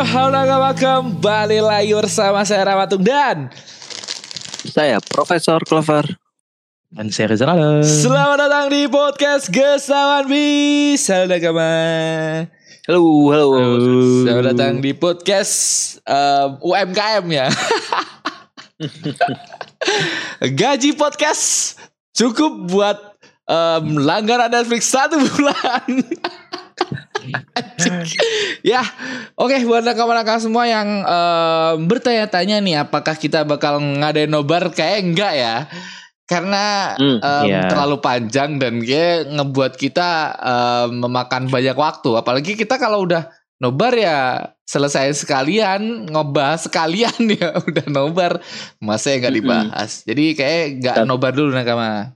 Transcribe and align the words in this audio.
halo 0.00 0.32
nakama 0.32 0.72
kembali 0.72 1.60
lagi 1.60 1.92
bersama 1.92 2.40
saya 2.40 2.72
Ramatung 2.72 3.04
dan 3.04 3.52
Saya 4.64 4.96
Profesor 4.96 5.60
Clover. 5.60 6.08
Dan 6.88 7.12
saya 7.12 7.36
Reza 7.36 7.44
Rala. 7.44 7.84
Selamat 7.84 8.48
datang 8.48 8.72
di 8.72 8.88
podcast 8.88 9.52
Gesawan 9.52 10.24
Bis 10.24 11.04
Halo 11.04 11.28
nakama 11.28 11.68
Halo, 12.88 13.28
halo. 13.28 13.48
Selamat 14.24 14.44
datang 14.56 14.80
di 14.80 14.96
podcast 14.96 15.54
um, 16.08 16.56
UMKM 16.64 17.24
ya 17.28 17.52
Gaji 20.64 20.96
podcast 20.96 21.76
cukup 22.16 22.72
buat 22.72 22.98
um, 23.44 24.00
langganan 24.00 24.48
Netflix 24.48 24.88
satu 24.88 25.20
bulan 25.20 25.92
ya, 28.62 28.82
oke 29.34 29.56
buat 29.64 29.84
nakama-nakama 29.84 30.40
semua 30.40 30.64
yang 30.68 30.88
em, 31.02 31.76
bertanya-tanya 31.88 32.56
nih 32.60 32.76
apakah 32.84 33.16
kita 33.16 33.42
bakal 33.44 33.80
ngadain 33.80 34.30
nobar 34.30 34.68
kayak 34.70 35.04
enggak 35.04 35.32
ya? 35.36 35.56
Karena 36.30 36.94
Hmm, 36.94 37.18
em, 37.18 37.46
iya. 37.50 37.66
terlalu 37.66 37.98
panjang 37.98 38.62
dan 38.62 38.78
kayak 38.78 39.26
ngebuat 39.34 39.72
kita 39.74 40.10
em, 40.38 40.90
memakan 41.02 41.50
banyak 41.50 41.74
waktu. 41.74 42.10
Apalagi 42.14 42.54
kita 42.54 42.78
kalau 42.78 43.02
udah 43.02 43.26
nobar 43.58 43.92
ya 43.92 44.18
selesai 44.64 45.26
sekalian 45.26 46.06
ngebahas 46.08 46.70
sekalian 46.70 47.18
ya 47.40 47.58
udah 47.58 47.86
nobar 47.90 48.38
masa 48.78 49.18
nggak 49.18 49.26
Mm-mm. 49.26 49.40
dibahas. 49.42 50.06
Jadi 50.06 50.24
kayak 50.38 50.64
nggak 50.80 50.96
nobar 51.02 51.34
dulu 51.34 51.50
nakama. 51.50 52.14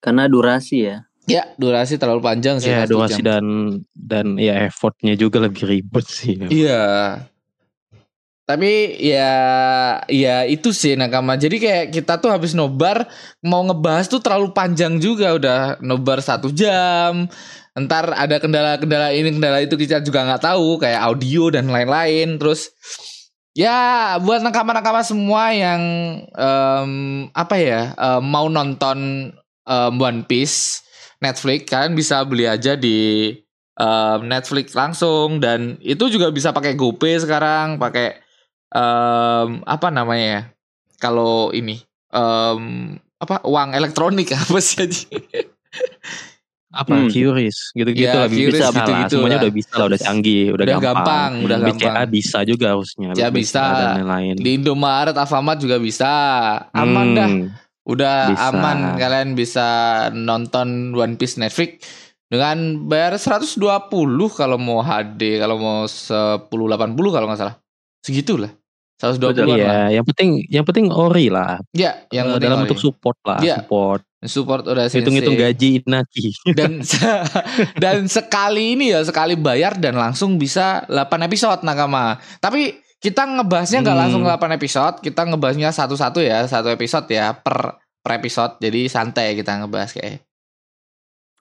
Karena 0.00 0.24
durasi 0.24 0.88
ya. 0.88 1.04
Ya 1.28 1.44
durasi 1.60 2.00
terlalu 2.00 2.24
panjang 2.24 2.56
sih. 2.62 2.72
Ya 2.72 2.88
durasi 2.88 3.20
jam. 3.20 3.26
dan 3.28 3.44
dan 3.92 4.26
ya 4.40 4.68
effortnya 4.68 5.14
juga 5.18 5.44
lebih 5.44 5.68
ribet 5.68 6.06
sih. 6.08 6.40
Iya. 6.48 7.24
Tapi 8.50 8.98
ya 8.98 9.32
ya 10.10 10.42
itu 10.42 10.74
sih 10.74 10.98
nakama. 10.98 11.38
Jadi 11.38 11.62
kayak 11.62 11.86
kita 11.94 12.18
tuh 12.18 12.34
habis 12.34 12.50
nobar 12.50 13.06
mau 13.46 13.62
ngebahas 13.62 14.10
tuh 14.10 14.18
terlalu 14.18 14.50
panjang 14.50 14.98
juga 14.98 15.38
udah 15.38 15.58
nobar 15.78 16.18
satu 16.18 16.50
jam. 16.50 17.30
Ntar 17.78 18.10
ada 18.10 18.42
kendala-kendala 18.42 19.14
ini 19.14 19.30
kendala 19.30 19.62
itu 19.62 19.78
kita 19.78 20.02
juga 20.02 20.26
nggak 20.26 20.42
tahu 20.42 20.82
kayak 20.82 20.98
audio 20.98 21.54
dan 21.54 21.70
lain-lain. 21.70 22.42
Terus 22.42 22.74
ya 23.54 24.18
buat 24.18 24.42
nakama-nakama 24.42 25.06
semua 25.06 25.54
yang 25.54 25.82
em, 26.34 26.92
apa 27.30 27.54
ya 27.54 27.94
em, 27.94 28.22
mau 28.26 28.50
nonton 28.50 29.30
em, 29.62 29.92
One 29.94 30.26
Piece 30.26 30.82
Netflix 31.20 31.68
kalian 31.68 31.92
bisa 31.92 32.24
beli 32.24 32.44
aja 32.44 32.74
di 32.74 33.30
um, 33.76 34.20
Netflix 34.24 34.72
langsung 34.72 35.36
dan 35.36 35.76
itu 35.80 36.08
juga 36.08 36.28
bisa 36.28 36.50
pakai 36.50 36.74
GoPay 36.74 37.20
sekarang 37.20 37.76
pakai 37.76 38.18
um, 38.70 39.60
apa 39.62 39.88
namanya 39.88 40.26
ya 40.26 40.42
kalau 40.96 41.50
ini 41.50 41.80
um, 42.10 42.92
apa 43.16 43.44
uang 43.44 43.72
elektronik 43.72 44.32
apa 44.36 44.58
sih 44.58 44.80
aja 44.80 45.04
Apa 46.70 46.94
Hmm. 46.94 47.10
Curious 47.10 47.74
gitu-gitu 47.74 48.06
Ya, 48.06 48.14
lah 48.14 48.30
Curious 48.30 48.54
bisa 48.54 48.70
gitu-gitu 48.70 48.94
lah. 48.94 49.10
Semuanya 49.10 49.34
lah. 49.34 49.42
udah 49.42 49.52
bisa 49.52 49.72
lah, 49.74 49.86
udah 49.90 50.00
canggih, 50.00 50.44
udah, 50.54 50.64
Udah 50.64 50.78
gampang, 50.78 51.30
udah 51.42 51.58
BCA 51.58 51.74
gampang. 51.82 52.06
bisa 52.06 52.38
juga 52.46 52.66
harusnya. 52.70 53.08
Ya, 53.10 53.26
BCA 53.26 53.34
bisa. 53.34 53.62
dan 53.74 53.90
lain-lain. 53.98 54.34
di 54.38 54.50
Indomaret 54.54 55.16
Alfamart 55.18 55.58
juga 55.58 55.82
bisa 55.82 56.10
aman 56.70 57.06
Hmm, 57.10 57.16
dah 57.16 57.30
udah 57.90 58.30
Bisa. 58.30 58.48
aman 58.48 58.78
kalian 58.94 59.34
bisa 59.34 59.66
nonton 60.12 60.68
One 60.92 61.14
Piece 61.14 61.36
Netflix 61.36 61.82
dengan 62.24 62.56
bayar 62.86 63.18
120 63.18 63.58
kalau 64.30 64.54
mau 64.54 64.78
HD 64.78 65.36
kalau 65.36 65.56
mau 65.56 65.78
1080 65.84 66.46
kalau 67.10 67.26
nggak 67.26 67.40
salah 67.40 67.56
segitu 68.00 68.38
lah 68.38 68.54
120 68.96 69.32
Betul, 69.32 69.46
lah 69.48 69.56
Iya, 69.56 69.78
yang 69.96 70.04
penting 70.04 70.28
yang 70.46 70.62
penting 70.62 70.86
ori 70.88 71.26
lah. 71.26 71.58
ya 71.72 72.04
yang 72.08 72.30
penting 72.30 72.44
dalam 72.44 72.58
ori. 72.58 72.62
bentuk 72.64 72.78
support 72.78 73.16
lah, 73.24 73.40
Iya. 73.40 73.56
support. 73.58 74.02
support 74.22 74.62
udah 74.62 74.84
Hitung-hitung 74.86 75.32
gaji 75.34 75.80
Inaki. 75.80 76.26
dan 76.58 76.84
se- 76.84 77.24
dan 77.74 78.04
sekali 78.06 78.76
ini 78.76 78.92
ya 78.92 79.00
sekali 79.00 79.34
bayar 79.34 79.74
dan 79.74 79.96
langsung 79.96 80.36
bisa 80.36 80.84
8 80.86 81.00
episode 81.24 81.64
nakama 81.64 82.14
tapi 82.36 82.76
kita 83.00 83.24
ngebahasnya 83.24 83.80
nggak 83.80 83.96
Hmm. 83.96 84.02
langsung 84.04 84.22
8 84.22 84.52
episode 84.52 85.00
kita 85.00 85.24
ngebahasnya 85.24 85.72
satu-satu 85.72 86.20
ya 86.20 86.44
satu 86.44 86.68
episode 86.68 87.08
ya 87.08 87.32
per 87.32 87.80
per 88.00 88.12
episode 88.14 88.56
jadi 88.58 88.86
santai 88.86 89.32
kita 89.34 89.58
ngebahas 89.58 89.92
kayak 89.92 90.24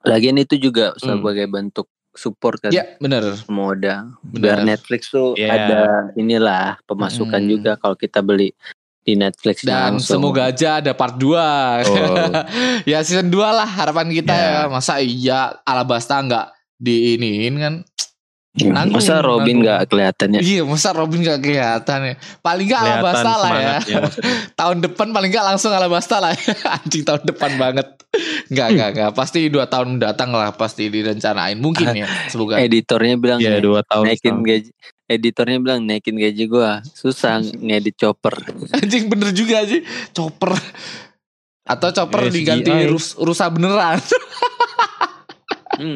Lagian 0.02 0.36
itu 0.36 0.56
juga 0.56 0.96
Hmm. 0.96 1.20
sebagai 1.20 1.46
bentuk 1.46 1.88
support 2.10 2.58
kan. 2.58 2.72
ya 2.72 2.96
bener 2.98 3.36
Moda. 3.48 4.08
Biar 4.26 4.60
bener 4.60 4.76
Netflix 4.76 5.08
tuh 5.10 5.36
Iya. 5.36 5.52
ada 5.52 5.80
inilah 6.16 6.80
pemasukan 6.84 7.38
Hmm. 7.38 7.50
juga 7.50 7.72
kalau 7.76 7.94
kita 7.94 8.20
beli 8.20 8.56
di 9.02 9.14
Netflix 9.14 9.62
dan 9.62 9.96
langsung. 9.96 10.20
semoga 10.20 10.48
aja 10.48 10.80
ada 10.80 10.92
part 10.94 11.16
2 11.16 11.84
Oh. 11.84 11.86
ya 12.90 13.00
season 13.02 13.28
2 13.28 13.40
lah 13.50 13.68
harapan 13.68 14.08
kita 14.10 14.34
Ya. 14.34 14.48
ya 14.56 14.62
masa 14.68 15.00
iya 15.00 15.40
Alabasta 15.64 16.16
nggak 16.18 16.48
diiniin 16.78 17.56
kan 17.56 17.74
nanggung, 18.52 18.98
Masa 18.98 19.14
nanggung. 19.16 19.30
Robin 19.40 19.56
nggak 19.62 19.80
kelihatannya? 19.86 20.40
Iya 20.42 20.62
masa 20.64 20.90
Robin 20.90 21.22
gak 21.22 21.40
kelihatan 21.40 22.00
ya 22.04 22.14
Paling 22.40 22.66
gak 22.66 22.82
Alabasta 22.82 23.22
Kelihatan 23.22 23.38
lah 23.40 23.52
ya 23.54 23.70
maksudnya. 23.72 24.02
tahun 24.60 24.78
depan 24.82 25.08
paling 25.10 25.30
nggak 25.30 25.46
langsung 25.48 25.72
Alabasta 25.72 26.16
lah 26.18 26.34
anjing 26.76 27.04
tahun 27.04 27.24
depan 27.26 27.52
banget 27.56 27.88
nggak 28.50 28.68
nggak 28.72 28.90
nggak 28.92 29.12
pasti 29.14 29.40
dua 29.48 29.66
tahun 29.66 29.88
mendatang 29.96 30.34
lah 30.34 30.50
pasti 30.52 30.90
direncanain 30.90 31.56
mungkin 31.56 31.94
ya 31.94 32.10
semoga 32.32 32.58
Editornya 32.58 33.16
bilang 33.16 33.38
Iya, 33.38 33.54
"Nih, 33.54 33.62
dua 33.62 33.82
tahun. 33.84 34.04
naikin 34.04 34.34
setahun. 34.34 34.42
gaji. 34.44 34.70
Editornya 35.08 35.58
bilang 35.60 35.80
naikin 35.84 36.16
gaji 36.16 36.44
gua 36.46 36.82
susah 36.88 37.38
ngedit 37.42 37.96
chopper. 37.96 38.34
anjing 38.72 39.06
bener 39.06 39.30
juga 39.30 39.62
sih 39.64 39.86
chopper 40.10 40.58
atau 41.64 41.90
chopper 41.92 42.20
Eh, 42.24 42.34
diganti 42.34 42.66
CGI. 42.68 42.90
rus, 42.90 43.14
rusa 43.16 43.46
beneran 43.48 44.02
Hmm. 45.72 45.96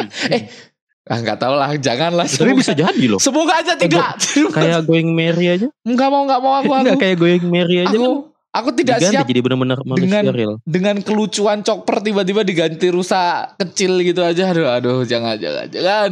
Ah 1.03 1.17
nggak 1.17 1.35
tahu 1.35 1.53
lah 1.53 1.69
janganlah 1.75 2.23
Tapi 2.23 2.51
bisa 2.53 2.71
jadi 2.71 3.03
loh. 3.05 3.19
semoga 3.19 3.59
aja 3.59 3.75
tidak 3.75 4.15
Kayak 4.49 4.83
going 4.83 5.11
Mary 5.11 5.51
aja. 5.51 5.67
nggak 5.81 6.07
mau 6.07 6.23
nggak 6.23 6.39
mau 6.39 6.53
aku 6.55 6.71
aku 6.71 6.83
Enggak 6.85 6.97
kayak 6.97 7.17
going 7.17 7.45
Mary 7.45 7.75
aja. 7.81 7.91
aku 7.91 8.31
aku 8.49 8.69
tidak 8.71 8.97
diganti 9.01 9.13
siap 9.13 9.25
jadi 9.25 9.39
benar-benar 9.41 9.79
dengan- 9.93 10.25
real. 10.29 10.53
dengan 10.63 10.95
kelucuan 10.99 11.59
chopper 11.59 11.99
tiba-tiba 11.99 12.41
diganti 12.41 12.87
rusa 12.87 13.51
kecil 13.57 13.99
gitu 13.99 14.21
aja 14.21 14.47
aduh 14.47 14.69
aduh 14.69 14.99
jangan 15.03 15.35
jangan 15.35 15.67
jangan 15.67 16.11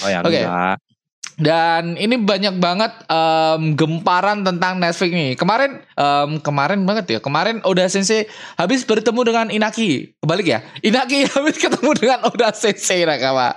Oh 0.00 0.08
ya 0.08 0.18
Oke. 0.20 0.38
enggak. 0.38 0.76
Dan 1.36 1.96
ini 1.96 2.16
banyak 2.16 2.56
banget 2.58 2.92
em, 3.06 3.72
gemparan 3.72 4.40
tentang 4.40 4.76
Netflix 4.76 5.08
nih. 5.10 5.32
Kemarin 5.34 5.80
em, 5.90 6.30
kemarin 6.38 6.84
banget 6.84 7.06
ya. 7.08 7.18
Kemarin 7.18 7.64
Oda 7.64 7.88
Sensei 7.88 8.28
habis 8.54 8.84
bertemu 8.84 9.20
dengan 9.24 9.46
Inaki. 9.48 10.12
Kebalik 10.18 10.44
ya. 10.46 10.60
Inaki 10.80 11.24
habis 11.32 11.56
ketemu 11.56 11.90
dengan 11.94 12.18
Oda 12.24 12.52
Sensei 12.52 13.08
nakama. 13.08 13.56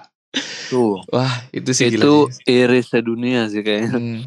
Tuh. 0.67 0.97
Wah, 1.09 1.45
itu 1.53 1.69
sih 1.71 1.94
itu 1.94 2.01
gila 2.01 2.49
iris 2.49 2.89
sedunia 2.89 3.45
sih 3.45 3.61
kayaknya. 3.61 3.94
Hmm. 3.94 4.19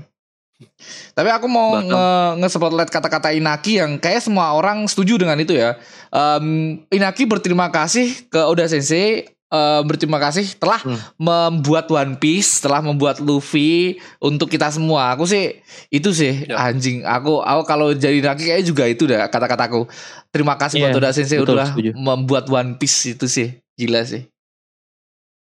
Tapi 1.13 1.29
aku 1.29 1.47
mau 1.47 1.77
Bahkan- 1.77 1.85
nge, 1.85 2.09
nge-spotlight 2.41 2.89
kata-kata 2.89 3.29
Inaki 3.29 3.77
yang 3.77 4.01
kayak 4.01 4.25
semua 4.25 4.57
orang 4.57 4.89
setuju 4.89 5.21
dengan 5.21 5.37
itu 5.37 5.53
ya. 5.53 5.77
Em, 6.09 6.81
Inaki 6.89 7.29
berterima 7.29 7.69
kasih 7.69 8.25
ke 8.27 8.41
Oda 8.41 8.65
Sensei 8.65 9.27
eh, 9.47 9.81
berterima 9.87 10.19
kasih 10.19 10.59
telah 10.59 10.83
Hmm. 10.83 10.99
membuat 11.17 11.87
One 11.87 12.19
Piece, 12.19 12.59
telah 12.59 12.83
membuat 12.83 13.23
Luffy 13.23 13.95
untuk 14.19 14.49
kita 14.49 14.71
semua. 14.71 15.15
Aku 15.15 15.23
sih 15.23 15.63
itu 15.89 16.11
sih 16.11 16.47
Ya. 16.47 16.67
anjing. 16.67 17.07
Aku 17.07 17.39
aku 17.39 17.63
kalau 17.63 17.93
jadi 17.93 18.19
Inaki 18.19 18.43
kayak 18.43 18.65
juga 18.65 18.85
itu 18.87 19.07
dah 19.07 19.29
kata-kataku. 19.29 19.87
Terima 20.31 20.59
kasih 20.59 20.83
buat 20.83 20.91
Iya, 20.91 20.99
Oda 20.99 21.11
Sensei 21.13 21.39
betul, 21.39 21.55
udah 21.55 21.69
setuju. 21.69 21.91
membuat 21.95 22.51
One 22.51 22.75
Piece 22.75 23.13
itu 23.13 23.27
sih. 23.27 23.55
Gila 23.77 24.03
sih. 24.03 24.27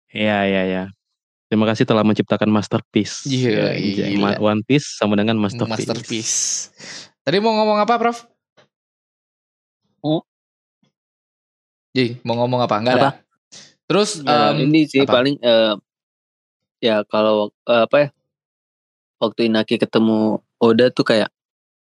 Iya 0.09 0.37
iya 0.45 0.61
iya. 0.63 0.83
Terima 1.47 1.63
kasih 1.63 1.87
telah 1.87 2.03
menciptakan 2.03 2.51
masterpiece. 2.51 3.23
Iya, 3.23 3.71
Ya. 3.75 4.11
Ma- 4.13 4.35
One 4.37 4.61
Piece 4.61 4.99
sama 4.99 5.15
dengan 5.15 5.39
masterpiece. 5.39 5.87
Masterpiece. 5.87 6.35
Tadi 7.23 7.37
mau 7.39 7.55
ngomong 7.55 7.79
apa, 7.79 7.95
Prof? 7.95 8.27
Oh. 10.01 10.23
Ji, 11.91 12.19
mau 12.21 12.35
ngomong 12.37 12.61
apa? 12.61 12.75
Enggak 12.77 12.95
Apa? 12.95 13.01
ada. 13.01 13.11
Terus 13.87 14.19
Nah, 14.19 14.51
em, 14.51 14.67
ini 14.67 14.83
sih 14.85 15.01
apa? 15.01 15.15
paling 15.15 15.39
eh, 15.39 15.73
ya 16.77 17.01
kalau 17.03 17.49
eh, 17.63 17.83
apa 17.83 17.95
ya 17.97 18.07
waktu 19.17 19.47
Inaki 19.47 19.79
ketemu 19.79 20.37
Oda 20.59 20.91
tuh 20.91 21.07
kayak 21.07 21.31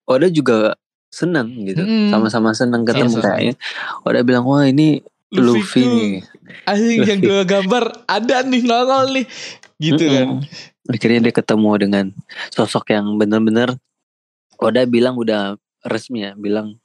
Oda 0.06 0.28
juga 0.28 0.76
senang 1.10 1.48
gitu 1.64 1.80
Mm. 1.82 2.12
sama-sama 2.12 2.52
senang 2.52 2.84
ketemu 2.84 3.08
Sama-sama. 3.16 3.40
kayaknya 3.40 3.56
Oda 4.04 4.20
bilang 4.22 4.44
wah 4.44 4.68
ini 4.68 5.00
Luffy, 5.34 5.84
nih 5.84 6.14
Anjing 6.70 7.02
yang 7.02 7.22
dua 7.22 7.42
gambar 7.44 8.06
ada 8.06 8.46
nih 8.46 8.62
nongol 8.62 9.06
nih. 9.22 9.26
Gitu 9.82 10.04
kan. 10.06 10.40
Mm-mm. 10.40 10.94
akhirnya 10.94 11.20
dia 11.28 11.34
ketemu 11.34 11.70
dengan 11.82 12.06
sosok 12.54 12.94
yang 12.94 13.18
benar-benar 13.18 13.74
Oda 14.56 14.86
bilang 14.86 15.18
udah 15.18 15.58
resmi 15.84 16.24
ya 16.24 16.32
bilang 16.38 16.78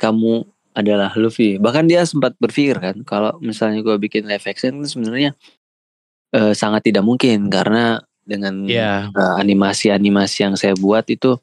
kamu 0.00 0.46
adalah 0.72 1.12
Luffy 1.18 1.58
bahkan 1.58 1.84
dia 1.84 2.06
sempat 2.06 2.32
berpikir 2.38 2.78
kan 2.78 2.96
kalau 3.02 3.36
misalnya 3.42 3.82
gue 3.82 3.92
bikin 3.98 4.24
live 4.24 4.46
action 4.46 4.80
itu 4.80 4.96
sebenarnya 4.96 5.34
eh, 6.32 6.54
sangat 6.54 6.86
tidak 6.88 7.02
mungkin 7.04 7.50
karena 7.50 8.00
dengan 8.22 8.64
Iya. 8.64 9.10
eh, 9.10 9.34
animasi-animasi 9.42 10.38
yang 10.46 10.54
saya 10.54 10.78
buat 10.78 11.04
itu 11.10 11.36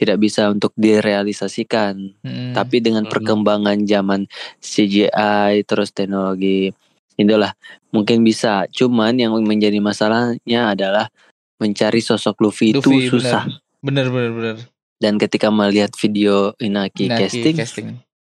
tidak 0.00 0.16
bisa 0.16 0.48
untuk 0.48 0.72
direalisasikan. 0.80 2.16
Mm-mm. 2.24 2.56
Tapi 2.56 2.80
dengan 2.80 3.04
Mm-mm. 3.04 3.12
perkembangan 3.12 3.84
zaman 3.84 4.24
CGI 4.64 5.68
terus 5.68 5.92
teknologi 5.92 6.72
itulah 7.20 7.52
mungkin 7.92 8.24
bisa. 8.24 8.64
Cuman 8.72 9.20
yang 9.20 9.36
menjadi 9.44 9.76
masalahnya 9.76 10.72
adalah 10.72 11.12
mencari 11.60 12.00
sosok 12.00 12.40
Luffy, 12.40 12.72
Luffy, 12.72 13.12
itu 13.12 13.20
susah. 13.20 13.44
bener 13.84 14.08
bener 14.08 14.32
bener 14.32 14.56
Dan 15.00 15.16
ketika 15.20 15.52
melihat 15.52 15.92
video 15.96 16.56
Inaki 16.60 17.08
Naki 17.08 17.20
casting, 17.20 17.56
casting 17.56 17.88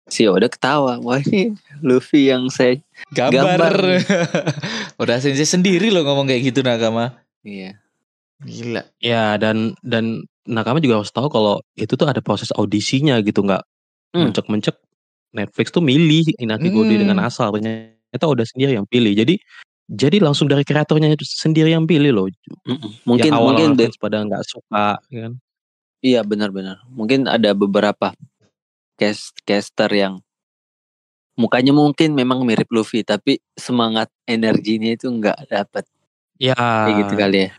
si 0.08 0.28
Oda 0.28 0.52
ketawa. 0.52 1.00
Wah 1.00 1.20
ini 1.24 1.56
Luffy 1.80 2.28
yang 2.28 2.52
saya 2.52 2.80
gambar, 3.12 3.56
Gambar. 3.56 3.76
udah 5.02 5.16
sensei 5.20 5.48
sendiri 5.48 5.88
loh 5.88 6.04
ngomong 6.04 6.28
kayak 6.28 6.52
gitu 6.52 6.60
Nakama 6.60 7.16
iya. 7.40 7.80
gila 8.44 8.84
Ya 9.00 9.40
dan 9.40 9.72
dan 9.80 10.28
Nakama 10.44 10.76
juga 10.80 11.00
harus 11.00 11.08
tahu 11.08 11.32
kalau 11.32 11.64
itu 11.74 11.96
tuh 11.96 12.04
ada 12.04 12.20
proses 12.20 12.52
audisinya 12.52 13.16
gitu 13.24 13.40
nggak 13.44 13.64
Hmm. 14.14 14.30
mencek-mencek 14.30 14.76
Netflix 15.34 15.74
tuh 15.74 15.82
milih 15.82 16.22
Inaki 16.38 16.70
Hmm. 16.70 16.86
dengan 16.86 17.18
asal 17.26 17.50
ternyata 17.50 18.24
udah 18.30 18.46
sendiri 18.46 18.78
yang 18.78 18.86
pilih. 18.86 19.10
Jadi 19.16 19.34
jadi 19.84 20.16
langsung 20.22 20.48
dari 20.48 20.64
kreatornya 20.64 21.12
itu 21.12 21.26
sendiri 21.26 21.74
yang 21.74 21.84
pilih 21.84 22.14
loh. 22.14 22.26
Mm-mm. 22.64 23.02
Mungkin 23.04 23.30
yang 23.32 23.36
awal 23.36 23.52
mungkin 23.52 23.68
orang 23.74 23.76
de- 23.76 23.86
fans 23.90 23.98
pada 24.00 24.16
nggak 24.24 24.44
suka 24.48 24.86
ya 25.12 25.20
kan. 25.28 25.32
iya 26.00 26.20
benar-benar. 26.24 26.80
Mungkin 26.88 27.26
ada 27.28 27.52
beberapa 27.52 28.14
cast 28.96 29.34
caster 29.44 29.90
yang 29.92 30.22
mukanya 31.34 31.74
mungkin 31.74 32.14
memang 32.14 32.46
mirip 32.46 32.70
Luffy 32.70 33.02
tapi 33.02 33.42
semangat 33.58 34.06
energinya 34.24 34.94
itu 34.94 35.10
nggak 35.10 35.50
dapat 35.50 35.84
Ya 36.38 36.54
kayak 36.54 36.94
gitu 37.04 37.14
kali 37.18 37.38
ya. 37.46 37.50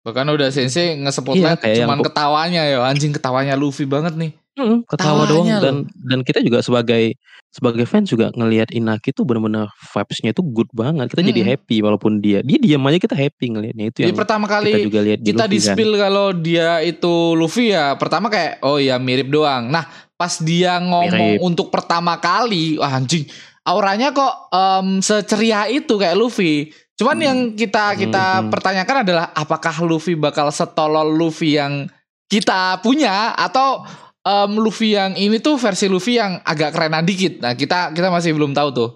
Bahkan 0.00 0.24
udah 0.26 0.48
sensei 0.48 0.96
nge-spotlight 0.96 1.60
Iya, 1.60 1.62
kayak 1.62 1.76
yang 1.76 1.88
cuman 1.88 1.98
po- 2.00 2.06
ketawanya 2.08 2.62
ya 2.64 2.78
anjing 2.82 3.12
ketawanya 3.12 3.54
Luffy 3.54 3.84
banget 3.84 4.16
nih 4.16 4.32
Mm, 4.50 4.82
ketawa 4.84 5.24
doang 5.24 5.46
Tawanya 5.46 5.56
dan 5.62 5.76
dan 5.94 6.18
kita 6.20 6.42
juga 6.42 6.60
sebagai 6.60 7.16
sebagai 7.48 7.86
fans 7.86 8.10
juga 8.10 8.28
ngelihat 8.30 8.68
Inaki 8.70 9.10
tuh 9.10 9.22
benar-benar 9.24 9.70
vibes-nya 9.72 10.34
itu 10.34 10.42
good 10.42 10.68
banget. 10.70 11.06
Kita 11.08 11.22
jadi 11.22 11.40
Mm-mm. 11.40 11.52
happy 11.54 11.76
walaupun 11.80 12.18
dia 12.18 12.42
dia 12.42 12.58
diam 12.58 12.82
aja 12.84 12.98
kita 12.98 13.14
happy 13.14 13.46
ngelihatnya 13.46 13.84
itu 13.88 13.98
jadi 14.02 14.10
yang 14.10 14.20
pertama 14.20 14.44
kita 14.44 14.54
kali 14.58 14.70
juga 14.82 15.00
lihat 15.00 15.18
di 15.18 15.26
kita 15.26 15.38
Luffy 15.40 15.50
di 15.50 15.58
kan. 15.58 15.66
spill 15.70 15.92
kalau 15.96 16.26
dia 16.34 16.68
itu 16.82 17.14
Luffy 17.32 17.72
ya 17.72 17.94
pertama 17.94 18.26
kayak 18.26 18.60
oh 18.60 18.76
ya 18.76 18.98
mirip 18.98 19.30
doang 19.30 19.70
nah 19.70 19.86
pas 20.14 20.34
dia 20.36 20.76
ngomong 20.76 21.38
Mirip. 21.38 21.46
untuk 21.46 21.70
pertama 21.70 22.18
kali 22.18 22.74
wah 22.76 22.90
anjing 22.90 23.24
auranya 23.62 24.10
kok 24.10 24.50
em, 24.50 24.98
seceria 24.98 25.70
itu 25.70 25.94
kayak 25.94 26.18
Luffy 26.18 26.68
cuman 27.00 27.16
Hmm. 27.16 27.24
yang 27.24 27.38
kita 27.54 27.96
kita 27.96 28.24
Hmm. 28.36 28.48
pertanyakan 28.48 28.96
adalah 29.02 29.32
apakah 29.32 29.72
Luffy 29.80 30.12
bakal 30.12 30.48
setolol 30.48 31.08
Luffy 31.08 31.56
yang 31.56 31.88
kita 32.26 32.76
punya 32.78 33.32
atau 33.32 33.82
em, 34.20 34.52
Luffy 34.54 34.92
yang 34.92 35.14
ini 35.14 35.38
tuh 35.38 35.56
versi 35.56 35.86
Luffy 35.86 36.14
yang 36.14 36.36
agak 36.40 36.70
kerenan 36.70 37.02
dikit 37.02 37.40
nah 37.40 37.52
kita 37.52 37.90
kita 37.90 38.06
masih 38.06 38.30
belum 38.30 38.52
tahu 38.52 38.68
tuh 38.70 38.90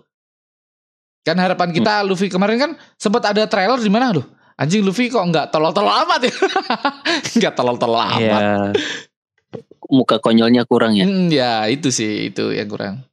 kan 1.23 1.35
harapan 1.35 1.73
kita 1.73 2.05
Luffy 2.05 2.29
kemarin 2.29 2.61
kan 2.61 2.71
sempat 2.95 3.25
ada 3.25 3.43
trailer 3.45 3.77
di 3.77 3.89
mana 3.89 4.13
tuh 4.13 4.29
anjing 4.55 4.85
Luffy 4.85 5.09
kok 5.09 5.25
nggak 5.25 5.49
tolol-tolol 5.49 5.91
amat 6.05 6.21
ya 6.23 6.33
nggak 7.41 7.53
tolol-tolol 7.55 8.03
amat 8.13 8.21
Iya. 8.21 8.71
Muka 9.87 10.17
konyolnya 10.17 10.65
kurang 10.65 10.97
ya. 10.97 11.05
Hmm, 11.05 11.29
ya 11.29 11.69
itu 11.69 11.89
sih 11.89 12.29
itu 12.29 12.51
yang 12.51 12.67
kurang 12.67 13.05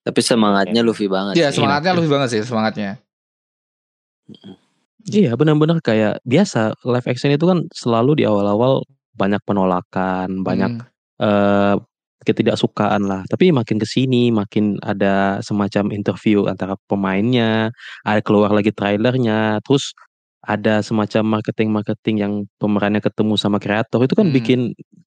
Tapi 0.00 0.20
semangatnya 0.20 0.80
Luffy 0.80 1.04
banget. 1.06 1.34
ya 1.34 1.48
sih. 1.48 1.58
semangatnya 1.58 1.92
Luffy 1.92 2.06
banget 2.06 2.28
sih 2.30 2.40
semangatnya 2.40 2.90
Iya 5.06 5.38
benar-benar 5.38 5.78
kayak 5.84 6.18
biasa 6.26 6.74
live 6.82 7.06
action 7.06 7.30
itu 7.30 7.46
kan 7.46 7.62
selalu 7.70 8.18
di 8.18 8.24
awal-awal 8.26 8.82
banyak 9.14 9.38
penolakan, 9.46 10.42
banyak 10.42 10.82
Hmm. 10.82 11.24
eh 11.24 11.76
ketidaksukaan 12.26 13.06
lah. 13.06 13.22
Tapi 13.30 13.54
makin 13.54 13.78
ke 13.78 13.86
sini 13.86 14.34
makin 14.34 14.82
ada 14.82 15.38
semacam 15.46 15.94
interview 15.94 16.50
antara 16.50 16.74
pemainnya, 16.90 17.70
ada 18.02 18.18
keluar 18.18 18.50
lagi 18.50 18.74
trailernya, 18.74 19.62
terus 19.62 19.94
ada 20.42 20.82
semacam 20.82 21.38
marketing-marketing 21.38 22.16
yang 22.22 22.32
pemerannya 22.58 22.98
ketemu 22.98 23.34
sama 23.38 23.62
kreator 23.62 24.02
itu 24.02 24.14
kan 24.18 24.26
Hmm. 24.30 24.34
bikin 24.34 24.60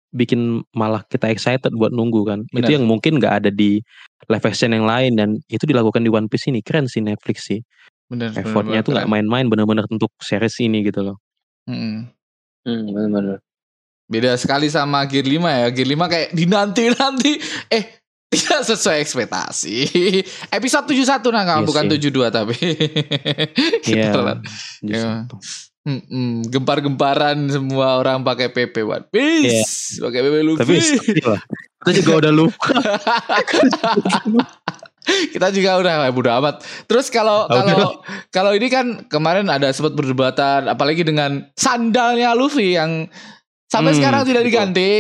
bikin 0.09 0.65
malah 0.73 1.05
kita 1.05 1.29
excited 1.29 1.69
buat 1.75 1.91
nunggu 1.93 2.23
kan. 2.25 2.39
Itu 2.49 2.65
Benar. 2.65 2.71
yang 2.71 2.85
mungkin 2.89 3.19
nggak 3.21 3.33
ada 3.45 3.49
di 3.53 3.77
live 4.25 4.45
action 4.47 4.73
yang 4.73 4.87
lain 4.87 5.13
dan 5.19 5.37
itu 5.51 5.63
dilakukan 5.69 6.01
di 6.01 6.09
One 6.09 6.25
Piece 6.31 6.49
ini 6.49 6.63
keren 6.65 6.87
sih 6.89 7.03
Netflix 7.03 7.45
sih. 7.45 7.61
Bener 8.09 8.33
bener 8.33 8.41
Effortnya 8.41 8.81
banget, 8.81 8.85
tuh 8.85 8.91
nggak 8.97 9.09
main-main 9.09 9.45
bener-bener 9.45 9.85
untuk 9.87 10.09
series 10.17 10.57
ini 10.59 10.81
gitu 10.83 11.05
loh. 11.05 11.17
Hmm. 11.63 12.09
Hmm, 12.65 12.83
benar-benar. 12.89 13.39
beda 14.09 14.33
sekali 14.35 14.65
sama 14.67 15.05
Gear 15.05 15.21
5 15.21 15.37
ya 15.37 15.67
Gear 15.69 15.89
5 15.93 16.09
kayak 16.09 16.29
dinanti-nanti 16.33 17.37
eh 17.77 17.83
tidak 18.29 18.61
sesuai 18.65 18.97
ekspektasi 18.99 19.77
episode 20.57 20.85
71 20.89 21.29
nah 21.29 21.45
Iya 21.45 21.61
bukan 21.61 21.83
sih. 21.85 22.09
72 22.09 22.29
tapi 22.33 22.57
Iya. 23.89 24.09
Beneran. 24.11 24.37
Justru. 24.81 25.37
Mm-mm, 25.79 26.45
gempar-gemparan 26.49 27.37
semua 27.49 27.97
orang 27.97 28.21
pakai 28.21 28.51
PP 28.51 28.83
One 28.83 29.07
Piece, 29.09 29.97
pakai 29.97 30.19
PP 30.21 30.35
Luffy. 30.43 30.61
Tapi. 30.61 30.77
Kita 31.79 31.91
juga 32.03 32.11
udah 32.27 32.33
lupa. 32.35 32.69
Kita 35.33 35.49
juga 35.49 35.79
udah 35.79 35.93
"Wah, 36.05 36.11
bodo 36.11 36.29
amat. 36.29 36.61
Terus 36.85 37.07
kalau 37.07 37.45
kalau 37.47 38.01
kalau 38.29 38.51
ini 38.53 38.67
kan 38.67 38.85
kemarin 39.05 39.47
ada 39.47 39.69
sempat 39.69 39.93
perdebatan 39.93 40.67
apalagi 40.67 41.01
dengan 41.01 41.47
sandalnya 41.53 42.33
Luffy 42.33 42.75
yang 42.75 43.07
sampai 43.69 43.93
Hmm, 43.93 43.99
sekarang 44.01 44.21
tidak 44.25 44.43
betul. 44.43 44.49
diganti. 44.49 44.91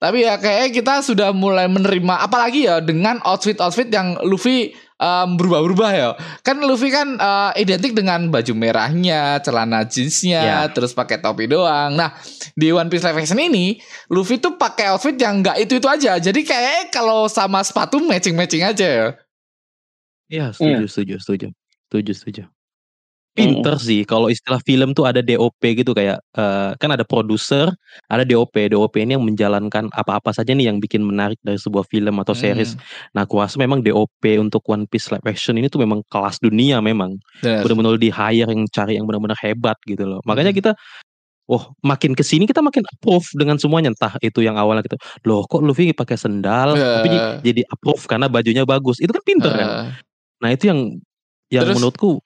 Tapi 0.00 0.18
ya 0.24 0.34
kayaknya 0.40 0.68
kita 0.72 0.94
sudah 1.00 1.28
mulai 1.30 1.68
menerima 1.68 2.24
apalagi 2.24 2.64
ya 2.64 2.80
dengan 2.80 3.20
outfit-outfit 3.20 3.92
yang 3.92 4.16
Luffy 4.24 4.72
em, 4.94 5.28
berubah-ubah 5.36 5.90
ya. 5.92 6.08
Kan 6.40 6.64
Luffy 6.64 6.88
kan 6.88 7.20
eh, 7.20 7.50
identik 7.60 7.92
dengan 7.92 8.32
baju 8.32 8.52
merahnya, 8.56 9.44
celana 9.44 9.84
jeansnya, 9.84 10.40
Ya. 10.40 10.60
terus 10.72 10.96
pakai 10.96 11.20
topi 11.20 11.44
doang. 11.44 11.92
Nah 11.92 12.16
di 12.56 12.72
One 12.72 12.88
Piece 12.88 13.04
Live 13.04 13.20
Action 13.20 13.36
ini 13.36 13.76
Luffy 14.08 14.40
tuh 14.40 14.56
pakai 14.56 14.88
outfit 14.96 15.20
yang 15.20 15.44
nggak 15.44 15.60
itu 15.60 15.76
itu 15.76 15.84
aja. 15.84 16.16
Jadi 16.16 16.48
kayak 16.48 16.96
kalau 16.96 17.28
sama 17.28 17.60
sepatu 17.60 18.00
matching-matching 18.00 18.64
aja 18.64 18.86
ya. 18.88 19.06
Iya, 20.30 20.50
setuju, 20.56 20.84
setuju, 20.88 21.14
setuju. 21.20 21.46
Setuju, 21.88 22.12
setuju. 22.16 22.42
Pinter 23.34 23.74
sih 23.82 24.06
kalau 24.06 24.30
istilah 24.30 24.62
film 24.62 24.94
tuh 24.94 25.10
ada 25.10 25.18
DOP 25.18 25.58
gitu 25.74 25.90
kayak 25.90 26.22
eh, 26.38 26.70
kan 26.78 26.86
ada 26.94 27.02
produser, 27.02 27.66
ada 28.06 28.22
DOP. 28.22 28.70
DOP 28.70 28.94
ini 29.02 29.18
yang 29.18 29.26
menjalankan 29.26 29.90
apa-apa 29.90 30.30
saja 30.30 30.54
nih 30.54 30.70
yang 30.70 30.78
bikin 30.78 31.02
menarik 31.02 31.34
dari 31.42 31.58
sebuah 31.58 31.82
film 31.90 32.14
atau 32.22 32.30
series. 32.30 32.78
Hmm, 32.78 33.10
Nah, 33.18 33.26
aku 33.26 33.42
rasa 33.42 33.58
memang 33.58 33.82
DOP 33.82 34.38
untuk 34.38 34.62
One 34.70 34.86
Piece 34.86 35.10
live 35.10 35.26
action 35.26 35.58
ini 35.58 35.66
tuh 35.66 35.82
memang 35.82 36.06
kelas 36.06 36.38
dunia 36.38 36.78
memang. 36.78 37.18
benar. 37.42 37.66
Benar-benar 37.66 37.98
di 37.98 38.10
hire 38.14 38.46
yang 38.54 38.70
cari 38.70 38.94
yang 38.94 39.06
benar-benar 39.10 39.38
hebat 39.42 39.82
gitu 39.82 40.06
loh. 40.06 40.22
Makanya 40.22 40.54
Hmm. 40.54 40.60
kita 40.62 40.72
Oh, 41.44 41.76
makin 41.84 42.16
ke 42.16 42.24
sini 42.24 42.48
kita 42.48 42.64
makin 42.64 42.80
approve 42.88 43.28
dengan 43.36 43.60
semuanya. 43.60 43.92
Entah 43.92 44.16
itu 44.24 44.40
yang 44.40 44.56
awalnya 44.56 44.80
gitu, 44.80 44.96
loh 45.28 45.44
kok 45.44 45.60
Luffy 45.60 45.92
pakai 45.92 46.16
sendal, 46.16 46.72
tapi 46.72 47.12
Eh. 47.12 47.12
j- 47.12 47.52
jadi 47.52 47.62
approve 47.68 48.00
karena 48.08 48.32
bajunya 48.32 48.64
bagus. 48.64 48.96
Itu 48.96 49.12
kan 49.12 49.20
pinter 49.20 49.52
kan. 49.52 49.68
Nah 50.40 50.50
itu 50.50 50.64
yang 50.66 50.80
yang 51.48 51.62
Terus- 51.64 51.76
menurutku 51.76 52.18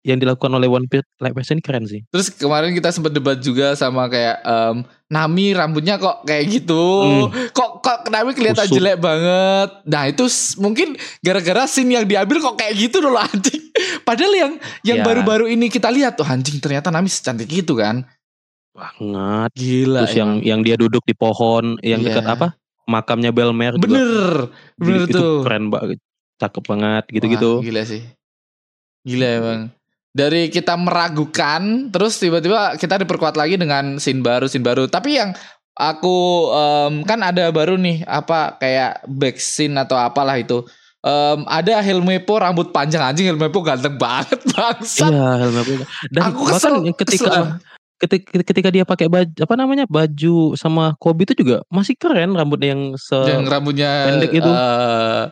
yang 0.00 0.16
dilakukan 0.16 0.48
oleh 0.50 0.64
One 0.66 0.88
Piece 0.88 1.04
ini 1.52 1.60
keren 1.60 1.84
sih. 1.84 2.00
terus 2.08 2.32
kemarin 2.32 2.72
kita 2.72 2.88
sempat 2.88 3.12
debat 3.12 3.36
juga 3.36 3.76
sama 3.76 4.08
kayak 4.08 4.40
em, 4.40 4.76
Nami 5.06 5.52
rambutnya 5.52 6.00
kok 6.00 6.24
kayak 6.24 6.48
gitu. 6.48 6.80
Hmm. 7.28 7.52
Kok 7.52 7.84
kok 7.84 8.08
Nami 8.08 8.32
kelihatan 8.32 8.64
Kusut. 8.64 8.72
jelek 8.74 8.96
banget. 8.96 9.68
Nah, 9.84 10.08
itu 10.08 10.24
mungkin 10.56 10.96
gara-gara 11.20 11.68
scene 11.68 11.92
yang 11.92 12.08
diambil 12.08 12.40
kok 12.40 12.56
kayak 12.56 12.72
gitu 12.74 13.04
loh 13.04 13.20
anjing. 13.22 13.68
Padahal 14.00 14.32
yang 14.32 14.52
yang 14.80 14.98
Ya. 14.98 15.04
baru-baru 15.04 15.46
ini 15.46 15.68
kita 15.68 15.92
lihat 15.92 16.16
tuh 16.16 16.24
anjing 16.24 16.56
ternyata 16.56 16.88
Nami 16.88 17.06
secantik 17.06 17.46
itu 17.46 17.76
kan. 17.76 18.08
Banget. 18.72 19.50
Gila. 19.52 20.08
Terus 20.08 20.16
yang 20.16 20.30
yang 20.40 20.60
dia 20.64 20.76
duduk 20.76 21.04
di 21.04 21.12
pohon 21.12 21.76
yang 21.80 22.00
Iya. 22.00 22.16
dekat 22.16 22.24
apa? 22.26 22.48
Makamnya 22.86 23.28
Belmer 23.28 23.76
juga. 23.76 23.82
bener. 23.82 24.32
Bener 24.78 25.04
itu 25.04 25.12
tuh. 25.12 25.44
keren 25.44 25.68
banget. 25.68 26.00
Cakep 26.36 26.64
banget 26.66 27.04
gitu-gitu. 27.10 27.50
Wah, 27.58 27.64
gila 27.64 27.82
sih. 27.82 28.02
Gila 29.02 29.28
emang. 29.32 29.62
Dari 30.10 30.48
kita 30.48 30.74
meragukan, 30.74 31.88
terus 31.88 32.16
tiba-tiba 32.16 32.74
kita 32.74 32.96
diperkuat 32.98 33.34
lagi 33.34 33.54
dengan 33.54 33.96
scene 33.96 34.20
baru, 34.20 34.44
scene 34.44 34.64
baru. 34.64 34.84
Tapi 34.86 35.10
yang 35.14 35.36
aku 35.72 36.16
em, 36.50 37.04
kan 37.04 37.20
ada 37.20 37.48
baru 37.50 37.76
nih 37.76 38.00
apa 38.02 38.56
kayak 38.56 39.04
back 39.06 39.36
scene 39.36 39.76
atau 39.76 39.94
apalah 39.94 40.34
itu. 40.34 40.64
Em, 41.00 41.44
ada 41.46 41.78
Helmepo 41.78 42.34
rambut 42.34 42.68
panjang 42.68 43.04
anjing 43.04 43.28
Helmepo 43.28 43.60
ganteng 43.60 43.94
banget 43.94 44.40
bangsa. 44.52 45.06
Iya, 45.06 45.28
Helmer 45.38 45.64
Bel- 45.64 45.88
Dan 46.08 46.22
Aku 46.26 46.38
bahkan 46.42 46.56
kesel, 46.56 46.74
yang 46.82 46.96
ketika 46.96 47.28
kesel. 47.28 47.44
ketika 47.96 48.28
ketika 48.42 48.68
dia 48.70 48.84
pakai 48.84 49.06
baju 49.06 49.32
apa 49.36 49.54
namanya 49.54 49.84
baju 49.84 50.52
sama 50.52 50.96
Kobe 50.96 51.24
itu 51.24 51.36
juga 51.36 51.60
masih 51.68 51.92
keren 51.94 52.32
rambutnya 52.32 52.72
yang 52.72 52.82
se 52.96 53.16
yang 53.22 53.44
rambutnya 53.44 53.90
pendek 54.04 54.32
itu. 54.34 54.48
eh, 54.48 55.22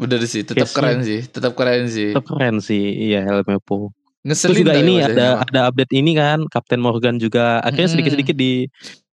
bener 0.00 0.24
sih, 0.24 0.40
tetap 0.42 0.72
keren 0.72 1.00
sih, 1.00 1.20
tetap 1.22 1.52
keren 1.52 1.84
sih. 1.86 2.10
tetap 2.10 2.24
keren 2.24 2.56
sih. 2.58 2.84
Iya, 3.06 3.22
Helmepo. 3.22 3.92
Ngeselin 4.20 4.48
Terus 4.50 4.58
juga 4.58 4.72
ini 4.74 4.94
ada 4.98 5.26
ada 5.38 5.60
update 5.66 5.92
ini 5.92 6.12
kan 6.12 6.44
Kapten 6.46 6.76
Morgan 6.76 7.16
juga 7.16 7.60
akhirnya 7.60 7.86
Mm-mm. 7.86 7.94
sedikit-sedikit 7.94 8.36
di 8.36 8.68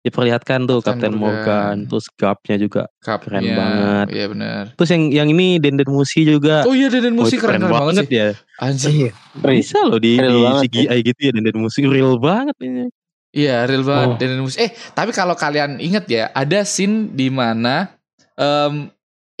diperlihatkan 0.00 0.62
tuh 0.64 0.78
Kapten 0.78 0.98
Kapten 1.00 1.14
Morgan. 1.14 1.38
Morgan. 1.38 1.76
terus 1.86 2.06
Gapnya 2.12 2.56
juga 2.56 2.82
Cupnya, 2.98 3.18
keren 3.18 3.44
banget. 3.52 4.06
Iya 4.10 4.26
benar. 4.26 4.62
terus 4.74 4.90
yang 4.90 5.02
yang 5.12 5.28
ini 5.28 5.46
Denden 5.58 5.86
Musi 5.88 6.22
juga 6.22 6.62
Oh 6.62 6.70
iya 6.72 6.86
Deden 6.86 7.14
Wah, 7.14 7.22
Musi 7.22 7.34
itu 7.34 7.42
keren, 7.42 7.62
keren 7.62 7.70
banget 7.72 7.94
sih. 8.02 8.10
ya 8.12 8.28
Anjing. 8.58 8.94
Iya. 8.96 9.10
bisa 9.44 9.78
loh 9.80 9.98
di, 9.98 10.12
Real 10.16 10.26
di 10.28 10.38
banget 10.40 10.62
CGI 10.68 10.98
gitu 11.04 11.20
ya 11.20 11.30
Denden 11.32 11.56
Musi 11.56 11.80
real 11.82 12.14
banget 12.18 12.56
ini 12.60 12.84
Iya 13.32 13.56
real 13.64 13.82
banget 13.82 14.08
Oh. 14.08 14.18
Deden 14.18 14.40
Musi. 14.40 14.56
Eh 14.60 14.70
tapi 14.92 15.10
kalau 15.10 15.34
kalian 15.34 15.78
inget 15.78 16.04
ya 16.06 16.24
ada 16.30 16.62
scene 16.62 17.10
di 17.10 17.26
mana 17.26 17.90
em, 18.34 18.86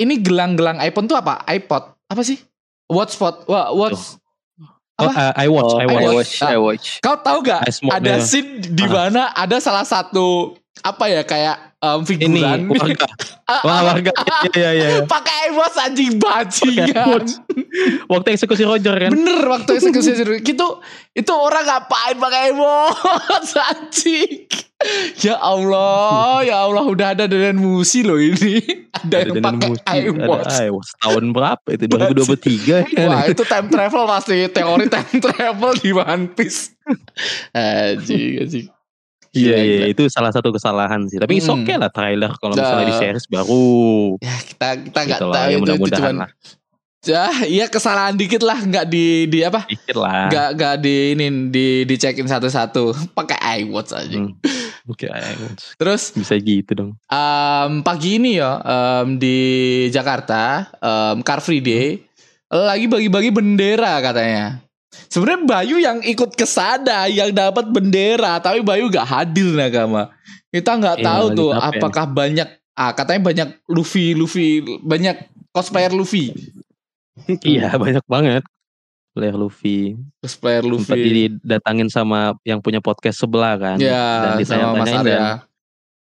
ini 0.02 0.18
gelang-gelang 0.18 0.78
iPhone 0.78 1.06
tuh 1.06 1.14
apa? 1.14 1.46
iPod 1.46 1.82
apa 2.04 2.22
sih? 2.22 2.36
Watch 2.86 3.14
spot. 3.14 3.46
Wah, 3.46 3.70
watch. 3.70 4.18
oh, 4.98 5.08
Apa? 5.08 5.10
uh, 5.10 5.32
I 5.34 5.46
watch 5.46 5.72
Oh, 5.72 5.78
I 5.78 5.84
I 5.84 5.88
watch, 5.88 6.12
watch, 6.12 6.32
I 6.44 6.56
watch. 6.56 6.86
Kau 6.98 7.16
tahu 7.16 7.38
gak 7.40 7.64
ada 7.64 8.12
ya. 8.12 8.20
scene 8.20 8.60
di 8.60 8.84
Ah. 8.84 8.90
mana 9.08 9.22
ada 9.32 9.56
salah 9.58 9.82
satu 9.82 10.52
apa 10.78 11.04
ya 11.06 11.22
kayak 11.22 11.56
ini 11.82 12.02
figuran 12.02 12.64
warga 12.68 13.06
Ah, 13.52 13.60
ah, 13.60 13.80
warga 13.84 14.10
ah, 14.14 14.42
iya 14.50 14.70
iya 14.72 14.86
iya 14.94 15.00
pakai 15.04 15.50
iPhone 15.50 15.76
anjing 15.76 16.16
bajingan. 16.16 16.88
iWatch. 16.88 17.32
waktu 18.06 18.28
eksekusi 18.32 18.62
Roger 18.62 18.94
kan 18.94 19.10
Bener 19.10 19.42
waktu 19.44 19.70
eksekusi 19.74 20.16
itu 20.38 20.66
itu 21.12 21.32
orang 21.32 21.64
ngapain 21.64 22.16
pakai 22.16 22.40
iPhone 22.50 22.94
anjing. 23.68 24.46
Ya 25.18 25.36
Allah, 25.36 26.42
ya 26.42 26.64
Allah 26.64 26.82
udah 26.82 27.14
ada 27.14 27.24
Deden 27.24 27.56
Musi 27.56 28.02
loh 28.02 28.18
ini. 28.18 28.58
Ada, 28.92 29.16
yang 29.24 29.38
Denden 29.38 29.44
pakai 29.44 29.68
Musi, 29.68 29.82
ada 29.86 30.00
iWatch. 30.68 30.90
tahun 30.98 31.24
berapa 31.30 31.66
itu 31.70 31.84
2023 31.86 32.92
kan 32.92 33.06
Wah 33.06 33.22
itu 33.24 33.42
time 33.42 33.68
travel 33.68 34.02
pasti 34.04 34.36
teori 34.48 34.86
time 34.86 35.16
travel 35.18 35.72
di 35.76 35.90
One 35.90 36.26
Piece. 36.30 36.74
Anjing. 37.52 38.68
Iya 39.32 39.56
iya 39.56 39.76
gila. 39.80 39.86
itu 39.88 40.02
salah 40.06 40.28
satu 40.28 40.52
kesalahan 40.52 41.08
sih. 41.08 41.16
Tapi 41.16 41.40
Hmm. 41.40 41.64
oke 41.64 41.72
lah 41.72 41.88
trailer 41.88 42.32
kalau 42.36 42.52
misalnya 42.52 42.86
di 42.86 42.96
series 42.96 43.26
baru. 43.26 44.20
Ya 44.20 44.36
kita 44.38 44.68
kita 44.82 45.00
nggak 45.02 45.18
Gitu 45.18 45.28
tahu 45.30 45.40
ya 45.40 45.56
itu, 45.56 45.72
itu 45.72 45.90
cuman 45.96 46.14
lah. 46.18 46.30
ya 47.02 47.24
iya 47.48 47.66
kesalahan 47.66 48.14
dikit 48.14 48.44
lah 48.44 48.60
nggak 48.60 48.86
di 48.86 49.26
di 49.26 49.40
apa 49.40 49.64
Dikit 49.64 49.96
lah. 49.96 50.28
nggak 50.28 50.48
nggak 50.54 50.74
di 50.78 50.96
ini 51.16 51.26
di 51.48 51.66
dicekin 51.82 52.28
satu-satu 52.28 52.92
pakai 53.10 53.64
iWatch 53.64 53.90
aja. 53.96 54.18
Hmm. 54.20 54.36
Oke, 54.84 55.06
iWatch. 55.06 55.78
Terus 55.78 56.10
bisa 56.10 56.34
gitu 56.36 56.72
dong. 56.74 56.90
em, 57.06 57.72
pagi 57.82 58.18
ini 58.18 58.42
ya 58.42 58.58
em, 58.58 59.14
di 59.14 59.36
Jakarta 59.88 60.66
em, 60.78 61.22
Car 61.22 61.38
Free 61.38 61.62
Day 61.62 62.02
lagi 62.50 62.84
bagi-bagi 62.84 63.30
bendera 63.32 64.02
katanya. 64.02 64.60
Sebenarnya 65.08 65.40
Bayu 65.48 65.76
yang 65.80 66.04
ikut 66.04 66.36
ke 66.36 66.44
sana 66.44 67.08
yang 67.08 67.32
dapat 67.32 67.64
bendera, 67.72 68.36
tapi 68.44 68.60
Bayu 68.60 68.92
gak 68.92 69.08
hadir 69.08 69.48
nakama. 69.56 70.12
Kita 70.52 70.76
nggak 70.76 71.00
Iya, 71.00 71.06
tahu 71.08 71.24
tuh 71.32 71.50
capek 71.56 71.64
apakah 71.80 72.04
banyak 72.12 72.48
ah 72.76 72.92
katanya 72.92 73.20
banyak 73.24 73.48
Luffy 73.72 74.12
Luffy 74.12 74.60
banyak 74.84 75.16
cosplayer 75.48 75.92
Luffy. 75.96 76.32
Iya 77.40 77.72
banyak 77.76 78.04
banget. 78.04 78.42
Player 79.12 79.32
Luffy. 79.32 79.94
Cosplayer 80.18 80.64
Sempat 80.64 80.96
Luffy. 80.96 81.10
didatangin 81.36 81.88
sama 81.88 82.18
yang 82.42 82.58
punya 82.58 82.80
podcast 82.80 83.16
sebelah 83.18 83.54
kan. 83.54 83.76
Ya, 83.76 84.32
Dan 84.32 84.40
sama 84.42 84.72
Mas 84.74 84.88
Arya. 84.90 85.04
dan 85.04 85.22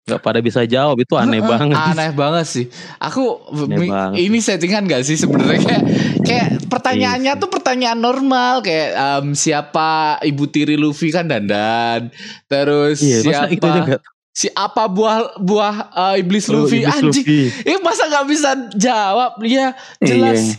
Gak 0.02 0.18
pada 0.18 0.38
bisa 0.38 0.62
jawab 0.64 0.98
itu 0.98 1.14
aneh 1.14 1.38
banget. 1.38 1.78
Aneh 1.78 2.10
banget 2.10 2.42
sih. 2.44 2.66
Aku 2.98 3.38
Aneh 3.48 3.86
banget. 3.86 4.18
ini 4.20 4.38
settingan 4.38 4.82
gak 4.84 5.02
sih 5.02 5.14
sebenarnya 5.14 5.62
kayak 5.62 5.82
kayak 6.20 6.48
Iya 6.50 6.66
pertanyaannya 6.66 7.32
tuh 7.38 7.46
pertanyaan 7.46 7.98
normal 7.98 8.62
kayak 8.62 8.90
em, 8.92 9.30
siapa 9.32 10.18
ibu 10.22 10.46
tiri 10.46 10.74
Luffy 10.74 11.10
kan 11.10 11.30
dandan. 11.30 12.10
Terus 12.46 12.98
Iya, 12.98 13.18
siapa 13.20 13.46
itu 13.48 13.62
aja 13.62 13.80
gak 13.88 14.02
si 14.32 14.50
apa 14.50 14.88
buah 14.88 15.38
buah 15.38 15.74
eh, 16.10 16.14
iblis 16.18 16.48
Oh, 16.48 16.66
Luffy 16.66 16.82
Iblis 16.82 16.90
anjing. 16.92 17.22
Luffy. 17.22 17.40
Eh 17.62 17.78
masa 17.78 18.02
nggak 18.08 18.26
bisa 18.26 18.50
jawab? 18.74 19.38
Ya 19.44 19.70
jelas 20.00 20.58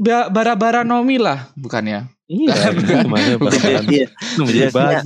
ba- 0.00 0.28
bara-bara 0.28 0.80
Nomi 0.82 1.20
lah 1.20 1.52
bukannya. 1.54 2.08
Iya, 2.28 2.76
gimana 2.76 3.40
bahkan 3.40 3.84
Iya, 3.88 4.08
itu 4.08 4.40
menjadi 4.44 5.00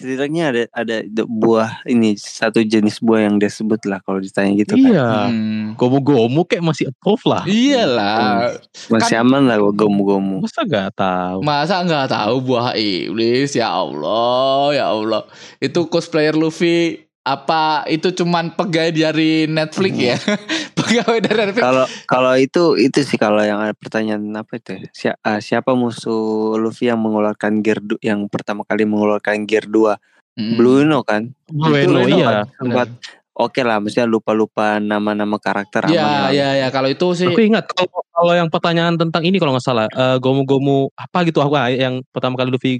Setidaknya- 0.00 0.48
ada 0.48 0.62
ada 0.72 0.96
buah 1.28 1.84
ini 1.84 2.16
satu 2.16 2.64
jenis 2.64 3.04
buah 3.04 3.28
yang 3.28 3.36
dia 3.36 3.52
sebut 3.52 3.84
lah 3.84 4.00
kalau 4.00 4.16
ditanya 4.16 4.56
gitu 4.56 4.72
kan. 4.72 4.92
Iya. 4.96 5.08
Hmm. 5.28 5.76
Gomu-gomu 5.76 6.48
kayak 6.48 6.64
masih 6.64 6.88
approve 6.88 7.20
lah. 7.28 7.44
Iyalah. 7.44 8.56
Masih 8.88 9.20
Kan- 9.20 9.28
aman 9.28 9.44
lah 9.44 9.60
gua 9.60 9.76
gomu-gomu. 9.76 10.40
Masa 10.40 10.64
gak 10.64 10.96
tahu? 10.96 11.44
Masa 11.44 11.84
nggak 11.84 12.16
tahu 12.16 12.34
buah 12.40 12.72
iblis 12.80 13.52
ya 13.52 13.68
Allah 13.68 14.72
ya 14.72 14.84
Allah 14.88 15.28
itu 15.60 15.84
cosplayer 15.84 16.32
Luffy 16.32 17.04
apa 17.20 17.84
itu 17.92 18.16
cuman 18.16 18.56
pegawai 18.56 18.96
dari 18.96 19.44
Netflix 19.44 19.92
ya 19.92 20.16
pegawai 20.78 21.20
dari 21.20 21.36
Netflix 21.44 21.60
Kalau 21.62 21.84
kalau 22.08 22.32
itu 22.40 22.80
itu 22.80 23.04
sih 23.04 23.20
kalau 23.20 23.44
yang 23.44 23.60
ada 23.60 23.76
pertanyaan 23.76 24.24
apa 24.32 24.56
itu 24.56 24.70
ya? 24.72 24.80
Si- 24.96 25.20
ah, 25.20 25.38
siapa 25.38 25.76
musuh 25.76 26.56
Luffy 26.56 26.88
yang 26.88 26.98
mengeluarkan 27.04 27.60
gear 27.60 27.78
du- 27.84 28.00
yang 28.00 28.24
pertama 28.32 28.64
kali 28.64 28.88
mengeluarkan 28.88 29.44
gear 29.44 29.68
2 29.68 30.00
Mm. 30.38 30.56
Blue 30.56 30.78
Eno 30.80 31.02
kan? 31.02 31.26
Bueno, 31.50 32.06
Itu 32.06 32.16
iya. 32.16 32.46
Sempat 32.56 32.88
oke 33.34 33.60
lah, 33.66 33.82
maksudnya 33.82 34.06
lupa-lupa 34.06 34.78
nama-nama 34.78 35.36
karakter 35.42 35.90
aman 35.90 35.96
ya 35.98 36.30
ya 36.30 36.48
ya 36.64 36.68
kalau 36.70 36.86
itu 36.86 37.12
sih 37.18 37.26
Aku 37.28 37.42
ingat 37.42 37.66
kalau 37.66 38.00
kalau 38.14 38.32
yang 38.38 38.48
pertanyaan 38.48 38.94
tentang 38.94 39.26
ini 39.26 39.36
kalau 39.42 39.52
nggak 39.58 39.66
salah 39.66 39.90
eh, 39.90 40.16
gomu-gomu 40.22 40.88
apa 40.94 41.26
gitu 41.26 41.42
aku 41.42 41.58
ah, 41.58 41.66
yang 41.68 42.00
pertama 42.14 42.38
kali 42.38 42.54
Luffy 42.54 42.72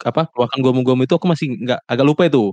apa 0.00 0.26
keluarkan 0.32 0.58
gomu-gomu 0.64 1.04
itu 1.04 1.14
aku 1.14 1.28
masih 1.28 1.54
nggak 1.60 1.84
agak 1.86 2.06
lupa 2.08 2.24
itu. 2.26 2.50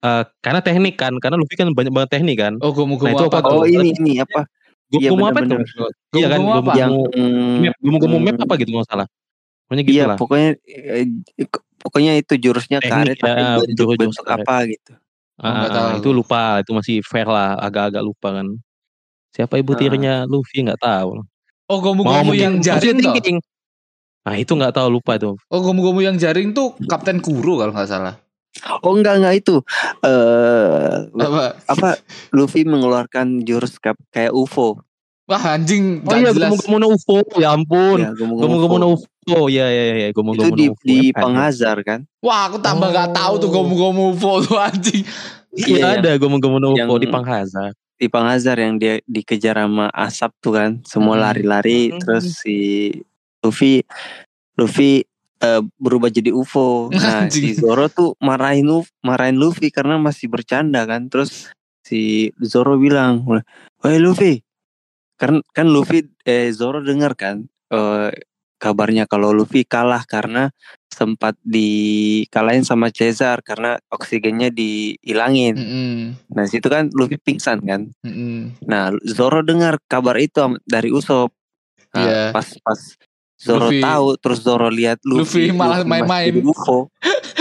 Eh, 0.00 0.22
karena 0.40 0.60
teknik 0.64 0.96
kan, 0.96 1.12
karena 1.20 1.36
Luffy 1.36 1.60
kan 1.60 1.68
banyak 1.76 1.92
banget 1.92 2.10
teknik 2.16 2.40
kan. 2.40 2.56
oh 2.64 2.72
gomu 2.72 2.96
Nah, 2.96 3.12
itu 3.12 3.24
apa 3.28 3.44
apa 3.44 3.48
tuh 3.52 3.60
Oh 3.60 3.64
ini 3.68 3.92
ini 3.92 4.16
apa? 4.16 4.48
Iya, 4.90 5.12
Gomu 5.12 5.28
apa 5.28 5.38
itu? 5.44 5.54
Iya 6.16 6.26
kan, 6.26 6.38
Gomu 6.40 6.52
apa? 6.56 6.72
Yang 6.74 6.92
gomu-gomu 6.96 7.60
map, 7.60 7.74
gomu-gomu 7.78 8.16
map 8.18 8.34
hmm, 8.34 8.44
apa 8.48 8.52
gitu 8.58 8.70
nggak 8.74 8.88
salah. 8.88 9.06
Pokoknya 9.68 9.82
gitu 9.86 9.94
Iya, 9.94 10.04
lah. 10.08 10.16
pokoknya 10.18 10.48
eh, 10.66 11.06
pokoknya 11.78 12.12
itu 12.18 12.32
jurusnya 12.40 12.78
Teknik, 12.80 12.90
karet 12.90 13.16
tapi 13.20 13.42
ya, 13.44 13.94
bentuk 13.94 14.24
karet. 14.24 14.42
apa 14.42 14.56
gitu. 14.72 14.92
Ah, 15.40 15.46
ah, 15.46 15.68
tahu. 15.68 15.88
itu 16.00 16.08
lupa, 16.16 16.42
itu 16.64 16.70
masih 16.74 16.96
fair 17.04 17.28
lah, 17.28 17.60
agak-agak 17.60 18.02
lupa 18.02 18.28
kan. 18.40 18.48
Siapa 19.36 19.60
ibu 19.60 19.72
Ah. 19.72 19.78
tirinya 19.78 20.14
Luffy 20.26 20.64
nggak 20.64 20.80
tahu. 20.80 21.22
oh 21.70 21.78
gomu 21.78 22.02
Mau 22.02 22.24
gomu 22.24 22.32
yang 22.34 22.58
jaring. 22.58 22.98
Nah 24.26 24.34
itu 24.36 24.52
nggak 24.52 24.74
tahu 24.74 24.88
lupa 24.96 25.20
itu. 25.20 25.36
oh 25.36 25.60
gomu 25.60 25.84
gomu 25.84 26.00
yang 26.02 26.16
jaring 26.16 26.50
tuh 26.50 26.72
Kapten 26.88 27.20
Kuro 27.22 27.60
kalau 27.60 27.72
nggak 27.76 27.86
salah 27.88 28.16
Oh 28.82 28.92
enggak 28.98 29.22
enggak 29.22 29.34
itu. 29.38 29.56
Eh 30.02 30.94
apa 31.22 31.56
apa 31.64 31.88
Luffy 32.34 32.66
mengeluarkan 32.66 33.46
jurus 33.46 33.78
kayak 34.10 34.34
UFO. 34.34 34.80
wah 35.30 35.54
anjing 35.54 36.02
Oh 36.02 36.18
iya, 36.18 36.34
jelas 36.34 36.50
gomu-gomu 36.58 36.76
no 36.76 36.86
UFO, 36.90 37.22
ya 37.38 37.54
ampun. 37.54 38.02
Ya, 38.02 38.10
Gomu-gomu 38.10 38.76
no 38.82 38.98
UFO, 38.98 39.46
ya 39.46 39.70
ya 39.70 39.84
ya, 39.94 40.08
Itu 40.10 40.18
gomu-gomu 40.18 40.54
di 40.58 40.66
UFO. 40.66 40.82
di 40.82 40.98
Apa? 41.14 41.22
Panghazar 41.22 41.76
kan? 41.86 42.00
wah 42.18 42.50
aku 42.50 42.58
tambah 42.58 42.90
nggak 42.90 43.14
tahu 43.14 43.34
tuh 43.38 43.48
Oh. 43.54 43.62
gomu 43.70 44.02
UFO 44.10 44.42
tuh 44.42 44.58
anjing 44.58 45.06
Iya 45.54 45.66
Iya, 45.70 45.86
ada 46.02 46.10
gomu-gomu 46.18 46.58
no 46.58 46.74
UFO 46.74 46.98
di 46.98 47.06
Panghazar. 47.06 47.70
Di 47.94 48.10
Panghazar 48.10 48.58
yang 48.58 48.74
dia 48.74 48.98
dikejar 49.06 49.54
sama 49.54 49.86
asap 49.94 50.30
tuh 50.42 50.52
kan, 50.52 50.70
semua 50.82 51.14
Hmm. 51.14 51.22
lari-lari 51.22 51.94
Hmm. 51.94 52.02
terus 52.02 52.42
si 52.42 52.90
Luffy 53.40 53.86
Luffy 54.58 55.06
eh, 55.40 55.62
berubah 55.80 56.12
jadi 56.12 56.30
UFO. 56.30 56.92
Nah, 56.92 57.26
si 57.34 57.56
Zoro 57.56 57.88
tuh 57.88 58.14
marahin 58.20 58.68
Luffy, 58.68 58.92
marahin 59.02 59.40
Luffy 59.40 59.68
karena 59.72 59.96
masih 59.96 60.28
bercanda 60.28 60.84
kan. 60.84 61.08
Terus 61.08 61.50
si 61.84 62.30
Zoro 62.44 62.76
bilang, 62.76 63.24
"Woi 63.82 63.98
Luffy." 63.98 64.44
Kan 65.20 65.44
kan 65.52 65.68
Luffy 65.68 66.08
eh 66.24 66.48
Zoro 66.48 66.80
dengar 66.80 67.12
kan 67.12 67.44
eh, 67.68 68.08
kabarnya 68.60 69.08
kalau 69.08 69.32
Luffy 69.32 69.64
kalah 69.64 70.04
karena 70.04 70.52
sempat 70.92 71.36
dikalahin 71.40 72.60
sama 72.60 72.92
Caesar 72.92 73.40
karena 73.40 73.80
oksigennya 73.88 74.52
dihilangin. 74.52 75.56
Mm-mm. 75.56 75.96
Nah, 76.36 76.44
situ 76.44 76.68
kan 76.68 76.92
Luffy 76.92 77.16
pingsan 77.16 77.64
kan. 77.64 77.88
Mm-mm. 78.04 78.60
Nah, 78.68 78.92
Zoro 79.08 79.40
dengar 79.40 79.80
kabar 79.88 80.20
itu 80.20 80.60
dari 80.68 80.92
Usopp. 80.92 81.32
Nah, 81.96 82.04
Iya. 82.04 82.20
pas 82.36 82.48
pas 82.60 82.80
Zoro 83.40 83.66
Luffy- 83.66 83.80
tahu 83.80 84.06
terus 84.16 84.38
Zoro 84.40 84.68
lihat 84.68 85.00
Luffy 85.02 85.48
Luffy, 85.48 85.56
malah 85.56 85.80
masih 85.80 85.88
main-main. 85.88 86.32
UFO. 86.42 86.92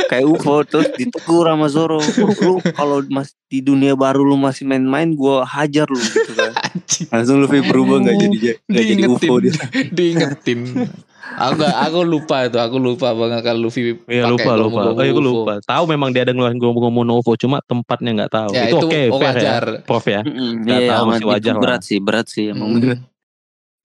Kayak 0.07 0.25
UFO 0.27 0.55
terus 0.63 0.87
ditegur 0.91 1.45
sama 1.45 1.67
Zoro. 1.67 1.99
Lu 2.39 2.55
kalau 2.71 3.03
mas 3.05 3.29
di 3.45 3.59
dunia 3.59 3.93
baru 3.93 4.23
lu 4.23 4.35
masih 4.35 4.63
main-main 4.63 5.11
gua 5.11 5.43
hajar 5.43 5.85
lu 5.85 5.99
gitu 5.99 6.31
kan. 6.33 6.55
Langsung 7.13 7.39
Luffy 7.39 7.59
berubah 7.61 7.99
nggak 7.99 8.15
jadi 8.17 8.37
nggak 8.65 8.85
jadi 8.85 9.03
UFO 9.05 9.35
dia. 9.37 9.53
diingetin 9.95 10.87
aku 11.31 11.61
aku 11.61 11.99
lupa 12.01 12.41
itu 12.43 12.57
aku 12.57 12.77
lupa 12.77 13.13
banget 13.13 13.43
kalau 13.43 13.69
Luffy 13.69 13.93
Iya 14.03 14.25
pakai 14.25 14.33
lupa 14.33 14.51
lupa. 14.55 14.79
Oh 14.89 14.97
iya 14.97 15.11
aku 15.11 15.21
UFO. 15.21 15.29
lupa. 15.37 15.53
Tahu 15.61 15.83
memang 15.85 16.09
dia 16.09 16.23
ada 16.23 16.31
ngeluarin 16.31 16.57
gomu-gomu 16.57 17.03
no 17.03 17.19
UFO, 17.19 17.35
cuma 17.35 17.61
tempatnya 17.61 18.11
nggak 18.17 18.31
tahu. 18.31 18.49
ya 18.51 18.65
itu 18.65 18.75
itu, 18.75 18.87
oke, 18.87 19.01
oh, 19.05 19.19
fair 19.19 19.35
wajar 19.35 19.63
ya, 19.67 19.79
Prof 19.83 20.05
ya. 20.05 20.21
Nggak 20.25 20.79
Iya, 20.79 20.89
tahu, 20.89 20.97
aman. 20.97 21.09
masih 21.11 21.21
Itu 21.21 21.29
wajar 21.29 21.53
lah. 21.53 21.61
berat 21.61 21.81
sih, 21.83 21.97
berat 21.99 22.25
sih 22.25 22.45
emang 22.49 22.69
Mm. 22.71 22.81
berat. 22.81 22.99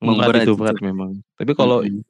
Berat 0.06 0.28
berat 0.28 0.44
itu 0.44 0.54
berat 0.54 0.76
memang. 0.78 1.11
Tapi 1.34 1.52
kalau 1.52 1.80
Mm-mm. 1.80 2.04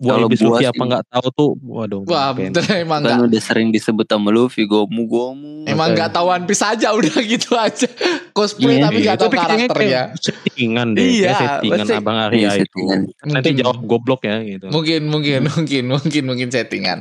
Wah, 0.00 0.16
Kalau 0.16 0.32
Luffy 0.32 0.64
apa 0.64 0.82
nggak 0.82 1.04
tahu 1.06 1.26
tuh, 1.36 1.50
waduh. 1.62 2.00
Wah, 2.08 2.32
bener 2.32 2.64
emang 2.80 2.96
Kan 2.98 3.12
nggak 3.12 3.28
udah 3.28 3.42
sering 3.44 3.68
disebut 3.68 4.08
sama 4.08 4.32
Luffy 4.32 4.64
gomu 4.64 5.04
gomu. 5.04 5.68
emang 5.68 5.92
nggak 5.92 6.16
tahu 6.16 6.32
One 6.32 6.48
Piece 6.48 6.64
aja 6.64 6.88
udah 6.96 7.12
gitu 7.20 7.52
aja 7.52 7.84
cosplay 8.32 8.80
Iya, 8.80 8.88
tapi 8.88 8.96
Iya, 8.96 9.04
nggak 9.04 9.16
tahu 9.18 9.28
tapi 9.28 9.36
karakternya. 9.36 10.02
settingan 10.16 10.86
deh, 10.90 11.04
Iya, 11.04 11.32
settingan 11.34 11.84
pasti. 11.84 11.92
Abang 11.94 12.16
Iya, 12.16 12.24
Arya 12.26 12.50
itu. 12.56 12.64
settingan. 12.64 13.00
Nanti 13.28 13.48
jawab 13.52 13.78
goblok 13.84 14.24
ya 14.24 14.36
gitu. 14.40 14.66
Mungkin 14.72 15.00
mungkin 15.06 15.40
mungkin 15.52 15.82
mungkin 15.92 16.22
mungkin 16.24 16.48
settingan. 16.48 16.98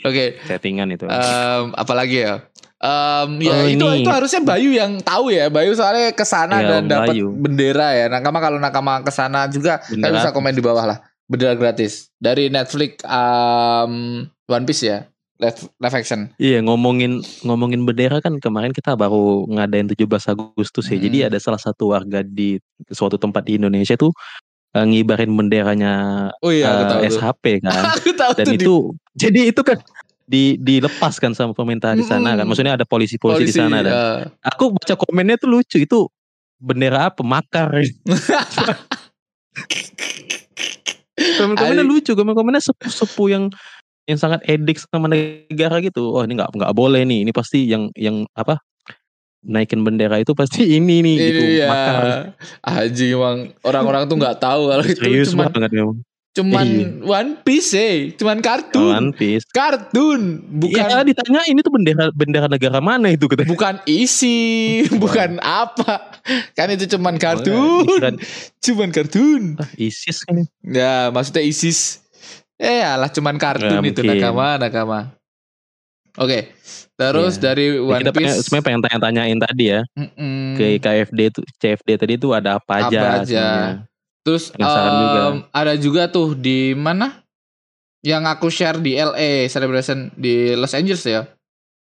Oke, 0.00 0.40
Settingan 0.40 0.88
itu. 0.88 1.04
em, 1.04 1.74
apalagi 1.74 2.24
ya? 2.24 2.48
Em, 2.76 3.30
ya 3.40 3.56
Oh, 3.56 3.64
itu 3.64 3.86
ini. 3.86 4.04
itu 4.04 4.10
harusnya 4.10 4.40
Bayu 4.40 4.70
yang 4.70 5.00
tahu 5.00 5.32
ya. 5.32 5.48
Bayu 5.48 5.72
soalnya 5.72 6.12
ke 6.12 6.22
sana 6.22 6.60
Iya, 6.60 6.68
dan 6.70 6.82
dapat 6.86 7.16
bendera 7.16 7.88
ya. 7.90 8.06
Nakama 8.06 8.38
kalau 8.38 8.58
nakama 8.58 9.00
ke 9.00 9.08
sana 9.08 9.48
juga 9.48 9.80
kan 9.80 9.96
Bendera. 9.96 10.12
bisa 10.14 10.28
komen 10.30 10.52
di 10.52 10.60
bawah 10.60 10.84
lah. 10.86 10.98
Bendera 11.24 11.54
gratis 11.54 12.12
dari 12.14 12.46
Netflix 12.46 13.00
em, 13.02 13.92
One 14.46 14.64
Piece 14.64 14.84
ya. 14.84 15.08
Live, 15.36 15.68
live 15.74 15.92
action. 15.94 16.32
Iya 16.36 16.60
ngomongin 16.60 17.20
ngomongin 17.42 17.84
bendera 17.84 18.20
kan 18.20 18.36
kemarin 18.36 18.72
kita 18.72 18.92
baru 18.92 19.44
ngadain 19.46 19.84
17 19.86 20.08
Agustus 20.26 20.88
ya. 20.88 20.96
Jadi 20.96 21.18
Mm. 21.18 21.28
ada 21.28 21.38
salah 21.38 21.60
satu 21.60 21.92
warga 21.92 22.20
di 22.20 22.56
suatu 22.88 23.16
tempat 23.16 23.44
di 23.44 23.56
Indonesia 23.56 23.96
tuh 23.96 24.16
eh, 24.72 24.80
ngibarin 24.82 25.28
benderanya 25.28 25.92
Oh 26.40 26.48
iya, 26.48 26.68
aku 26.70 26.82
eh, 26.82 26.88
tahu. 26.88 27.00
SHP 27.10 27.44
kan. 27.60 27.72
Aku 27.96 28.10
tahu 28.12 28.32
Dan 28.32 28.44
tuh 28.44 28.52
di- 28.52 28.60
itu 28.60 28.74
jadi 29.12 29.40
itu 29.48 29.60
kan 29.60 29.76
di 30.26 30.58
dilepaskan 30.58 31.32
sama 31.38 31.54
pemerintah 31.54 31.94
di 31.94 32.02
sana 32.02 32.34
kan. 32.34 32.42
Mm-mm. 32.42 32.50
Maksudnya 32.50 32.74
ada 32.74 32.82
polisi-polisi 32.82 33.46
di 33.46 33.54
sana 33.54 33.78
dan 33.80 33.94
eh, 33.94 34.18
aku 34.42 34.74
baca 34.74 34.94
komennya 34.98 35.38
tuh 35.38 35.48
lucu 35.54 35.78
itu 35.78 36.10
bendera 36.58 37.14
apa 37.14 37.22
makar. 37.22 37.70
Komen-komennya 41.16 41.86
lucu, 41.86 42.12
komen-komennya 42.12 42.60
sepu-sepu 42.60 43.32
yang 43.32 43.48
yang 44.04 44.18
sangat 44.20 44.44
edik 44.44 44.76
sama 44.82 45.08
negara 45.08 45.80
gitu. 45.80 46.12
Oh 46.12 46.22
ini 46.26 46.36
nggak 46.36 46.52
nggak 46.52 46.74
boleh 46.76 47.06
nih. 47.06 47.24
Ini 47.24 47.32
pasti 47.32 47.70
yang 47.70 47.88
yang 47.96 48.26
apa 48.36 48.60
naikin 49.46 49.86
bendera 49.86 50.18
itu 50.18 50.34
pasti 50.34 50.74
ini 50.74 51.00
nih 51.06 51.16
gitu 51.16 51.44
iya. 51.62 51.66
makar. 51.70 52.04
Haji 52.66 53.06
emang 53.14 53.38
orang-orang 53.62 54.02
tuh 54.10 54.16
nggak 54.18 54.36
tahu 54.42 54.74
kalau 54.74 54.84
itu 54.84 55.00
Serius 55.00 55.32
cuman 55.32 55.54
banget 55.54 55.72
memang. 55.72 55.96
Cuman 56.36 56.66
Iya. 56.68 56.88
One 57.00 57.30
Piece 57.40 57.72
eh, 57.72 57.96
cuman 58.12 58.38
kartun. 58.38 58.92
One 58.92 59.10
Piece. 59.10 59.48
Kartun, 59.48 60.44
bukan 60.52 60.84
Iya 60.84 61.00
ditanya 61.00 61.40
ini 61.44 61.60
tuh 61.60 61.72
bendera 61.72 62.12
bendera 62.12 62.44
negara 62.44 62.76
mana 62.78 63.08
itu 63.08 63.24
katanya. 63.24 63.48
bukan 63.48 63.74
isi, 63.84 64.36
bukan 65.00 65.40
apa. 65.40 66.12
Kan 66.52 66.68
itu 66.70 66.84
cuman 66.92 67.16
kartun. 67.16 67.88
Dikirain, 67.88 68.16
Cuman 68.60 68.88
kartun. 68.90 69.56
ah, 69.56 69.68
ISIS 69.76 70.20
kan. 70.22 70.36
ya. 70.36 70.44
Ya, 70.62 70.94
maksudnya 71.08 71.40
ISIS. 71.40 72.04
Eh, 72.54 72.80
alah 72.80 73.08
cuman 73.08 73.36
kartun 73.36 73.68
Ya, 73.70 73.80
itu 73.80 74.00
mungkin. 74.00 74.12
nakama, 74.12 74.56
nakama. 74.56 75.00
Oke. 76.16 76.52
Terus 76.94 77.36
Iya. 77.36 77.42
dari 77.46 77.64
Ya, 77.70 77.80
One 77.82 78.00
kita 78.00 78.10
pengen, 78.10 78.24
Piece 78.26 78.40
sebenarnya 78.42 78.64
pengen 78.64 78.80
tanya-tanyain 78.82 79.38
tadi 79.38 79.64
ya 79.68 79.80
mm-mm, 79.92 80.56
ke 80.56 80.66
KFD 80.78 81.18
itu 81.28 81.40
CFD 81.54 81.88
tadi 81.94 82.12
itu 82.16 82.28
ada 82.30 82.56
apa 82.56 82.72
Apa 82.82 82.88
aja, 82.88 83.00
aja. 83.20 83.46
Terus 84.26 84.50
Penasaran 84.50 84.90
juga. 84.98 85.20
ada 85.54 85.72
juga 85.78 86.02
tuh 86.10 86.34
di 86.34 86.74
mana? 86.74 87.22
Yang 88.02 88.22
aku 88.26 88.46
share 88.50 88.78
di 88.82 88.98
LA 88.98 89.46
celebration 89.46 90.10
di 90.18 90.58
Los 90.58 90.74
Angeles 90.74 91.06
ya. 91.06 91.30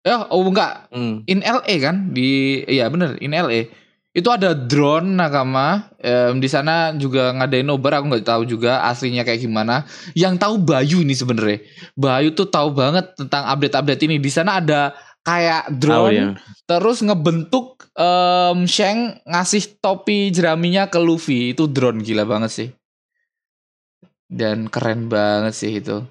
Ya, 0.02 0.22
oh 0.30 0.42
enggak, 0.42 0.90
Hmm. 0.90 1.22
in 1.26 1.42
LA 1.42 1.74
kan? 1.78 2.10
Di 2.10 2.62
iya 2.66 2.86
bener, 2.86 3.14
in 3.18 3.30
LA. 3.30 3.70
Itu 4.10 4.30
ada 4.30 4.54
drone 4.54 5.12
nakama. 5.12 5.92
Em, 5.98 6.38
di 6.38 6.48
sana 6.48 6.94
juga 6.96 7.34
ngadain 7.36 7.66
nobar 7.66 8.00
aku 8.00 8.08
nggak 8.08 8.24
tahu 8.24 8.42
juga 8.48 8.80
aslinya 8.86 9.22
kayak 9.22 9.44
gimana. 9.44 9.82
Yang 10.16 10.40
tahu 10.40 10.54
Bayu 10.62 11.02
nih 11.02 11.14
sebenarnya. 11.14 11.58
Bayu 11.94 12.32
tuh 12.32 12.48
tahu 12.48 12.72
banget 12.72 13.12
tentang 13.12 13.44
update-update 13.44 14.02
ini. 14.08 14.16
Di 14.16 14.30
sana 14.32 14.62
ada 14.62 14.94
kayak 15.26 15.66
drone 15.74 16.14
ya. 16.14 16.28
terus 16.70 17.02
ngebentuk 17.02 17.90
em 17.98 18.62
Shang 18.70 19.18
ngasih 19.26 19.82
topi 19.82 20.30
jeraminya 20.30 20.86
ke 20.86 21.02
Luffy 21.02 21.50
itu 21.50 21.66
drone 21.66 22.00
gila 22.06 22.22
banget 22.22 22.50
sih 22.54 22.68
dan 24.30 24.70
keren 24.70 25.10
banget 25.10 25.54
sih 25.58 25.82
itu 25.82 26.06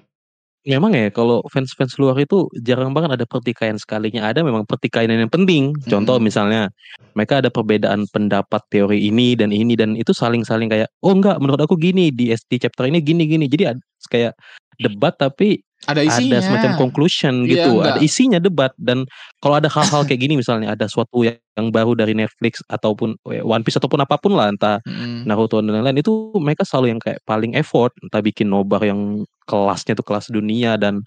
Memang 0.66 0.98
ya 0.98 1.14
kalau 1.14 1.46
fans-fans 1.46 1.94
luar 1.94 2.18
itu 2.18 2.50
jarang 2.66 2.90
banget 2.90 3.14
ada 3.14 3.22
pertikaian 3.22 3.78
sekalinya 3.78 4.26
ada 4.26 4.42
memang 4.42 4.66
pertikaian 4.66 5.06
yang 5.06 5.30
penting. 5.30 5.70
Contoh 5.86 6.18
Mm-mm. 6.18 6.26
misalnya 6.26 6.74
mereka 7.14 7.38
ada 7.38 7.54
perbedaan 7.54 8.02
pendapat 8.10 8.58
teori 8.74 8.98
ini 9.06 9.38
dan 9.38 9.54
ini 9.54 9.78
dan 9.78 9.94
itu 9.94 10.10
saling-saling 10.10 10.66
kayak 10.66 10.90
oh 11.06 11.14
enggak 11.14 11.38
menurut 11.38 11.62
aku 11.62 11.78
gini 11.78 12.10
di 12.10 12.34
SD 12.34 12.66
chapter 12.66 12.90
ini 12.90 12.98
gini 12.98 13.30
gini. 13.30 13.46
Jadi 13.46 13.62
ada 13.62 13.82
kayak 14.10 14.34
debat 14.82 15.14
tapi 15.14 15.62
ada 15.86 16.02
isinya 16.02 16.36
ada 16.36 16.44
semacam 16.44 16.70
conclusion 16.76 17.34
Iya, 17.42 17.50
gitu. 17.50 17.70
enggak. 17.72 17.86
ada 17.88 18.00
isinya 18.00 18.38
debat 18.38 18.72
dan 18.76 19.06
kalau 19.38 19.56
ada 19.56 19.66
hal-hal 19.66 20.02
kayak 20.02 20.20
gini 20.20 20.34
misalnya 20.36 20.72
ada 20.72 20.86
suatu 20.86 21.22
yang, 21.22 21.38
yang 21.54 21.70
baru 21.70 21.94
dari 21.94 22.12
Netflix 22.12 22.60
ataupun 22.66 23.14
eh, 23.28 23.40
One 23.40 23.62
Piece 23.62 23.76
ataupun 23.76 23.98
apa 23.98 24.16
pun 24.16 24.34
lah 24.34 24.50
entah 24.50 24.82
Mm-mm. 24.82 25.24
Naruto 25.24 25.58
dan 25.58 25.70
lain-lain 25.72 25.98
itu 25.98 26.12
mereka 26.36 26.62
selalu 26.62 26.92
yang 26.92 27.00
kayak 27.00 27.22
paling 27.22 27.54
effort 27.54 27.94
entah 28.00 28.18
bikin 28.18 28.46
nobar 28.46 28.82
yang 28.82 29.22
kelasnya 29.44 29.94
tuh 29.94 30.02
kelas 30.02 30.28
dunia 30.28 30.74
dan 30.74 31.06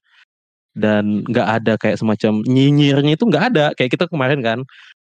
dan 0.73 1.25
nggak 1.25 1.47
ada 1.61 1.73
kayak 1.75 1.97
semacam 1.97 2.39
nyinyirnya 2.45 3.17
itu 3.17 3.25
nggak 3.25 3.43
ada 3.51 3.65
kayak 3.75 3.91
kita 3.91 4.05
kemarin 4.07 4.39
kan 4.39 4.59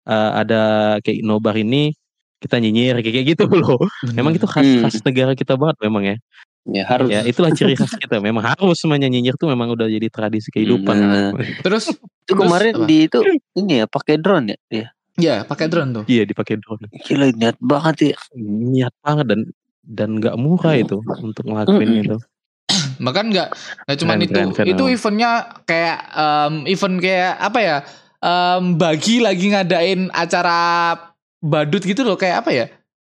eh, 0.06 0.30
ada 0.38 0.62
kayak 1.02 1.20
nobar 1.20 1.52
ini 1.54 1.92
kita 2.38 2.56
nyinyir 2.56 3.02
kayak 3.02 3.14
kayak 3.14 3.26
gitu 3.34 3.44
loh 3.60 3.76
memang 4.14 4.32
itu 4.32 4.46
khas 4.46 4.62
Hmm. 4.62 4.86
khas 4.86 5.02
negara 5.02 5.34
kita 5.34 5.58
banget 5.58 5.76
memang 5.82 6.02
ya 6.06 6.16
Ya 6.68 6.84
harus. 6.84 7.08
ya 7.08 7.24
itulah 7.24 7.48
ciri 7.48 7.72
khas 7.72 7.96
kita 7.96 8.20
memang 8.20 8.44
harus 8.44 8.76
semuanya 8.76 9.08
nyinyir 9.08 9.34
tuh 9.34 9.48
memang 9.48 9.72
udah 9.72 9.88
jadi 9.88 10.04
tradisi 10.06 10.52
kehidupan 10.52 10.96
Hmm, 10.98 11.32
terus 11.64 11.88
Itu 12.22 12.36
kemarin 12.36 12.76
apa? 12.76 12.84
di 12.84 13.08
itu 13.08 13.18
ini 13.56 13.80
ya 13.80 13.86
pakai 13.88 14.20
drone 14.20 14.52
ya. 14.52 14.58
Iya. 14.68 14.88
ya 15.16 15.36
pakai 15.42 15.66
drone 15.66 15.90
tuh 15.90 16.04
iya 16.06 16.22
dipakai 16.22 16.60
drone 16.60 16.84
Gila 17.02 17.32
niat 17.32 17.56
banget 17.58 18.12
ya. 18.12 18.16
niat 18.38 18.92
banget 19.00 19.26
dan 19.26 19.40
dan 19.82 20.08
nggak 20.20 20.36
murah 20.36 20.76
itu 20.76 21.00
untuk 21.18 21.42
ngelakuin 21.42 21.88
Mm-mm. 21.88 22.02
itu 22.04 22.16
bahkan 23.04 23.32
nggak 23.32 23.48
nggak 23.88 23.96
Keren, 23.96 24.20
itu 24.20 24.28
keren, 24.30 24.50
keren 24.52 24.68
itu 24.68 24.84
eventnya 24.86 25.30
kayak 25.64 25.98
em, 26.12 26.54
event 26.68 26.96
kayak 27.00 27.32
apa 27.40 27.58
ya 27.58 27.76
em, 28.20 28.62
bagi 28.76 29.24
lagi 29.24 29.46
ngadain 29.48 30.12
acara 30.12 30.60
badut 31.40 31.80
gitu 31.80 32.04
loh 32.04 32.14
kayak 32.14 32.44
apa 32.44 32.50
ya 32.52 32.66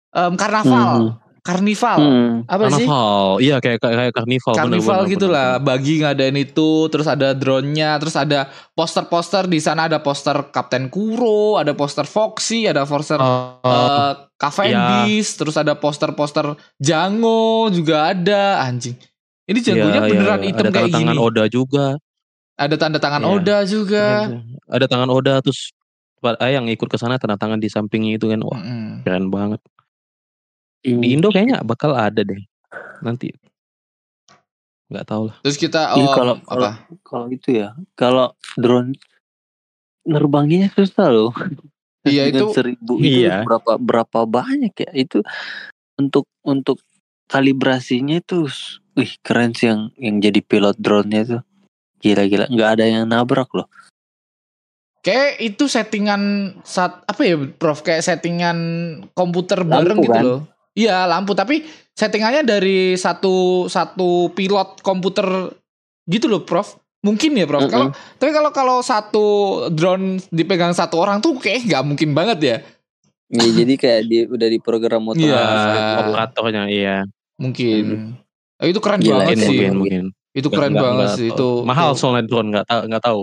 Em, 0.09 0.33
karnaval 0.35 1.21
karnival? 1.49 1.97
Hmm. 1.97 2.33
apa 2.45 2.69
sih? 2.77 2.85
Karnaval. 2.85 3.25
Iya 3.41 3.57
kayak 3.65 3.79
kayak, 3.81 3.97
kayak 3.97 4.13
karnival 4.13 4.53
bener, 4.53 4.61
karnival 4.61 5.01
bener, 5.01 5.13
gitu 5.17 5.27
bener, 5.27 5.37
lah. 5.41 5.51
bener. 5.57 5.65
bagi 5.65 5.95
ngadain 6.05 6.37
itu 6.37 6.71
terus 6.93 7.09
ada 7.09 7.29
drone-nya 7.33 7.91
terus 7.97 8.17
ada 8.21 8.41
poster-poster. 8.77 9.49
Di 9.49 9.61
sana 9.65 9.89
ada 9.89 10.05
poster 10.05 10.37
Kapten 10.53 10.93
Kuro 10.93 11.57
ada 11.57 11.73
poster 11.73 12.05
Foxy 12.05 12.69
ada 12.69 12.85
poster 12.85 13.17
Oh, 13.19 13.65
eh, 13.65 14.13
Cavendish 14.37 15.41
terus 15.41 15.57
ada 15.57 15.73
poster-poster 15.73 16.53
Jango 16.77 17.73
juga 17.73 18.13
ada. 18.13 18.61
Anjing. 18.69 18.95
Ini 19.49 19.59
Jangonya 19.65 20.01
iya, 20.05 20.11
beneran 20.13 20.41
iya. 20.45 20.49
hitam 20.53 20.65
ada 20.69 20.71
kayak 20.77 20.93
tanda 20.93 21.01
tangan 21.01 21.17
gini. 21.17 21.25
Oda 21.25 21.45
juga. 21.49 21.87
Ada 22.59 22.75
tanda 22.77 22.99
tangan 23.01 23.23
Iya. 23.25 23.31
Oda 23.33 23.57
juga. 23.65 24.07
Ada 24.69 24.87
tangan 24.91 25.09
Oda 25.09 25.35
terus 25.41 25.73
ah, 26.21 26.51
yang 26.53 26.69
ikut 26.69 26.85
ke 26.91 26.99
sana 27.01 27.17
tanda 27.17 27.41
tangan 27.41 27.57
di 27.57 27.73
sampingnya 27.73 28.21
itu 28.21 28.29
kan. 28.29 28.45
Wah 28.45 28.61
Mm-mm. 28.61 29.09
keren 29.09 29.33
banget. 29.33 29.65
Di 30.81 31.15
Indo 31.15 31.29
kayaknya 31.29 31.61
bakal 31.63 31.93
ada 31.93 32.23
deh 32.23 32.39
nanti 33.03 33.35
nggak 34.89 35.05
tahu 35.05 35.29
lah 35.29 35.37
terus 35.45 35.59
kita 35.61 35.93
Iya, 35.95 36.07
oh, 36.09 36.15
kalau 36.17 36.35
apa 36.49 36.69
kalau 37.05 37.27
itu 37.29 37.49
ya, 37.61 37.77
kalau 37.93 38.33
drone 38.57 38.97
nerbanginnya 40.09 40.73
susah 40.73 41.13
loh. 41.13 41.33
Iya, 42.09 42.25
Dengan 42.33 42.49
itu- 42.49 42.55
seribu 42.57 42.97
itu 42.97 43.29
Iya. 43.29 43.45
berapa 43.45 43.77
berapa 43.77 44.19
banyak 44.25 44.73
ya 44.73 44.91
itu 44.97 45.21
untuk 46.01 46.25
untuk 46.41 46.81
kalibrasinya 47.29 48.17
itu, 48.17 48.49
wih 48.97 49.13
keren 49.21 49.53
sih 49.53 49.69
yang 49.69 49.93
yang 50.01 50.17
jadi 50.25 50.41
pilot 50.41 50.81
drone-nya 50.81 51.23
tuh. 51.29 51.43
Gila-gila, 52.01 52.49
nggak 52.49 52.71
ada 52.79 52.85
yang 52.89 53.05
nabrak 53.05 53.53
loh. 53.53 53.69
kayak 54.99 55.39
itu 55.41 55.71
settingan 55.71 56.53
saat 56.67 57.01
apa 57.07 57.23
ya 57.23 57.39
Prof 57.39 57.81
kayak 57.81 58.03
settingan 58.03 58.59
komputer 59.15 59.63
bareng 59.63 60.01
gitu 60.01 60.11
kan? 60.11 60.25
loh 60.27 60.43
iya 60.79 61.03
lampu. 61.05 61.35
Tapi 61.35 61.67
settingannya 61.91 62.43
dari 62.43 62.95
satu 62.95 63.67
satu 63.67 64.31
pilot 64.33 64.79
komputer 64.81 65.27
gitu 66.07 66.31
loh 66.31 66.47
Prof. 66.47 66.79
Mungkin 66.99 67.35
ya 67.35 67.45
Prof. 67.45 67.67
Kalau 67.67 67.91
tapi 68.17 68.31
kalau 68.31 68.51
kalau 68.51 68.77
satu 68.81 69.27
drone 69.69 70.23
dipegang 70.31 70.71
satu 70.71 70.99
orang 70.99 71.19
tuh 71.19 71.35
kayak 71.37 71.67
nggak 71.67 71.83
mungkin 71.83 72.15
banget 72.15 72.39
ya. 72.41 72.57
Ya, 73.29 73.45
jadi 73.61 73.75
kayak 73.75 74.01
di, 74.07 74.17
udah 74.25 74.49
diprogram 74.49 75.03
motor. 75.05 75.21
Iya. 75.21 75.37
Eh, 75.37 75.95
operatornya 76.01 76.63
iya. 76.67 76.97
Mungkin. 77.37 78.15
Eh, 78.59 78.67
itu 78.71 78.79
keren 78.79 78.99
Gila, 78.99 79.23
banget 79.23 79.27
mungkin 79.29 79.39
sih. 79.39 79.47
mungkin 79.59 79.75
mungkin. 79.77 80.03
Itu 80.33 80.49
keren 80.49 80.71
Nggak- 80.71 80.83
banget 80.83 80.99
nggak 80.99 81.19
sih 81.19 81.27
itu. 81.31 81.49
Mahal 81.63 81.91
itu. 81.91 81.99
soalnya 81.99 82.25
drone 82.25 82.49
nggak 82.51 82.67
tahu 82.67 82.81
nggak 82.87 83.05
tahu. 83.05 83.21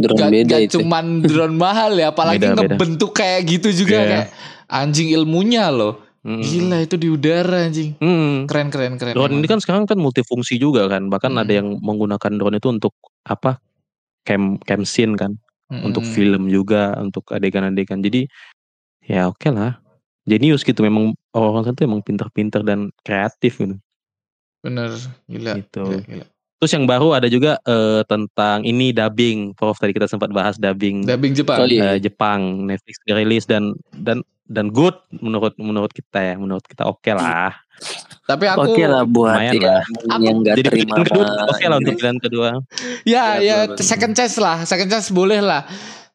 Drone 0.00 0.16
Gak, 0.18 0.30
beda 0.32 0.54
gak 0.54 0.64
itu. 0.64 0.74
cuman 0.80 1.04
drone 1.20 1.52
mahal 1.54 1.92
ya 1.92 2.08
apalagi 2.08 2.40
Beda, 2.40 2.56
beda. 2.56 2.72
ngebentuk 2.72 3.12
kayak 3.12 3.40
gitu 3.46 3.68
juga 3.84 3.96
Iya. 3.96 4.08
kayak 4.08 4.26
anjing 4.66 5.08
ilmunya 5.12 5.68
loh 5.68 6.07
Mm. 6.26 6.42
Gila 6.42 6.78
itu 6.82 6.96
di 6.98 7.08
udara 7.08 7.62
anjing. 7.66 7.94
Mm. 8.02 8.50
Keren 8.50 8.68
keren 8.74 8.94
keren. 8.98 9.14
Drone 9.14 9.38
ini 9.38 9.46
kan 9.46 9.62
sekarang 9.62 9.86
kan 9.86 9.98
multifungsi 10.02 10.58
juga 10.58 10.90
kan. 10.90 11.06
Bahkan 11.06 11.30
Hmm. 11.34 11.42
ada 11.46 11.52
yang 11.54 11.78
menggunakan 11.78 12.32
drone 12.34 12.58
itu 12.58 12.68
untuk 12.68 12.94
apa? 13.22 13.62
Cam 14.26 14.58
cam 14.66 14.82
scene 14.84 15.16
kan, 15.16 15.38
untuk 15.70 16.04
Mm-mm. 16.04 16.14
film 16.18 16.42
juga, 16.52 16.92
untuk 17.00 17.24
adegan-adegan. 17.32 18.04
Jadi 18.04 18.28
ya 19.08 19.30
oke 19.30 19.48
lah. 19.48 19.80
Jenius 20.28 20.60
gitu 20.60 20.84
memang 20.84 21.16
orang-orang 21.32 21.72
itu 21.72 21.82
emang 21.88 22.02
pinter-pinter 22.04 22.60
dan 22.60 22.92
kreatif 23.00 23.56
gitu. 23.56 23.80
Bener 24.60 24.92
gila. 25.24 25.56
Gitu. 25.56 25.84
gila, 25.86 26.04
gila. 26.04 26.26
Terus 26.58 26.72
yang 26.74 26.84
baru 26.84 27.14
ada 27.14 27.26
juga 27.26 27.56
eh, 27.62 28.02
tentang 28.04 28.62
ini 28.62 28.90
dubbing. 28.90 29.54
Prof 29.54 29.78
tadi 29.78 29.94
kita 29.94 30.06
sempat 30.06 30.30
bahas 30.30 30.58
dubbing 30.58 31.06
Dubbing 31.06 31.32
Jepang. 31.32 31.58
Oh, 31.58 31.66
iya. 31.66 31.94
eh, 31.94 31.98
Jepang 31.98 32.66
Netflix 32.66 32.98
rilis 33.06 33.46
dan 33.46 33.78
dan 33.94 34.20
dan 34.44 34.72
good 34.72 34.96
menurut 35.14 35.52
menurut 35.54 35.92
kita 35.92 36.18
ya 36.18 36.34
menurut 36.34 36.64
kita 36.64 36.82
oke 36.82 37.12
lah 37.12 37.52
Tapi 38.24 38.44
aku 38.44 38.74
Oke 38.74 38.84
lah 38.84 39.04
buat 39.04 39.36
lumayan 39.36 39.54
ya, 39.54 39.70
lah. 39.70 39.82
Aku- 40.10 40.24
yang 40.24 40.36
gak 40.42 40.56
jadi 40.56 40.68
terima 40.68 40.94
kedua 40.98 41.24
oke 41.46 41.64
lah 41.64 41.76
untuk 41.78 41.94
pilihan 41.94 42.18
kedua 42.18 42.46
ya 42.48 42.58
Ya, 43.06 43.24
ya 43.38 43.56
second 43.78 44.12
chance 44.12 44.34
lah, 44.36 44.64
second 44.64 44.88
chance 44.88 45.08
boleh 45.08 45.38
lah. 45.38 45.62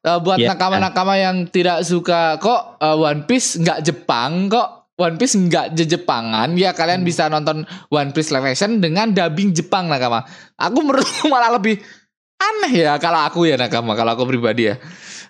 Eh, 0.04 0.20
buat 0.20 0.36
Ya. 0.36 0.52
nakama-nakama 0.52 1.16
yang 1.16 1.48
tidak 1.48 1.88
suka 1.88 2.36
kok 2.38 2.76
eh, 2.78 2.98
One 3.00 3.24
Piece 3.24 3.56
nggak 3.56 3.80
Jepang 3.82 4.52
kok 4.52 4.83
One 4.94 5.18
Piece 5.18 5.34
nggak 5.34 5.74
je-Jepangan 5.74 6.54
ya 6.54 6.70
kalian 6.72 7.02
Hmm. 7.02 7.08
bisa 7.08 7.26
nonton 7.26 7.66
One 7.90 8.12
Piece 8.12 8.30
live 8.30 8.46
action 8.48 8.78
dengan 8.78 9.10
dubbing 9.10 9.50
Jepang 9.52 9.90
nakama. 9.90 10.22
Aku 10.54 10.80
menurut 10.80 11.02
malah 11.34 11.50
lebih 11.52 11.82
aneh 12.38 12.84
ya 12.84 13.00
kalau 13.00 13.24
aku 13.24 13.48
ya 13.48 13.56
nakama 13.56 13.94
kalau 13.94 14.14
aku 14.14 14.24
pribadi 14.24 14.70
ya. 14.70 14.78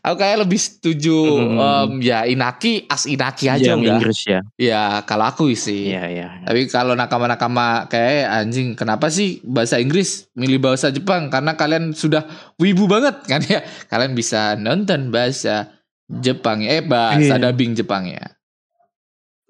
Aku 0.03 0.19
kayak 0.19 0.43
lebih 0.43 0.59
setuju 0.59 1.15
Hmm. 1.15 1.55
em, 1.95 2.03
ya 2.03 2.27
Inaki 2.27 2.83
as 2.85 3.07
Inaki 3.07 3.47
aja 3.47 3.71
yang 3.71 3.79
udah. 3.79 3.95
Inggris 3.95 4.27
ya 4.27 4.43
Ya 4.59 4.83
kalau 5.07 5.23
aku 5.23 5.47
sih. 5.55 5.95
iya 5.95 6.11
iya 6.11 6.27
Tapi 6.43 6.67
kalau 6.67 6.91
nakama-nakama 6.91 7.87
kayak 7.87 8.27
anjing, 8.27 8.75
kenapa 8.75 9.07
sih 9.07 9.39
bahasa 9.41 9.79
Inggris 9.79 10.27
milih 10.35 10.59
bahasa 10.59 10.91
Jepang? 10.91 11.31
Karena 11.31 11.55
kalian 11.55 11.95
sudah 11.95 12.27
wibu 12.59 12.83
banget 12.83 13.15
kan 13.23 13.39
ya. 13.41 13.63
Kalian 13.87 14.11
bisa 14.11 14.59
nonton 14.59 15.07
bahasa 15.07 15.71
Jepang 16.11 16.59
eh 16.61 16.83
bahasa 16.83 17.39
Iya. 17.39 17.47
dubbing 17.47 17.71
Jepang 17.71 18.03
ya. 18.03 18.27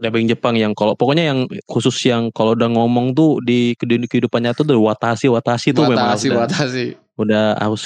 Dubbing 0.04 0.28
Jepang 0.28 0.54
yang 0.54 0.72
kalau 0.72 0.94
pokoknya 0.94 1.32
yang 1.32 1.40
khusus 1.66 1.96
yang 2.04 2.28
kalau 2.30 2.52
udah 2.52 2.68
ngomong 2.68 3.12
tuh 3.12 3.40
di 3.40 3.72
kehidupan 3.74 4.06
kehidupan 4.06 4.40
nyata 4.44 4.62
tuh 4.62 4.76
watashi 4.78 5.28
watashi 5.28 5.72
tuh 5.72 5.88
memang 5.88 6.12
Watashi, 6.12 6.28
udah, 6.28 6.40
watashi. 6.44 6.86
udah 7.16 7.46
harus 7.56 7.84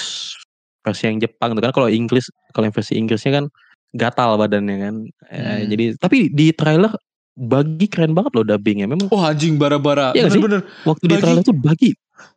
versi 0.82 1.04
yang 1.06 1.18
Jepang 1.20 1.54
tuh 1.54 1.62
kan 1.62 1.70
kalau 1.70 1.88
Inggris 1.88 2.26
kalau 2.52 2.66
yang 2.66 2.74
versi 2.74 2.98
Inggrisnya 2.98 3.32
kan 3.36 3.46
gatal 3.94 4.36
badannya 4.36 4.76
kan 4.80 4.96
Eh, 5.28 5.38
Hmm. 5.38 5.64
jadi 5.70 5.86
tapi 5.98 6.32
di 6.32 6.50
trailer 6.52 6.90
bagi 7.34 7.86
keren 7.86 8.12
banget 8.12 8.32
loh 8.34 8.46
dubbingnya 8.48 8.88
memang 8.88 9.12
Oh 9.12 9.22
anjing 9.22 9.56
bara-bara. 9.56 10.10
Iya 10.12 10.26
sih? 10.28 10.42
Bener-bener. 10.42 10.66
waktu 10.84 11.04
di 11.06 11.12
Bagi- 11.12 11.22
trailer 11.22 11.44
tuh 11.44 11.54
bagi 11.54 11.92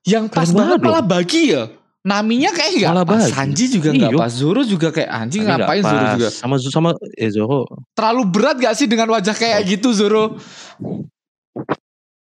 Yang 0.05 0.25
pas 0.29 0.51
banget 0.53 0.79
malah 0.83 1.01
bagi 1.01 1.57
ya. 1.57 1.73
Naminya 2.01 2.49
kayak 2.51 2.71
nggak 2.75 2.93
Malah 2.93 3.05
pas. 3.05 3.21
bagi. 3.21 3.33
Sanji 3.33 3.65
juga 3.69 3.89
nggak 3.93 4.13
Iya. 4.13 4.21
pas. 4.21 4.33
Zoro 4.33 4.63
juga 4.65 4.89
kayak 4.89 5.11
anjing 5.11 5.43
nggak 5.45 5.59
ngapain 5.61 5.83
Zoro 5.85 6.05
juga. 6.17 6.29
sama 6.33 6.55
sama 6.57 6.91
eh 7.15 7.29
Zoro 7.29 7.61
Terlalu 7.93 8.23
berat 8.27 8.57
gak 8.57 8.73
sih 8.73 8.89
dengan 8.89 9.09
wajah 9.11 9.37
kayak 9.37 9.61
gitu 9.69 9.93
Zoro? 9.93 10.41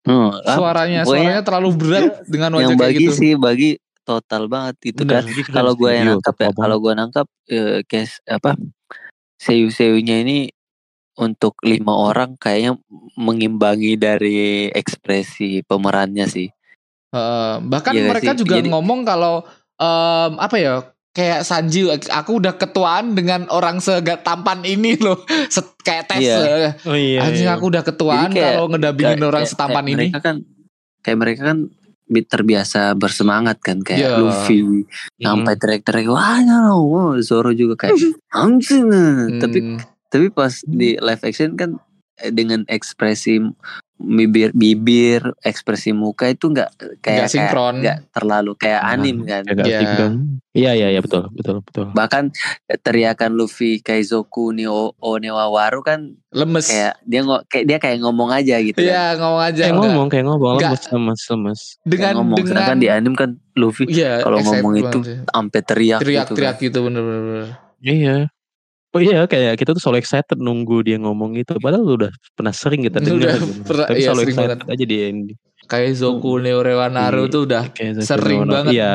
Hmm, 0.03 0.29
ah, 0.35 0.53
Suaranya, 0.53 1.01
suaranya 1.07 1.41
terlalu 1.41 1.69
berat 1.73 2.27
dengan 2.27 2.53
wajah 2.53 2.69
yang 2.69 2.75
kayak 2.75 2.91
bagi 2.91 3.05
gitu. 3.07 3.13
sih 3.15 3.31
bagi 3.33 3.69
total 4.03 4.45
banget 4.45 4.75
itu 4.85 5.01
Bener. 5.01 5.23
kan 5.23 5.31
kalau 5.49 5.73
gue 5.73 5.89
yang 5.89 6.07
nangkap 6.11 6.35
ya 6.37 6.49
kalau 6.51 6.77
gue 6.77 6.91
nangkap 6.91 7.27
eh, 7.47 7.79
case 7.87 8.19
apa 8.27 8.59
seyu-seyunya 9.37 10.21
ini 10.21 10.51
untuk 11.15 11.55
lima 11.63 11.95
orang 11.95 12.35
kayaknya 12.35 12.75
mengimbangi 13.15 13.95
dari 13.95 14.37
ekspresi 14.69 15.63
pemerannya 15.63 16.27
sih 16.27 16.51
Eh, 17.09 17.55
bahkan 17.63 17.93
gak 17.93 18.09
mereka 18.09 18.31
sih? 18.33 18.41
juga 18.41 18.57
Jadi- 18.57 18.69
ngomong 18.69 19.05
kalau 19.05 19.45
em, 19.75 20.31
apa 20.35 20.55
ya 20.55 20.73
kayak 21.09 21.41
Sanji 21.41 21.85
aku 22.09 22.41
udah 22.41 22.53
ketuaan 22.53 23.13
dengan 23.13 23.45
orang 23.47 23.77
setampan 23.77 24.61
ini 24.63 24.97
loh 24.97 25.21
Set- 25.53 25.77
kayak 25.79 26.07
tes 26.07 26.19
Iya. 26.19 26.37
eh. 26.39 26.71
oh 26.83 26.95
iya, 26.95 27.19
anjing 27.21 27.45
iya. 27.45 27.53
aku 27.53 27.65
udah 27.67 27.83
ketuaan 27.83 28.29
kayak- 28.29 28.55
kalau 28.55 28.65
ngedabingin 28.67 29.09
Kayak- 29.15 29.29
orang 29.29 29.41
kayak- 29.41 29.51
setampan 29.51 29.73
kayak 29.79 29.91
ini 29.91 29.97
mereka 30.03 30.19
kan 30.19 30.35
kayak 30.99 31.17
mereka 31.19 31.41
kan 31.45 31.57
bi- 32.03 32.25
terbiasa 32.25 32.81
bersemangat 32.93 33.57
kan 33.59 33.77
kayak 33.79 33.99
Iya. 33.99 34.17
Luffy 34.17 34.59
Mm-mm. 34.59 34.83
sampai 35.19 35.53
teriak-teriak 35.55 36.07
wah 36.07 36.39
no, 36.39 36.81
wow, 36.83 37.11
Zoro 37.19 37.51
juga 37.51 37.77
kayak 37.79 37.93
anjing 38.33 38.89
eh." 38.89 39.37
tapi 39.37 39.59
Hmm, 39.59 39.77
tapi 40.07 40.25
pas 40.29 40.61
di 40.61 40.95
live 40.95 41.23
action 41.23 41.53
kan 41.53 41.77
eh, 42.17 42.29
dengan 42.29 42.65
ekspresi 42.65 43.37
bibir 44.03 44.51
bibir 44.51 45.23
ekspresi 45.39 45.89
muka 45.89 46.27
itu 46.27 46.45
nggak 46.45 46.69
kayak 46.99 47.25
Nggak 47.25 47.31
sinkron. 47.31 47.73
kayak 47.73 47.81
nggak 47.81 47.97
terlalu 48.11 48.51
kayak 48.53 48.81
anim 48.83 49.17
kan 49.23 49.43
agak 49.43 49.65
Iya. 49.65 49.79
sinkron. 49.79 50.13
Iya 50.53 50.71
iya 50.73 50.87
iya 50.89 50.99
betul 50.99 51.31
betul 51.31 51.63
betul. 51.63 51.85
bahkan 51.91 52.29
teriakan 52.77 53.33
Luffy 53.33 53.79
Kaizoku 53.79 54.51
ni 54.51 54.63
o, 54.63 54.93
Onewawaru 54.95 55.81
kan 55.81 55.99
lemes 56.29 56.67
kayak 56.67 57.01
dia 57.01 57.21
ngo, 57.21 57.41
kayak 57.47 57.65
dia 57.65 57.77
kayak 57.77 57.97
ngomong 57.99 58.29
aja 58.29 58.59
gitu 58.59 58.77
kan. 58.77 58.85
Iya 58.85 59.03
ngomong 59.15 59.41
aja 59.41 59.61
Kayak 59.61 59.71
enggak. 59.71 59.87
ngomong 59.89 60.07
kayak 60.07 60.25
ngomong 60.25 60.53
Nggak. 60.53 60.69
lemes 60.69 60.83
lemes 60.89 61.21
lemes. 61.25 61.59
Kayak 61.73 61.87
dengan 61.87 62.13
ngomong 62.15 62.37
dengan 62.37 62.49
sedangkan 62.51 62.77
di 62.77 62.87
anim 62.87 63.13
kan 63.13 63.29
Luffy 63.53 63.83
iya 63.87 64.19
kalau 64.19 64.37
ngomong 64.37 64.73
itu 64.75 64.97
sampai 65.23 65.59
teriak, 65.61 65.99
teriak-teriak 66.01 66.55
gitu 66.57 66.65
gitu 66.69 66.79
bener-bener 66.83 67.47
Iya. 67.79 68.17
Oh 68.93 69.01
iya 69.01 69.25
kayak 69.25 69.57
kita 69.57 69.73
tuh 69.73 69.81
selalu 69.81 69.99
excited 69.99 70.37
nunggu 70.37 70.85
dia 70.85 70.97
ngomong 70.97 71.33
itu 71.33 71.57
padahal 71.57 71.97
udah 71.97 72.11
pernah 72.31 72.53
sering 72.53 72.85
kita 72.85 73.01
Udah 73.01 73.09
dengar 73.09 73.33
gitu. 73.41 73.65
pernah- 73.65 73.87
Tapi 73.89 73.97
iya, 73.97 74.05
selalu 74.07 74.21
sering 74.21 74.35
excited 74.37 74.59
aja 74.63 74.85
dia 74.85 75.03
ini. 75.09 75.33
kayak 75.63 75.91
Zoku 75.95 76.31
Neorewanaru 76.37 77.23
Iya. 77.23 77.31
tuh 77.31 77.41
udah 77.43 77.63
Kayak 77.71 77.93
Sering 78.03 78.41
banget. 78.45 78.73
Iya. 78.75 78.93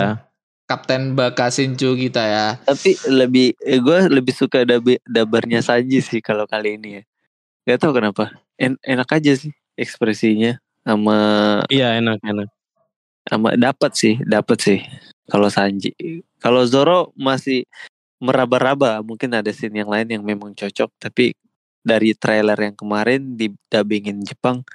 Kapten 0.65 1.03
Bakasinchu 1.13 1.97
kita 1.97 2.21
ya 2.21 2.47
tapi 2.61 2.93
lebih 3.09 3.57
gue 3.57 3.99
lebih 4.07 4.31
suka 4.31 4.63
dabe, 4.63 5.01
dabarnya 5.03 5.59
Sanji 5.59 5.99
sih 5.99 6.21
kalau 6.21 6.45
kali 6.45 6.77
ini 6.77 7.01
ya 7.01 7.03
Gak 7.67 7.79
tau 7.81 7.91
kenapa 7.91 8.37
En- 8.55 8.77
enak 8.79 9.09
aja 9.11 9.33
sih 9.33 9.49
ekspresinya 9.75 10.61
sama 10.81 11.17
Iya 11.67 11.97
enak 11.97 12.21
enak. 12.23 12.49
sama 13.25 13.57
dapat 13.57 13.93
sih 13.93 14.15
dapat 14.21 14.59
sih 14.59 14.79
kalau 15.25 15.49
Sanji 15.49 15.91
kalau 16.37 16.61
Zoro 16.63 17.11
masih 17.15 17.65
meraba-raba 18.19 19.01
mungkin 19.01 19.31
ada 19.33 19.51
scene 19.51 19.79
yang 19.79 19.91
lain 19.91 20.07
yang 20.11 20.23
memang 20.23 20.55
cocok 20.55 20.91
tapi 20.99 21.35
dari 21.81 22.13
trailer 22.13 22.59
yang 22.59 22.75
kemarin 22.75 23.39
di 23.39 23.49
dubbingin 23.71 24.21
Jepang 24.27 24.67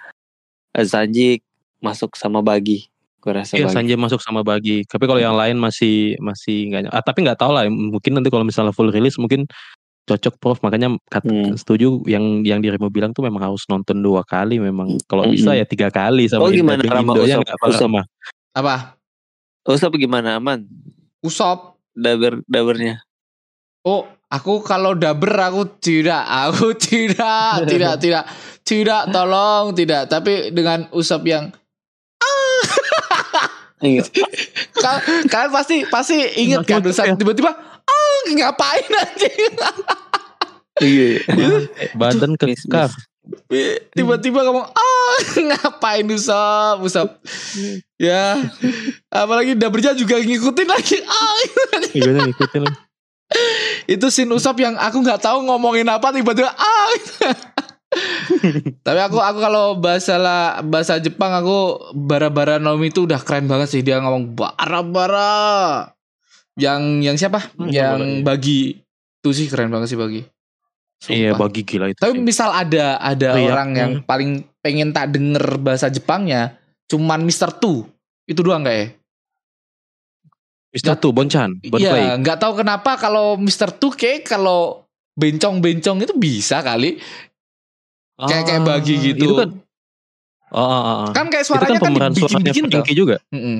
eh, 0.73 0.87
Sanji 0.87 1.43
masuk 1.83 2.15
sama 2.15 2.39
Bagi 2.39 2.87
gue 3.19 3.31
rasa 3.31 3.55
Iya 3.55 3.67
Bagi 3.71 3.75
Sanjay 3.75 3.95
masuk 3.95 4.19
sama 4.19 4.43
Bagi. 4.43 4.83
Tapi 4.83 5.03
kalau 5.07 5.15
yang 5.15 5.39
lain 5.39 5.55
masih 5.55 6.19
masih 6.19 6.67
nggak. 6.67 6.91
Ah, 6.91 6.99
tapi 6.99 7.23
nggak 7.23 7.39
tahu 7.39 7.55
lah. 7.55 7.63
Mungkin 7.71 8.19
nanti 8.19 8.27
kalau 8.27 8.43
misalnya 8.43 8.75
full 8.75 8.91
release 8.91 9.15
mungkin 9.15 9.47
cocok 10.03 10.35
Prof. 10.43 10.59
Makanya 10.59 10.99
kat- 11.07 11.23
Hmm. 11.23 11.55
setuju 11.55 12.03
yang 12.03 12.43
yang 12.43 12.59
dirimu 12.59 12.91
bilang 12.91 13.15
tuh 13.15 13.23
memang 13.23 13.47
harus 13.47 13.63
nonton 13.71 14.03
dua 14.03 14.27
kali. 14.27 14.59
Memang 14.59 14.99
kalau 15.07 15.23
Mm-mm. 15.23 15.39
bisa 15.39 15.55
ya 15.55 15.63
tiga 15.63 15.87
kali 15.87 16.27
sama 16.27 16.43
Oh, 16.43 16.51
gimana 16.51 16.83
Rama 16.83 17.15
Indonya 17.15 17.39
Usop? 17.39 17.79
sama. 17.79 18.03
apa 18.51 18.99
Usop 19.71 19.95
gimana 19.95 20.35
aman 20.35 20.67
Usop 21.23 21.79
daber 21.95 22.43
dabernya 22.43 23.07
Oh, 23.83 24.03
aku 24.25 24.59
kalau 24.59 24.95
daber 24.95 25.35
aku 25.35 25.67
tidak, 25.77 26.23
aku 26.23 26.71
tidak, 26.79 27.67
tidak, 27.67 27.93
tidak, 27.99 28.23
tidak, 28.63 29.01
tolong 29.09 29.71
tidak. 29.73 30.07
Tapi 30.07 30.49
dengan 30.49 30.87
usap 30.89 31.21
yang 31.23 31.51
Iya. 33.83 33.99
Kal- 34.73 35.03
kalian 35.27 35.51
pasti 35.51 35.83
pasti 35.83 36.15
inget 36.39 36.63
kan 36.63 36.79
Maksudnya- 36.79 37.11
usap 37.11 37.19
tiba-tiba 37.19 37.51
ah 37.83 38.19
ngapain 38.31 38.87
anjing 38.87 39.51
Iya. 40.79 41.07
Eh, 41.75 41.91
Badan 41.93 42.33
kekar. 42.33 42.87
tiba-tiba 43.91 44.39
ngomong 44.41 44.63
ah 44.65 45.17
ngapain 45.37 46.07
usap 46.07 46.79
usap 46.79 47.19
ya 47.95 48.39
apalagi 49.07 49.51
dabernya 49.53 49.91
juga 49.93 50.15
ngikutin 50.17 50.67
lagi 50.67 51.03
ah 51.03 51.35
Iya 51.91 52.23
ngikutin 52.23 52.61
lah. 52.63 52.75
itu 53.85 54.05
scene 54.07 54.29
usap 54.29 54.57
yang 54.57 54.75
aku 54.75 54.99
nggak 54.99 55.19
tahu 55.19 55.43
ngomongin 55.43 55.85
apa 55.85 56.09
tiba-tiba 56.09 56.49
ah 56.49 56.87
tapi 58.81 58.99
aku 58.99 59.17
aku 59.17 59.39
kalau 59.39 59.75
bahasa 59.75 60.17
lah 60.17 60.41
bahasa 60.61 60.97
Jepang 60.97 61.29
aku 61.31 61.57
bara-bara 61.93 62.57
Naomi 62.57 62.89
itu 62.89 63.05
udah 63.05 63.19
keren 63.19 63.45
banget 63.45 63.69
sih 63.69 63.81
dia 63.81 63.99
ngomong 63.99 64.33
bara-bara 64.33 65.93
yang 66.55 66.99
yang 66.99 67.13
siapa 67.13 67.53
Hmm, 67.53 67.69
yang 67.69 67.99
iya. 67.99 68.21
bagi 68.21 68.77
itu 69.19 69.29
sih 69.31 69.45
keren 69.45 69.69
banget 69.69 69.89
sih 69.89 69.97
bagi 69.97 70.21
Iya 71.03 71.35
Sumpah. 71.35 71.39
bagi 71.43 71.61
gila 71.61 71.85
itu. 71.87 71.99
tapi 71.99 72.15
sih. 72.15 72.23
misal 72.23 72.49
ada 72.49 72.95
ada 72.97 73.35
Teriaknya. 73.35 73.51
orang 73.51 73.69
yang 73.73 73.91
paling 74.01 74.31
pengen 74.59 74.89
tak 74.89 75.11
denger 75.11 75.59
bahasa 75.59 75.87
Jepangnya 75.87 76.55
cuman 76.85 77.21
Mister 77.21 77.51
Tu 77.51 77.83
itu 78.23 78.39
doang 78.39 78.63
gak 78.63 78.73
ya 78.73 78.85
Mister 80.73 80.97
tuh 80.97 81.13
Bonchan, 81.13 81.61
Bonplay. 81.61 82.01
Iya, 82.01 82.17
nggak 82.17 82.37
tahu 82.41 82.65
kenapa 82.65 82.97
kalau 82.97 83.37
Mister 83.37 83.69
Tu 83.69 83.93
kayak 83.93 84.25
kalau 84.25 84.81
bencong-bencong 85.13 86.01
itu 86.01 86.13
bisa 86.17 86.65
kali. 86.65 86.97
Kayak- 88.17 88.45
kayak 88.49 88.61
bagi 88.65 88.95
Ah, 88.97 89.03
gitu. 89.05 89.25
Itu 89.29 89.35
kan 89.37 89.49
Oh, 90.53 90.61
oh, 90.61 90.83
oh. 91.09 91.09
Kan 91.13 91.33
kayak 91.33 91.45
itu 91.45 91.53
kan 91.53 91.65
suaranya 91.65 91.79
kan, 91.81 91.85
pemeran 91.89 92.11
suaranya 92.13 92.29
dibikin-bikin 92.45 92.63
tuh. 92.65 92.71
Frankie 92.77 92.97
juga. 92.97 93.15
Mm-mm. 93.33 93.57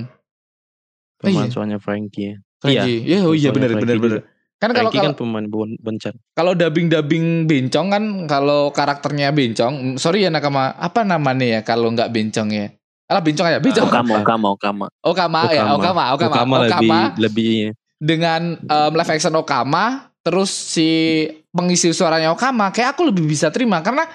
Pemeran 1.17 1.47
iya. 1.49 1.53
suaranya 1.53 1.79
Frankie. 1.81 2.21
Iya. 2.21 2.37
Frankie. 2.61 2.99
Iya, 3.01 3.17
oh 3.25 3.33
iya 3.33 3.49
benar 3.49 3.69
benar 3.73 3.97
benar. 3.97 4.19
Kan 4.61 4.69
kalau 4.71 4.89
kan 4.93 5.11
pemain 5.17 5.43
bon- 5.49 5.75
boncan. 5.81 6.13
kalau 6.37 6.53
dubbing-dubbing 6.55 7.49
bencong 7.49 7.87
kan 7.91 8.03
kalau 8.31 8.71
karakternya 8.71 9.35
bencong, 9.35 9.73
mm, 9.73 9.95
sorry 9.99 10.23
ya 10.23 10.31
nakama, 10.31 10.71
apa 10.79 11.03
namanya 11.03 11.59
ya 11.59 11.59
kalau 11.65 11.91
nggak 11.91 12.07
bencong 12.13 12.49
ya? 12.53 12.71
Alah 13.07 13.21
bencong 13.21 13.47
aja, 13.51 13.59
bencong. 13.59 13.87
Okama, 13.91 14.13
Okama, 14.23 14.47
Okama. 14.55 14.85
Okama, 15.03 15.39
ya, 15.51 15.63
Okama, 15.75 16.03
Okama, 16.15 16.35
Okama, 16.39 16.57
lebih 16.67 16.99
lebih 17.19 17.53
dengan 17.99 18.55
um, 18.63 18.91
live 18.95 19.11
action 19.11 19.35
Okama, 19.35 20.11
terus 20.23 20.49
si 20.51 21.23
pengisi 21.51 21.91
suaranya 21.91 22.31
Okama, 22.31 22.71
kayak 22.71 22.95
aku 22.95 23.11
lebih 23.11 23.27
bisa 23.27 23.51
terima 23.51 23.83
karena 23.83 24.07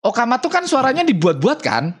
Okama 0.00 0.40
tuh 0.40 0.48
kan 0.48 0.64
suaranya 0.64 1.04
dibuat-buat 1.04 1.60
kan. 1.60 1.92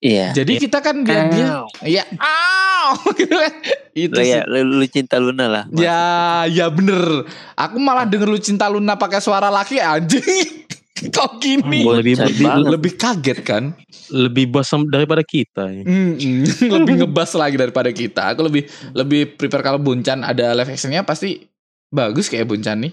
Iya. 0.00 0.32
Jadi 0.32 0.56
Iya. 0.56 0.60
kita 0.64 0.78
kan 0.80 1.04
dia 1.04 1.28
dia 1.28 1.48
iya, 1.84 2.02
aw, 2.16 2.96
gitu 3.20 3.36
kan. 3.36 3.52
Itu 3.92 4.16
Lu 4.16 4.24
ya, 4.24 4.40
lu, 4.48 4.80
lu 4.80 4.86
cinta 4.88 5.20
Luna 5.20 5.44
lah. 5.44 5.64
Ya, 5.76 6.00
ya 6.48 6.72
bener. 6.72 7.28
Aku 7.52 7.76
malah 7.76 8.08
denger 8.08 8.24
lu 8.24 8.40
cinta 8.40 8.64
Luna 8.72 8.96
pakai 8.96 9.20
suara 9.20 9.52
laki 9.52 9.76
anjing. 9.76 10.24
Kok 11.08 11.40
gini? 11.40 11.80
Lebih 11.80 12.14
lebih. 12.20 12.46
Lebih 12.68 12.92
kaget 12.94 13.38
kan? 13.40 13.64
lebih 14.10 14.50
bosem 14.50 14.84
daripada 14.86 15.22
kita. 15.22 15.70
ya. 15.70 15.82
Lebih 16.76 16.94
ngebas 17.00 17.30
lagi 17.34 17.56
daripada 17.56 17.88
kita. 17.88 18.34
Aku 18.34 18.42
lebih 18.42 18.66
lebih 18.92 19.38
prepare 19.38 19.62
kalau 19.62 19.78
Buncan 19.78 20.20
ada 20.20 20.50
live 20.52 20.68
actionnya 20.68 21.00
pasti 21.02 21.46
bagus 21.88 22.26
kayak 22.26 22.50
Buncan 22.50 22.84
nih. 22.84 22.92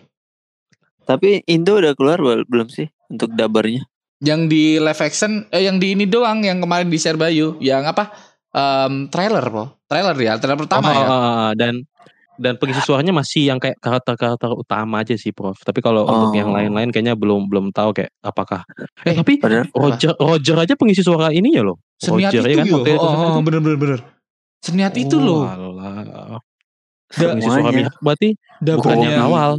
Tapi 1.03 1.41
Indo 1.47 1.79
udah 1.79 1.93
keluar 1.93 2.19
bel- 2.19 2.45
belum 2.45 2.67
sih 2.67 2.85
untuk 3.07 3.33
dabarnya? 3.33 3.87
Yang 4.19 4.41
di 4.45 4.63
live 4.77 5.01
action, 5.01 5.45
eh 5.49 5.63
yang 5.63 5.77
di 5.77 5.93
ini 5.93 6.05
doang 6.05 6.41
yang 6.41 6.57
kemarin 6.57 6.87
di 6.87 6.97
share 6.97 7.17
Bayu, 7.17 7.57
yang 7.57 7.85
apa? 7.85 8.13
Em, 8.49 9.05
trailer 9.07 9.45
po, 9.47 9.77
trailer 9.85 10.17
ya, 10.17 10.37
trailer 10.37 10.57
pertama 10.57 10.89
Oh, 10.89 10.93
ya. 10.93 11.05
oh, 11.05 11.13
oh. 11.13 11.49
dan 11.53 11.73
dan 12.37 12.55
pengisi 12.55 12.79
suaranya 12.79 13.11
masih 13.11 13.45
yang 13.45 13.57
kayak 13.57 13.77
karakter-karakter 13.77 14.49
utama 14.49 15.01
aja 15.01 15.13
sih, 15.13 15.29
Prof. 15.29 15.57
Tapi 15.59 15.77
kalau 15.79 16.03
untuk 16.03 16.33
yang 16.33 16.49
Oh. 16.49 16.55
lain-lain 16.55 16.89
kayaknya 16.89 17.13
belum 17.13 17.45
belum 17.45 17.65
tahu 17.69 17.91
kayak 17.93 18.13
apakah. 18.19 18.61
Eh, 19.03 19.13
tapi 19.13 19.37
Padahal 19.37 19.65
Roger 19.69 20.13
Roger 20.15 20.55
aja 20.57 20.73
pengisi 20.73 21.01
suara 21.01 21.29
ininya 21.29 21.61
loh. 21.63 21.77
Seniat 21.97 22.29
Roger 22.29 22.41
itu 22.41 22.49
ya 22.49 22.55
kan 22.55 22.65
yo. 22.65 22.77
itu. 22.79 22.91
Oh, 22.95 23.09
oh, 23.33 23.41
bener 23.41 23.59
bener 23.59 23.77
bener. 23.77 23.99
Seniat 24.59 24.93
itu 24.93 25.17
loh. 25.17 25.43
Alah. 25.43 26.39
Da- 27.09 27.33
Pengisi 27.33 27.47
suara. 27.47 27.71
Mihawk 27.71 27.95
berarti 27.99 28.29
bukan 28.59 28.65
Dapurnya 28.67 29.09
yang 29.09 29.25
awal. 29.25 29.51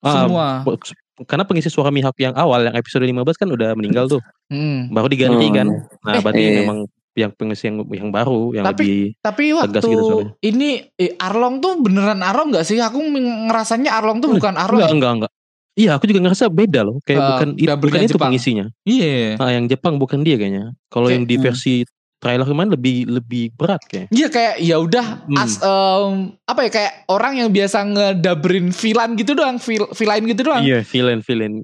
Ah, 0.00 0.12
Semua. 0.22 0.46
bu- 0.62 0.78
karena 1.24 1.44
pengisi 1.44 1.68
suara 1.68 1.88
Mihawk 1.88 2.16
yang 2.16 2.32
awal 2.32 2.60
yang 2.62 2.74
episode 2.74 3.00
15 3.02 3.36
kan 3.36 3.48
udah 3.48 3.72
meninggal 3.72 4.04
tuh. 4.06 4.20
Hmm. 4.48 4.88
Baru 4.88 5.06
diganti 5.06 5.44
Oh, 5.44 5.52
kan. 5.52 5.68
Nah, 6.02 6.12
Eh, 6.12 6.20
berarti 6.20 6.42
iya. 6.42 6.60
memang 6.60 6.84
yang 7.16 7.32
pengisi 7.32 7.66
yang 7.66 7.80
yang 7.88 8.08
baru 8.08 8.52
yang 8.52 8.64
Tapi- 8.68 8.84
lebih 8.84 9.00
Tapi 9.18 9.44
Tegas 9.48 9.58
waktu 9.58 9.88
gitu 9.88 10.04
suaranya. 10.04 10.32
ini 10.44 10.70
eh, 10.94 11.12
Arlong 11.16 11.54
tuh 11.58 11.72
beneran 11.80 12.20
Arlong 12.20 12.52
gak 12.52 12.62
sih? 12.62 12.76
Aku 12.76 13.00
ngerasanya 13.00 13.96
Arlong 13.96 14.20
tuh 14.20 14.30
bukan 14.30 14.54
Arlong. 14.54 14.84
enggak 14.84 14.92
enggak 14.92 15.12
enggak. 15.16 15.32
Iya, 15.76 15.90
aku 15.92 16.04
juga 16.06 16.24
ngerasa 16.24 16.48
beda 16.48 16.80
loh. 16.82 17.04
Kayak 17.04 17.18
Eh, 17.18 17.28
bukan 17.28 17.48
it- 17.52 17.68
bukan 17.78 18.00
itu 18.00 18.08
Jepang. 18.10 18.32
pengisinya. 18.32 18.64
Iya. 18.82 19.36
Ah, 19.36 19.52
yang 19.52 19.64
Jepang 19.66 19.96
bukan 19.96 20.20
dia 20.20 20.36
kayaknya. 20.36 20.72
Kalau 20.88 21.04
Kayak- 21.04 21.16
yang 21.16 21.24
di 21.24 21.36
Hmm. 21.36 21.44
versi 21.44 21.74
trailer 22.16 22.44
kemarin 22.44 22.72
lebih 22.72 22.96
lebih 23.06 23.44
berat 23.52 23.84
kayak. 23.84 24.08
Iya 24.08 24.28
kayak 24.28 24.54
ya 24.58 24.76
udah 24.76 25.06
Hmm. 25.24 25.36
as 25.36 25.56
em, 25.58 26.12
apa 26.42 26.60
ya 26.64 26.70
kayak 26.70 26.92
orang 27.06 27.32
yang 27.36 27.48
biasa 27.50 27.84
ngedabrin 27.84 28.72
villain 28.72 29.12
gitu 29.14 29.32
doang, 29.32 29.56
vil- 29.58 29.92
villain 29.92 30.24
gitu 30.24 30.42
doang. 30.42 30.64
Iya, 30.64 30.80
villain 30.82 31.20
villain 31.20 31.60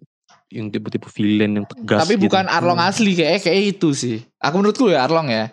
yang 0.53 0.69
tipe-tipe 0.69 1.09
villain 1.09 1.57
yang 1.57 1.67
tegas 1.67 2.05
Tapi 2.05 2.15
gitu. 2.15 2.29
bukan 2.29 2.45
Arlong 2.47 2.77
asli 2.79 3.17
kayak 3.17 3.41
kayak 3.41 3.61
itu 3.73 3.89
sih. 3.93 4.17
Aku 4.37 4.61
menurutku 4.61 4.87
ya 4.87 5.03
Arlong 5.03 5.27
ya. 5.27 5.49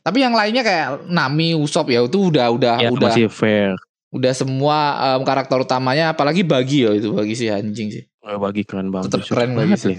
Tapi 0.00 0.22
yang 0.22 0.32
lainnya 0.32 0.62
kayak 0.62 1.10
Nami, 1.10 1.52
Usop 1.52 1.90
ya 1.90 2.00
itu 2.00 2.30
udah 2.30 2.46
udah 2.54 2.74
Ya, 2.78 2.88
udah 2.88 3.10
masih 3.10 3.26
fair. 3.26 3.74
udah 4.08 4.30
semua 4.30 4.78
em, 5.18 5.26
karakter 5.26 5.58
utamanya 5.58 6.14
apalagi 6.14 6.46
bagi 6.46 6.86
ya 6.86 6.94
itu 6.94 7.10
bagi 7.10 7.34
si 7.34 7.50
anjing 7.50 7.90
sih. 7.90 8.04
Oh, 8.22 8.38
bagi 8.38 8.62
keren 8.62 8.88
banget. 8.88 9.10
Suka 9.10 9.26
keren 9.26 9.52
banget, 9.52 9.82
bagi 9.82 9.82
sih. 9.82 9.96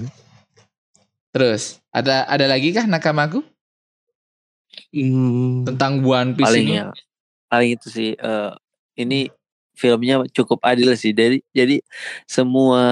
Terus 1.30 1.84
ada 1.92 2.24
ada 2.24 2.48
lagi 2.48 2.72
kah 2.72 2.88
nakamaku 2.88 3.44
Hmm, 4.92 5.64
tentang 5.64 6.04
One 6.04 6.36
Piece 6.36 6.48
paling 6.48 6.68
ini? 6.68 6.76
ya 6.76 6.86
paling 7.48 7.70
itu 7.76 7.88
sih 7.88 8.10
eh, 8.12 8.52
ini 8.96 9.32
filmnya 9.72 10.24
cukup 10.32 10.60
adil 10.62 10.92
sih 10.96 11.12
jadi 11.12 11.40
jadi 11.52 11.80
semua 12.26 12.84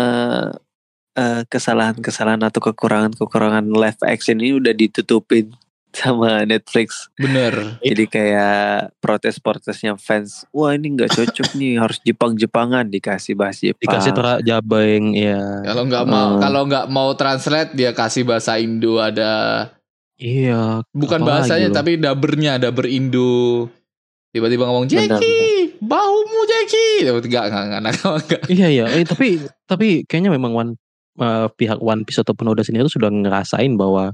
eh, 1.14 1.42
kesalahan-kesalahan 1.46 2.42
atau 2.42 2.60
kekurangan-kekurangan 2.60 3.66
live 3.68 4.02
action 4.04 4.38
ini 4.38 4.58
udah 4.58 4.72
ditutupin 4.72 5.54
sama 5.94 6.42
Netflix 6.42 7.06
Bener. 7.14 7.78
jadi 7.80 8.04
kayak 8.10 8.58
protes-protesnya 8.98 9.94
fans 9.96 10.42
wah 10.50 10.74
ini 10.74 10.90
nggak 10.90 11.14
cocok 11.14 11.54
nih 11.54 11.78
harus 11.86 12.02
Jepang-Jepangan 12.02 12.90
dikasih 12.90 13.38
bahasa 13.38 13.70
Jepang 13.70 13.82
dikasih 13.86 14.12
terak 14.12 14.40
jabeng 14.42 15.14
ya. 15.14 15.38
Kalau 15.62 15.86
nggak 15.86 16.06
mau 16.06 16.30
Hmm. 16.34 16.42
kalau 16.42 16.62
nggak 16.66 16.86
mau 16.90 17.10
translate 17.14 17.72
dia 17.74 17.94
kasih 17.94 18.26
bahasa 18.26 18.58
Indo 18.58 18.98
ada 18.98 19.32
Iya, 20.16 20.82
bukan 20.90 21.20
bahasanya 21.22 21.68
loh. 21.70 21.76
tapi 21.76 21.98
dabernya 21.98 22.56
daber 22.56 22.86
Indo. 22.88 23.68
Tiba-tiba 24.32 24.66
ngomong 24.66 24.88
Benar, 24.88 25.20
Jackie, 25.20 25.78
bahumu 25.78 26.40
Jackie. 26.48 27.06
Enggak 27.06 27.22
enggak 27.22 27.66
enggak 27.70 27.82
enggak. 27.84 28.18
enggak. 28.18 28.42
Iya 28.48 28.68
iya, 28.72 28.86
eh, 28.90 29.04
tapi 29.04 29.42
tapi 29.68 29.88
kayaknya 30.08 30.32
memang 30.32 30.54
one 30.54 30.72
eh, 31.20 31.48
pihak 31.54 31.78
One 31.78 32.02
Piece 32.04 32.22
ataupun 32.22 32.50
Oda 32.50 32.64
sendiri 32.64 32.86
itu 32.86 32.98
sudah 32.98 33.10
ngerasain 33.12 33.76
bahwa 33.76 34.14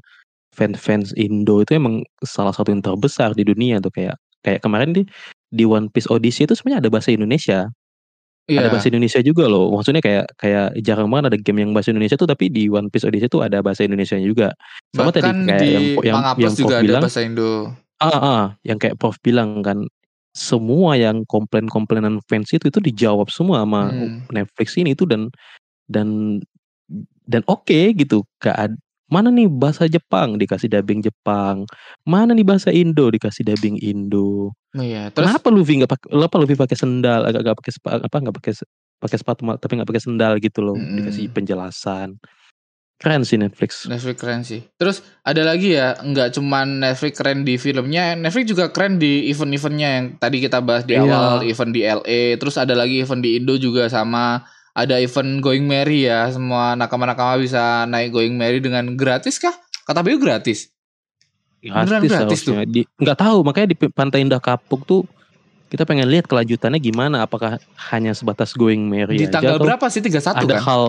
fans-fans 0.56 1.14
Indo 1.16 1.62
itu 1.62 1.78
emang 1.78 2.02
salah 2.26 2.52
satu 2.52 2.74
yang 2.74 2.82
terbesar 2.82 3.32
di 3.38 3.46
dunia 3.46 3.80
tuh 3.80 3.94
kayak 3.94 4.18
kayak 4.42 4.60
kemarin 4.66 4.92
di 4.92 5.04
di 5.50 5.64
One 5.64 5.88
Piece 5.90 6.10
Odyssey 6.10 6.46
itu 6.46 6.54
sebenarnya 6.58 6.86
ada 6.86 6.92
bahasa 6.92 7.10
Indonesia, 7.12 7.70
Iya. 8.50 8.66
ada 8.66 8.70
bahasa 8.74 8.90
Indonesia 8.90 9.22
juga 9.22 9.46
loh. 9.46 9.70
Maksudnya 9.78 10.02
kayak 10.02 10.26
kayak 10.42 10.74
jarang 10.82 11.06
banget 11.14 11.26
ada 11.34 11.38
game 11.38 11.62
yang 11.62 11.72
bahasa 11.72 11.94
Indonesia 11.94 12.18
tuh 12.18 12.26
tapi 12.26 12.50
di 12.50 12.66
One 12.66 12.90
Piece 12.90 13.06
Odyssey 13.06 13.30
itu 13.30 13.40
ada 13.46 13.62
bahasa 13.62 13.86
Indonesia 13.86 14.18
juga. 14.18 14.50
Sama 14.98 15.14
tadi 15.14 15.30
Bahkan 15.30 15.46
kayak 15.46 15.62
di 15.62 15.70
yang 15.70 15.86
yang 16.02 16.18
yang 16.42 16.54
juga 16.58 16.76
Prof 16.76 16.82
ada 16.82 16.86
bilang, 16.90 17.04
bahasa 17.06 17.22
Indo. 17.22 17.52
ah, 18.02 18.10
ah, 18.18 18.44
yang 18.66 18.78
kayak 18.82 18.98
Prof 18.98 19.18
bilang 19.22 19.62
kan 19.62 19.86
semua 20.34 20.98
yang 20.98 21.26
komplain-komplainan 21.30 22.22
fans 22.26 22.50
itu 22.50 22.70
itu 22.70 22.80
dijawab 22.82 23.30
semua 23.30 23.66
sama 23.66 23.90
Hmm. 23.94 24.26
Netflix 24.34 24.78
ini 24.82 24.94
itu 24.98 25.06
dan 25.06 25.30
dan 25.90 26.40
dan 27.30 27.46
oke 27.46 27.94
gitu 27.94 28.26
gak 28.42 28.58
ad- 28.58 28.82
mana 29.10 29.30
nih 29.30 29.50
bahasa 29.50 29.86
Jepang 29.86 30.38
dikasih 30.38 30.70
dubbing 30.70 31.02
Jepang 31.02 31.66
mana 32.06 32.34
nih 32.34 32.46
bahasa 32.46 32.70
Indo 32.70 33.10
dikasih 33.10 33.46
dubbing 33.46 33.78
Indo 33.78 34.54
Oh 34.78 34.86
iya, 34.86 35.10
terus 35.10 35.26
kenapa 35.34 35.50
Luffy 35.50 35.82
nggak 35.82 35.90
pakai 35.90 36.08
kenapa 36.14 36.36
Luffy 36.38 36.54
pakai 36.54 36.78
sendal 36.78 37.26
agak 37.26 37.42
nggak 37.42 37.58
pakai 37.58 37.74
apa 38.06 38.18
nggak 38.22 38.36
pakai 38.38 38.54
pakai 39.02 39.18
sepatu 39.18 39.42
tapi 39.58 39.72
nggak 39.82 39.90
pakai 39.90 40.04
sendal 40.06 40.34
gitu 40.38 40.62
loh 40.62 40.78
Mm-mm. 40.78 41.02
dikasih 41.02 41.26
penjelasan 41.34 42.22
keren 43.00 43.24
sih 43.24 43.40
Netflix 43.40 43.88
Netflix 43.88 44.16
keren 44.20 44.44
sih. 44.44 44.60
Terus 44.76 45.00
ada 45.24 45.48
lagi 45.48 45.72
ya, 45.72 45.96
nggak 45.96 46.36
cuman 46.36 46.84
Netflix 46.84 47.16
keren 47.16 47.48
di 47.48 47.56
filmnya, 47.56 48.12
Netflix 48.14 48.46
juga 48.52 48.76
keren 48.76 49.00
di 49.00 49.32
event-eventnya 49.32 49.90
yang 49.90 50.06
tadi 50.20 50.44
kita 50.44 50.60
bahas 50.60 50.84
di 50.84 51.00
Iya. 51.00 51.08
awal, 51.08 51.48
event 51.48 51.72
di 51.72 51.82
LA, 51.82 52.36
terus 52.36 52.60
ada 52.60 52.76
lagi 52.76 53.00
event 53.00 53.24
di 53.24 53.40
Indo 53.40 53.56
juga 53.56 53.88
sama 53.88 54.44
ada 54.74 54.96
event 55.02 55.42
Going 55.42 55.66
Merry 55.66 56.06
ya, 56.08 56.30
semua 56.30 56.78
nakama-nakama 56.78 57.42
bisa 57.42 57.84
naik 57.90 58.14
Going 58.14 58.36
Merry 58.38 58.62
dengan 58.62 58.96
gratis 58.96 59.42
kah? 59.42 59.54
Kata 59.86 60.06
Bayu 60.06 60.22
gratis. 60.22 60.70
Beneran 61.60 62.00
gratis, 62.06 62.12
gratis 62.12 62.40
harusnya. 62.48 62.64
Di, 62.64 62.82
nggak 62.96 63.18
tahu 63.20 63.38
makanya 63.44 63.68
di 63.74 63.78
Pantai 63.92 64.24
Indah 64.24 64.40
Kapuk 64.40 64.88
tuh 64.88 65.04
kita 65.70 65.86
pengen 65.86 66.10
lihat 66.10 66.26
kelanjutannya 66.26 66.82
gimana 66.82 67.30
apakah 67.30 67.62
hanya 67.94 68.10
sebatas 68.18 68.58
going 68.58 68.90
merry 68.90 69.22
di 69.22 69.30
aja 69.30 69.38
tanggal 69.38 69.62
atau 69.62 69.66
berapa 69.70 69.86
sih? 69.86 70.02
31 70.02 70.18
ada 70.18 70.56
kan? 70.58 70.62
hal 70.66 70.84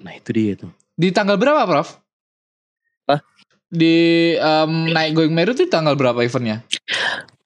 nah 0.00 0.12
itu 0.16 0.30
dia 0.32 0.56
tuh 0.56 0.72
Di 0.96 1.12
tanggal 1.12 1.36
berapa, 1.40 1.64
Prof? 1.64 1.96
Hah? 3.08 3.20
Di 3.68 3.96
em, 4.36 4.92
naik 4.92 5.12
Going 5.16 5.32
Merry 5.32 5.52
itu 5.56 5.64
tanggal 5.68 5.96
berapa 5.96 6.20
eventnya? 6.24 6.60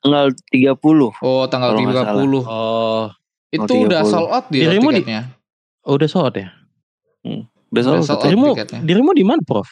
tanggal 0.03 0.31
30 0.51 0.79
Oh, 1.23 1.47
tanggal 1.51 1.75
Kalau 1.75 1.87
nggak 1.88 2.07
30. 2.14 2.47
oh 2.47 3.05
Itu 3.54 3.70
Oh, 3.72 3.86
udah 3.86 4.02
30. 4.02 4.10
sold 4.10 4.28
out 4.28 4.46
dia 4.48 4.62
Dirimu 4.66 4.88
di- 4.88 4.94
tiketnya. 4.98 5.22
oh, 5.82 5.92
udah 5.94 6.08
sold 6.08 6.34
ya 6.34 6.48
udah 7.22 7.46
Udah 7.70 7.82
sold 7.82 8.00
sold 8.00 8.10
out. 8.10 8.16
out 8.16 8.24
dirimu 8.24 8.48
tiketnya. 8.52 8.80
dirimu 8.82 9.10
di 9.12 9.22
mana 9.22 9.40
prof 9.40 9.68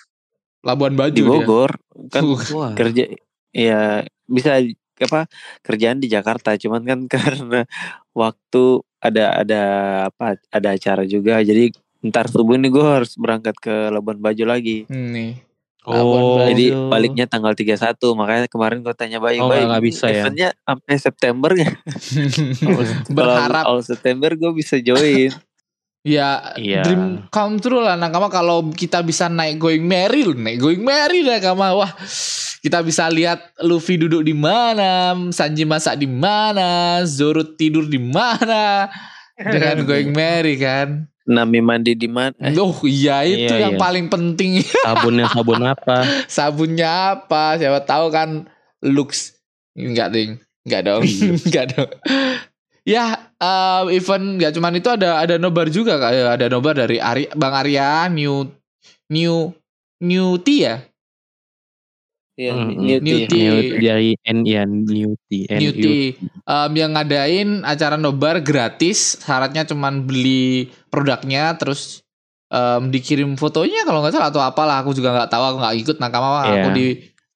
Labuan 0.63 0.95
Bajo 0.95 1.11
di 1.11 1.19
dia. 1.19 1.29
Bogor 1.29 1.71
kan 2.09 2.23
Uh, 2.23 2.39
Wah. 2.55 2.73
kerja 2.73 3.11
ya 3.51 3.81
bisa 4.25 4.63
apa 4.97 5.27
kerjaan 5.61 5.99
di 5.99 6.07
Jakarta 6.07 6.55
cuman 6.55 6.83
kan 6.83 6.99
karena 7.13 7.67
waktu 8.13 8.65
ada 8.97 9.43
ada 9.43 9.63
apa 10.07 10.39
ada 10.49 10.69
acara 10.71 11.03
juga 11.05 11.43
jadi 11.43 11.75
ntar 12.01 12.27
subuh 12.27 12.55
ini 12.55 12.67
gue 12.67 12.81
harus 12.81 13.15
berangkat 13.15 13.55
ke 13.57 13.75
Labuan 13.89 14.17
Bajo 14.17 14.43
lagi 14.43 14.87
nih. 14.87 15.43
Oh 15.87 16.39
jadi 16.47 16.89
baliknya 16.89 17.27
tanggal 17.27 17.53
31 17.55 17.99
makanya 18.15 18.47
kemarin 18.47 18.87
gue 18.87 18.95
tanya 18.95 19.19
Bayu 19.19 19.43
Oh, 19.43 19.51
Bayu 19.51 19.67
nggak 19.67 19.83
ini 19.83 19.89
bisa 19.91 20.07
ya? 20.07 20.23
eventnya 20.23 20.49
sampai 20.63 20.95
September 20.97 21.51
ya 21.59 21.71
Berharap 23.17 23.65
kalau 23.67 23.83
September 23.83 24.31
gue 24.35 24.53
bisa 24.55 24.79
join 24.79 25.31
Ya 26.03 26.59
Iya. 26.59 26.83
dream 26.83 27.31
come 27.31 27.63
true 27.63 27.79
lah 27.79 27.95
Nakama 27.95 28.27
kalau 28.27 28.75
kita 28.75 29.07
bisa 29.07 29.31
naik 29.31 29.63
going 29.63 29.87
merry 29.87 30.27
loh, 30.27 30.35
naik 30.35 30.59
going 30.59 30.83
merry 30.83 31.23
Nakama. 31.23 31.79
Wah, 31.79 31.95
kita 32.59 32.83
bisa 32.83 33.07
lihat 33.07 33.55
Luffy 33.63 34.03
duduk 34.03 34.27
di 34.27 34.35
mana, 34.35 35.15
Sanji 35.31 35.63
masak 35.63 36.03
di 36.03 36.11
mana, 36.11 36.99
Zoro 37.07 37.55
tidur 37.55 37.87
di 37.87 38.03
mana 38.03 38.91
dengan 39.55 39.87
going 39.87 40.11
merry 40.11 40.59
kan. 40.59 41.07
Nami 41.23 41.63
mandi 41.63 41.95
di 41.95 42.11
mana? 42.11 42.35
Eh, 42.39 42.55
Oh 42.59 42.75
iya 42.83 43.23
itu 43.23 43.55
Iya, 43.55 43.71
yang 43.71 43.75
iya. 43.77 43.81
paling 43.81 44.07
penting. 44.07 44.59
Sabunnya 44.83 45.27
sabun 45.31 45.63
apa? 45.73 45.97
Sabunnya 46.27 46.91
apa? 47.15 47.57
Siapa 47.57 47.81
tahu 47.83 48.11
kan 48.11 48.51
Lux. 48.83 49.39
Enggak 49.73 50.11
ding. 50.11 50.31
Enggak 50.67 50.83
dong. 50.85 51.03
Enggak 51.47 51.67
dong. 51.73 51.91
Ya, 52.83 53.15
eh, 53.39 53.83
event 53.95 54.43
nggak 54.43 54.53
cuman 54.53 54.75
itu 54.75 54.91
ada 54.91 55.23
ada 55.23 55.39
nobar 55.39 55.71
juga 55.71 56.03
Kak. 56.03 56.11
Ya, 56.11 56.25
Ada 56.35 56.47
nobar 56.51 56.75
dari 56.75 56.99
Ari, 56.99 57.31
Bang 57.39 57.55
Arya, 57.55 58.11
New 58.11 58.51
New 59.07 59.55
New 60.03 60.29
T 60.43 60.67
ya? 60.67 60.83
Iya, 62.33 62.53
Mm, 62.55 62.69
New 62.73 62.99
New 62.99 63.19
Tea. 63.19 63.29
Tea. 63.29 63.45
New, 63.45 63.63
dari 63.79 64.11
N 64.25 64.39
ya 64.43 64.63
New 64.65 65.13
Tea. 65.29 65.45
New 65.53 65.69
NU. 65.71 65.77
T. 65.77 65.87
Em, 66.43 66.73
yang 66.73 66.91
ngadain 66.93 67.61
acara 67.63 67.95
nobar 67.95 68.41
gratis, 68.41 69.21
syaratnya 69.21 69.63
cuman 69.63 70.03
beli 70.03 70.65
produknya 70.89 71.53
terus 71.55 72.01
em, 72.49 72.89
dikirim 72.89 73.37
fotonya 73.37 73.85
kalau 73.85 74.01
nggak 74.01 74.13
salah 74.13 74.29
atau 74.29 74.41
apalah 74.41 74.81
aku 74.81 74.93
juga 74.93 75.13
nggak 75.13 75.29
tahu 75.29 75.45
aku 75.45 75.57
nggak 75.61 75.77
ikut 75.79 75.97
nakama 75.99 76.29
aku 76.43 76.69
Iya. 76.69 76.73
di 76.73 76.87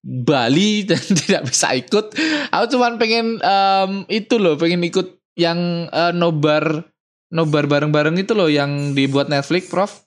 Bali 0.00 0.70
dan 0.88 1.02
tidak 1.02 1.42
bisa 1.44 1.68
ikut. 1.72 2.06
Aku 2.48 2.64
cuman 2.70 2.96
pengen 2.96 3.36
em, 3.36 3.90
itu 4.08 4.38
loh, 4.38 4.56
pengen 4.56 4.80
ikut 4.80 5.12
yang 5.36 5.58
eh, 5.86 6.12
nobar 6.12 6.88
nobar 7.28 7.66
bareng-bareng 7.66 8.16
itu 8.16 8.32
loh 8.32 8.46
yang 8.46 8.94
dibuat 8.94 9.28
Netflix, 9.28 9.68
Prof. 9.68 10.06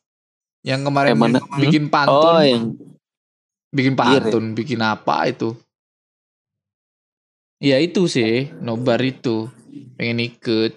Yang 0.59 0.81
kemarin 0.83 1.13
Yang 1.13 1.21
mana? 1.21 1.39
bikin 1.55 1.83
pantun, 1.87 2.31
Oh, 2.31 2.41
yang 2.41 2.65
bikin 3.69 3.93
Iya, 3.93 4.01
pantun, 4.23 4.45
bikin 4.57 4.79
apa 4.81 5.29
itu? 5.29 5.55
Ya 7.59 7.77
itu 7.77 8.07
sih, 8.07 8.49
nobar 8.63 9.03
itu. 9.03 9.51
Pengen 9.99 10.23
ikut. 10.23 10.71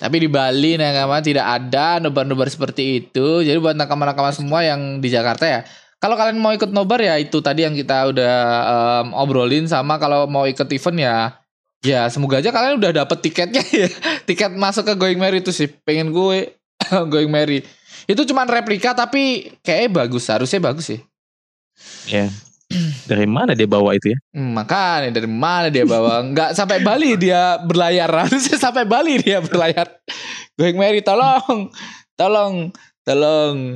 Tapi 0.00 0.16
di 0.16 0.28
Bali 0.32 0.80
nakama 0.80 1.20
tidak 1.20 1.46
ada 1.46 2.00
nobar-nobar 2.00 2.48
seperti 2.48 3.04
itu. 3.04 3.44
Jadi 3.44 3.60
buat 3.60 3.76
nakama-nakama 3.76 4.32
semua 4.32 4.64
yang 4.64 4.98
di 4.98 5.12
Jakarta 5.12 5.44
ya. 5.44 5.60
Kalau 6.00 6.16
kalian 6.16 6.40
mau 6.40 6.56
ikut 6.56 6.72
nobar 6.72 7.04
ya 7.04 7.20
itu 7.20 7.44
tadi 7.44 7.68
yang 7.68 7.76
kita 7.76 8.08
udah 8.08 8.36
em, 9.04 9.06
obrolin 9.12 9.68
sama 9.68 10.00
kalau 10.00 10.24
mau 10.24 10.48
ikut 10.48 10.64
event 10.72 10.96
ya 10.96 11.16
ya 11.84 12.08
semoga 12.12 12.40
aja 12.40 12.52
kalian 12.52 12.80
udah 12.80 13.04
dapet 13.04 13.20
tiketnya 13.20 13.60
ya. 13.68 13.88
Tiket 14.28 14.56
masuk 14.56 14.88
ke 14.88 14.94
Going 14.96 15.20
Merry 15.20 15.44
itu 15.44 15.52
sih. 15.52 15.68
Pengen 15.68 16.16
gue 16.16 16.56
Going 17.12 17.28
Merry. 17.28 17.60
Itu 18.08 18.24
cuman 18.24 18.48
replika 18.48 18.96
tapi 18.96 19.52
kayaknya 19.60 19.90
bagus, 19.92 20.24
harusnya 20.32 20.64
bagus 20.64 20.88
sih. 20.88 21.00
Ya. 22.06 22.28
Dari 23.10 23.26
mana 23.26 23.58
dia 23.58 23.66
bawa 23.66 23.98
itu 23.98 24.14
ya? 24.14 24.18
Hmm, 24.30 24.54
makanya 24.54 25.10
dari 25.10 25.26
mana 25.26 25.66
dia 25.68 25.82
bawa? 25.82 26.22
Nggak 26.22 26.54
sampai 26.54 26.78
Bali 26.78 27.18
dia 27.18 27.58
berlayar. 27.66 28.06
Harusnya 28.22 28.56
sampai 28.56 28.86
Bali 28.86 29.18
dia 29.18 29.42
berlayar. 29.42 29.90
Going 30.54 30.78
Mary 30.78 31.02
tolong. 31.02 31.66
Tolong. 32.14 32.70
Tolong. 33.02 33.74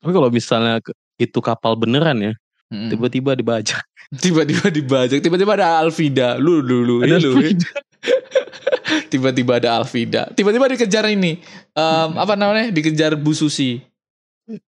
Tapi 0.00 0.10
kalau 0.16 0.32
misalnya 0.32 0.80
itu 1.20 1.38
kapal 1.44 1.76
beneran 1.76 2.16
ya, 2.16 2.32
Mm. 2.70 2.86
tiba-tiba 2.86 3.34
dibajak. 3.34 3.82
Tiba-tiba 4.22 4.70
dibajak. 4.70 5.18
Tiba-tiba 5.18 5.58
ada 5.58 5.82
Alvida. 5.82 6.38
Lu 6.38 6.62
lu 6.62 6.86
lu. 6.86 6.94
Ada 7.02 7.18
lu. 7.18 7.34
Tiba-tiba 9.10 9.58
ada 9.58 9.82
Alvida. 9.82 10.30
Tiba-tiba 10.30 10.70
dikejar 10.70 11.10
ini. 11.10 11.42
Em, 11.74 12.10
apa 12.14 12.38
namanya? 12.38 12.70
Dikejar 12.70 13.18
Bu 13.18 13.34
Susi. 13.34 13.82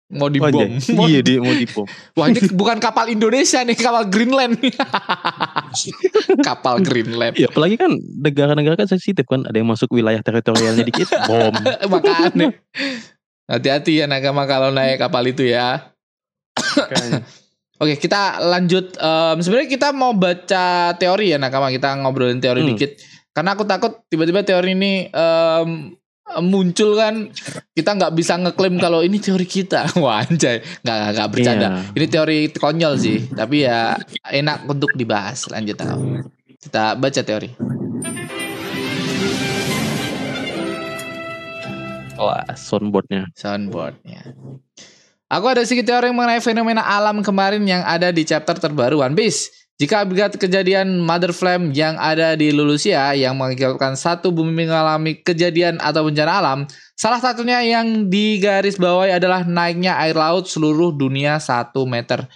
Mau 0.10 0.26
dibom. 0.26 0.50
Anjay. 0.50 0.90
Mau- 0.98 1.06
Iya 1.06 1.22
dia 1.22 1.38
mau 1.38 1.54
dibom. 1.54 1.86
Wah 2.18 2.26
ini 2.28 2.42
bukan 2.50 2.78
kapal 2.78 3.08
Indonesia 3.08 3.62
nih. 3.62 3.78
Kapal 3.78 4.10
Greenland. 4.10 4.58
kapal 6.48 6.82
Greenland. 6.82 7.38
Ya 7.38 7.46
apalagi 7.46 7.78
kan 7.78 7.94
negara-negara 8.18 8.74
kan 8.76 8.88
sensitif 8.88 9.26
kan, 9.26 9.46
ada 9.46 9.54
yang 9.54 9.70
masuk 9.70 9.90
wilayah 9.92 10.20
teritorialnya 10.20 10.82
dikit, 10.82 11.10
bom. 11.26 11.54
Makanya. 11.88 12.58
Hati-hati 13.46 14.02
ya 14.02 14.06
nakama 14.06 14.46
kalau 14.46 14.70
naik 14.70 14.98
kapal 14.98 15.26
itu 15.26 15.46
ya. 15.46 15.94
Oke, 17.80 17.96
kita 17.96 18.44
lanjut. 18.44 18.94
Em, 18.94 19.38
Sebenarnya 19.40 19.70
kita 19.70 19.88
mau 19.90 20.12
baca 20.12 20.66
teori 20.94 21.32
ya 21.32 21.38
nakama. 21.38 21.70
Kita 21.70 21.96
ngobrolin 21.96 22.38
teori 22.38 22.62
Hmm. 22.62 22.70
dikit. 22.74 22.98
Karena 23.32 23.54
aku 23.54 23.64
takut 23.64 24.04
tiba-tiba 24.06 24.44
teori 24.44 24.74
ini 24.74 25.08
em, 25.08 25.96
muncul 26.38 26.94
kan. 26.94 27.34
Kita 27.74 27.98
nggak 27.98 28.14
bisa 28.14 28.38
ngeklaim 28.38 28.78
kalau 28.78 29.02
ini 29.02 29.18
teori 29.18 29.50
kita. 29.50 29.90
Wah 30.04 30.22
anjay. 30.22 30.62
Nggak, 30.86 30.98
nggak, 31.18 31.30
bercanda. 31.34 31.68
Iya. 31.68 31.82
Ini 31.98 32.06
teori 32.06 32.40
konyol 32.54 32.94
sih. 33.02 33.18
Tapi 33.34 33.66
ya 33.66 33.98
enak 34.30 34.70
untuk 34.70 34.94
dibahas. 34.94 35.50
Lanjut 35.50 35.76
nakama. 35.82 36.22
Kita 36.60 36.94
baca 36.94 37.22
teori. 37.26 37.50
Wah, 42.20 42.44
soundboardnya. 42.52 43.32
soundboardnya. 43.32 44.36
Aku 45.30 45.46
ada 45.46 45.64
sedikit 45.64 45.94
teori 45.94 46.10
mengenai 46.12 46.42
fenomena 46.42 46.84
alam 46.84 47.22
kemarin 47.22 47.62
yang 47.64 47.86
ada 47.86 48.12
di 48.12 48.26
chapter 48.26 48.58
terbaru 48.58 49.06
One 49.06 49.16
Piece. 49.16 49.59
Jika 49.80 50.04
akibat 50.04 50.36
kejadian 50.36 51.00
Mother 51.00 51.32
Flame 51.32 51.72
yang 51.72 51.96
ada 51.96 52.36
di 52.36 52.52
Lulusia 52.52 53.16
yang 53.16 53.40
mengakibatkan 53.40 53.96
satu 53.96 54.28
bumi 54.28 54.68
mengalami 54.68 55.16
kejadian 55.24 55.80
atau 55.80 56.04
bencana 56.04 56.44
alam, 56.44 56.60
salah 57.00 57.24
satunya 57.24 57.64
yang 57.64 58.12
digaris 58.12 58.76
bawahi 58.76 59.16
adalah 59.16 59.48
naiknya 59.48 59.96
air 60.04 60.20
laut 60.20 60.52
seluruh 60.52 60.92
dunia 60.92 61.40
1 61.40 61.72
meter. 61.88 62.28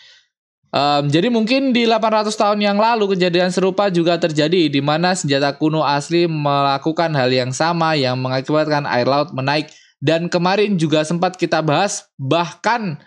Em, 0.72 1.12
jadi 1.12 1.28
mungkin 1.28 1.76
di 1.76 1.84
800 1.84 2.32
tahun 2.32 2.64
yang 2.64 2.80
lalu 2.80 3.12
kejadian 3.20 3.52
serupa 3.52 3.92
juga 3.92 4.16
terjadi 4.16 4.72
di 4.72 4.80
mana 4.80 5.12
senjata 5.12 5.52
kuno 5.60 5.84
asli 5.84 6.32
melakukan 6.32 7.12
hal 7.12 7.28
yang 7.28 7.52
sama 7.52 8.00
yang 8.00 8.24
mengakibatkan 8.24 8.88
air 8.88 9.04
laut 9.06 9.36
menaik 9.36 9.68
dan 10.00 10.32
kemarin 10.32 10.80
juga 10.80 11.04
sempat 11.04 11.36
kita 11.36 11.60
bahas 11.60 12.08
bahkan 12.16 13.04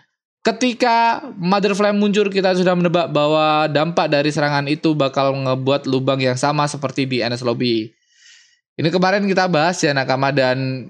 ketika 0.47 1.19
Mother 1.35 1.75
Flame 1.75 1.99
muncul 1.99 2.31
kita 2.31 2.55
sudah 2.55 2.71
menebak 2.71 3.11
bahwa 3.11 3.67
dampak 3.67 4.07
dari 4.07 4.31
serangan 4.31 4.63
itu 4.71 4.95
bakal 4.95 5.35
ngebuat 5.35 5.83
lubang 5.91 6.23
yang 6.23 6.39
sama 6.39 6.63
seperti 6.71 7.03
di 7.03 7.19
NS 7.19 7.43
Lobby. 7.43 7.91
Ini 8.79 8.87
kemarin 8.87 9.27
kita 9.27 9.51
bahas 9.51 9.75
ya 9.83 9.91
Nakama 9.91 10.31
dan 10.31 10.87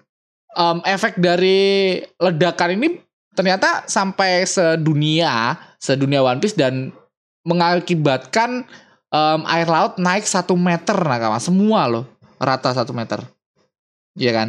em, 0.54 0.78
efek 0.86 1.17
dari 1.17 1.98
ledakan 2.22 2.78
ini 2.78 3.02
ternyata 3.34 3.89
sampai 3.89 4.46
sedunia 4.46 5.58
sedunia 5.82 6.22
One 6.22 6.38
Piece 6.38 6.54
dan 6.54 6.93
mengakibatkan 7.41 8.62
em, 9.10 9.41
air 9.50 9.65
laut 9.65 9.98
naik 9.98 10.30
satu 10.30 10.54
meter 10.54 10.93
Nakama 10.93 11.41
semua 11.41 11.89
loh 11.89 12.06
rata 12.38 12.78
satu 12.78 12.93
meter. 12.93 13.26
Iya 14.13 14.32
kan? 14.38 14.48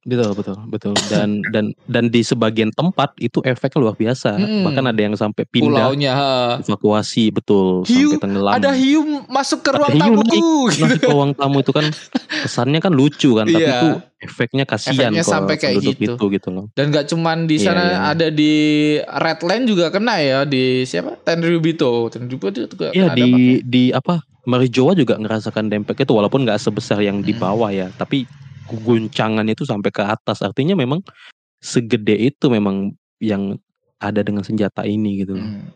Betul, 0.00 0.32
betul, 0.32 0.56
betul. 0.64 0.92
Dan 1.06 1.44
dan 1.48 1.76
dan 1.84 2.08
di 2.08 2.20
sebagian 2.20 2.72
tempat 2.72 3.12
itu 3.16 3.36
efeknya 3.42 3.78
luar 3.78 3.92
biasa. 3.92 4.32
Mm-mm. 4.34 4.64
Bahkan 4.64 4.84
ada 4.86 4.96
yang 4.98 5.12
sampai 5.12 5.44
pindah 5.44 5.92
Pulaunya. 5.92 6.12
evakuasi 6.58 7.28
betul 7.28 7.84
Hiu, 7.84 8.16
sampai 8.16 8.22
tenggelam. 8.22 8.52
Ada 8.54 8.72
hiu 8.72 9.00
masuk 9.26 9.60
ke 9.60 9.68
Ada 9.68 9.76
ruang 9.76 9.94
tamuku. 9.94 10.24
gitu. 10.24 10.80
Masuk 10.80 10.98
ke 10.98 11.08
ruang 11.10 11.32
tamu 11.32 11.56
itu 11.60 11.70
kan 11.70 11.84
kesannya 12.44 12.80
kan 12.80 12.92
lucu 12.92 13.30
kan, 13.34 13.44
tapi 13.44 13.60
Iya. 13.60 13.76
itu 13.76 13.88
efeknya 14.20 14.64
kasihan 14.64 15.12
Efeknya 15.12 15.20
sampai 15.22 15.54
kayak 15.56 15.74
gitu. 15.82 16.16
itu 16.16 16.24
gitu 16.30 16.48
loh. 16.48 16.64
Dan 16.72 16.88
gak 16.88 17.04
cuman 17.06 17.44
di 17.44 17.56
Iya, 17.56 17.64
sana 17.66 17.82
iya. 17.82 17.96
ada 18.10 18.26
di 18.28 18.52
Redline 19.02 19.64
juga 19.64 19.88
kena 19.88 20.16
ya 20.16 20.38
di 20.44 20.82
siapa? 20.82 21.20
Tenryubito. 21.20 22.08
Tenryubito 22.08 22.56
itu 22.56 22.68
juga 22.68 22.88
Iya 22.90 23.04
kena 23.06 23.14
di 23.14 23.22
dampaknya. 23.22 23.60
di 23.62 23.82
apa 23.92 24.14
Marijoa 24.50 24.98
juga 24.98 25.14
ngerasakan 25.14 25.70
dampak 25.70 26.02
itu 26.02 26.10
walaupun 26.10 26.42
nggak 26.42 26.58
sebesar 26.58 26.98
yang 26.98 27.22
di 27.22 27.30
Hmm. 27.30 27.42
bawah 27.46 27.70
ya, 27.70 27.86
tapi 27.94 28.26
guncangannya 28.66 29.54
itu 29.54 29.62
sampai 29.62 29.90
ke 29.94 30.02
atas. 30.02 30.42
Artinya 30.42 30.74
memang 30.74 31.06
segede 31.62 32.18
itu 32.18 32.50
memang 32.50 32.90
yang 33.22 33.54
ada 34.00 34.24
dengan 34.24 34.42
senjata 34.42 34.82
ini 34.82 35.22
gitu. 35.22 35.38
Hmm. 35.38 35.70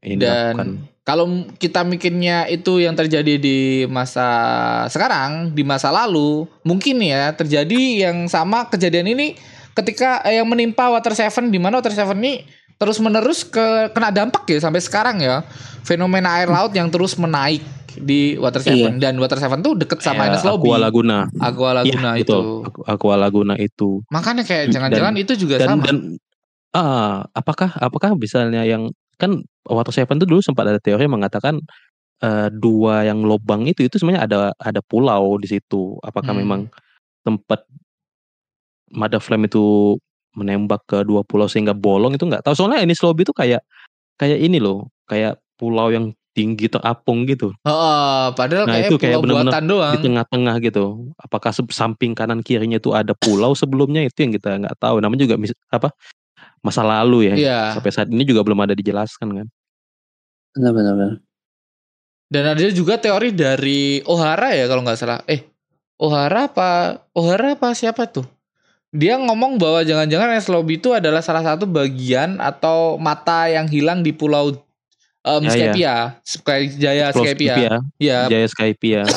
Dilakukan. 0.00 0.56
Dan 0.56 0.86
kalau 1.06 1.26
kita 1.58 1.82
mikirnya 1.86 2.46
itu 2.46 2.82
yang 2.82 2.94
terjadi 2.94 3.38
di 3.38 3.86
masa 3.90 4.26
sekarang, 4.90 5.54
di 5.54 5.62
masa 5.66 5.90
lalu, 5.90 6.46
mungkin 6.62 7.02
ya 7.02 7.34
terjadi 7.34 8.06
yang 8.08 8.26
sama 8.30 8.66
kejadian 8.70 9.14
ini 9.14 9.38
ketika 9.76 10.24
eh, 10.24 10.40
yang 10.40 10.48
menimpa 10.48 10.88
Water 10.88 11.12
Seven 11.12 11.52
di 11.52 11.58
mana 11.58 11.78
Water 11.78 11.92
Seven 11.92 12.18
ini 12.22 12.42
terus 12.76 12.98
menerus 12.98 13.40
ke 13.42 13.64
kena 13.90 14.10
dampak 14.10 14.44
ya 14.46 14.60
sampai 14.60 14.80
sekarang 14.80 15.16
ya 15.18 15.40
fenomena 15.82 16.36
air 16.36 16.46
laut 16.46 16.70
yang 16.70 16.88
terus 16.88 17.16
menaik 17.16 17.64
di 17.96 18.36
Water 18.36 18.60
Seven 18.60 19.00
dan 19.00 19.16
Water 19.16 19.40
Seven 19.40 19.64
tuh 19.64 19.72
deket 19.72 20.04
sama 20.04 20.28
Ya, 20.28 20.36
Ines 20.36 20.44
Lobby, 20.44 20.68
Aqua 20.68 20.76
Laguna. 20.78 21.18
Aqua 21.40 21.70
Laguna 21.72 22.10
Iya, 22.12 22.20
itu. 22.20 22.36
betul. 22.36 22.68
Aqu- 22.68 22.84
Aqua 22.84 23.14
Laguna 23.16 23.54
itu. 23.56 24.04
Makanya 24.12 24.44
kayak 24.44 24.68
jangan-jangan 24.68 25.16
itu 25.16 25.32
juga 25.32 25.56
Dan 25.56 25.68
sama. 25.72 25.84
dan 25.88 25.96
ah 26.76 27.24
apakah 27.32 27.72
apakah 27.74 28.12
misalnya 28.12 28.68
yang 28.68 28.92
kan 29.16 29.40
Water 29.64 29.96
Seven 29.96 30.20
itu 30.20 30.28
dulu 30.28 30.44
sempat 30.44 30.68
ada 30.68 30.76
teori 30.76 31.08
yang 31.08 31.16
mengatakan 31.16 31.56
eh, 32.20 32.48
dua 32.52 33.08
yang 33.08 33.24
lobang 33.24 33.64
itu 33.64 33.88
itu 33.88 33.96
sebenarnya 33.96 34.28
ada 34.28 34.38
ada 34.60 34.84
pulau 34.84 35.40
di 35.40 35.48
situ. 35.48 35.96
Apakah 36.04 36.36
Hmm. 36.36 36.40
memang 36.44 36.60
tempat 37.24 37.64
Mother 38.92 39.18
Flame 39.18 39.48
itu 39.48 39.96
menembak 40.36 40.84
ke 40.84 41.00
dua 41.02 41.24
pulau 41.24 41.48
sehingga 41.48 41.72
bolong 41.72 42.14
itu 42.14 42.28
nggak 42.28 42.44
tahu 42.44 42.52
soalnya 42.52 42.84
ini 42.84 42.92
Lobby 43.00 43.24
itu 43.24 43.32
kayak 43.32 43.64
kayak 44.20 44.38
ini 44.38 44.60
loh 44.60 44.92
kayak 45.08 45.40
pulau 45.56 45.88
yang 45.88 46.12
tinggi 46.36 46.68
terapung 46.68 47.24
gitu. 47.24 47.56
Oh, 47.64 48.24
padahal 48.36 48.68
Nah, 48.68 48.76
kayak 48.76 48.92
itu 48.92 48.96
kayak 49.00 49.16
pulau 49.16 49.22
bener-bener 49.24 49.52
buatan 49.56 49.64
doang. 49.64 49.92
Di 49.96 49.98
tengah-tengah 50.04 50.54
gitu. 50.60 50.84
Apakah 51.16 51.50
se- 51.56 51.72
samping 51.72 52.12
kanan 52.12 52.44
kirinya 52.44 52.76
itu 52.76 52.92
ada 52.92 53.16
pulau 53.16 53.56
sebelumnya 53.56 54.04
itu 54.04 54.20
yang 54.20 54.36
kita 54.36 54.60
nggak 54.60 54.76
tahu. 54.76 55.00
Namanya 55.00 55.24
juga 55.24 55.40
mis- 55.40 55.56
apa 55.72 55.96
masa 56.60 56.84
lalu 56.84 57.32
ya. 57.32 57.34
Iya. 57.40 57.60
Sampai 57.80 57.88
saat 57.88 58.12
ini 58.12 58.20
juga 58.28 58.44
belum 58.44 58.68
ada 58.68 58.76
dijelaskan 58.76 59.32
kan. 59.32 59.46
Benar 60.52 60.72
benar. 60.76 60.92
benar. 60.92 61.12
Dan 62.28 62.44
ada 62.52 62.60
juga 62.68 63.00
teori 63.00 63.32
dari 63.32 64.04
Ohara 64.04 64.52
ya 64.52 64.68
kalau 64.68 64.84
nggak 64.84 64.98
salah. 65.00 65.24
Eh, 65.24 65.40
Ohara 65.96 66.52
apa? 66.52 67.00
Ohara 67.16 67.56
apa 67.56 67.72
siapa 67.72 68.12
tuh? 68.12 68.28
Dia 68.94 69.18
ngomong 69.18 69.58
bahwa 69.58 69.82
jangan-jangan 69.82 70.38
es 70.38 70.46
lobby 70.46 70.78
itu 70.78 70.94
adalah 70.94 71.20
salah 71.20 71.42
satu 71.42 71.66
bagian 71.66 72.38
atau 72.38 72.96
mata 72.96 73.50
yang 73.50 73.66
hilang 73.66 74.00
di 74.00 74.14
pulau 74.14 74.54
um, 75.26 75.42
Ya, 75.42 75.50
ya. 75.50 75.52
Skypia, 75.52 75.94
Sky 76.22 76.60
Jaya 76.78 77.06
Pulau 77.10 77.26
Skypia. 77.26 77.54
Skypia, 77.54 77.74
Ya, 77.98 78.18
Jaya 78.30 78.46
Skypia. 78.46 79.02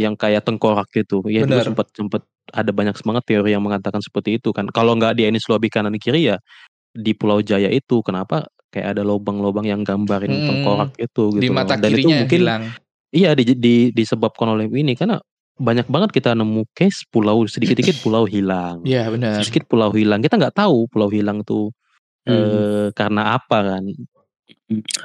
yang 0.00 0.14
kayak 0.14 0.46
tengkorak 0.46 0.88
gitu. 0.94 1.20
Ya 1.26 1.44
Bener. 1.44 1.66
sempat 1.66 1.90
sempat 1.92 2.22
ada 2.54 2.70
banyak 2.72 2.96
semangat 2.96 3.26
teori 3.28 3.52
yang 3.52 3.60
mengatakan 3.60 4.00
seperti 4.00 4.40
itu 4.40 4.54
kan. 4.54 4.70
Kalau 4.70 4.96
nggak 4.96 5.18
di 5.18 5.28
Enis 5.28 5.44
Lobby 5.50 5.68
kanan 5.68 5.92
kiri 6.00 6.32
ya 6.32 6.36
di 6.94 7.12
Pulau 7.12 7.44
Jaya 7.44 7.68
itu 7.68 8.00
kenapa 8.00 8.48
kayak 8.72 8.96
ada 8.96 9.02
lubang-lubang 9.04 9.68
yang 9.68 9.84
gambarin 9.84 10.32
Hmm. 10.32 10.46
tengkorak 10.48 10.90
itu 10.96 11.22
gitu. 11.36 11.42
di 11.42 11.48
mata 11.52 11.76
Dan 11.76 11.92
itu 11.92 11.92
kirinya 11.92 12.08
yang 12.08 12.20
mungkin 12.24 12.40
hilang. 12.40 12.62
Iya 13.08 13.30
di, 13.36 13.44
di 13.56 13.74
disebabkan 13.90 14.52
oleh 14.52 14.68
ini 14.68 14.92
karena 14.92 15.16
banyak 15.58 15.86
banget 15.90 16.10
kita 16.14 16.32
nemu 16.32 16.64
case 16.72 17.02
pulau 17.10 17.42
sedikit-sedikit 17.44 17.98
pulau 18.06 18.24
hilang. 18.24 18.80
Iya, 18.86 19.10
benar. 19.10 19.42
Sedikit 19.42 19.66
pulau 19.66 19.90
hilang. 19.90 20.22
Kita 20.22 20.38
nggak 20.38 20.54
tahu 20.56 20.86
pulau 20.88 21.10
hilang 21.10 21.42
tuh 21.42 21.74
Hmm. 22.28 22.36
eh, 22.36 22.86
karena 22.92 23.40
apa 23.40 23.56
kan 23.64 23.84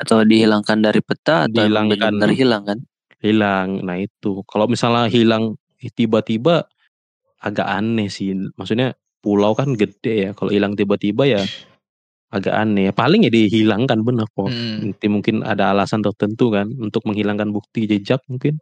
Atau 0.03 0.27
dihilangkan 0.27 0.83
dari 0.83 0.99
peta 0.99 1.47
atau 1.47 1.63
Dihilangkan. 1.63 1.95
benar-benar 2.19 2.31
hilang 2.35 2.63
kan? 2.67 2.79
hilang. 3.23 3.79
Nah 3.79 3.95
itu 3.95 4.43
kalau 4.43 4.67
misalnya 4.67 5.07
hilang 5.07 5.55
tiba-tiba 5.95 6.67
agak 7.39 7.63
aneh 7.63 8.11
sih. 8.11 8.35
Maksudnya 8.59 8.91
pulau 9.23 9.55
kan 9.55 9.71
gede 9.79 10.27
ya. 10.27 10.29
Kalau 10.35 10.51
hilang 10.51 10.75
tiba-tiba 10.75 11.23
ya 11.23 11.41
agak 12.27 12.51
aneh. 12.51 12.91
Paling 12.91 13.23
ya 13.23 13.31
dihilangkan 13.31 14.03
bener 14.03 14.27
kok. 14.27 14.51
Hmm. 14.51 14.91
Nanti 14.91 15.07
mungkin 15.07 15.47
ada 15.47 15.71
alasan 15.71 16.03
tertentu 16.03 16.51
kan 16.51 16.67
untuk 16.75 17.07
menghilangkan 17.07 17.55
bukti 17.55 17.87
jejak 17.87 18.19
mungkin 18.27 18.59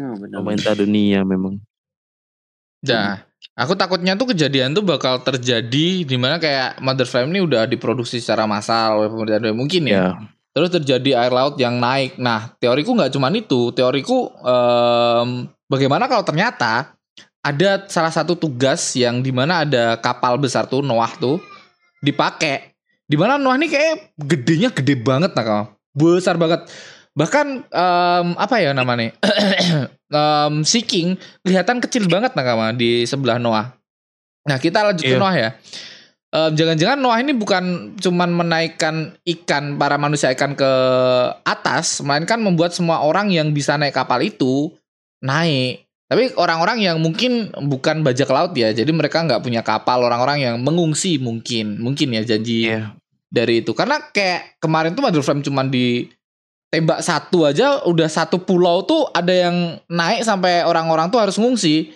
Oh, 0.00 0.16
benar. 0.16 0.40
pemerintah 0.40 0.72
dunia 0.76 1.20
memang. 1.24 1.60
Nah, 2.86 3.24
aku 3.56 3.72
takutnya 3.74 4.14
tuh 4.14 4.32
kejadian 4.32 4.76
tuh 4.76 4.84
bakal 4.84 5.20
terjadi 5.24 6.04
di 6.04 6.16
mana 6.16 6.36
kayak 6.38 6.78
Mother 6.80 7.08
Flame 7.08 7.32
ini 7.34 7.40
udah 7.44 7.64
diproduksi 7.66 8.20
secara 8.20 8.44
massal 8.44 9.02
oleh 9.02 9.08
pemerintah 9.10 9.40
dunia 9.42 9.56
mungkin 9.56 9.82
ya. 9.88 9.92
Ya. 9.92 10.08
Terus 10.56 10.72
terjadi 10.72 11.20
air 11.20 11.32
laut 11.32 11.60
yang 11.60 11.76
naik. 11.76 12.16
Nah, 12.16 12.56
teoriku 12.56 12.96
nggak 12.96 13.12
cuman 13.12 13.36
itu. 13.36 13.76
Teoriku 13.76 14.32
em, 14.40 15.52
bagaimana 15.68 16.08
kalau 16.08 16.24
ternyata 16.24 16.96
ada 17.44 17.84
salah 17.92 18.10
satu 18.10 18.34
tugas 18.34 18.80
yang 18.96 19.20
di 19.20 19.30
mana 19.30 19.68
ada 19.68 20.00
kapal 20.00 20.40
besar 20.40 20.64
tuh 20.64 20.80
Noah 20.80 21.12
tuh 21.20 21.36
dipakai. 22.00 22.72
Di 23.04 23.20
mana 23.20 23.36
Noah 23.36 23.60
ini 23.60 23.68
kayak 23.68 24.16
gedenya 24.16 24.72
gede 24.72 24.96
banget 24.96 25.36
nah 25.36 25.44
kawan. 25.44 25.66
Besar 25.92 26.40
banget. 26.40 26.64
Bahkan 27.16 27.46
em, 27.66 28.26
apa 28.36 28.56
ya 28.60 28.76
namanya? 28.76 29.10
Em, 30.06 30.62
Seeking 30.62 31.16
kelihatan 31.42 31.82
kecil 31.82 32.06
banget 32.06 32.36
kawan 32.36 32.76
di 32.76 33.02
sebelah 33.02 33.40
Noah. 33.40 33.74
Nah 34.46 34.60
kita 34.60 34.84
lanjut 34.86 35.02
ke 35.02 35.16
Iya. 35.16 35.18
Noah 35.18 35.34
ya. 35.34 35.50
Em, 36.30 36.52
Jangan-jangan 36.54 36.98
Noah 37.00 37.18
ini 37.24 37.32
bukan 37.32 37.96
cuman 37.98 38.30
menaikkan 38.30 39.16
ikan 39.24 39.80
para 39.80 39.96
manusia 39.96 40.30
ikan 40.36 40.52
ke 40.52 40.70
atas, 41.42 42.04
melainkan 42.04 42.38
membuat 42.38 42.76
semua 42.76 43.00
orang 43.02 43.32
yang 43.32 43.50
bisa 43.50 43.74
naik 43.74 43.96
kapal 43.96 44.20
itu 44.20 44.70
naik. 45.24 45.88
Tapi 46.06 46.38
orang-orang 46.38 46.86
yang 46.86 47.02
mungkin 47.02 47.50
bukan 47.66 48.06
bajak 48.06 48.30
laut 48.30 48.54
ya, 48.54 48.70
jadi 48.70 48.86
mereka 48.94 49.26
nggak 49.26 49.42
punya 49.42 49.66
kapal, 49.66 50.06
orang-orang 50.06 50.38
yang 50.38 50.56
mengungsi 50.62 51.18
mungkin, 51.18 51.82
mungkin 51.82 52.14
ya 52.14 52.22
janji 52.22 52.70
Iya. 52.70 52.94
dari 53.26 53.58
itu. 53.66 53.74
Karena 53.74 53.98
kayak 54.14 54.62
kemarin 54.62 54.94
tuh 54.94 55.02
Mother 55.02 55.26
Flame 55.26 55.42
cuman 55.42 55.66
di 55.66 56.06
tembak 56.68 57.00
satu 57.00 57.46
aja 57.46 57.82
udah 57.86 58.08
satu 58.10 58.42
pulau 58.42 58.82
tuh 58.82 59.08
ada 59.14 59.30
yang 59.30 59.78
naik 59.86 60.26
sampai 60.26 60.66
orang-orang 60.66 61.08
tuh 61.08 61.20
harus 61.22 61.38
ngungsi. 61.38 61.94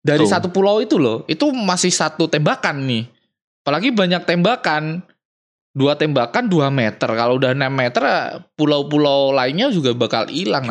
Dari 0.00 0.24
Tuh. 0.24 0.32
satu 0.32 0.48
pulau 0.48 0.80
itu 0.80 0.96
loh, 0.96 1.28
itu 1.28 1.52
masih 1.52 1.92
satu 1.92 2.24
tembakan 2.24 2.88
nih. 2.88 3.04
Apalagi 3.60 3.92
banyak 3.92 4.24
tembakan. 4.24 5.04
Dua 5.70 5.94
tembakan 5.94 6.50
2 6.50 6.66
meter. 6.66 7.06
Kalau 7.06 7.38
udah 7.38 7.54
6 7.54 7.70
meter 7.70 8.02
pulau-pulau 8.58 9.30
lainnya 9.30 9.70
juga 9.70 9.94
bakal 9.94 10.26
hilang. 10.26 10.66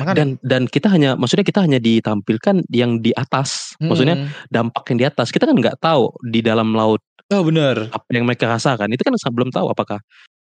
Makanya- 0.00 0.16
Dan 0.16 0.28
dan 0.40 0.64
kita 0.64 0.88
hanya 0.88 1.20
maksudnya 1.20 1.44
kita 1.44 1.60
hanya 1.60 1.76
ditampilkan 1.76 2.64
yang 2.72 2.96
di 3.04 3.12
atas. 3.12 3.76
Maksudnya 3.76 4.16
Mm. 4.24 4.28
dampak 4.48 4.88
yang 4.88 4.98
di 5.02 5.06
atas. 5.10 5.28
Kita 5.28 5.44
kan 5.44 5.52
nggak 5.58 5.76
tahu 5.84 6.16
di 6.24 6.40
dalam 6.40 6.72
laut 6.72 7.04
Oh 7.28 7.44
bener. 7.44 7.92
apa 7.92 8.08
yang 8.08 8.24
mereka 8.24 8.48
rasakan. 8.48 8.88
Itu 8.88 9.04
kan 9.04 9.12
belum 9.20 9.52
tahu 9.52 9.68
apakah 9.68 10.00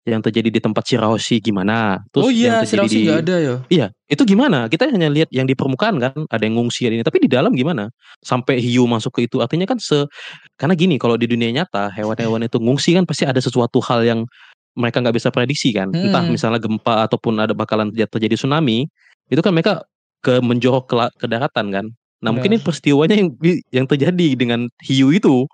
yang 0.01 0.21
terjadi 0.25 0.49
di 0.49 0.59
tempat 0.61 0.81
Shirahoshi 0.81 1.37
gimana. 1.37 2.01
Terus 2.09 2.25
oh 2.25 2.31
iya, 2.33 2.61
yang 2.61 2.65
terjadi 2.65 2.89
Sulawesi 2.89 2.99
di 3.05 3.13
ada 3.13 3.35
ya. 3.37 3.55
Iya, 3.69 3.85
itu 4.09 4.23
gimana? 4.25 4.65
Kita 4.65 4.89
hanya 4.89 5.13
lihat 5.13 5.29
yang 5.29 5.45
di 5.45 5.53
permukaan 5.53 6.01
kan, 6.01 6.25
ada 6.25 6.41
yang 6.41 6.57
ngungsi 6.57 6.89
ada 6.89 6.97
ini, 6.97 7.05
tapi 7.05 7.21
di 7.21 7.29
dalam 7.29 7.53
gimana? 7.53 7.93
Sampai 8.25 8.57
hiu 8.57 8.89
masuk 8.89 9.21
ke 9.21 9.29
itu, 9.29 9.45
artinya 9.45 9.69
kan 9.69 9.77
se 9.77 10.09
karena 10.57 10.73
gini, 10.73 10.97
kalau 10.97 11.21
di 11.21 11.29
dunia 11.29 11.53
nyata 11.53 11.93
hewan-hewan 11.93 12.41
itu 12.49 12.57
ngungsi 12.57 12.97
kan 12.97 13.05
pasti 13.05 13.29
ada 13.29 13.37
sesuatu 13.37 13.77
hal 13.85 14.01
yang 14.01 14.25
mereka 14.73 15.05
nggak 15.05 15.21
bisa 15.21 15.29
prediksi 15.29 15.69
kan, 15.75 15.93
entah 15.93 16.25
Hmm. 16.25 16.33
misalnya 16.33 16.57
gempa 16.57 17.05
ataupun 17.05 17.37
ada 17.37 17.53
bakalan 17.53 17.93
terjadi 17.93 18.33
tsunami, 18.39 18.89
itu 19.29 19.41
kan 19.43 19.53
mereka 19.53 19.85
ke 20.25 20.41
menjorok 20.41 20.89
ke, 20.89 20.95
ke 21.21 21.25
daratan 21.29 21.69
kan. 21.69 21.85
Nah 22.21 22.29
mungkin 22.29 22.53
ini 22.53 22.61
Benar. 22.61 22.67
peristiwanya 22.69 23.15
yang 23.17 23.29
yang 23.73 23.85
terjadi 23.89 24.27
dengan 24.37 24.69
hiu 24.85 25.09
itu. 25.13 25.45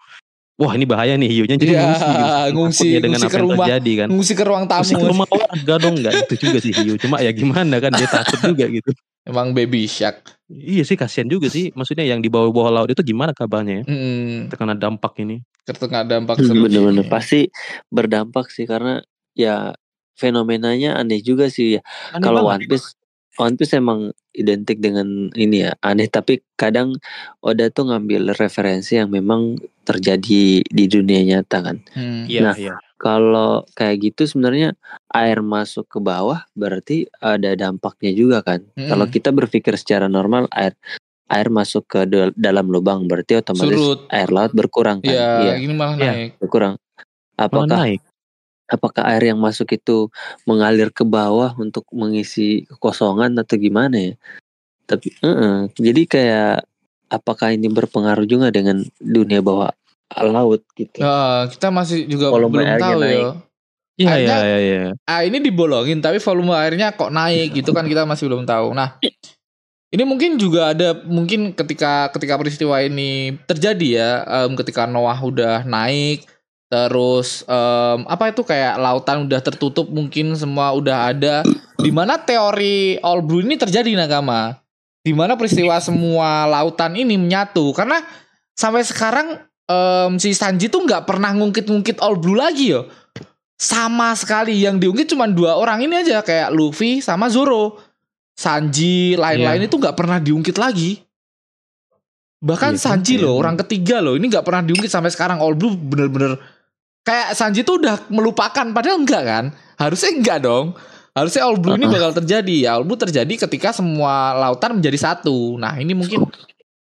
Wah 0.58 0.74
ini 0.74 0.84
bahaya 0.84 1.14
nih 1.14 1.30
hiunya 1.30 1.54
jadi 1.54 1.70
Iya, 1.70 1.82
ngungsi, 1.86 2.02
gitu. 2.02 2.26
ngungsi- 2.58 2.82
Takutnya 2.82 2.98
dengan 3.00 3.14
ngungsi 3.14 3.22
apa 3.24 3.38
yang 3.38 3.46
rumah. 3.46 3.58
terjadi 3.64 3.92
kan. 3.94 4.08
Ngungsi 4.10 4.34
ke 4.34 4.44
ruang 4.44 4.64
Ngungsi 4.66 4.90
ke 4.90 4.98
tamu. 4.98 5.12
rumah 5.14 5.28
warga 5.30 5.74
dong 5.78 5.96
nggak 5.96 6.14
itu 6.20 6.34
juga 6.40 6.58
sih 6.58 6.72
hiu. 6.74 6.94
Cuma 6.98 7.16
ya 7.20 7.32
gimana 7.32 7.76
kan 7.78 7.92
dia 7.94 8.08
takut 8.08 8.40
juga 8.44 8.66
gitu. 8.68 8.90
Emang 9.22 9.52
baby 9.52 9.86
shark. 9.86 10.34
Iya 10.48 10.82
sih 10.82 10.96
kasihan 10.96 11.28
juga 11.28 11.46
sih. 11.48 11.70
Maksudnya 11.72 12.04
yang 12.04 12.20
di 12.20 12.28
bawah-bawah 12.28 12.74
laut 12.74 12.90
itu 12.90 13.06
gimana 13.06 13.32
kabarnya 13.32 13.80
ya? 13.80 13.84
Hmm, 13.86 14.48
Terkena 14.48 14.74
dampak 14.74 15.14
ini. 15.20 15.46
terkena 15.62 16.02
dampak 16.02 16.40
Hmm. 16.40 16.64
Bener-bener 16.64 17.06
pasti 17.06 17.52
berdampak 17.88 18.48
sih 18.48 18.64
karena 18.64 19.04
ya 19.34 19.78
fenomenanya 20.18 20.98
aneh 20.98 21.22
juga 21.22 21.48
sih 21.48 21.78
ya. 21.78 21.82
Kalau. 22.16 22.50
One 22.50 22.66
Piece 22.66 22.97
One 23.38 23.54
Piece 23.54 23.74
emang 23.74 24.10
identik 24.34 24.78
dengan 24.78 25.30
ini 25.32 25.62
ya 25.62 25.74
aneh 25.80 26.06
tapi 26.06 26.42
kadang 26.54 26.98
Oda 27.40 27.70
tuh 27.70 27.88
ngambil 27.88 28.34
referensi 28.34 28.98
yang 28.98 29.10
memang 29.10 29.56
terjadi 29.82 30.62
di 30.62 30.84
dunia 30.86 31.22
nyata 31.24 31.58
kan. 31.64 31.78
Hmm. 31.94 32.26
Iya, 32.26 32.42
Nah, 32.44 32.56
iya. 32.56 32.76
Kalau 32.98 33.62
kayak 33.72 34.10
gitu 34.10 34.26
sebenarnya 34.26 34.74
air 35.08 35.46
masuk 35.46 35.86
ke 35.86 36.02
bawah 36.02 36.50
berarti 36.52 37.06
ada 37.18 37.54
dampaknya 37.54 38.10
juga 38.12 38.42
kan. 38.42 38.66
Mm-mm. 38.74 38.90
Kalau 38.90 39.06
kita 39.06 39.30
berpikir 39.30 39.78
secara 39.78 40.10
normal 40.10 40.50
air 40.50 40.74
air 41.28 41.54
masuk 41.54 41.86
ke 41.86 42.00
dal- 42.10 42.34
dalam 42.34 42.66
lubang 42.66 43.06
berarti 43.06 43.38
otomatis 43.38 43.78
Surut. 43.78 44.00
air 44.10 44.34
laut 44.34 44.50
berkurang 44.50 45.06
kan. 45.06 45.14
Iya, 45.14 45.30
Iya, 45.38 45.54
ini 45.62 45.74
malah 45.78 45.94
Iya. 45.94 46.12
naik. 46.12 46.32
berkurang. 46.42 46.74
Malah 47.38 47.46
Apakah 47.46 47.80
naik. 47.86 48.02
Apakah 48.68 49.04
air 49.08 49.32
yang 49.32 49.40
masuk 49.40 49.74
itu 49.74 50.12
mengalir 50.44 50.92
ke 50.92 51.08
bawah 51.08 51.56
untuk 51.58 51.88
mengisi 51.96 52.68
kekosongan 52.68 53.36
atau 53.40 53.56
gimana 53.56 54.12
ya? 54.12 54.14
Tapi 54.88 55.12
eh-eh. 55.20 55.72
jadi 55.76 56.02
kayak 56.08 56.54
apakah 57.12 57.56
ini 57.56 57.68
berpengaruh 57.72 58.28
juga 58.28 58.52
dengan 58.52 58.84
dunia 59.00 59.40
bawah 59.44 59.72
laut 60.16 60.64
gitu? 60.76 61.04
Nah, 61.04 61.48
kita 61.52 61.68
masih 61.72 62.08
juga 62.08 62.32
Volume 62.32 62.64
belum 62.64 62.68
tahu 62.80 63.00
naik. 63.04 63.20
ya. 63.20 63.32
Iya, 63.98 64.14
iya, 64.22 64.38
iya, 64.46 64.58
iya. 64.62 64.82
Ah, 65.10 65.26
ini 65.26 65.42
dibolongin 65.42 65.98
tapi 66.06 66.22
volume 66.22 66.54
airnya 66.54 66.94
kok 66.94 67.10
naik 67.10 67.58
gitu 67.58 67.74
kan 67.74 67.90
kita 67.90 68.06
masih 68.06 68.30
belum 68.30 68.46
tahu. 68.46 68.78
Nah, 68.78 69.02
ini 69.90 70.04
mungkin 70.06 70.38
juga 70.38 70.78
ada 70.78 71.02
mungkin 71.02 71.50
ketika 71.58 72.14
ketika 72.14 72.38
peristiwa 72.38 72.78
ini 72.86 73.42
terjadi 73.50 73.88
ya, 73.90 74.12
em, 74.46 74.54
ketika 74.54 74.86
Noah 74.86 75.18
udah 75.18 75.66
naik 75.66 76.30
terus 76.68 77.48
em, 77.48 78.00
apa 78.06 78.30
itu 78.30 78.44
kayak 78.44 78.76
lautan 78.76 79.24
udah 79.24 79.40
tertutup 79.40 79.88
mungkin 79.88 80.36
semua 80.36 80.76
udah 80.76 81.16
ada 81.16 81.40
di 81.80 81.92
mana 81.92 82.20
teori 82.20 83.00
All 83.00 83.24
Blue 83.24 83.40
ini 83.40 83.56
terjadi 83.56 83.96
Nakama. 83.96 84.60
Di 85.00 85.16
mana 85.16 85.40
peristiwa 85.40 85.80
semua 85.80 86.44
lautan 86.44 86.92
ini 87.00 87.16
menyatu 87.16 87.72
karena 87.72 88.04
sampai 88.52 88.84
sekarang 88.84 89.40
em, 89.64 90.12
si 90.20 90.36
Sanji 90.36 90.68
tuh 90.68 90.84
nggak 90.84 91.08
pernah 91.08 91.32
ngungkit-ngungkit 91.32 92.04
All 92.04 92.20
Blue 92.20 92.36
lagi 92.36 92.76
yo. 92.76 92.92
Sama 93.58 94.12
sekali 94.14 94.54
yang 94.62 94.78
diungkit 94.78 95.10
cuma 95.10 95.26
dua 95.26 95.56
orang 95.56 95.82
ini 95.82 96.04
aja 96.04 96.22
kayak 96.22 96.52
Luffy 96.52 97.00
sama 97.00 97.32
Zoro. 97.32 97.80
Sanji 98.38 99.18
lain-lain 99.18 99.64
Iya. 99.64 99.68
itu 99.72 99.76
nggak 99.82 99.98
pernah 99.98 100.22
diungkit 100.22 100.60
lagi. 100.62 101.02
Bahkan 102.38 102.78
Iya, 102.78 102.82
Sanji 102.84 103.18
ya? 103.18 103.26
loh, 103.26 103.34
orang 103.42 103.58
ketiga 103.66 103.98
loh. 103.98 104.14
Ini 104.14 104.30
nggak 104.30 104.46
pernah 104.46 104.62
diungkit 104.62 104.94
sampai 104.94 105.10
sekarang. 105.10 105.42
All 105.42 105.58
Blue 105.58 105.74
bener-bener 105.74 106.38
kayak 107.08 107.32
Sanji 107.32 107.64
tuh 107.64 107.80
udah 107.80 108.12
melupakan, 108.12 108.68
padahal 108.68 109.00
enggak 109.00 109.24
kan? 109.24 109.46
Harusnya 109.80 110.12
enggak 110.12 110.44
dong. 110.44 110.76
Harusnya 111.16 111.48
All 111.48 111.56
Blue 111.56 111.74
ini 111.74 111.88
Uh-uh. 111.88 111.96
bakal 111.96 112.12
terjadi. 112.14 112.56
Ya, 112.62 112.76
All 112.76 112.84
Blue 112.84 113.00
terjadi 113.00 113.48
ketika 113.48 113.72
semua 113.72 114.36
lautan 114.36 114.76
menjadi 114.76 115.00
satu. 115.00 115.56
Nah, 115.56 115.80
ini 115.80 115.96
mungkin 115.96 116.28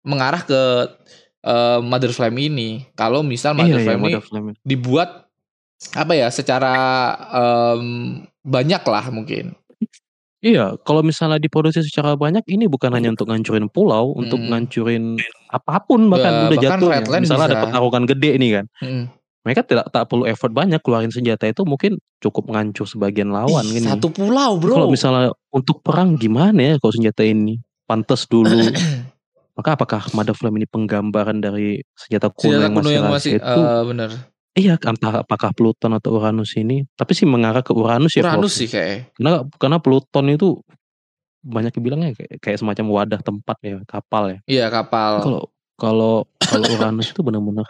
mengarah 0.02 0.42
ke 0.42 0.62
eh, 1.44 1.80
Mother 1.80 2.10
Flame 2.10 2.40
ini. 2.42 2.70
Kalau 2.94 3.20
misal 3.22 3.52
Mother 3.52 3.78
Iya, 3.78 3.78
iya, 3.78 3.86
Flame 3.86 4.00
ini 4.00 4.08
Mother 4.10 4.24
Flame. 4.24 4.50
dibuat 4.64 5.10
apa 5.94 6.14
ya 6.16 6.32
secara 6.32 6.74
em, 7.30 7.86
banyak 8.42 8.82
lah 8.82 9.06
mungkin. 9.12 9.52
Iya, 10.40 10.76
kalau 10.82 11.00
misalnya 11.00 11.40
diproduksi 11.40 11.80
secara 11.80 12.16
banyak, 12.16 12.44
ini 12.48 12.68
bukan 12.68 12.92
hanya 12.92 13.12
untuk 13.12 13.28
ngancurin 13.28 13.68
pulau, 13.68 14.12
untuk 14.12 14.40
Hmm. 14.40 14.52
ngancurin 14.52 15.16
apa 15.48 15.80
pun 15.80 16.08
bahkan 16.08 16.32
Ba- 16.34 16.44
udah 16.50 16.60
bahkan. 16.60 16.80
Redland 16.84 17.24
Misalnya 17.24 17.48
ada 17.48 17.56
bisa. 17.56 17.64
pertarungan 17.64 18.04
gede 18.08 18.32
nih 18.36 18.52
kan, 18.52 18.66
Mm. 18.80 19.04
Mereka 19.44 19.62
tidak 19.68 19.92
tak 19.92 20.08
perlu 20.08 20.24
effort 20.24 20.56
banyak 20.56 20.80
keluarin 20.80 21.12
senjata 21.12 21.52
itu 21.52 21.68
mungkin 21.68 22.00
cukup 22.24 22.48
ngancur 22.56 22.88
sebagian 22.88 23.30
lawan 23.30 23.68
Ih, 23.68 23.80
gini. 23.80 23.88
Satu 23.92 24.08
pulau 24.08 24.56
bro. 24.56 24.80
Kalau 24.80 24.90
misalnya 24.90 25.36
untuk 25.52 25.84
perang 25.84 26.16
gimana 26.16 26.74
ya 26.74 26.76
kalau 26.80 26.96
senjata 26.96 27.28
ini 27.28 27.60
pantas 27.84 28.26
dulu. 28.26 28.50
Maka 29.54 29.78
apakah 29.78 30.02
Mother 30.18 30.34
Flame 30.34 30.64
ini 30.64 30.68
penggambaran 30.68 31.38
dari 31.38 31.78
senjata 31.94 32.34
kuno 32.34 32.58
senjata 32.58 32.66
yang 32.66 32.74
masih 32.74 32.96
yang 32.98 33.06
masih 33.12 33.32
itu? 33.38 33.62
eh, 33.62 33.82
bener. 33.86 34.10
Iya, 34.54 34.74
entah 34.82 35.26
apakah 35.26 35.50
Pluton 35.54 35.98
atau 35.98 36.18
Uranus 36.18 36.58
ini, 36.58 36.86
tapi 36.94 37.18
sih 37.18 37.26
mengarah 37.26 37.62
ke 37.62 37.74
Uranus 37.74 38.18
ya. 38.18 38.26
Uranus 38.26 38.54
sih 38.58 38.66
kayak. 38.66 39.14
Karena 39.18 39.46
karena 39.62 39.78
Pluton 39.78 40.26
itu 40.34 40.58
banyak 41.46 41.70
yang 41.74 41.84
bilangnya 41.86 42.10
kayak, 42.18 42.38
kayak 42.42 42.58
semacam 42.62 42.86
wadah 42.90 43.22
tempat 43.22 43.58
ya, 43.62 43.78
kapal 43.86 44.24
ya. 44.34 44.40
Iya 44.50 44.66
kapal. 44.74 45.22
Kalau 45.22 45.42
kalau 45.78 46.14
kalau 46.42 46.66
Uranus 46.74 47.14
itu 47.14 47.22
benar-benar 47.22 47.66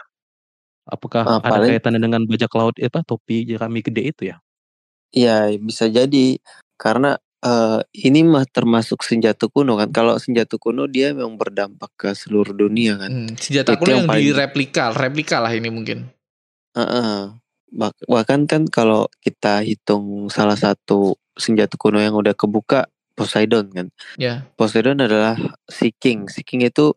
apakah 0.84 1.24
Ah, 1.24 1.38
ada 1.38 1.58
paling- 1.58 1.70
kaitannya 1.72 2.00
dengan 2.00 2.22
bajak 2.24 2.52
laut 2.52 2.76
apa 2.76 3.00
topi 3.02 3.44
jerami 3.44 3.80
gede 3.80 4.02
itu 4.06 4.22
ya? 4.28 4.36
Iya 5.10 5.52
bisa 5.56 5.86
jadi 5.86 6.36
karena 6.74 7.14
eh, 7.40 7.80
ini 8.02 8.24
mah 8.24 8.48
termasuk 8.48 9.04
senjata 9.04 9.46
kuno 9.46 9.76
kan. 9.76 9.92
Kalau 9.92 10.16
senjata 10.16 10.56
kuno 10.56 10.88
dia 10.88 11.12
memang 11.12 11.36
berdampak 11.36 11.92
ke 11.92 12.08
seluruh 12.10 12.50
dunia 12.50 12.96
kan. 12.96 13.10
Hmm, 13.10 13.36
senjata 13.36 13.76
Itu 13.76 13.84
kuno 13.84 13.88
yang 13.90 13.98
yang 14.00 14.08
paling- 14.08 14.24
direplika, 14.26 14.84
replika 14.90 15.36
lah 15.44 15.52
ini 15.52 15.68
mungkin. 15.68 16.08
Heeh. 16.72 17.36
Bak- 17.68 18.00
bahkan 18.06 18.48
kan 18.48 18.64
kalau 18.64 19.10
kita 19.20 19.60
hitung 19.60 20.32
salah 20.32 20.56
satu 20.56 21.20
senjata 21.36 21.76
kuno 21.76 22.00
yang 22.00 22.16
udah 22.16 22.32
kebuka 22.32 22.88
Poseidon 23.12 23.68
kan. 23.70 23.86
Ya. 24.16 24.48
Poseidon 24.56 24.98
adalah 24.98 25.36
Sea 25.68 25.92
King. 25.92 26.26
Sea 26.26 26.42
King 26.42 26.64
itu 26.64 26.96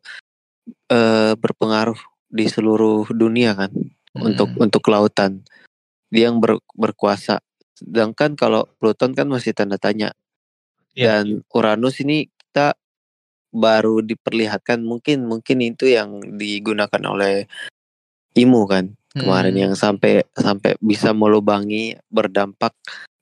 eh, 0.88 1.34
berpengaruh 1.36 2.00
di 2.28 2.46
seluruh 2.48 3.08
dunia 3.12 3.56
kan 3.56 3.72
untuk 4.16 4.52
Hmm. 4.54 4.68
untuk 4.68 4.84
lautan. 4.92 5.44
Dia 6.12 6.32
yang 6.32 6.40
ber- 6.40 6.64
berkuasa. 6.76 7.40
Sedangkan 7.78 8.34
kalau 8.34 8.66
Pluton 8.80 9.14
kan 9.14 9.28
masih 9.30 9.54
tanda 9.54 9.76
tanya. 9.78 10.12
Iya. 10.98 11.22
Dan 11.22 11.46
Uranus 11.54 12.02
ini 12.02 12.26
kita 12.28 12.74
baru 13.54 14.04
diperlihatkan 14.04 14.82
mungkin 14.84 15.24
mungkin 15.30 15.62
itu 15.64 15.88
yang 15.88 16.20
digunakan 16.36 17.02
oleh 17.08 17.48
Imu 18.38 18.70
kan 18.70 18.94
kemarin 19.14 19.56
Hmm. 19.58 19.64
yang 19.70 19.74
sampai 19.74 20.22
sampai 20.36 20.78
bisa 20.78 21.10
melubangi 21.10 21.98
berdampak 22.12 22.76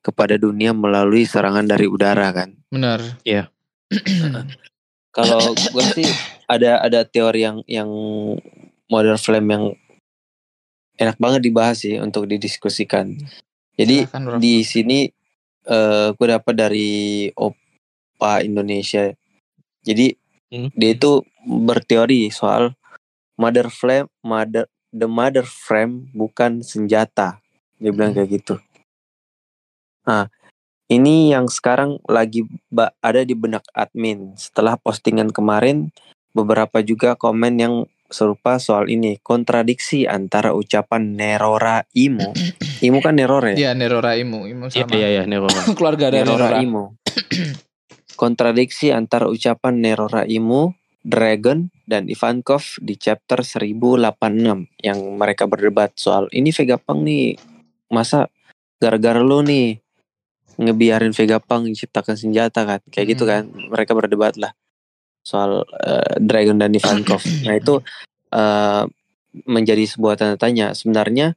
kepada 0.03 0.35
dunia 0.35 0.75
melalui 0.75 1.23
serangan 1.23 1.63
dari 1.65 1.87
udara 1.87 2.29
kan. 2.35 2.51
benar. 2.67 2.99
Kalau 5.15 5.39
gue 5.55 5.85
sih 5.95 6.09
ada 6.45 6.83
ada 6.83 7.07
teori 7.07 7.47
yang 7.47 7.57
yang 7.65 7.87
modern 8.91 9.17
flame 9.19 9.47
yang 9.49 9.65
enak 10.95 11.17
banget 11.19 11.41
dibahas 11.43 11.83
sih 11.83 11.99
untuk 11.99 12.29
didiskusikan. 12.29 13.19
Jadi 13.75 14.07
Silakan, 14.07 14.21
Bro. 14.23 14.37
di 14.39 14.55
sini 14.63 14.99
eh 15.65 16.07
gue 16.13 16.27
dapat 16.29 16.53
dari 16.55 17.27
Opa 17.35 18.45
Indonesia. 18.45 19.11
Jadi 19.83 20.15
Hmm. 20.45 20.69
dia 20.77 20.93
itu 20.93 21.25
berteori 21.43 22.29
soal 22.29 22.77
mother 23.35 23.67
flame, 23.73 24.07
mother 24.21 24.69
the 24.93 25.09
mother 25.09 25.43
frame 25.43 26.07
bukan 26.13 26.61
senjata. 26.61 27.41
Dia 27.81 27.91
bilang 27.91 28.13
Hmm. 28.13 28.23
kayak 28.23 28.29
gitu. 28.39 28.55
Nah, 30.05 30.29
ini 30.85 31.33
yang 31.33 31.49
sekarang 31.49 31.97
lagi 32.05 32.45
ada 33.01 33.25
di 33.25 33.33
benak 33.33 33.65
admin. 33.73 34.37
Setelah 34.37 34.77
postingan 34.77 35.33
kemarin, 35.33 35.89
beberapa 36.31 36.79
juga 36.85 37.17
komen 37.17 37.53
yang 37.57 37.75
serupa 38.07 38.57
soal 38.57 38.87
ini. 38.87 39.17
Kontradiksi 39.19 40.05
antara 40.05 40.53
ucapan 40.53 41.13
Nerora 41.13 41.83
Imo. 41.93 42.31
Imo 42.85 42.99
kan 42.99 43.17
Nerora 43.17 43.53
ya? 43.53 43.69
Iya 43.69 43.71
Nerora 43.73 44.13
Imu, 44.15 44.45
Imu 44.45 44.65
Iya 44.69 44.85
sama. 44.85 44.95
iya 44.95 45.07
iya 45.09 45.23
Nerora. 45.25 45.61
Keluarga 45.77 46.05
dari 46.11 46.21
Nerora 46.23 46.47
Nerora. 46.51 46.59
Imo. 46.61 46.83
Kontradiksi 48.15 48.95
antara 48.95 49.27
ucapan 49.27 49.83
Nerora 49.83 50.23
Imo, 50.23 50.79
Dragon, 51.03 51.67
dan 51.83 52.07
Ivankov 52.07 52.79
di 52.79 52.95
chapter 52.95 53.43
1086 53.43 54.71
yang 54.81 54.99
mereka 55.19 55.45
berdebat 55.45 55.93
soal 55.93 56.31
ini 56.31 56.49
Vegapunk 56.49 57.03
nih 57.03 57.35
masa 57.91 58.31
gara-gara 58.79 59.21
lu 59.21 59.43
nih 59.43 59.77
ngebiarin 60.55 61.11
Vegapunk 61.11 61.67
menciptakan 61.69 62.15
senjata 62.15 62.63
kan 62.63 62.79
kayak 62.89 63.07
gitu 63.13 63.27
Hmm. 63.27 63.31
kan 63.31 63.43
mereka 63.69 63.91
berdebat 63.93 64.39
lah 64.39 64.55
soal 65.25 65.65
eh, 65.81 66.21
Dragon 66.21 66.61
dan 66.61 66.71
Ivankov 66.71 67.25
nah 67.49 67.57
itu 67.57 67.81
eh, 68.29 68.83
menjadi 69.49 69.83
sebuah 69.83 70.15
tanda 70.15 70.37
tanya 70.37 70.71
sebenarnya 70.71 71.33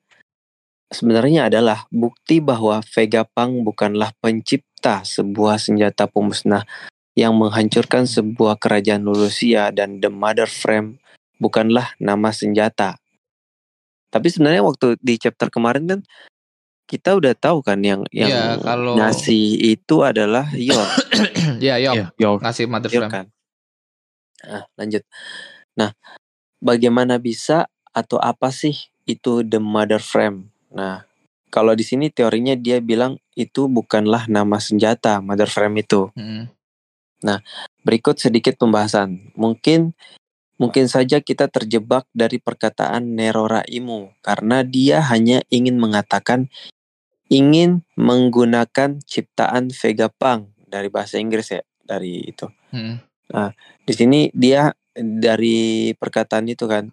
sebenarnya 0.93 1.49
adalah 1.51 1.89
bukti 1.91 2.39
bahwa 2.39 2.81
Vegapunk 2.85 3.65
bukanlah 3.65 4.13
pencipta 4.21 5.03
sebuah 5.03 5.59
senjata 5.59 6.07
pemusnah 6.07 6.63
yang 7.19 7.35
menghancurkan 7.35 8.07
sebuah 8.07 8.57
kerajaan 8.63 9.03
Lulusia 9.03 9.75
dan 9.75 9.99
The 9.99 10.07
Mother 10.07 10.47
Frame 10.47 11.03
bukanlah 11.43 11.91
nama 11.99 12.31
senjata. 12.31 12.95
Tapi 14.09 14.31
sebenarnya 14.31 14.63
waktu 14.63 14.95
di 15.03 15.19
chapter 15.19 15.51
kemarin 15.51 15.85
kan 15.91 16.01
kita 16.89 17.19
udah 17.19 17.37
tahu 17.37 17.61
kan 17.61 17.83
yang 17.85 18.07
yang 18.15 18.31
Iya, 18.33 18.45
kalau- 18.65 18.97
ngasih 18.97 19.61
itu 19.77 19.97
adalah 20.01 20.49
Yor, 20.57 20.89
ya, 21.61 21.77
Yok. 21.77 21.95
Iya, 21.99 22.05
York. 22.17 22.41
Ngasih 22.41 22.65
Mother 22.65 22.89
Yor 22.89 23.03
Flame. 23.05 23.13
kan. 23.13 23.27
Nah, 24.45 24.69
lanjut. 24.79 25.03
Nah, 25.75 25.95
bagaimana 26.63 27.19
bisa 27.19 27.67
atau 27.91 28.21
apa 28.23 28.55
sih 28.55 28.77
itu 29.09 29.43
The 29.43 29.59
Mother 29.59 30.03
Frame? 30.03 30.53
Nah, 30.71 31.09
kalau 31.49 31.73
di 31.73 31.83
sini 31.83 32.13
teorinya 32.13 32.53
dia 32.55 32.79
bilang 32.79 33.17
itu 33.35 33.67
bukanlah 33.67 34.29
nama 34.29 34.61
senjata 34.61 35.19
Mother 35.25 35.49
Frame 35.49 35.83
itu. 35.83 36.13
Hmm. 36.15 36.53
Berikut 37.83 38.21
sedikit 38.21 38.55
pembahasan. 38.61 39.33
Mungkin 39.35 39.97
mungkin 40.59 40.91
saja 40.91 41.23
kita 41.23 41.49
terjebak 41.49 42.05
dari 42.15 42.39
perkataan 42.43 43.17
Nerora 43.17 43.63
Imu 43.65 44.13
karena 44.23 44.67
dia 44.67 45.03
hanya 45.07 45.43
ingin 45.49 45.79
mengatakan 45.79 46.51
ingin 47.33 47.87
menggunakan 47.97 49.01
ciptaan 49.03 49.73
Vegapunk 49.73 50.53
dari 50.69 50.93
bahasa 50.93 51.17
Inggris 51.17 51.49
ya, 51.53 51.63
dari 51.81 52.29
itu. 52.29 52.45
Hmm. 52.73 53.01
Di 53.85 53.93
sini 53.97 54.29
dia 54.35 54.73
dari 54.99 55.93
perkataan 55.95 56.49
itu 56.51 56.67
kan 56.67 56.91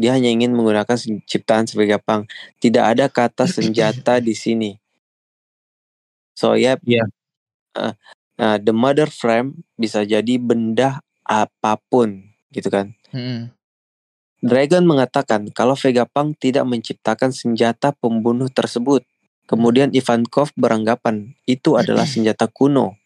dia 0.00 0.16
hanya 0.16 0.32
ingin 0.32 0.56
menggunakan 0.56 0.96
ciptaan 1.28 1.68
Vegapunk. 1.68 2.32
Tidak 2.56 2.80
ada 2.80 3.12
kata 3.12 3.44
senjata 3.44 4.16
di 4.16 4.32
sini. 4.32 4.72
So 6.32 6.56
ya, 6.56 6.80
Iya. 6.80 7.04
eh, 7.76 7.94
nah, 8.40 8.56
the 8.56 8.72
mother 8.72 9.12
frame 9.12 9.60
bisa 9.76 10.00
jadi 10.08 10.40
benda 10.40 11.04
apa 11.20 11.76
pun, 11.92 12.32
gitu 12.48 12.72
kan. 12.72 12.96
Hmm. 13.12 13.52
Dragon 14.40 14.88
mengatakan 14.88 15.52
kalau 15.52 15.76
Vegapunk 15.76 16.40
tidak 16.40 16.64
menciptakan 16.64 17.28
senjata 17.28 17.92
pembunuh 17.92 18.48
tersebut. 18.48 19.04
Kemudian 19.44 19.92
Ivankov 19.92 20.54
beranggapan 20.56 21.36
itu 21.44 21.76
adalah 21.76 22.08
senjata 22.08 22.48
kuno. 22.48 22.96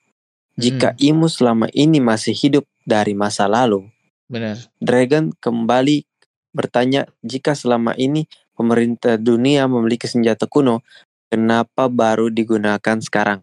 Jika 0.54 0.94
Imu 0.98 1.26
selama 1.26 1.66
ini 1.74 1.98
masih 1.98 2.34
hidup 2.34 2.64
dari 2.86 3.12
masa 3.12 3.50
lalu, 3.50 3.90
Benar. 4.30 4.56
Dragon 4.80 5.34
kembali 5.36 6.06
bertanya 6.54 7.10
jika 7.20 7.52
selama 7.52 7.92
ini 7.98 8.24
pemerintah 8.54 9.18
dunia 9.18 9.66
memiliki 9.66 10.06
senjata 10.06 10.46
kuno, 10.46 10.80
kenapa 11.28 11.90
baru 11.90 12.30
digunakan 12.30 12.98
sekarang? 13.02 13.42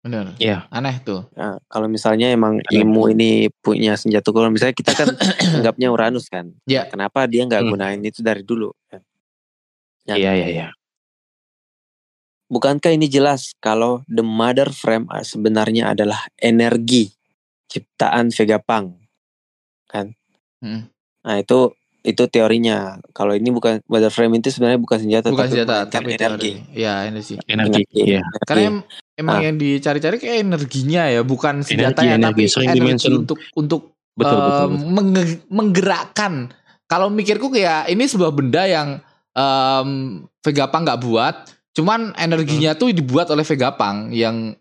Benar. 0.00 0.38
Iya. 0.38 0.70
Aneh 0.70 1.02
tuh. 1.02 1.26
Nah, 1.34 1.58
kalau 1.66 1.90
misalnya 1.90 2.30
emang 2.30 2.62
Ada. 2.62 2.78
Imu 2.78 3.10
ini 3.12 3.50
punya 3.60 3.98
senjata 3.98 4.30
kuno, 4.32 4.48
misalnya 4.48 4.74
kita 4.74 4.94
kan 4.96 5.08
anggapnya 5.60 5.90
Uranus 5.92 6.30
kan, 6.30 6.54
Ya. 6.64 6.86
Nah, 6.86 6.94
kenapa 6.94 7.26
dia 7.28 7.42
nggak 7.44 7.62
Hmm. 7.66 7.70
gunain 7.74 8.00
itu 8.00 8.22
dari 8.22 8.42
dulu? 8.46 8.70
Iya 10.06 10.14
iya 10.38 10.46
iya. 10.46 10.68
Bukankah 12.46 12.94
ini 12.94 13.10
jelas 13.10 13.52
kalau 13.58 14.06
the 14.06 14.22
mother 14.22 14.70
frame 14.70 15.04
sebenarnya 15.20 15.92
adalah 15.92 16.30
energi 16.38 17.10
ciptaan 17.66 18.30
Vegapunk? 18.30 18.94
Hmm. 20.62 20.88
Nah 21.26 21.36
itu 21.36 21.74
itu 22.06 22.22
teorinya. 22.30 23.02
Kalau 23.10 23.34
ini 23.34 23.50
bukan 23.50 23.82
Mother 23.90 24.14
Frame 24.14 24.38
itu 24.38 24.54
sebenarnya 24.54 24.78
bukan 24.78 24.98
senjata 25.02 25.26
Bukan 25.26 25.42
tapi 25.42 25.52
senjata, 25.52 25.76
tapi 25.90 26.10
energi. 26.14 26.22
teori. 26.54 26.78
Ya, 26.78 26.94
energi. 27.02 27.34
Energi. 27.44 27.82
Energi. 27.82 27.98
Iya. 27.98 28.22
Karena 28.46 28.62
em- 28.70 28.84
emang 29.18 29.36
Ah. 29.36 29.42
yang 29.42 29.56
dicari-cari 29.58 30.16
kayak 30.16 30.38
energinya 30.38 31.02
ya, 31.10 31.26
bukan 31.26 31.66
senjata 31.66 31.98
Energi, 31.98 32.06
ya, 32.06 32.14
energi. 32.14 32.26
tapi 32.30 32.42
Sering 32.46 32.68
energi 32.70 32.78
dimention. 32.78 33.12
untuk 33.18 33.38
untuk 33.58 33.80
Betul, 34.16 34.38
betul, 34.38 34.66
betul. 34.70 34.88
menge- 34.88 35.40
menggerakkan. 35.50 36.32
Kalau 36.86 37.10
mikirku 37.10 37.50
kayak 37.50 37.90
ini 37.90 38.06
sebuah 38.06 38.30
benda 38.30 38.62
yang 38.64 38.88
em, 39.34 39.88
Vegapunk 40.40 40.86
nggak 40.86 41.02
buat, 41.02 41.34
cuman 41.76 42.16
energinya 42.16 42.72
tuh 42.72 42.88
dibuat 42.90 43.28
oleh 43.28 43.44
Vegapunk 43.44 44.10
yang 44.10 44.56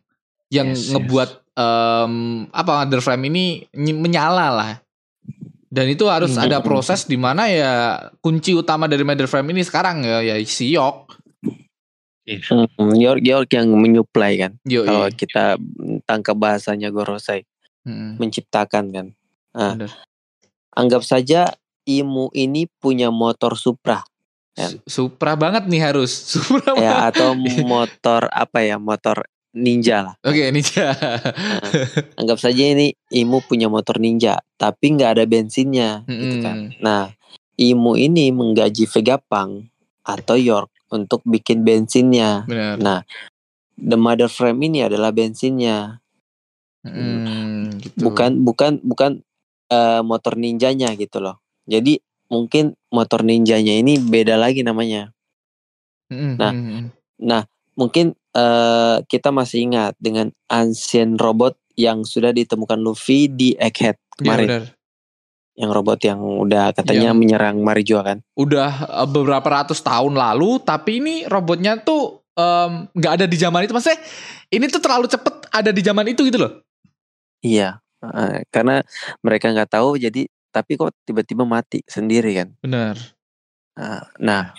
yang 0.51 0.75
Yes, 0.75 0.85
yes. 0.85 0.91
ngebuat 0.91 1.29
em, 1.55 2.13
apa 2.51 2.83
Mother 2.83 2.99
Frame 2.99 3.31
ini 3.31 3.45
ny- 3.73 3.95
menyala 3.95 4.51
lah. 4.51 4.71
Dan 5.65 5.91
itu 5.91 6.07
harus 6.07 6.35
Hmm. 6.35 6.45
ada 6.45 6.59
proses 6.59 7.03
di 7.03 7.15
mana 7.15 7.47
ya 7.47 7.73
kunci 8.19 8.51
utama 8.51 8.85
dari 8.85 9.01
Frame 9.25 9.51
ini 9.51 9.63
sekarang 9.63 10.03
ya 10.03 10.19
ya 10.21 10.35
si 10.43 10.71
Yok. 10.71 11.15
Hmm, 12.25 12.95
York 12.97 13.21
York 13.21 13.49
yang 13.53 13.69
menyuplai 13.69 14.33
kan. 14.35 14.57
Yo, 14.65 14.81
Kalau 14.81 15.05
kita 15.13 15.61
tangkap 16.03 16.35
bahasanya 16.35 16.89
Gorosei 16.89 17.45
Hmm, 17.85 18.17
menciptakan 18.17 18.85
kan. 18.89 19.07
Ah. 19.53 19.77
bener. 19.77 19.93
Anggap 20.73 21.05
saja 21.05 21.53
Imu 21.85 22.33
ini 22.33 22.65
punya 22.81 23.13
motor 23.13 23.53
Supra 23.53 24.01
Kan. 24.55 24.71
Su- 24.71 24.83
Supra 24.87 25.35
banget 25.35 25.67
nih 25.67 25.83
harus. 25.83 26.11
Supra 26.31 26.73
ya 26.79 27.11
banget. 27.11 27.19
atau 27.19 27.29
motor 27.67 28.31
apa 28.31 28.63
ya 28.63 28.79
motor 28.79 29.27
ninja 29.55 30.03
lah. 30.03 30.15
Oke, 30.19 30.51
Ninja. 30.51 30.91
Anggap 32.19 32.39
saja 32.43 32.63
ini 32.75 32.91
Imu 33.07 33.39
punya 33.47 33.71
motor 33.71 34.03
ninja 34.03 34.43
tapi 34.59 34.95
nggak 34.95 35.15
ada 35.19 35.23
bensinnya 35.23 36.03
gitu 36.07 36.43
kan. 36.43 36.71
Mm-mm. 36.71 36.83
Nah 36.83 37.11
Imu 37.55 37.95
ini 37.95 38.35
menggaji 38.35 38.83
Vegapunk 38.83 39.71
atau 40.03 40.35
York 40.35 40.71
untuk 40.91 41.23
bikin 41.23 41.63
bensinnya. 41.63 42.43
Benar. 42.43 42.75
Nah 42.79 42.99
The 43.79 43.95
Mother 43.95 44.27
Frame 44.27 44.71
ini 44.71 44.83
adalah 44.83 45.15
bensinnya. 45.15 45.99
Mm, 46.85 47.81
gitu. 47.81 47.97
bukan 48.11 48.45
bukan 48.45 48.77
bukan 48.85 49.11
eh, 49.71 50.01
motor 50.05 50.35
ninjanya 50.37 50.93
gitu 50.99 51.17
loh. 51.23 51.41
Jadi 51.65 51.97
mungkin 52.27 52.73
motor 52.89 53.21
ninjanya 53.21 53.79
ini 53.79 53.97
beda 53.97 54.35
lagi 54.35 54.61
namanya. 54.61 55.13
Mm-mm, 56.09 56.37
nah. 56.37 56.53
Nah, 57.15 57.41
mungkin 57.73 58.13
eh, 58.31 58.97
kita 59.05 59.31
masih 59.31 59.65
ingat 59.65 59.93
dengan 59.97 60.29
ancient 60.47 61.17
robot 61.17 61.55
yang 61.75 62.03
sudah 62.03 62.31
ditemukan 62.31 62.79
Luffy 62.79 63.27
di 63.27 63.51
Egghead 63.55 63.95
Iya, 63.95 64.15
kemarin. 64.21 64.47
benar. 64.47 64.65
yang 65.55 65.71
robot 65.71 65.99
yang 66.03 66.19
udah 66.19 66.75
katanya 66.75 67.15
Yang- 67.15 67.19
menyerang 67.23 67.55
Marijoa 67.63 68.03
kan. 68.03 68.17
Udah 68.35 68.71
eh, 69.01 69.07
beberapa 69.07 69.47
ratus 69.47 69.79
tahun 69.79 70.11
lalu, 70.13 70.59
tapi 70.59 70.99
ini 70.99 71.15
robotnya 71.25 71.79
tuh 71.79 72.21
nggak 72.91 73.13
ada 73.15 73.25
di 73.25 73.39
zaman 73.39 73.63
itu. 73.63 73.71
Maksudnya 73.71 73.95
ini 74.51 74.67
tuh 74.67 74.83
terlalu 74.83 75.07
cepet 75.07 75.47
ada 75.47 75.71
di 75.71 75.79
zaman 75.79 76.03
itu 76.11 76.27
gitu 76.27 76.35
loh. 76.43 76.59
Iya. 77.39 77.79
eh, 78.03 78.43
karena 78.51 78.83
mereka 79.23 79.49
nggak 79.49 79.71
tahu 79.71 79.95
jadi 79.95 80.27
tapi 80.55 80.79
kok 80.79 80.95
tiba-tiba 81.03 81.43
mati 81.43 81.83
sendiri 81.83 82.31
kan. 82.39 82.49
Benar. 82.63 82.95
Nah, 83.75 84.07
Nah, 84.23 84.55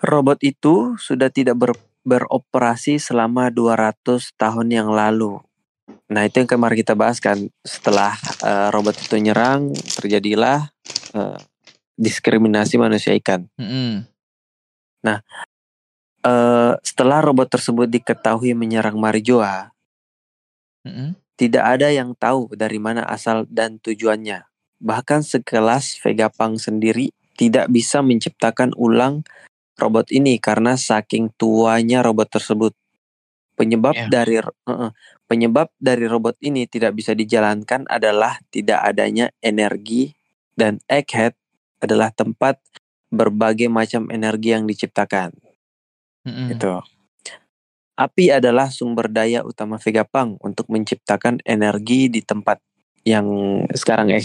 robot 0.00 0.40
itu 0.40 0.96
sudah 0.96 1.28
tidak 1.28 1.60
ber- 1.60 1.84
beroperasi 2.08 2.96
selama 2.96 3.52
200 3.52 4.32
tahun 4.40 4.72
yang 4.72 4.88
lalu. 4.88 5.36
Nah, 6.08 6.24
itu 6.24 6.40
yang 6.40 6.48
kemarin 6.48 6.80
kita 6.80 6.96
bahas 6.96 7.20
kan. 7.20 7.36
Setelah 7.60 8.16
eh, 8.40 8.72
robot 8.72 8.96
itu 8.96 9.20
nyerang, 9.20 9.76
terjadilah 10.00 10.72
eh, 11.12 11.38
diskriminasi 12.00 12.80
manusia 12.80 13.12
ikan. 13.20 13.44
Mm-mm. 13.60 14.08
Eh, 16.26 16.74
setelah 16.82 17.22
robot 17.22 17.46
tersebut 17.46 17.86
diketahui 17.86 18.54
menyerang 18.54 18.98
Marijoa, 18.98 19.70
Mm-mm. 20.86 21.14
tidak 21.38 21.64
ada 21.66 21.90
yang 21.90 22.14
tahu 22.18 22.50
dari 22.54 22.78
mana 22.82 23.06
asal 23.06 23.46
dan 23.46 23.78
tujuannya. 23.78 24.45
Bahkan 24.80 25.24
sekelas 25.24 26.00
Vegapunk 26.04 26.60
sendiri 26.60 27.12
tidak 27.36 27.68
bisa 27.68 28.00
menciptakan 28.00 28.72
ulang 28.76 29.24
robot 29.76 30.08
ini 30.12 30.40
karena 30.40 30.76
saking 30.76 31.32
tuanya 31.36 32.00
robot 32.00 32.32
tersebut. 32.32 32.72
Penyebab 33.56 33.96
Ya. 33.96 34.08
dari 34.12 34.36
uh-uh, 34.40 34.92
penyebab 35.24 35.72
dari 35.80 36.04
robot 36.04 36.36
ini 36.44 36.68
tidak 36.68 36.92
bisa 36.92 37.16
dijalankan 37.16 37.88
adalah 37.88 38.36
tidak 38.52 38.84
adanya 38.84 39.32
energi 39.40 40.12
dan 40.52 40.80
Egghead 40.88 41.32
adalah 41.80 42.12
tempat 42.12 42.60
berbagai 43.08 43.72
macam 43.72 44.12
energi 44.12 44.52
yang 44.52 44.68
diciptakan. 44.68 45.32
Mm-mm. 46.28 46.52
Gitu. 46.52 46.68
Api 47.96 48.28
adalah 48.28 48.68
sumber 48.68 49.08
daya 49.08 49.40
utama 49.40 49.80
Vegapunk 49.80 50.36
untuk 50.44 50.68
menciptakan 50.68 51.40
energi 51.48 52.12
di 52.12 52.20
tempat 52.20 52.60
yang 53.06 53.26
sekarang 53.70 54.10
ya, 54.10 54.18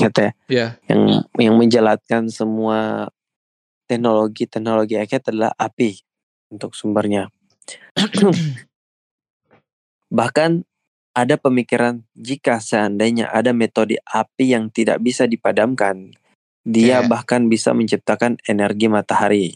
Iya. 0.50 0.68
yang 0.90 1.02
yang 1.38 1.56
menjalankan 1.56 2.34
semua 2.34 3.08
teknologi 3.86 4.50
teknologi 4.50 4.98
Egghead 4.98 5.30
adalah 5.30 5.54
api 5.54 6.02
untuk 6.50 6.74
sumbernya. 6.74 7.30
Bahkan 10.12 10.66
ada 11.14 11.36
pemikiran 11.38 12.02
jika 12.18 12.58
seandainya 12.58 13.30
ada 13.30 13.54
metode 13.54 14.02
api 14.02 14.56
yang 14.58 14.74
tidak 14.74 14.98
bisa 15.04 15.30
dipadamkan, 15.30 16.16
dia 16.66 17.06
Kayak- 17.06 17.10
bahkan 17.12 17.42
bisa 17.52 17.76
menciptakan 17.78 18.42
energi 18.50 18.88
matahari. 18.90 19.48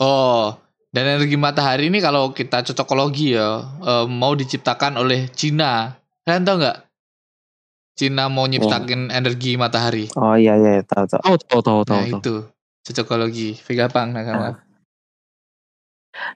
Oh, 0.00 0.56
dan 0.94 1.18
energi 1.20 1.36
matahari 1.36 1.92
ini 1.92 2.00
kalau 2.00 2.32
kita 2.32 2.64
cocokologi 2.64 3.36
ya 3.36 3.60
eh, 3.82 4.06
mau 4.08 4.32
diciptakan 4.32 4.96
oleh 4.96 5.28
Cina. 5.34 5.98
Kalian 6.24 6.44
tahu 6.46 6.56
nggak? 6.62 6.78
Cina 7.98 8.32
mau 8.32 8.48
nyiptakin 8.48 9.12
energi 9.12 9.60
matahari. 9.60 10.08
Oh 10.16 10.32
iya 10.38 10.56
iya 10.56 10.80
tahu 10.86 11.04
tahu. 11.04 11.20
Tahu 11.20 11.36
tahu 11.44 11.60
tahu 11.60 11.80
tahu. 11.84 11.96
Nah 11.96 12.06
tahu. 12.08 12.20
itu 12.20 12.34
cocokologi 12.86 13.48
Vegapunk 13.60 14.16
nakama. 14.16 14.56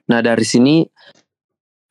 Nah 0.07 0.19
dari 0.21 0.45
sini 0.45 0.85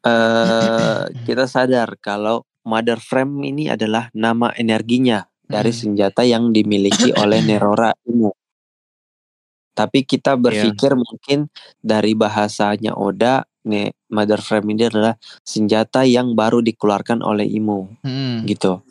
eh 0.05 1.01
kita 1.27 1.45
sadar 1.51 1.99
kalau 1.99 2.47
Mother 2.65 2.97
Frame 3.03 3.45
ini 3.45 3.69
adalah 3.69 4.09
nama 4.17 4.49
energinya 4.57 5.27
dari 5.45 5.69
Hmm. 5.75 5.81
senjata 5.81 6.25
yang 6.25 6.55
dimiliki 6.55 7.13
oleh 7.23 7.45
Nerora 7.45 7.93
Inu. 8.09 8.33
Tapi 9.75 10.07
kita 10.07 10.39
berpikir 10.39 10.95
mungkin 10.95 11.51
dari 11.83 12.15
bahasanya 12.15 12.95
Oda, 12.95 13.43
nih 13.67 13.91
Mother 14.15 14.39
Frame 14.39 14.71
ini 14.71 14.87
adalah 14.87 15.19
senjata 15.43 16.07
yang 16.07 16.39
baru 16.39 16.63
dikeluarkan 16.63 17.27
oleh 17.27 17.49
Imu 17.49 18.07
Mm-mm. 18.07 18.47
gitu. 18.47 18.87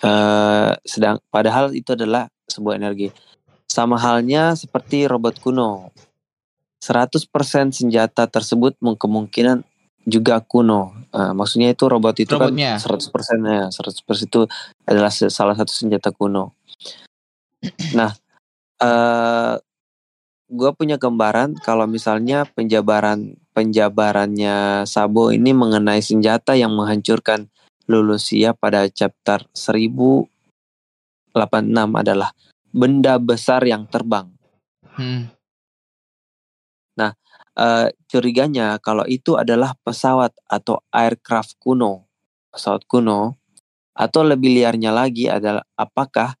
Eh 0.00 0.72
sedang 0.88 1.20
padahal 1.28 1.76
itu 1.76 1.92
adalah 1.92 2.28
sebuah 2.48 2.80
energi. 2.80 3.12
Sama 3.68 4.00
halnya 4.00 4.56
seperti 4.56 5.06
robot 5.06 5.38
kuno. 5.38 5.92
100% 6.80 7.76
senjata 7.76 8.24
tersebut 8.24 8.80
kemungkinan 8.80 9.62
juga 10.08 10.40
kuno. 10.40 10.96
Eh, 11.12 11.32
maksudnya 11.36 11.76
itu 11.76 11.84
robot 11.86 12.16
itu 12.24 12.32
Robotnya. 12.34 12.80
kan 12.80 12.82
100% 12.82 13.40
ya, 13.44 13.64
100% 13.68 14.26
itu 14.26 14.40
adalah 14.88 15.12
salah 15.12 15.52
satu 15.54 15.72
senjata 15.76 16.08
kuno. 16.10 16.56
Nah, 17.92 18.10
eh 18.80 19.54
gue 20.50 20.70
punya 20.74 20.98
gambaran 20.98 21.60
kalau 21.62 21.86
misalnya 21.86 22.42
penjabaran 22.58 23.38
penjabarannya 23.54 24.82
Sabo 24.88 25.30
ini 25.30 25.54
mengenai 25.54 26.02
senjata 26.02 26.58
yang 26.58 26.74
menghancurkan 26.74 27.46
Lulusia 27.90 28.54
pada 28.54 28.86
chapter 28.86 29.42
1086 29.50 30.30
adalah 31.74 32.30
benda 32.70 33.18
besar 33.18 33.66
yang 33.66 33.90
terbang. 33.90 34.30
Mm. 34.94 35.40
Eh, 37.60 37.88
curiganya 38.08 38.80
kalau 38.80 39.04
itu 39.04 39.36
adalah 39.36 39.76
pesawat 39.84 40.32
atau 40.48 40.80
aircraft 40.88 41.60
kuno, 41.60 42.08
pesawat 42.48 42.88
kuno, 42.88 43.36
atau 43.92 44.24
lebih 44.24 44.56
liarnya 44.56 44.88
lagi 44.88 45.28
adalah 45.28 45.60
apakah 45.76 46.40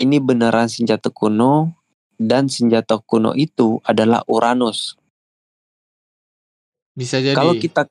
ini 0.00 0.16
beneran 0.16 0.70
senjata 0.72 1.12
kuno 1.12 1.76
dan 2.16 2.48
senjata 2.48 2.96
kuno 3.04 3.36
itu 3.36 3.82
adalah 3.84 4.24
Uranus. 4.32 4.96
Bisa 6.96 7.20
jadi. 7.20 7.36
Kalau 7.36 7.52
kita 7.60 7.84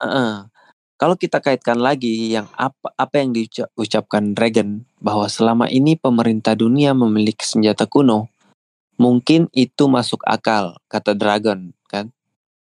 eh, 0.00 0.36
kalau 0.96 1.16
kita 1.16 1.44
kaitkan 1.44 1.76
lagi 1.76 2.32
yang 2.32 2.48
apa 2.56 2.92
apa 2.96 3.20
yang 3.20 3.36
diucapkan 3.36 4.32
Reagan 4.32 4.88
bahwa 4.96 5.28
selama 5.28 5.68
ini 5.68 5.96
pemerintah 6.00 6.56
dunia 6.56 6.96
memiliki 6.96 7.44
senjata 7.44 7.84
kuno, 7.84 8.32
mungkin 8.96 9.52
itu 9.52 9.88
masuk 9.92 10.24
akal 10.24 10.80
kata 10.88 11.12
Dragon 11.12 11.76
kan. 11.88 12.08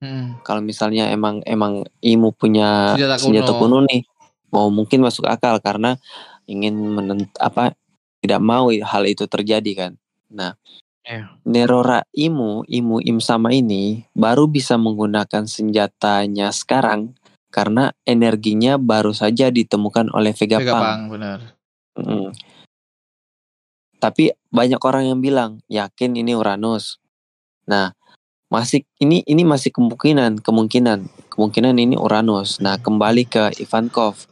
Mm. 0.03 0.43
Kalau 0.43 0.59
misalnya 0.59 1.07
emang 1.15 1.39
emang 1.47 1.87
Imu 2.03 2.35
punya 2.35 2.99
Senjata 2.99 3.15
senjata, 3.23 3.51
kuno. 3.55 3.79
kuno. 3.81 3.87
nih, 3.87 4.03
mau 4.51 4.67
mungkin 4.67 4.99
masuk 5.07 5.23
akal 5.31 5.63
karena 5.63 5.95
ingin 6.45 6.75
menent 6.75 7.31
apa 7.39 7.71
tidak 8.19 8.43
mau 8.43 8.67
hal 8.67 9.03
itu 9.07 9.23
terjadi 9.31 9.71
kan. 9.73 9.91
Nah, 10.27 10.59
Iya. 11.05 11.37
Nerora 11.45 12.01
Imu, 12.17 12.65
Imu 12.65 12.97
Im 13.05 13.21
sama 13.21 13.53
ini 13.53 14.09
baru 14.17 14.49
bisa 14.49 14.73
menggunakan 14.73 15.45
senjatanya 15.45 16.49
sekarang 16.49 17.13
karena 17.55 17.95
energinya 18.03 18.75
baru 18.75 19.15
saja 19.15 19.47
ditemukan 19.47 20.11
oleh 20.11 20.35
Vega, 20.35 20.59
Vega 20.59 20.75
Pang. 20.75 20.83
Pang, 20.83 21.01
benar. 21.07 21.39
Mm. 21.95 22.35
Tapi 24.03 24.35
banyak 24.51 24.81
orang 24.83 25.07
yang 25.07 25.19
bilang 25.23 25.63
yakin 25.71 26.19
ini 26.19 26.35
Uranus. 26.35 26.99
Nah, 27.63 27.95
masih 28.51 28.83
ini 28.99 29.23
ini 29.23 29.47
masih 29.47 29.71
kemungkinan 29.71 30.43
kemungkinan 30.43 31.31
kemungkinan 31.31 31.79
ini 31.79 31.95
Uranus. 31.95 32.59
Nah, 32.59 32.75
kembali 32.75 33.23
ke 33.23 33.55
Ivankov. 33.63 34.27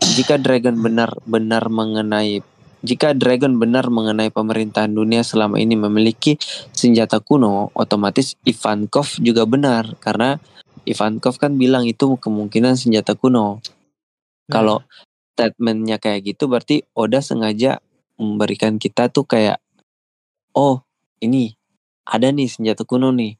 Jika 0.00 0.40
Dragon 0.40 0.80
benar-benar 0.80 1.68
mengenai 1.68 2.40
jika 2.82 3.14
Dragon 3.14 3.60
benar 3.62 3.86
mengenai 3.92 4.34
pemerintahan 4.34 4.90
dunia 4.90 5.22
selama 5.22 5.60
ini 5.62 5.78
memiliki 5.78 6.34
senjata 6.74 7.22
kuno, 7.22 7.70
otomatis 7.78 8.34
Ivankov 8.42 9.22
juga 9.22 9.46
benar 9.46 9.94
karena 10.02 10.42
Ivankov 10.84 11.38
kan 11.38 11.54
bilang 11.54 11.86
itu 11.86 12.18
kemungkinan 12.18 12.74
senjata 12.74 13.14
kuno. 13.14 13.62
Kalau 14.46 14.82
statementnya 15.32 15.96
kayak 15.96 16.34
gitu 16.34 16.46
berarti 16.46 16.84
Oda 16.92 17.24
sengaja 17.24 17.80
memberikan 18.20 18.76
kita 18.76 19.08
tuh 19.08 19.24
kayak 19.24 19.58
oh 20.52 20.84
ini 21.18 21.56
ada 22.04 22.28
nih 22.28 22.50
senjata 22.50 22.84
kuno 22.84 23.10
nih 23.10 23.38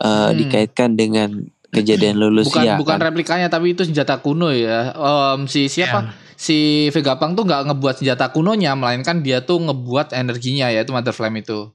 Eh, 0.00 0.08
Hmm. 0.08 0.32
dikaitkan 0.32 0.96
dengan 0.96 1.44
kejadian 1.68 2.16
lulus 2.24 2.48
bukan 2.48 2.64
ya 2.64 2.74
bukan 2.80 2.96
kan? 2.96 3.12
replikanya 3.12 3.52
tapi 3.52 3.76
itu 3.76 3.84
senjata 3.84 4.16
kuno 4.16 4.48
ya. 4.48 4.96
Em, 4.96 5.44
si 5.44 5.68
siapa? 5.68 6.08
Iya. 6.08 6.12
Si 6.40 6.56
Vega 6.88 7.20
Pang 7.20 7.36
tuh 7.36 7.44
nggak 7.44 7.68
ngebuat 7.68 8.00
senjata 8.00 8.32
kunonya, 8.32 8.72
melainkan 8.72 9.20
dia 9.20 9.44
tuh 9.44 9.60
ngebuat 9.60 10.16
energinya 10.16 10.72
yaitu 10.72 10.88
Mother 10.88 11.12
Flame 11.12 11.44
itu. 11.44 11.68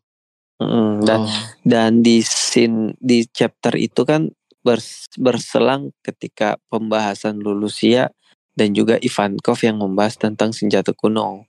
Mm, 0.57 1.05
dan 1.05 1.21
Oh. 1.21 1.29
dan 1.61 1.91
di 2.01 2.25
scene 2.25 2.97
di 2.97 3.29
chapter 3.29 3.77
itu 3.77 4.01
kan 4.01 4.33
bers- 4.65 5.13
berselang 5.21 5.93
ketika 6.01 6.57
pembahasan 6.73 7.37
Lulusia 7.37 8.09
dan 8.57 8.73
juga 8.73 8.97
Ivankov 8.97 9.61
yang 9.61 9.77
membahas 9.77 10.17
tentang 10.17 10.49
senjata 10.49 10.89
kuno 10.97 11.45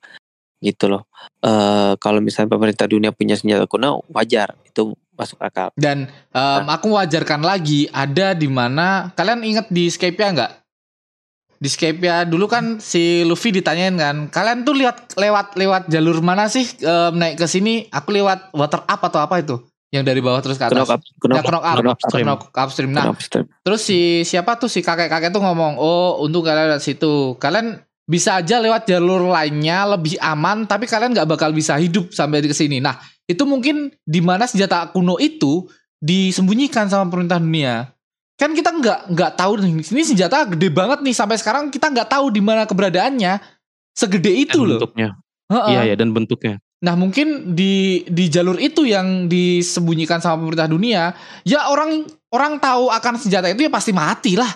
gitu 0.61 0.93
loh. 0.93 1.09
Eh 1.41 1.97
kalau 1.97 2.21
misalnya 2.21 2.53
pemerintah 2.53 2.85
dunia 2.85 3.17
punya 3.17 3.41
senjata 3.41 3.65
kuno 3.65 4.05
wajar 4.13 4.53
itu 4.69 4.93
masuk 5.17 5.41
akal. 5.41 5.73
Dan 5.81 6.13
em, 6.37 6.67
aku 6.69 6.93
wajarkan 6.93 7.41
lagi 7.41 7.89
ada 7.89 8.37
di 8.37 8.47
mana 8.53 9.11
kalian 9.17 9.41
inget 9.41 9.67
di 9.73 9.89
Skype-nya 9.89 10.29
nggak? 10.37 10.53
Di 11.57 11.69
Skype-nya 11.73 12.29
dulu 12.29 12.45
kan 12.53 12.77
si 12.85 13.25
Luffy 13.25 13.49
ditanyain 13.49 13.97
kan, 13.97 14.29
kalian 14.29 14.69
tuh 14.69 14.77
lihat 14.77 15.17
lewat 15.17 15.57
lewat 15.57 15.89
jalur 15.89 16.21
mana 16.21 16.53
sih 16.53 16.69
em, 16.85 17.17
naik 17.17 17.41
ke 17.41 17.49
sini? 17.49 17.89
Aku 17.89 18.13
lewat 18.13 18.53
water 18.53 18.85
up 18.85 19.01
atau 19.01 19.25
apa 19.25 19.41
itu? 19.41 19.57
Yang 19.95 20.05
dari 20.05 20.21
bawah 20.21 20.41
terus 20.43 20.59
ke 20.59 20.67
atas. 20.67 20.75
Knock 20.77 20.91
up, 20.91 21.01
knock 21.01 21.31
Ya, 21.31 21.41
up, 21.41 21.47
knock 21.47 21.63
up, 21.63 21.77
knock 21.77 21.87
up, 21.87 21.95
upstream. 21.95 22.27
knock 22.27 22.43
upstream. 22.53 22.91
Nah, 22.91 23.05
knock 23.07 23.15
upstream. 23.17 23.47
Terus 23.63 23.81
si 23.81 23.99
siapa 24.23 24.59
tuh 24.59 24.67
si 24.67 24.83
kakek-kakek 24.83 25.31
tuh 25.31 25.41
ngomong, 25.41 25.79
"Oh, 25.79 26.19
untung 26.21 26.43
kalian 26.43 26.75
lewat 26.75 26.83
situ. 26.83 27.39
Kalian 27.39 27.79
bisa 28.05 28.39
aja 28.39 28.59
lewat 28.59 28.85
jalur 28.85 29.27
lainnya 29.27 29.87
lebih 29.89 30.19
aman, 30.19 30.67
tapi 30.67 30.87
kalian 30.87 31.15
nggak 31.15 31.29
bakal 31.29 31.51
bisa 31.51 31.79
hidup 31.79 32.11
sampai 32.11 32.43
di 32.43 32.51
sini." 32.51 32.83
Nah, 32.83 32.99
itu 33.25 33.47
mungkin 33.47 33.95
di 34.03 34.19
mana 34.19 34.45
senjata 34.45 34.91
kuno 34.91 35.17
itu 35.17 35.71
disembunyikan 35.97 36.87
sama 36.87 37.07
pemerintah 37.07 37.39
dunia. 37.39 37.91
Kan 38.37 38.53
kita 38.53 38.69
nggak 38.69 39.17
nggak 39.17 39.33
tahu 39.33 39.53
nih, 39.59 39.73
ini 39.81 40.03
senjata 40.05 40.45
gede 40.45 40.69
banget 40.69 41.01
nih 41.01 41.15
sampai 41.15 41.41
sekarang 41.41 41.71
kita 41.71 41.89
nggak 41.89 42.11
tahu 42.11 42.29
di 42.29 42.43
mana 42.45 42.69
keberadaannya. 42.69 43.41
Segede 43.97 44.29
itu 44.29 44.61
Dan 44.61 44.77
loh. 44.77 44.81
bentuknya. 44.83 45.09
Iya 45.49 45.83
ya 45.89 45.95
dan 45.97 46.11
bentuknya. 46.13 46.61
Nah 46.77 46.93
mungkin 46.93 47.57
di 47.57 48.05
di 48.05 48.29
jalur 48.29 48.61
itu 48.61 48.85
yang 48.85 49.33
disembunyikan 49.33 50.21
sama 50.21 50.45
pemerintah 50.45 50.69
dunia, 50.69 51.17
ya 51.43 51.73
orang 51.73 52.05
orang 52.29 52.61
tahu 52.61 52.93
akan 52.93 53.15
senjata 53.17 53.49
itu 53.49 53.65
ya 53.65 53.73
pasti 53.73 53.97
mati 53.97 54.37
lah. 54.37 54.51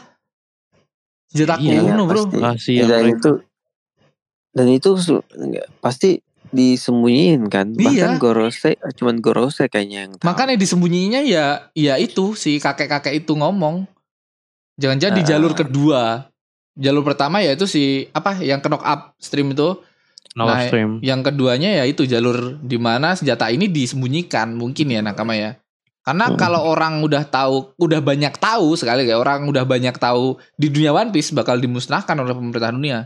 Senjata 1.32 1.56
Iya, 1.56 1.80
kuno 1.80 2.04
bro. 2.04 2.28
pasti. 2.28 2.36
Kasihan 2.36 2.86
dan 2.86 3.02
mereka. 3.06 3.16
itu 3.16 3.30
dan 4.50 4.66
itu 4.68 4.90
pasti 5.80 6.10
disembunyiin 6.50 7.46
kan. 7.48 7.72
Bahkan 7.72 8.18
Iya. 8.18 8.20
Gorose 8.20 8.74
cuman 8.98 9.22
Gorose 9.22 9.70
kayaknya 9.70 9.98
yang 10.04 10.12
tahu. 10.18 10.26
Makanya 10.28 10.58
disembunyinya 10.58 11.20
ya 11.22 11.70
ya 11.72 11.94
itu 11.96 12.34
si 12.34 12.58
kakek-kakek 12.58 13.24
itu 13.24 13.32
ngomong. 13.32 13.86
Jangan-jangan 14.76 15.16
di 15.16 15.24
Ah. 15.24 15.28
jalur 15.30 15.52
kedua. 15.54 16.02
Jalur 16.76 17.00
pertama 17.06 17.40
ya 17.40 17.54
itu 17.54 17.64
si 17.64 18.08
apa 18.10 18.42
yang 18.42 18.60
knock 18.60 18.82
up 18.82 19.14
stream 19.16 19.54
itu. 19.54 19.78
No 20.32 20.46
Nah, 20.46 20.62
upstream. 20.62 21.02
Yang 21.02 21.32
keduanya 21.32 21.70
ya 21.74 21.84
itu 21.84 22.06
jalur 22.06 22.54
di 22.62 22.78
mana 22.78 23.18
senjata 23.18 23.50
ini 23.50 23.66
disembunyikan 23.66 24.54
mungkin 24.54 24.86
ya 24.88 25.02
nakama 25.02 25.34
ya. 25.34 25.58
Karena 26.00 26.32
Hmm. 26.32 26.38
kalau 26.38 26.64
orang 26.64 27.02
udah 27.04 27.26
tahu, 27.26 27.76
udah 27.76 28.00
banyak 28.00 28.32
tahu 28.38 28.72
sekali 28.72 29.04
kayak 29.04 29.20
orang 29.20 29.44
udah 29.46 29.66
banyak 29.68 29.92
tahu 29.94 30.38
di 30.56 30.72
dunia 30.72 30.94
One 30.94 31.10
Piece 31.10 31.34
bakal 31.34 31.58
dimusnahkan 31.58 32.16
oleh 32.16 32.32
pemerintah 32.32 32.72
dunia. 32.72 32.98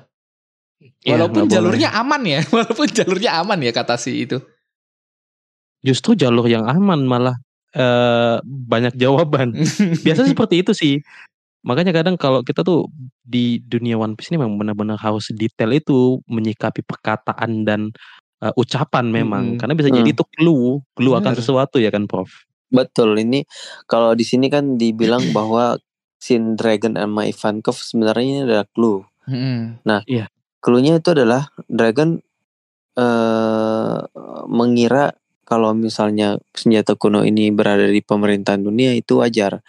Iya, 1.03 1.17
Walaupun 1.17 1.33
nggak 1.35 1.49
boleh. 1.49 1.55
jalurnya 1.59 1.89
aman 1.97 2.23
ya, 2.23 2.41
walaupun 2.55 2.87
jalurnya 2.93 3.31
aman 3.41 3.59
ya 3.61 3.73
kata 3.73 3.97
si 3.97 4.25
itu. 4.25 4.39
justru 5.81 6.17
jalur 6.17 6.49
yang 6.49 6.65
aman 6.65 7.05
malah 7.05 7.37
eh 7.75 8.37
banyak 8.45 8.97
jawaban. 8.97 9.53
Biasanya 10.05 10.33
seperti 10.33 10.65
itu 10.65 10.73
sih. 10.73 10.95
Makanya 11.65 11.97
kadang 11.97 12.21
kalau 12.21 12.45
kita 12.45 12.61
tuh 12.61 12.87
di 13.25 13.57
dunia 13.65 13.97
One 13.97 14.15
Piece 14.15 14.29
ini 14.29 14.37
memang 14.37 14.61
benar-benar 14.61 15.01
harus 15.01 15.33
detail 15.33 15.73
itu 15.73 16.21
menyikapi 16.29 16.85
perkataan 16.85 17.65
dan 17.65 17.89
eh, 18.45 18.53
ucapan 18.61 19.09
memang 19.09 19.57
Mm-mm. 19.57 19.61
karena 19.61 19.75
bisa 19.75 19.89
jadi 19.89 20.05
Hmm. 20.05 20.17
itu 20.21 20.25
clue, 20.37 20.85
clue 20.93 21.17
akan 21.17 21.33
sesuatu 21.33 21.81
ya 21.81 21.89
kan 21.89 22.05
Prof. 22.05 22.29
Betul 22.69 23.17
ini 23.17 23.49
kalau 23.89 24.13
di 24.13 24.29
sini 24.29 24.53
kan 24.53 24.77
dibilang 24.77 25.25
bahwa 25.37 25.81
Sin 26.21 26.57
Dragon 26.57 26.97
sama 26.97 27.29
Ivankov 27.29 27.77
sebenarnya 27.81 28.25
ini 28.25 28.41
adalah 28.45 28.67
clue. 28.69 29.05
Mm-mm. 29.29 29.81
Clue-nya 30.61 31.01
itu 31.01 31.09
adalah 31.13 31.49
Dragon 31.69 32.21
eh 32.95 33.99
mengira 34.49 35.13
kalau 35.45 35.77
misalnya 35.77 36.41
senjata 36.57 36.97
kuno 36.97 37.21
ini 37.21 37.53
berada 37.53 37.85
di 37.85 38.01
pemerintahan 38.01 38.65
dunia 38.65 38.97
itu 38.97 39.21
wajar. 39.21 39.61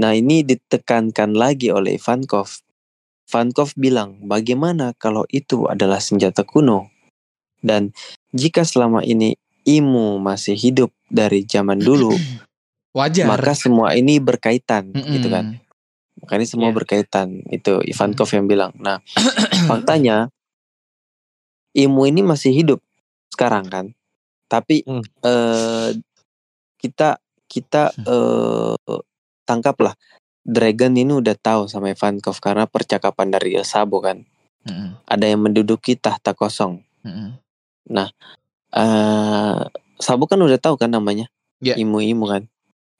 Nah, 0.00 0.16
ini 0.16 0.40
ditekankan 0.40 1.36
lagi 1.36 1.68
oleh 1.68 2.00
Ivankov. 2.00 2.64
Ivankov 3.28 3.76
bilang, 3.76 4.16
"Bagaimana 4.24 4.96
kalau 4.96 5.28
itu 5.28 5.68
adalah 5.68 6.00
senjata 6.00 6.42
kuno?" 6.42 6.88
Dan 7.60 7.92
jika 8.32 8.64
selama 8.64 9.04
ini 9.04 9.36
Imu 9.68 10.16
masih 10.16 10.56
hidup 10.56 10.88
dari 11.12 11.44
zaman 11.44 11.76
dulu, 11.84 12.16
Wajar. 12.96 13.28
maka 13.28 13.52
semua 13.52 13.92
ini 13.92 14.16
berkaitan 14.16 14.96
Mm-mm. 14.96 15.20
gitu 15.20 15.28
kan. 15.28 15.60
Makanya 16.24 16.46
semua 16.48 16.72
Iya. 16.72 16.76
berkaitan. 16.80 17.44
Itu 17.52 17.84
Ivankov 17.84 18.32
yang 18.32 18.48
bilang. 18.48 18.72
Nah, 18.80 19.04
faktanya 19.68 20.32
Imu 21.76 22.02
ini 22.08 22.24
masih 22.26 22.50
hidup 22.50 22.80
sekarang 23.30 23.68
kan. 23.70 23.86
Tapi 24.50 24.82
Hmm. 24.88 25.04
eh 25.22 25.94
kita 26.80 27.20
kita 27.46 27.92
eh 28.10 28.74
tangkaplah 29.50 29.98
Dragon 30.40 30.94
ini 30.94 31.10
udah 31.10 31.34
tahu 31.34 31.66
sama 31.66 31.90
Ivankov 31.90 32.38
karena 32.38 32.64
percakapan 32.64 33.28
dari 33.28 33.58
Sabo 33.60 34.00
kan. 34.00 34.24
Mm-mm. 34.64 34.96
Ada 35.04 35.28
yang 35.28 35.44
menduduki 35.44 35.98
tahta 35.98 36.32
kosong. 36.32 36.80
Mm-mm. 37.04 37.36
eh 38.70 39.60
Sabo 40.00 40.24
kan 40.24 40.40
udah 40.40 40.56
tahu 40.56 40.80
kan 40.80 40.88
namanya. 40.88 41.28
Iya. 41.60 41.76
Imu-imu 41.76 42.24
kan. 42.24 42.42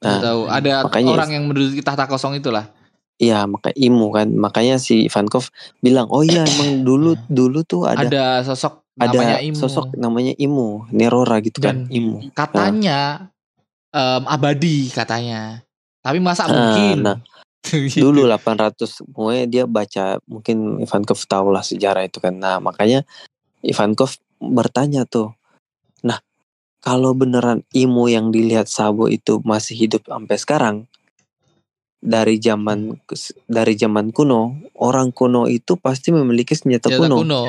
Udah 0.01 0.05
Nah, 0.05 0.21
tahu 0.21 0.41
ada 0.47 0.73
makanya- 0.85 1.13
orang 1.13 1.29
yang 1.33 1.43
menduduki 1.49 1.81
tahta 1.81 2.05
kosong 2.05 2.37
itulah. 2.37 2.69
Iya, 3.17 3.45
maka 3.45 3.73
Imu 3.73 4.09
kan. 4.09 4.29
Makanya 4.33 4.77
si 4.77 5.05
Ivankov 5.05 5.49
bilang, 5.77 6.09
"Oh 6.09 6.21
iya, 6.21 6.41
emang 6.41 6.81
dulu 6.81 7.17
dulu 7.25 7.61
tuh 7.61 7.85
ada 7.85 8.05
Ada 8.05 8.25
sosok 8.45 8.81
ada 8.97 9.13
namanya 9.13 9.37
Imu. 9.41 9.57
sosok 9.57 9.85
namanya 9.93 10.33
Imu, 10.37 10.89
Nerora 10.89 11.37
gitu 11.41 11.57
kan, 11.57 11.85
Dan 11.85 11.89
Imu. 11.89 12.33
katanya 12.33 13.29
em, 13.89 14.23
abadi 14.25 14.89
katanya. 14.89 15.61
Tapi 16.01 16.17
masa 16.17 16.49
Ah, 16.49 16.53
mungkin? 16.53 16.95
nah, 17.05 17.17
Dulu 18.03 18.25
800 18.25 19.05
pokoknya 19.13 19.45
dia 19.45 19.63
baca 19.69 20.17
mungkin 20.25 20.81
Ivankov 20.81 21.21
tahu 21.29 21.53
lah 21.53 21.61
sejarah 21.61 22.03
itu 22.09 22.17
kan. 22.17 22.33
Nah, 22.33 22.57
makanya 22.57 23.05
Ivankov 23.61 24.17
bertanya 24.41 25.05
tuh. 25.05 25.37
Nah, 26.01 26.17
kalau 26.81 27.13
beneran 27.13 27.61
Imu 27.69 28.09
yang 28.09 28.33
dilihat 28.33 28.65
Sabo 28.65 29.05
itu 29.05 29.37
masih 29.45 29.77
hidup 29.77 30.09
sampai 30.09 30.37
sekarang 30.41 30.75
dari 32.01 32.41
zaman 32.41 32.97
dari 33.45 33.77
zaman 33.77 34.09
kuno, 34.09 34.57
orang 34.81 35.13
kuno 35.13 35.45
itu 35.45 35.77
pasti 35.77 36.09
memiliki 36.09 36.57
senjata 36.57 36.89
Senjata 36.89 37.01
kuno. 37.05 37.15
kuno. 37.21 37.41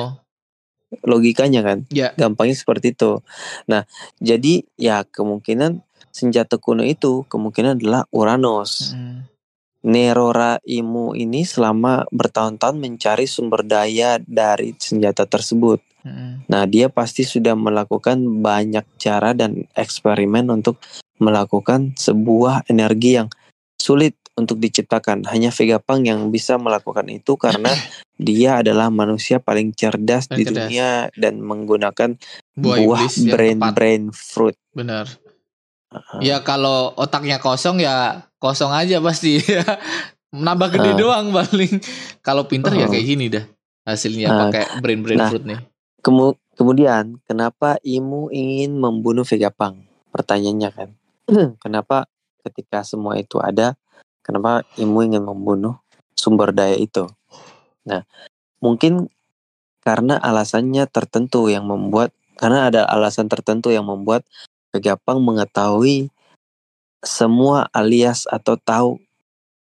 Logikanya 1.09 1.65
kan. 1.65 1.89
Ya. 1.89 2.13
Gampangnya 2.13 2.53
seperti 2.53 2.93
itu. 2.93 3.17
Nah, 3.65 3.89
jadi 4.21 4.61
ya 4.77 5.01
kemungkinan 5.09 5.81
senjata 6.13 6.61
kuno 6.61 6.85
itu 6.85 7.25
kemungkinan 7.25 7.81
adalah 7.81 8.05
Uranus. 8.13 8.93
Mm. 8.93 9.33
Nerora 9.83 10.63
Imu 10.63 11.11
ini 11.11 11.43
selama 11.43 12.07
bertahun-tahun 12.07 12.79
mencari 12.79 13.27
sumber 13.27 13.67
daya 13.67 14.15
dari 14.23 14.71
senjata 14.79 15.27
tersebut. 15.27 15.83
Mm-mm. 16.07 16.47
Nah, 16.47 16.63
dia 16.63 16.87
pasti 16.87 17.27
sudah 17.27 17.51
melakukan 17.51 18.23
banyak 18.39 18.87
cara 18.95 19.35
dan 19.35 19.67
eksperimen 19.75 20.47
untuk 20.47 20.79
melakukan 21.19 21.91
sebuah 21.99 22.63
energi 22.71 23.19
yang 23.19 23.27
sulit 23.75 24.15
untuk 24.39 24.57
diciptakan. 24.63 25.27
Hanya 25.27 25.51
Vegapunk 25.51 26.07
yang 26.07 26.31
bisa 26.31 26.55
melakukan 26.55 27.11
itu 27.11 27.35
karena 27.35 27.71
dia 28.19 28.63
adalah 28.63 28.87
manusia 28.87 29.43
paling 29.43 29.75
cerdas 29.75 30.31
Paling 30.31 30.37
di 30.37 30.43
cerdas. 30.47 30.55
dunia 30.55 30.89
dan 31.19 31.43
menggunakan 31.43 32.15
Buah, 32.53 32.77
buah, 32.79 33.03
brain 33.33 33.59
brain 33.73 34.03
fruit. 34.13 34.55
Bener. 34.71 35.09
Ya 36.19 36.41
kalau 36.41 36.91
otaknya 36.95 37.37
kosong 37.37 37.79
ya 37.79 38.25
kosong 38.37 38.71
aja 38.71 38.99
pasti. 38.99 39.39
Nambah 40.33 40.73
gede 40.73 40.91
Ah. 40.93 40.97
doang 40.97 41.25
paling. 41.29 41.77
Kalau 42.25 42.49
pinter 42.49 42.73
ya 42.73 42.85
Oh. 42.85 42.91
kayak 42.91 43.05
gini 43.05 43.29
dah. 43.29 43.45
Hasilnya 43.85 44.27
Ah. 44.29 44.37
pakai 44.49 44.63
brain 44.81 45.01
brain 45.05 45.19
Nah. 45.21 45.29
fruit 45.29 45.45
nih. 45.45 45.59
Kemu- 46.03 46.39
kemudian, 46.57 47.15
kenapa 47.23 47.77
Imu 47.79 48.33
ingin 48.33 48.75
membunuh 48.75 49.23
Vegapunk? 49.23 49.85
Pertanyaannya 50.09 50.69
kan. 50.73 50.89
kenapa 51.63 52.09
ketika 52.43 52.83
semua 52.83 53.15
itu 53.15 53.39
ada, 53.39 53.77
kenapa 54.19 54.65
Imu 54.75 55.05
ingin 55.05 55.23
membunuh 55.23 55.79
sumber 56.17 56.51
daya 56.51 56.75
itu? 56.75 57.07
Nah, 57.87 58.03
mungkin 58.59 59.07
karena 59.83 60.15
alasannya 60.17 60.87
tertentu 60.87 61.51
yang 61.51 61.67
membuat 61.67 62.15
karena 62.39 62.67
ada 62.71 62.87
alasan 62.87 63.27
tertentu 63.29 63.69
yang 63.69 63.85
membuat 63.85 64.23
Vegapunk 64.73 65.21
mengetahui 65.21 66.09
semua 67.05 67.69
alias 67.69 68.25
atau 68.25 68.57
tahu 68.57 68.97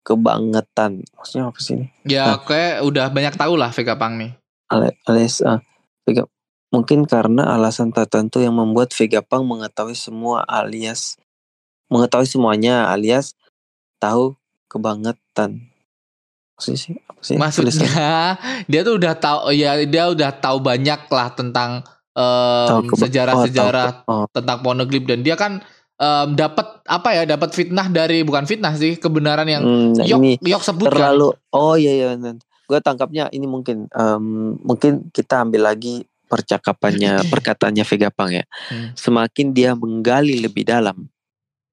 kebangetan. 0.04 1.00
Maksudnya 1.16 1.48
apa 1.48 1.58
sih 1.58 1.80
ini? 1.80 1.86
Ya 2.04 2.36
Nah. 2.36 2.44
kayak 2.44 2.84
udah 2.84 3.06
banyak 3.08 3.34
tahu 3.40 3.56
lah 3.56 3.72
Vegapunk 3.72 4.14
nih. 4.20 4.30
Ale- 4.70 4.98
alias 5.08 5.40
ah, 5.42 5.64
Vega 6.04 6.28
mungkin 6.70 7.02
karena 7.02 7.50
alasan 7.50 7.90
tertentu 7.90 8.38
yang 8.38 8.54
membuat 8.54 8.94
Vegapunk 8.94 9.42
mengetahui 9.42 9.98
semua 9.98 10.46
alias 10.46 11.18
mengetahui 11.90 12.30
semuanya 12.30 12.86
alias 12.86 13.34
tahu 13.98 14.38
kebangetan 14.70 15.66
maksudnya 16.54 16.78
sih 16.78 16.94
apa 17.10 17.20
sih 17.24 17.36
tulisan? 17.36 17.82
Maksudnya 17.82 18.14
dia 18.70 18.80
tuh 18.86 18.94
udah 19.02 19.14
tahu 19.18 19.38
ya 19.50 19.70
dia 19.82 20.04
udah 20.12 20.30
tahu 20.38 20.62
banyak 20.62 21.00
lah 21.10 21.28
tentang 21.34 21.82
Keba- 22.12 23.00
sejarah-sejarah 23.06 23.90
oh, 24.06 24.24
oh, 24.24 24.26
tentang 24.34 24.58
Poneglyph 24.60 25.06
dan 25.06 25.22
dia 25.22 25.38
kan 25.38 25.62
em, 25.96 26.28
dapat 26.34 26.82
apa 26.84 27.08
ya 27.14 27.22
dapat 27.24 27.54
fitnah 27.54 27.86
dari 27.86 28.26
bukan 28.26 28.44
fitnah 28.44 28.74
sih 28.74 28.98
kebenaran 28.98 29.46
yang 29.46 29.62
hmm, 29.62 30.00
nah 30.00 30.06
Yok 30.06 30.18
ini 30.18 30.32
Yok 30.42 30.62
sebutkan. 30.64 30.96
terlalu 30.96 31.28
oh 31.54 31.74
iya 31.78 31.92
iya 31.94 32.08
gue 32.70 32.78
tangkapnya 32.78 33.30
ini 33.30 33.46
mungkin 33.46 33.86
em, 33.90 34.24
mungkin 34.62 35.10
kita 35.10 35.42
ambil 35.46 35.70
lagi 35.74 36.06
percakapannya 36.26 37.22
perkataannya 37.32 37.84
Vegapunk 37.84 38.32
ya 38.32 38.44
Hmm. 38.70 38.94
semakin 38.94 39.50
dia 39.50 39.74
menggali 39.74 40.38
lebih 40.38 40.62
dalam 40.62 41.10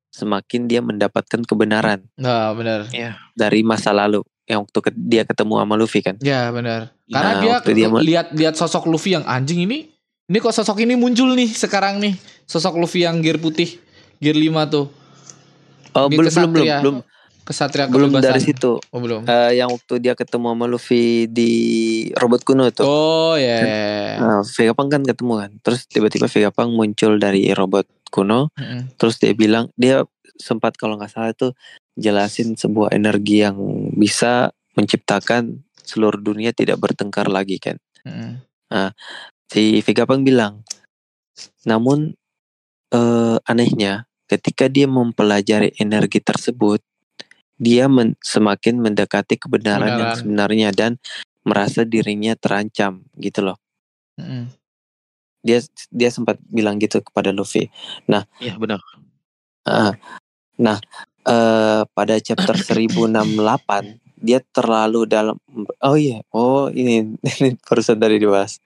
semakin 0.09 0.65
dia 0.65 0.81
mendapatkan 0.81 1.45
kebenaran 1.45 2.01
Nah, 2.17 2.49
benar. 2.57 2.89
dari 3.37 3.61
masa 3.61 3.93
lalu 3.93 4.25
yang 4.49 4.65
waktu 4.65 4.79
ke- 4.81 4.95
dia 4.97 5.21
ketemu 5.27 5.61
sama 5.61 5.75
Luffy 5.77 6.01
kan 6.01 6.17
Ya, 6.17 6.49
benar. 6.49 6.89
Karena 7.05 7.31
Nah, 7.37 7.41
dia, 7.43 7.53
dia 7.61 7.87
lihat 8.01 8.27
lihat 8.33 8.55
sosok 8.57 8.89
Luffy 8.89 9.13
yang 9.13 9.23
anjing 9.23 9.63
ini. 9.63 9.96
Ini 10.27 10.43
kok 10.43 10.51
sosok 10.51 10.83
ini 10.83 10.99
muncul 10.99 11.31
nih 11.39 11.47
sekarang 11.55 12.03
nih. 12.03 12.11
Sosok 12.43 12.75
Luffy 12.83 13.07
yang 13.07 13.23
gear 13.23 13.39
putih, 13.39 13.79
gear 14.19 14.35
5 14.35 14.67
tuh. 14.67 14.91
oh 15.95 16.11
belum 16.11 16.27
belum 16.27 16.51
belum 16.51 16.67
kesatria. 16.67 16.77
belum 16.83 16.97
Kesatria 17.47 17.85
belum 17.87 18.11
kebebasan. 18.11 18.27
dari 18.27 18.41
situ 18.43 18.75
Oh, 18.91 18.99
belum. 18.99 19.23
Eh, 19.23 19.55
yang 19.55 19.71
waktu 19.71 20.03
dia 20.03 20.19
ketemu 20.19 20.51
sama 20.51 20.67
Luffy 20.67 21.31
di 21.31 21.51
robot 22.11 22.43
kuno 22.43 22.67
tuh. 22.75 22.83
Oh, 22.83 23.39
ya. 23.39 23.63
ya, 23.63 23.63
ya. 23.63 24.15
Nah, 24.19 24.39
Vegapunk 24.43 24.89
kan 24.91 25.01
ketemu 25.07 25.33
kan. 25.39 25.51
Terus 25.63 25.79
tiba-tiba 25.87 26.27
Vegapunk 26.27 26.75
muncul 26.75 27.15
dari 27.23 27.47
robot 27.55 27.87
kuno. 28.11 28.51
Mm-mm. 28.59 28.99
Terus 28.99 29.23
dia 29.23 29.31
bilang 29.31 29.71
dia 29.79 30.03
sempat 30.35 30.75
kalau 30.75 30.99
nggak 30.99 31.07
salah 31.07 31.31
itu 31.31 31.55
jelasin 31.95 32.59
sebuah 32.59 32.91
energi 32.91 33.47
yang 33.47 33.55
bisa 33.95 34.51
menciptakan 34.75 35.63
seluruh 35.87 36.19
dunia 36.19 36.51
tidak 36.51 36.83
bertengkar 36.83 37.31
lagi 37.31 37.63
kan. 37.63 37.79
Mm-mm. 38.03 38.43
Si 39.47 39.79
Vegapunk 39.79 40.27
bilang, 40.27 40.67
namun 41.63 42.15
eh, 42.91 43.37
anehnya 43.47 44.07
ketika 44.27 44.67
dia 44.67 44.85
mempelajari 44.91 45.71
energi 45.79 46.19
tersebut, 46.19 46.83
dia 47.55 47.87
men- 47.89 48.19
semakin 48.21 48.77
mendekati 48.83 49.39
kebenaran 49.39 49.87
yang 49.87 50.11
Kebenaran. 50.11 50.17
sebenarnya 50.19 50.69
dan 50.75 50.91
merasa 51.47 51.87
dirinya 51.87 52.35
terancam 52.35 53.07
gitu 53.17 53.39
loh. 53.41 53.57
Mm-mm. 54.19 54.51
Dia 55.41 55.63
dia 55.89 56.09
sempat 56.11 56.37
bilang 56.43 56.75
gitu 56.77 56.99
kepada 56.99 57.31
Luffy. 57.31 57.71
Iya 58.43 58.59
benar. 58.59 58.83
Ah, 59.63 59.95
nah, 60.59 60.77
eh, 61.23 61.81
pada 61.87 62.15
chapter 62.19 62.55
1068 62.67 63.95
dia 64.19 64.43
terlalu 64.51 65.07
dalam. 65.07 65.39
Oh 65.79 65.95
iya, 65.95 66.19
oh 66.35 66.67
ini, 66.67 67.15
ini 67.15 67.49
barusan 67.63 67.95
tadi 67.95 68.19
dibahas. 68.19 68.59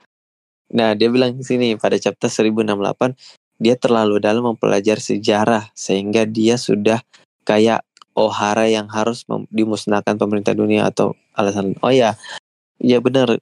Nah, 0.72 0.96
dia 0.96 1.12
bilang 1.12 1.36
di 1.36 1.44
sini 1.44 1.76
pada 1.76 2.00
chapter 2.00 2.32
1068 2.32 3.16
dia 3.62 3.78
terlalu 3.78 4.18
dalam 4.18 4.42
mempelajari 4.56 4.98
sejarah 4.98 5.70
sehingga 5.78 6.26
dia 6.26 6.58
sudah 6.58 7.04
kayak 7.46 7.86
Ohara 8.12 8.68
yang 8.68 8.92
harus 8.92 9.24
dimusnahkan 9.54 10.20
pemerintah 10.20 10.52
dunia 10.52 10.90
atau 10.92 11.16
alasan. 11.38 11.80
Oh 11.80 11.94
ya, 11.94 12.20
ya 12.82 13.00
benar 13.00 13.40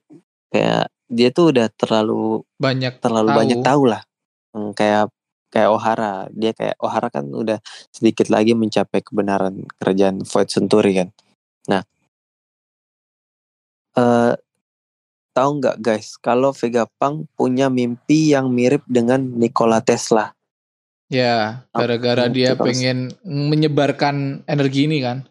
kayak 0.52 0.92
dia 1.10 1.28
tuh 1.34 1.50
udah 1.50 1.66
terlalu 1.74 2.46
Banyak 2.60 3.02
terlalu 3.02 3.28
Tahu. 3.34 3.38
banyak 3.42 3.60
tahu 3.66 3.82
lah 3.90 4.02
Hmm, 4.50 4.74
kayak 4.74 5.14
kayak 5.54 5.70
Ohara 5.70 6.26
dia 6.34 6.50
kayak 6.50 6.74
Ohara 6.82 7.06
kan 7.06 7.22
udah 7.30 7.62
sedikit 7.94 8.26
lagi 8.34 8.58
mencapai 8.58 8.98
kebenaran 8.98 9.62
kerajaan 9.78 10.26
Void 10.26 10.50
Century 10.50 10.90
kan 10.98 11.08
nah 11.70 11.82
eh 13.94 14.34
tahu 15.40 15.64
nggak 15.64 15.76
guys 15.80 16.20
kalau 16.20 16.52
Vegapunk 16.52 17.24
punya 17.32 17.72
mimpi 17.72 18.36
yang 18.36 18.52
mirip 18.52 18.84
dengan 18.84 19.24
Nikola 19.24 19.80
Tesla 19.80 20.36
Ya, 21.10 21.66
gara-gara 21.74 22.30
itu 22.30 22.38
dia 22.38 22.54
pengen 22.54 23.10
menyebarkan 23.26 24.46
energi 24.46 24.86
ini 24.86 25.02
kan. 25.02 25.26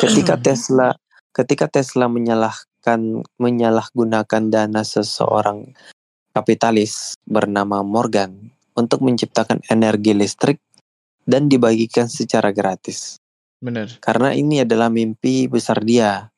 ketika 0.00 0.40
Tesla 0.40 0.96
ketika 1.36 1.68
Tesla 1.68 2.08
menyalahkan 2.08 3.20
menyalahgunakan 3.36 4.42
dana 4.48 4.80
seseorang 4.80 5.76
kapitalis 6.32 7.20
bernama 7.28 7.84
Morgan 7.84 8.48
untuk 8.72 9.04
menciptakan 9.04 9.60
energi 9.68 10.16
listrik 10.16 10.56
dan 11.28 11.52
dibagikan 11.52 12.08
secara 12.08 12.48
gratis 12.48 13.20
Bener. 13.60 14.00
karena 14.00 14.32
ini 14.32 14.64
adalah 14.64 14.88
mimpi 14.88 15.52
besar 15.52 15.84
dia. 15.84 16.32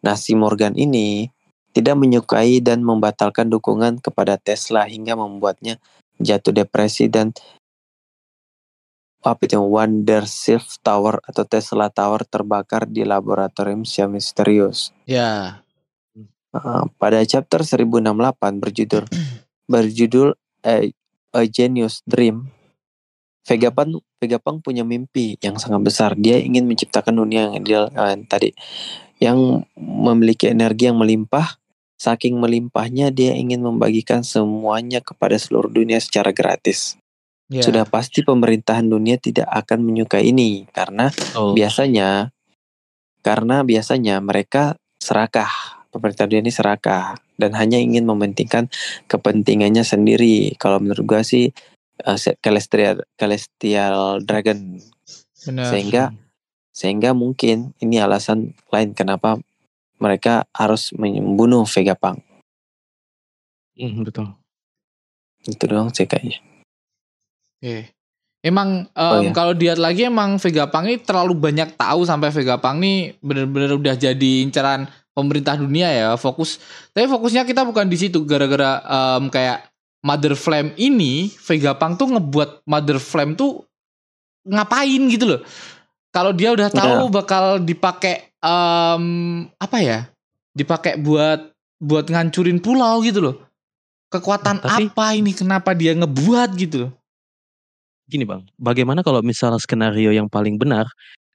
Nah, 0.00 0.16
si 0.16 0.32
Morgan 0.32 0.76
ini 0.76 1.28
tidak 1.74 1.98
menyukai 1.98 2.62
dan 2.62 2.86
membatalkan 2.86 3.50
dukungan 3.50 3.98
kepada 3.98 4.38
Tesla 4.38 4.86
hingga 4.86 5.18
membuatnya 5.18 5.82
jatuh 6.22 6.54
depresi 6.54 7.10
dan 7.10 7.34
apa 9.24 9.40
itu 9.48 9.56
Wondership 9.56 10.62
Tower 10.84 11.18
atau 11.24 11.42
Tesla 11.48 11.88
Tower 11.88 12.22
terbakar 12.28 12.84
di 12.86 13.02
laboratorium 13.02 13.82
yang 13.82 14.12
misterius. 14.12 14.92
Ya. 15.08 15.64
Uh, 16.54 16.86
pada 17.02 17.18
chapter 17.26 17.66
1068 17.66 18.62
berjudul 18.62 19.04
berjudul 19.72 20.38
eh, 20.62 20.94
A 21.34 21.42
Genius 21.50 22.04
Dream, 22.06 22.46
Vegapunk 23.42 24.04
Vegapunk 24.22 24.62
punya 24.62 24.86
mimpi 24.86 25.34
yang 25.42 25.58
sangat 25.58 25.82
besar. 25.82 26.10
Dia 26.14 26.38
ingin 26.38 26.68
menciptakan 26.68 27.18
dunia 27.18 27.50
yang 27.50 27.54
ideal 27.58 27.84
eh, 27.90 28.22
tadi 28.28 28.54
yang 29.18 29.64
memiliki 29.80 30.52
energi 30.52 30.92
yang 30.92 31.00
melimpah. 31.00 31.63
Saking 31.94 32.36
melimpahnya 32.36 33.14
dia 33.14 33.32
ingin 33.38 33.62
membagikan 33.62 34.26
semuanya 34.26 34.98
kepada 34.98 35.38
seluruh 35.38 35.70
dunia 35.70 36.02
secara 36.02 36.34
gratis. 36.34 36.98
Ya. 37.52 37.62
Sudah 37.62 37.84
pasti 37.86 38.24
pemerintahan 38.24 38.88
dunia 38.88 39.20
tidak 39.20 39.46
akan 39.46 39.84
menyukai 39.84 40.32
ini 40.32 40.66
karena 40.72 41.12
Oh, 41.36 41.54
biasanya 41.54 42.34
karena 43.24 43.64
biasanya 43.64 44.20
mereka 44.20 44.76
serakah 45.00 45.48
pemerintah 45.94 46.26
dunia 46.26 46.44
ini 46.44 46.52
serakah 46.52 47.14
dan 47.38 47.54
hanya 47.54 47.78
ingin 47.78 48.04
mementingkan 48.08 48.66
kepentingannya 49.06 49.86
sendiri 49.86 50.58
kalau 50.58 50.82
menurut 50.82 51.04
gua 51.06 51.22
sih 51.22 51.54
uh, 52.02 52.18
se- 52.18 52.36
celestial 52.42 53.06
celestial 53.14 54.24
dragon 54.26 54.82
Bener. 55.46 55.68
sehingga 55.70 56.04
sehingga 56.74 57.14
mungkin 57.14 57.76
ini 57.78 58.02
alasan 58.02 58.58
lain 58.74 58.98
kenapa 58.98 59.38
mereka 59.98 60.46
harus 60.54 60.90
membunuh 60.96 61.64
Vegapunk 61.66 62.22
hmm, 63.78 64.02
betul. 64.06 64.32
itu 65.46 65.64
doang 65.68 65.92
sih 65.92 66.08
kayaknya 66.08 66.40
Oke. 67.64 67.96
Emang 68.44 68.84
Oh, 68.92 69.24
em, 69.24 69.24
iya. 69.24 69.30
kalau 69.32 69.56
lihat 69.56 69.80
lagi 69.80 70.04
emang 70.04 70.36
Vegapunk 70.36 70.84
ini 70.84 71.00
terlalu 71.00 71.32
banyak 71.32 71.80
tahu 71.80 72.04
sampai 72.04 72.28
Vegapunk 72.28 72.76
nih 72.76 73.16
bener-bener 73.24 73.72
udah 73.72 73.96
jadi 73.96 74.32
incaran 74.44 74.84
pemerintah 75.16 75.56
dunia 75.56 75.88
ya 75.88 76.08
fokus. 76.20 76.60
Tapi 76.92 77.08
fokusnya 77.08 77.48
kita 77.48 77.64
bukan 77.64 77.88
di 77.88 77.96
situ 77.96 78.20
gara-gara 78.28 78.84
em, 78.84 79.32
kayak 79.32 79.64
Mother 80.04 80.36
Flame 80.36 80.76
ini 80.76 81.32
Vegapunk 81.32 81.96
tuh 81.96 82.12
ngebuat 82.12 82.68
Mother 82.68 83.00
Flame 83.00 83.32
tuh 83.32 83.64
ngapain 84.44 85.02
gitu 85.08 85.24
loh. 85.24 85.40
Kalau 86.12 86.36
dia 86.36 86.52
udah 86.52 86.68
tahu 86.68 87.08
bakal 87.08 87.64
dipakai 87.64 88.33
em, 88.44 89.04
apa 89.56 89.78
ya? 89.80 89.98
Dipakai 90.52 91.00
buat 91.00 91.50
buat 91.80 92.06
ngancurin 92.06 92.60
pulau 92.60 93.00
gitu 93.00 93.20
loh. 93.20 93.36
Kekuatan 94.08 94.62
Tapi- 94.62 94.92
apa 94.92 95.06
ini? 95.16 95.32
Kenapa 95.32 95.74
dia 95.74 95.96
ngebuat 95.96 96.54
gitu 96.54 96.76
loh? 96.86 96.92
Gini 98.04 98.22
bang, 98.22 98.44
bagaimana 98.60 99.00
kalau 99.00 99.24
misalnya 99.24 99.56
skenario 99.56 100.12
yang 100.12 100.28
paling 100.28 100.60
benar, 100.60 100.84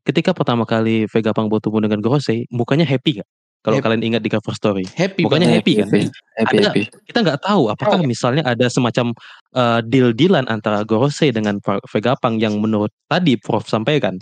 ketika 0.06 0.38
pertama 0.38 0.70
kali 0.70 1.10
Vegapunk 1.10 1.50
bertemu 1.50 1.90
dengan 1.90 2.00
Gorosei, 2.00 2.46
mukanya 2.54 2.86
happy 2.86 3.20
gak? 3.20 3.30
Kalau 3.60 3.76
Happy. 3.76 3.86
kalian 3.92 4.04
ingat 4.16 4.22
di 4.24 4.32
cover 4.32 4.56
story, 4.56 4.88
Happy 4.96 5.28
Bukannya 5.28 5.52
banget. 5.52 5.60
happy 5.60 5.74
kan? 5.76 5.88
Happy, 5.92 6.00
happy, 6.40 6.56
Ada- 6.56 6.64
happy. 6.72 6.84
kita 7.12 7.20
nggak 7.28 7.40
tahu 7.44 7.62
apakah 7.68 8.00
misalnya 8.08 8.40
ada 8.48 8.72
semacam 8.72 9.12
uh, 9.52 9.84
deal-dealan 9.84 10.48
antara 10.48 10.88
Gorosei 10.88 11.36
dengan 11.36 11.60
Ve- 11.60 11.84
Vegapunk 11.92 12.40
yang 12.40 12.56
menurut 12.64 12.88
tadi 13.12 13.36
Prof 13.36 13.68
sampaikan, 13.68 14.16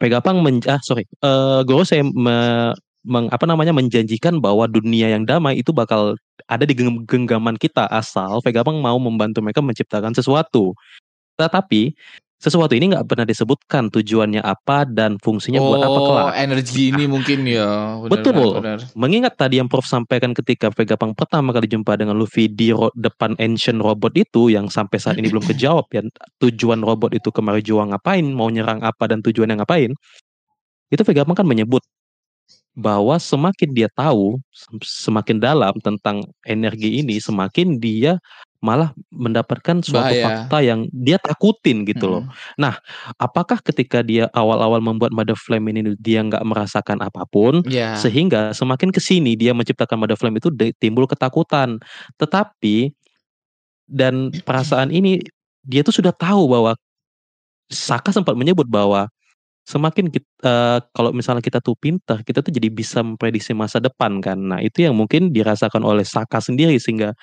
Vegapunk 0.00 0.40
men 0.40 0.56
ah 0.64 0.80
sorry, 0.80 1.04
uh, 1.20 1.60
Gorosei 1.68 2.00
me- 2.00 2.72
meng- 3.04 3.28
apa 3.28 3.44
namanya 3.44 3.72
menjanjikan 3.76 4.40
bahwa 4.40 4.64
dunia 4.64 5.12
yang 5.12 5.28
damai 5.28 5.60
itu 5.60 5.76
bakal 5.76 6.16
ada 6.48 6.64
di 6.64 6.72
geng- 6.72 7.04
genggaman 7.04 7.60
kita 7.60 7.84
asal 7.92 8.40
Vegapunk 8.40 8.80
mau 8.80 8.96
membantu 8.96 9.44
mereka 9.44 9.60
menciptakan 9.60 10.16
sesuatu. 10.16 10.72
Tetapi 11.36 11.92
sesuatu 12.40 12.72
ini 12.72 12.88
nggak 12.88 13.04
pernah 13.04 13.28
disebutkan 13.28 13.92
tujuannya 13.92 14.40
apa 14.40 14.88
dan 14.88 15.20
fungsinya 15.20 15.60
buat 15.60 15.84
apa 15.84 15.98
kelak. 16.00 16.24
Oh, 16.24 16.32
energi 16.32 16.88
ini 16.88 17.04
mungkin 17.04 17.44
ya. 17.44 18.00
Benar, 18.00 18.10
Betul. 18.16 18.32
benar, 18.32 18.80
benar. 18.80 18.96
Mengingat 18.96 19.36
tadi 19.36 19.60
yang 19.60 19.68
Prof 19.68 19.84
sampaikan 19.84 20.32
ketika 20.32 20.72
Vegapunk 20.72 21.20
pertama 21.20 21.52
kali 21.52 21.68
jumpa 21.68 22.00
dengan 22.00 22.16
Luffy 22.16 22.48
di 22.48 22.72
ro- 22.72 22.96
depan 22.96 23.36
ancient 23.36 23.84
robot 23.84 24.16
itu 24.16 24.48
yang 24.48 24.72
sampai 24.72 24.96
saat 24.96 25.20
ini 25.20 25.28
belum 25.28 25.44
kejawab 25.44 25.84
ya 25.92 26.00
tujuan 26.40 26.80
robot 26.80 27.12
itu 27.12 27.28
ke 27.28 27.44
Marijoa 27.44 27.92
ngapain, 27.92 28.24
mau 28.32 28.48
nyerang 28.48 28.80
apa 28.80 29.04
dan 29.04 29.20
tujuannya 29.20 29.60
ngapain. 29.60 29.92
Itu 30.88 31.04
Vegapunk 31.04 31.36
kan 31.36 31.46
menyebut 31.46 31.84
bahwa 32.76 33.18
semakin 33.18 33.70
dia 33.74 33.88
tahu 33.90 34.38
sem- 34.54 34.80
semakin 34.82 35.42
dalam 35.42 35.74
tentang 35.82 36.22
energi 36.46 37.02
ini, 37.02 37.18
semakin 37.18 37.76
dia 37.82 38.16
malah 38.60 38.92
mendapatkan 39.08 39.80
suatu 39.80 40.12
Bahaya. 40.12 40.44
fakta 40.46 40.58
yang 40.60 40.84
dia 40.92 41.16
takutin 41.16 41.88
gitu 41.88 42.06
loh. 42.06 42.22
Mm. 42.60 42.76
Apakah 43.16 43.56
ketika 43.64 44.04
dia 44.04 44.28
awal-awal 44.36 44.84
membuat 44.84 45.16
Mother 45.16 45.34
Flame 45.34 45.72
ini 45.72 45.96
dia 45.96 46.20
nggak 46.20 46.44
merasakan 46.44 47.00
apa 47.00 47.24
pun, 47.24 47.64
Ya. 47.66 47.96
sehingga 47.96 48.52
semakin 48.52 48.92
ke 48.92 49.00
sini 49.00 49.32
dia 49.34 49.56
menciptakan 49.56 49.96
Mother 49.96 50.20
Flame 50.20 50.38
itu 50.38 50.52
timbul 50.76 51.08
ketakutan. 51.08 51.80
Tetapi 52.20 52.92
dan 53.90 54.30
perasaan 54.44 54.92
ini 54.92 55.18
dia 55.64 55.80
tuh 55.82 55.96
sudah 55.96 56.12
tahu 56.14 56.46
bahwa 56.46 56.76
Saka 57.70 58.10
sempat 58.10 58.34
menyebut 58.34 58.66
bahwa 58.66 59.06
semakin 59.66 60.10
kita, 60.10 60.28
eh, 60.44 60.78
kalau 60.92 61.10
misalnya 61.12 61.44
kita 61.44 61.60
tuh 61.62 61.76
pintar, 61.76 62.24
kita 62.24 62.40
tuh 62.40 62.52
jadi 62.52 62.68
bisa 62.72 63.04
memprediksi 63.04 63.52
masa 63.52 63.78
depan 63.78 64.18
kan. 64.24 64.38
Nah, 64.38 64.58
itu 64.62 64.84
yang 64.84 64.96
mungkin 64.96 65.30
dirasakan 65.30 65.84
oleh 65.84 66.02
Saka 66.02 66.40
sendiri 66.42 66.76
sehingga 66.80 67.14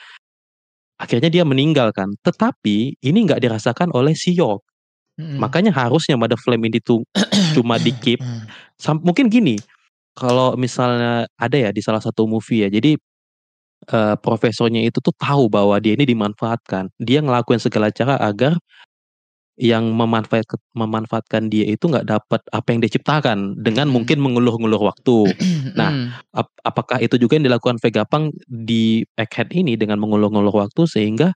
akhirnya 0.97 1.29
dia 1.29 1.43
meninggal 1.45 1.93
kan. 1.93 2.09
Tetapi 2.25 3.01
ini 3.01 3.17
nggak 3.25 3.41
dirasakan 3.41 3.93
oleh 3.93 4.17
si 4.17 4.33
York. 4.33 4.65
Mm. 5.17 5.41
Makanya 5.41 5.71
harusnya 5.73 6.13
Mother 6.13 6.37
Flame 6.37 6.69
ini 6.69 6.77
tuh 6.77 7.01
cuma 7.57 7.81
di 7.81 7.89
keep 8.03 8.21
Mm. 8.21 8.45
Sam- 8.77 9.01
mungkin 9.01 9.29
gini 9.33 9.57
kalau 10.13 10.53
misalnya 10.57 11.25
ada 11.37 11.57
ya 11.57 11.69
di 11.73 11.81
salah 11.81 12.01
satu 12.01 12.29
movie 12.29 12.65
ya 12.65 12.69
jadi 12.69 12.97
eh, 13.89 14.15
profesornya 14.21 14.85
itu 14.85 15.01
tuh 15.01 15.13
tahu 15.17 15.49
bahwa 15.49 15.77
dia 15.81 15.97
ini 15.97 16.05
dimanfaatkan 16.05 16.93
dia 17.01 17.21
ngelakuin 17.25 17.61
segala 17.61 17.89
cara 17.89 18.17
agar 18.21 18.57
yang 19.57 19.89
memanfaatkan 19.89 20.61
memanfaatkan 20.77 21.49
dia 21.49 21.65
itu 21.65 21.89
nggak 21.89 22.05
dapat 22.05 22.41
apa 22.53 22.67
yang 22.69 22.79
dia 22.85 22.93
ciptakan 22.93 23.57
dengan 23.57 23.89
mungkin 23.89 24.21
mengulur-ngulur 24.21 24.81
waktu 24.85 25.33
Nah. 25.77 26.13
Ap- 26.33 26.57
apakah 26.61 27.01
itu 27.01 27.17
juga 27.17 27.37
yang 27.37 27.45
dilakukan 27.49 27.81
Vegapunk 27.81 28.33
di 28.45 29.01
Egghead 29.17 29.49
ini 29.53 29.73
dengan 29.77 29.97
mengulur-ngulur 29.97 30.53
waktu 30.53 30.85
sehingga 30.85 31.33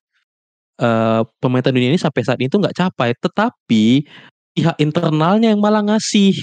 eh 0.82 1.22
pemerintah 1.41 1.69
dunia 1.74 1.93
ini 1.93 1.99
sampai 1.99 2.22
saat 2.26 2.39
itu 2.41 2.57
nggak 2.57 2.74
capai 2.74 3.13
tetapi 3.17 4.05
pihak 4.53 4.76
internalnya 4.82 5.53
yang 5.53 5.61
malah 5.61 5.82
ngasih 5.86 6.34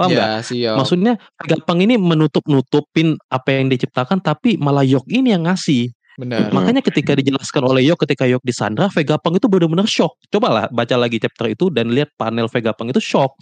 paham 0.00 0.16
ya, 0.16 0.40
siap. 0.40 0.80
Maksudnya 0.80 1.20
Vegapunk 1.44 1.80
ini 1.84 2.00
menutup-nutupin 2.00 3.20
apa 3.28 3.48
yang 3.52 3.68
diciptakan 3.68 4.24
tapi 4.24 4.56
malah 4.56 4.84
Yok 4.84 5.04
ini 5.12 5.36
yang 5.36 5.44
ngasih. 5.44 5.92
Benar. 6.20 6.52
Makanya 6.52 6.84
ketika 6.84 7.16
dijelaskan 7.16 7.64
oleh 7.64 7.88
Yok 7.88 8.04
ketika 8.04 8.28
Yok 8.28 8.44
disandra 8.44 8.92
Vegapunk 8.92 9.40
itu 9.40 9.48
benar-benar 9.48 9.88
shock. 9.88 10.20
Cobalah 10.28 10.68
baca 10.68 10.92
lagi 11.00 11.16
chapter 11.16 11.48
itu 11.48 11.72
dan 11.72 11.88
lihat 11.96 12.12
panel 12.20 12.44
Vegapunk 12.44 12.92
itu 12.92 13.00
shock. 13.00 13.40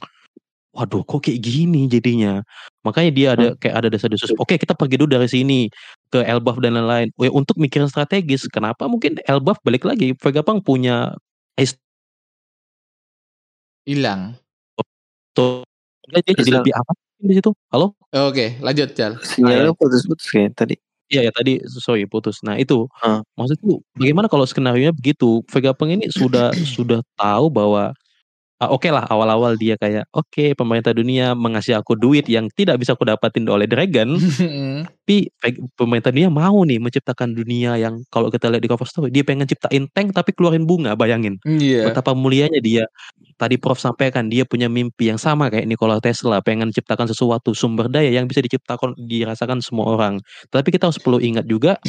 Waduh 0.70 1.02
kok 1.02 1.26
kayak 1.26 1.42
gini 1.42 1.90
jadinya. 1.90 2.38
Makanya 2.86 3.10
dia 3.10 3.28
ada 3.34 3.46
kayak 3.58 3.74
ada 3.82 3.88
desa-desus. 3.90 4.30
Oke 4.38 4.54
kita 4.54 4.78
pergi 4.78 4.94
dulu 4.94 5.10
dari 5.18 5.26
sini 5.26 5.66
ke 6.06 6.22
Elbaf 6.22 6.62
dan 6.62 6.78
lain-lain. 6.78 7.10
Oh, 7.18 7.26
ya, 7.26 7.32
untuk 7.34 7.58
mikirin 7.58 7.90
strategis. 7.90 8.46
Kenapa 8.46 8.86
mungkin 8.86 9.18
Elbaf 9.26 9.58
balik 9.66 9.82
lagi. 9.82 10.14
Vegapunk 10.14 10.62
punya 10.62 11.18
Hilang. 13.88 14.36
tuh 15.32 15.64
dia 16.12 16.20
jadi 16.36 16.60
lebih 16.60 16.76
apa 16.76 16.92
di 17.18 17.34
situ? 17.40 17.50
Halo? 17.72 17.96
Oke, 18.12 18.60
lanjut 18.60 18.92
Jal. 18.92 19.16
Sinyalnya 19.24 19.72
putus-putus 19.74 20.28
kayak 20.28 20.54
tadi. 20.54 20.76
Iya 21.08 21.20
ya 21.28 21.32
tadi 21.32 21.56
sorry 21.72 22.04
putus. 22.04 22.44
Nah 22.44 22.60
itu 22.60 22.84
Ah. 23.00 23.24
maksudku 23.40 23.80
bagaimana 23.96 24.28
kalau 24.28 24.44
skenario 24.44 24.92
nya 24.92 24.94
begitu? 24.94 25.40
Vegapunk 25.48 25.96
ini 25.96 26.06
sudah 26.12 26.52
sudah 26.76 27.00
tahu 27.16 27.48
bahwa 27.48 27.96
ah, 28.60 28.70
oke 28.72 28.88
lah 28.92 29.06
awal-awal 29.08 29.56
dia 29.56 29.76
kayak 29.80 30.04
oke 30.12 30.56
pemerintah 30.58 30.92
dunia 30.96 31.32
mengasih 31.38 31.78
aku 31.80 31.94
duit 31.96 32.26
yang 32.28 32.48
tidak 32.56 32.80
bisa 32.82 32.92
aku 32.98 33.06
dapatin 33.08 33.46
oleh 33.48 33.66
dragon, 33.70 34.16
tapi 35.08 35.32
pemerintah 35.72 36.12
dunia 36.12 36.28
mau 36.28 36.68
nih 36.68 36.76
menciptakan 36.84 37.32
dunia 37.32 37.80
yang 37.80 38.04
kalau 38.12 38.28
kita 38.28 38.52
lihat 38.52 38.60
di 38.60 38.68
cover 38.68 38.84
story 38.84 39.08
dia 39.08 39.24
pengen 39.24 39.48
ciptain 39.48 39.88
tank 39.88 40.12
tapi 40.12 40.36
keluarin 40.36 40.68
bunga 40.68 40.92
bayangin 40.92 41.40
Iya. 41.48 41.88
betapa 41.88 42.12
mulianya 42.12 42.60
dia. 42.60 42.84
Tadi 43.40 43.56
Prof 43.56 43.80
sampaikan 43.80 44.28
dia 44.28 44.44
punya 44.44 44.68
mimpi 44.68 45.08
yang 45.08 45.16
sama 45.16 45.48
kayak 45.48 45.64
Nikola 45.64 45.96
Tesla 46.04 46.44
pengen 46.44 46.68
ciptakan 46.76 47.08
sesuatu 47.08 47.56
sumber 47.56 47.88
daya 47.88 48.12
yang 48.12 48.28
bisa 48.28 48.44
diciptakan 48.44 48.92
dirasakan 49.00 49.64
semua 49.64 49.96
orang. 49.96 50.20
Tapi 50.52 50.68
kita 50.68 50.92
harus 50.92 51.00
perlu 51.00 51.22
ingat 51.24 51.48
juga 51.48 51.80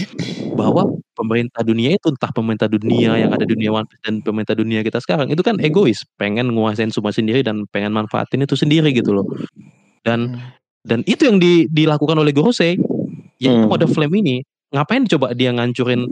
bahwa 0.56 0.88
pemerintah 1.20 1.60
dunia 1.68 2.00
itu 2.00 2.08
entah 2.16 2.32
pemerintah 2.32 2.72
dunia 2.72 3.20
yang 3.20 3.36
ada 3.36 3.44
dunia 3.44 3.76
One 3.76 3.84
Piece 3.90 4.00
dan 4.08 4.24
pemerintah 4.24 4.56
dunia 4.56 4.80
kita 4.80 5.04
sekarang 5.04 5.28
itu 5.28 5.44
kan 5.44 5.60
egois, 5.60 6.08
pengen 6.16 6.56
nguasain 6.56 6.96
semua 6.96 7.12
sendiri 7.12 7.44
dan 7.44 7.68
pengen 7.68 7.92
manfaatin 7.92 8.48
itu 8.48 8.56
sendiri 8.56 8.96
gitu 8.96 9.12
loh. 9.12 9.28
Dan 10.08 10.40
Hmm. 10.40 10.56
dan 10.88 11.00
itu 11.04 11.28
yang 11.28 11.42
di- 11.42 11.68
dilakukan 11.68 12.16
oleh 12.16 12.32
Gorosei 12.32 12.80
yaitu 13.40 13.56
Hmm. 13.66 13.72
mode 13.72 13.88
flame 13.90 14.16
ini 14.20 14.36
ngapain 14.70 15.08
coba 15.10 15.34
dia 15.34 15.50
ngancurin 15.50 16.06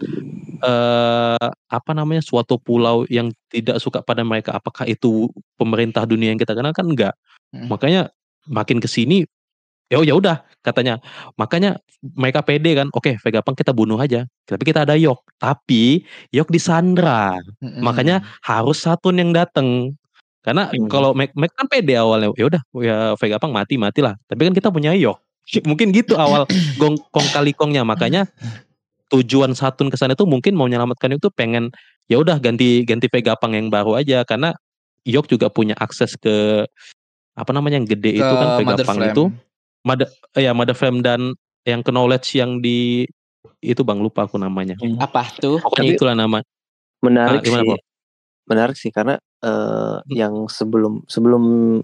eh 0.66 1.48
apa 1.70 1.92
namanya 1.94 2.26
suatu 2.26 2.58
pulau 2.58 3.06
yang 3.12 3.30
tidak 3.54 3.78
suka 3.78 4.02
pada 4.02 4.26
mereka? 4.26 4.58
Apakah 4.58 4.90
itu 4.90 5.30
pemerintah 5.60 6.04
dunia 6.10 6.34
yang 6.34 6.42
kita 6.42 6.58
kenal? 6.58 6.74
Kan 6.74 6.90
enggak. 6.94 7.14
Hmm. 7.54 7.72
makanya 7.72 8.12
makin 8.52 8.84
ke 8.84 8.90
sini 8.92 9.24
ya 9.92 10.02
ya 10.04 10.16
udah 10.18 10.44
katanya. 10.66 11.00
Makanya 11.40 11.80
mereka 12.18 12.42
pede 12.44 12.76
kan 12.76 12.88
oke 12.92 13.20
Vegapunk 13.24 13.56
kita 13.60 13.72
bunuh 13.76 14.00
aja. 14.02 14.26
Tapi 14.48 14.64
kita 14.68 14.84
ada 14.88 14.96
Yok. 15.00 15.22
Tapi 15.40 16.04
Yok 16.36 16.50
disandra. 16.52 17.38
Mm-mm. 17.64 17.84
makanya 17.84 18.24
harus 18.44 18.82
Satun 18.84 19.20
yang 19.22 19.32
datang 19.36 19.94
karena 20.44 20.72
Hmm. 20.72 20.88
kalau 20.88 21.12
Mac, 21.12 21.36
Mac 21.36 21.52
kan 21.56 21.68
pede 21.68 21.96
awalnya. 22.00 22.32
Ya 22.40 22.46
udah 22.48 22.62
ya 22.84 22.98
Vegapunk 23.20 23.52
mati 23.56 23.76
matilah 23.80 24.16
tapi 24.32 24.48
kan 24.48 24.56
kita 24.56 24.72
punya 24.74 24.96
Yok 24.96 25.20
mungkin 25.64 25.96
gitu 25.96 26.16
awal 26.16 26.44
gong 26.76 27.00
kong 27.10 27.28
kali 27.32 27.56
kongnya 27.56 27.82
makanya 27.82 28.28
tujuan 29.08 29.56
Satun 29.56 29.88
ke 29.88 29.96
sana 29.96 30.12
itu 30.12 30.28
mungkin 30.28 30.54
mau 30.54 30.68
menyelamatkan 30.68 31.16
itu 31.16 31.32
pengen 31.32 31.72
ya 32.12 32.20
udah 32.20 32.36
ganti 32.38 32.84
ganti 32.84 33.08
Vegapunk 33.08 33.56
yang 33.56 33.72
baru 33.72 33.96
aja 33.96 34.28
karena 34.28 34.52
Yok 35.08 35.32
juga 35.32 35.48
punya 35.48 35.72
akses 35.80 36.20
ke 36.20 36.68
apa 37.34 37.52
namanya 37.56 37.80
yang 37.80 37.88
gede 37.88 38.12
Ke 38.14 38.20
itu 38.20 38.34
kan 38.36 38.48
Vegapunk 38.60 38.98
Flame. 39.00 39.12
itu 39.16 39.24
Mother 39.88 40.08
ya 40.36 40.52
Mother 40.52 40.76
Flame 40.76 41.00
dan 41.00 41.32
yang 41.64 41.80
ke 41.80 41.92
knowledge 41.92 42.36
yang 42.36 42.60
di 42.60 43.08
itu 43.64 43.82
bang 43.82 43.98
lupa 43.98 44.28
aku 44.28 44.36
namanya 44.36 44.76
apa 45.00 45.32
tuh? 45.40 45.64
pokoknya 45.64 45.84
Tapi- 45.86 45.96
itulah 45.96 46.16
nama 46.16 46.40
Menarik 47.00 47.40
Ah, 47.40 47.46
gimana, 47.46 47.64
sih. 47.64 47.80
Menarik 48.48 48.76
sih 48.76 48.92
karena 48.92 49.16
eh, 49.38 49.98
yang 50.12 50.50
sebelum 50.50 51.06
sebelum 51.06 51.44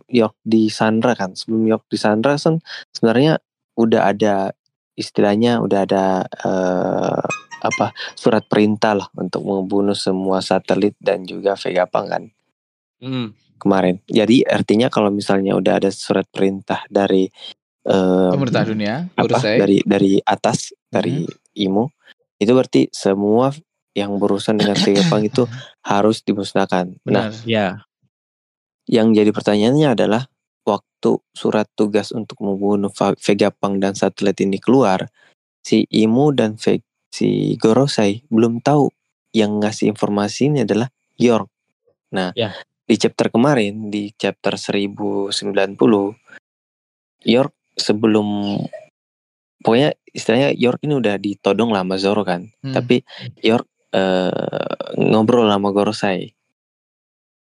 Yok 0.09 0.33
di 0.41 0.67
Sandra 0.67 1.13
kan, 1.13 1.31
sebelum 1.31 1.69
Yok 1.69 1.85
di 1.85 1.95
Sandra 1.95 2.33
kan 2.33 2.57
sebenarnya 2.89 3.37
udah 3.73 4.13
ada 4.13 4.53
istilahnya 4.93 5.61
udah 5.61 5.79
ada 5.85 6.05
eh, 6.25 7.23
apa 7.63 7.95
surat 8.13 8.43
perintah 8.45 8.93
lah 8.93 9.07
untuk 9.15 9.47
membunuh 9.47 9.95
semua 9.95 10.43
satelit 10.43 10.93
dan 10.99 11.23
juga 11.23 11.55
Vegapunk 11.55 12.07
kan. 12.09 12.23
Hmm. 13.03 13.35
kemarin. 13.59 13.99
Jadi 14.11 14.43
artinya 14.43 14.91
kalau 14.91 15.07
misalnya 15.07 15.55
udah 15.55 15.79
ada 15.79 15.87
surat 15.87 16.27
perintah 16.27 16.83
dari 16.91 17.27
eh, 17.87 18.31
Pemerintah 18.35 18.63
dunia, 18.67 19.07
apa 19.15 19.39
dari 19.39 19.79
dari 19.87 20.19
atas 20.19 20.75
dari 20.91 21.23
IMO 21.55 21.95
itu 22.43 22.51
berarti 22.51 22.91
semua 22.91 23.55
yang 23.95 24.19
berurusan 24.19 24.59
dengan 24.59 24.75
Vegapunk 24.75 25.31
itu 25.31 25.43
harus 25.91 26.19
dimusnahkan. 26.25 26.99
Nah, 27.07 27.31
Benar. 27.31 27.47
Ya. 27.47 27.87
yang 28.83 29.15
jadi 29.15 29.31
pertanyaannya 29.31 29.95
adalah 29.95 30.27
waktu 31.03 31.19
surat 31.35 31.67
tugas 31.75 32.15
untuk 32.15 32.39
membunuh 32.39 32.87
Va- 32.95 33.19
Vegapunk 33.19 33.83
dan 33.83 33.91
satelit 33.91 34.39
ini 34.39 34.55
keluar, 34.55 35.11
si 35.59 35.83
Imo 35.91 36.31
dan 36.31 36.55
Ve- 36.55 36.79
si 37.11 37.59
Gorosei 37.59 38.23
belum 38.31 38.63
tahu 38.63 38.87
yang 39.35 39.59
ngasih 39.59 39.91
informasi 39.91 40.47
ini 40.47 40.63
adalah 40.63 40.87
York. 41.19 41.51
Nah, 42.15 42.31
Ya. 42.39 42.55
di 42.87 42.95
chapter 42.95 43.27
kemarin 43.27 43.91
di 43.91 44.15
chapter 44.15 44.55
1090 44.55 46.15
York 47.27 47.51
sebelum 47.75 48.55
pokoknya 49.59 49.91
istilahnya 50.07 50.55
York 50.55 50.87
ini 50.87 51.03
udah 51.03 51.19
ditodong 51.19 51.75
lah 51.75 51.83
sama 51.83 51.95
Zoro 51.99 52.23
kan. 52.23 52.47
Hmm. 52.63 52.71
Tapi 52.71 53.03
York 53.43 53.67
eh, 53.91 54.95
ngobrol 54.95 55.51
sama 55.51 55.75
Gorosei. 55.75 56.31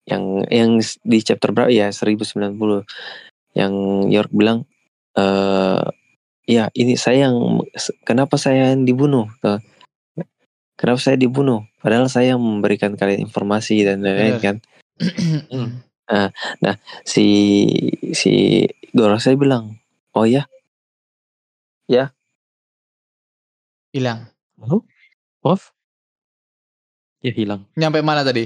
Yang 0.06 0.24
yang 0.52 0.70
di 1.02 1.18
chapter 1.24 1.50
berapa 1.50 1.72
ya 1.72 1.88
1090 1.90 2.86
yang 3.56 3.72
York 4.12 4.28
bilang 4.30 4.68
eh 5.16 5.80
ya 6.46 6.68
ini 6.76 6.94
saya 6.94 7.26
yang 7.32 7.64
kenapa 8.04 8.36
saya 8.36 8.76
yang 8.76 8.84
dibunuh 8.84 9.26
kenapa 10.76 11.00
saya 11.00 11.16
dibunuh 11.16 11.64
padahal 11.80 12.06
saya 12.06 12.36
yang 12.36 12.42
memberikan 12.44 12.94
kalian 12.94 13.24
informasi 13.24 13.80
dan 13.82 14.04
lain-lain 14.04 14.36
Benar. 14.36 14.44
kan 14.44 14.56
Hmm. 16.06 16.30
si 17.02 17.26
si 18.14 18.62
Gorosei 18.94 19.34
bilang 19.34 19.74
oh 20.14 20.22
ya 20.22 20.46
Hilang. 23.96 24.28
Lalu, 24.60 24.84
Prof? 25.40 25.72
Ya 27.24 27.32
hilang. 27.32 27.64
Nyampe 27.72 28.04
mana 28.04 28.20
tadi? 28.20 28.44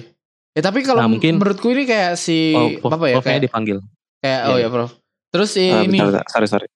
Ya 0.54 0.62
tapi 0.62 0.86
kalau 0.86 1.02
Nah, 1.02 1.10
mungkin- 1.10 1.42
menurutku 1.42 1.74
ini 1.74 1.90
kayak 1.90 2.14
si 2.14 2.54
Oh, 2.54 2.70
Prof, 2.78 2.94
apa 2.94 3.06
ya 3.10 3.16
Profnya 3.18 3.26
kayak, 3.34 3.42
dipanggil. 3.50 3.78
kayak 4.22 4.40
Iya, 4.46 4.46
oh 4.46 4.56
iya. 4.56 4.62
ya 4.62 4.68
Prof. 4.70 4.90
Terus 5.30 5.50
ah, 5.58 5.86
ini 5.86 5.98
bentar, 5.98 6.20
bentar. 6.20 6.26
sorry 6.30 6.48
sorry 6.50 6.68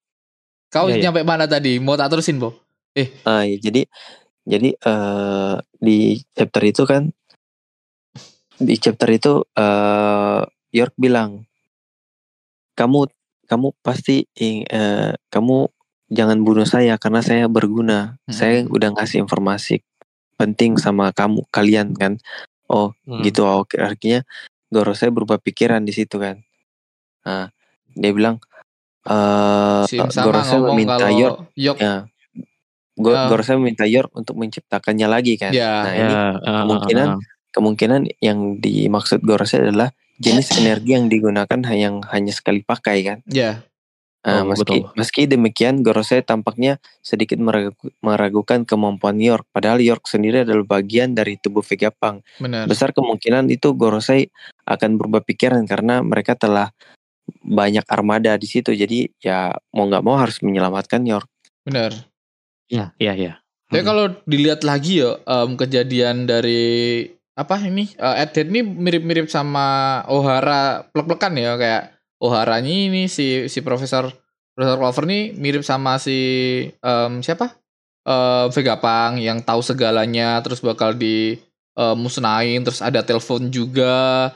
kau 0.74 0.90
iya. 0.90 1.06
nyampe 1.06 1.22
mana 1.22 1.46
tadi? 1.46 1.78
Mau 1.78 1.94
tak 1.94 2.10
terusin, 2.10 2.42
Bo? 2.42 2.50
Ah, 3.22 3.46
iya, 3.46 3.62
jadi 3.62 3.86
jadi 4.42 4.74
eh 4.74 5.54
di 5.78 6.18
chapter 6.34 6.62
itu 6.66 6.82
kan 6.82 7.14
di 8.58 8.74
chapter 8.82 9.06
itu 9.14 9.46
eh 9.54 10.42
York 10.74 10.98
bilang 10.98 11.46
kamu 12.74 13.06
kamu 13.46 13.70
pasti 13.86 14.26
eh, 14.34 15.14
kamu 15.30 15.56
jangan 16.10 16.38
bunuh 16.42 16.66
saya 16.66 16.98
karena 16.98 17.22
saya 17.22 17.46
berguna. 17.46 18.18
Hmm. 18.26 18.34
Saya 18.34 18.56
udah 18.66 18.98
ngasih 18.98 19.22
informasi 19.22 19.78
penting 20.34 20.74
sama 20.82 21.14
kamu 21.14 21.46
kalian 21.54 21.94
kan. 21.94 22.18
Oh, 22.66 22.90
Hmm. 23.06 23.22
gitu 23.22 23.46
oke 23.46 23.76
artinya 23.78 24.24
Gorosei 24.72 25.12
berubah 25.14 25.38
pikiran 25.38 25.86
di 25.86 25.94
situ 25.94 26.18
kan. 26.18 26.42
Nah, 27.22 27.54
dia 27.94 28.10
bilang 28.10 28.36
eh 29.02 29.82
Si 29.84 29.96
sama 29.96 30.24
Gorosei 30.24 30.58
meminta 30.60 30.96
kalau 30.98 31.14
York 31.14 31.38
Yok 31.54 31.76
ya 31.78 31.94
Go- 32.94 33.10
Ya. 33.10 33.26
Gorosei 33.26 33.54
meminta 33.54 33.82
York 33.84 34.14
untuk 34.14 34.38
menciptakannya 34.38 35.10
lagi 35.10 35.34
kan. 35.34 35.50
Ya. 35.50 35.82
Nah, 35.82 35.90
Ya, 35.90 35.98
ini 35.98 36.14
ah, 36.14 36.30
ah, 36.38 36.62
kemungkinan 36.62 37.08
ah, 37.08 37.14
ah. 37.14 37.20
kemungkinan 37.50 38.00
yang 38.20 38.38
dimaksud 38.56 39.18
Gorosei 39.20 39.60
adalah 39.60 39.90
jenis 40.16 40.46
energi 40.62 40.94
yang 40.94 41.10
digunakan 41.10 41.58
yang 41.74 42.06
hanya 42.06 42.30
sekali 42.30 42.62
pakai 42.62 42.96
kan. 43.02 43.18
ya. 43.26 43.66
Nah, 44.24 44.40
Oh, 44.40 44.48
meski 44.48 44.80
betul. 44.80 44.94
meski 44.94 45.20
demikian 45.26 45.82
Gorosei 45.82 46.22
tampaknya 46.22 46.78
sedikit 47.02 47.36
meragu- 47.36 47.74
meragukan 47.98 48.62
kemampuan 48.62 49.18
York 49.18 49.44
padahal 49.50 49.82
York 49.82 50.06
sendiri 50.06 50.46
adalah 50.46 50.64
bagian 50.70 51.12
dari 51.12 51.36
tubuh 51.36 51.60
Vegapunk. 51.60 52.22
Benar. 52.38 52.64
Besar 52.64 52.94
kemungkinan 52.94 53.50
itu 53.50 53.74
Gorosei 53.74 54.30
akan 54.64 54.96
berubah 54.96 55.20
pikiran 55.20 55.60
karena 55.64 56.00
mereka 56.00 56.32
telah 56.32 56.70
banyak 57.40 57.84
armada 57.88 58.36
di 58.36 58.48
situ. 58.48 58.72
Jadi 58.72 59.08
ya 59.20 59.52
mau 59.72 59.84
nggak 59.88 60.04
mau 60.04 60.16
harus 60.16 60.40
menyelamatkan 60.40 61.04
York. 61.04 61.28
Benar. 61.64 61.92
Ya, 62.68 62.92
ya, 62.96 63.12
ya. 63.16 63.40
Tapi 63.68 63.80
Hmm. 63.80 63.88
kalau 63.88 64.04
dilihat 64.28 64.60
lagi 64.62 65.00
ya 65.00 65.16
em, 65.24 65.56
kejadian 65.56 66.28
dari 66.28 67.04
apa 67.34 67.58
ini 67.64 67.90
eh, 67.96 68.22
Ed 68.22 68.30
Head 68.36 68.48
ini 68.52 68.60
mirip-mirip 68.62 69.26
sama 69.26 70.00
O'Hara 70.06 70.86
plek-plekan 70.92 71.34
ya 71.34 71.56
kayak 71.58 71.82
O'Haranya 72.22 72.70
ini 72.70 73.08
si 73.10 73.48
si 73.50 73.58
Profesor 73.64 74.12
Profesor 74.54 74.78
Clover 74.78 75.04
nih 75.08 75.34
mirip 75.34 75.64
sama 75.66 75.98
si 75.98 76.18
em, 76.70 77.12
siapa 77.24 77.56
eh 78.04 78.46
Vegapunk 78.52 79.18
yang 79.18 79.40
tahu 79.40 79.64
segalanya 79.64 80.38
terus 80.44 80.60
bakal 80.60 80.92
di 80.94 81.34
eh, 81.74 81.96
musnahin 81.96 82.62
terus 82.62 82.84
ada 82.84 83.00
telepon 83.02 83.48
juga 83.48 84.30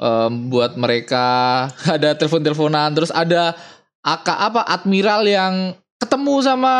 em, 0.00 0.48
buat 0.48 0.74
mereka 0.74 1.26
ada 1.96 2.16
telepon-teleponan 2.16 2.96
terus 2.96 3.12
ada 3.12 3.52
aka 4.00 4.48
apa 4.48 4.64
admiral 4.64 5.28
yang 5.28 5.54
ketemu 6.00 6.40
sama 6.40 6.74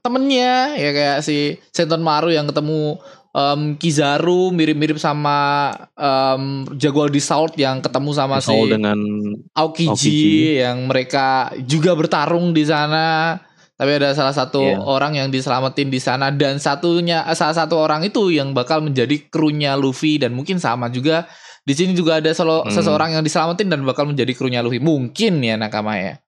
temennya 0.00 0.72
ya 0.74 0.90
kayak 0.90 1.18
si 1.20 1.60
Senton 1.70 2.00
Maru 2.00 2.32
yang 2.32 2.48
ketemu 2.48 2.96
em, 3.36 3.76
Kizaru 3.76 4.48
mirip-mirip 4.50 4.96
sama 4.96 5.68
em, 5.92 6.64
Jaguar 6.74 7.12
di 7.12 7.20
South 7.20 7.52
yang 7.60 7.84
ketemu 7.84 8.10
sama 8.16 8.40
si 8.40 8.48
Soal 8.48 8.72
dengan 8.72 8.96
Aokiji, 9.52 9.92
Aokiji. 9.92 10.64
yang 10.64 10.88
mereka 10.88 11.52
juga 11.68 11.92
bertarung 11.92 12.56
di 12.56 12.64
sana 12.64 13.36
tapi 13.76 13.92
ada 13.92 14.16
salah 14.16 14.32
satu 14.32 14.64
Iya. 14.64 14.80
orang 14.80 15.20
yang 15.20 15.28
diselamatin 15.28 15.92
di 15.92 16.00
sana 16.00 16.32
dan 16.32 16.56
satunya 16.56 17.28
salah 17.36 17.52
satu 17.52 17.76
orang 17.76 18.08
itu 18.08 18.32
yang 18.32 18.56
bakal 18.56 18.80
menjadi 18.80 19.28
krunya 19.28 19.76
Luffy 19.76 20.16
dan 20.16 20.32
mungkin 20.32 20.56
sama 20.56 20.88
juga 20.88 21.28
di 21.66 21.74
sini 21.74 21.92
juga 21.92 22.22
ada 22.22 22.30
selo- 22.30 22.62
Hmm. 22.62 22.70
seseorang 22.70 23.10
yang 23.12 23.20
diselamatin 23.20 23.66
dan 23.66 23.82
bakal 23.82 24.06
menjadi 24.06 24.30
krunya 24.32 24.62
Luffy. 24.62 24.78
Mungkin 24.78 25.42
ya 25.42 25.58
nakama 25.58 25.98
ya. 25.98 26.22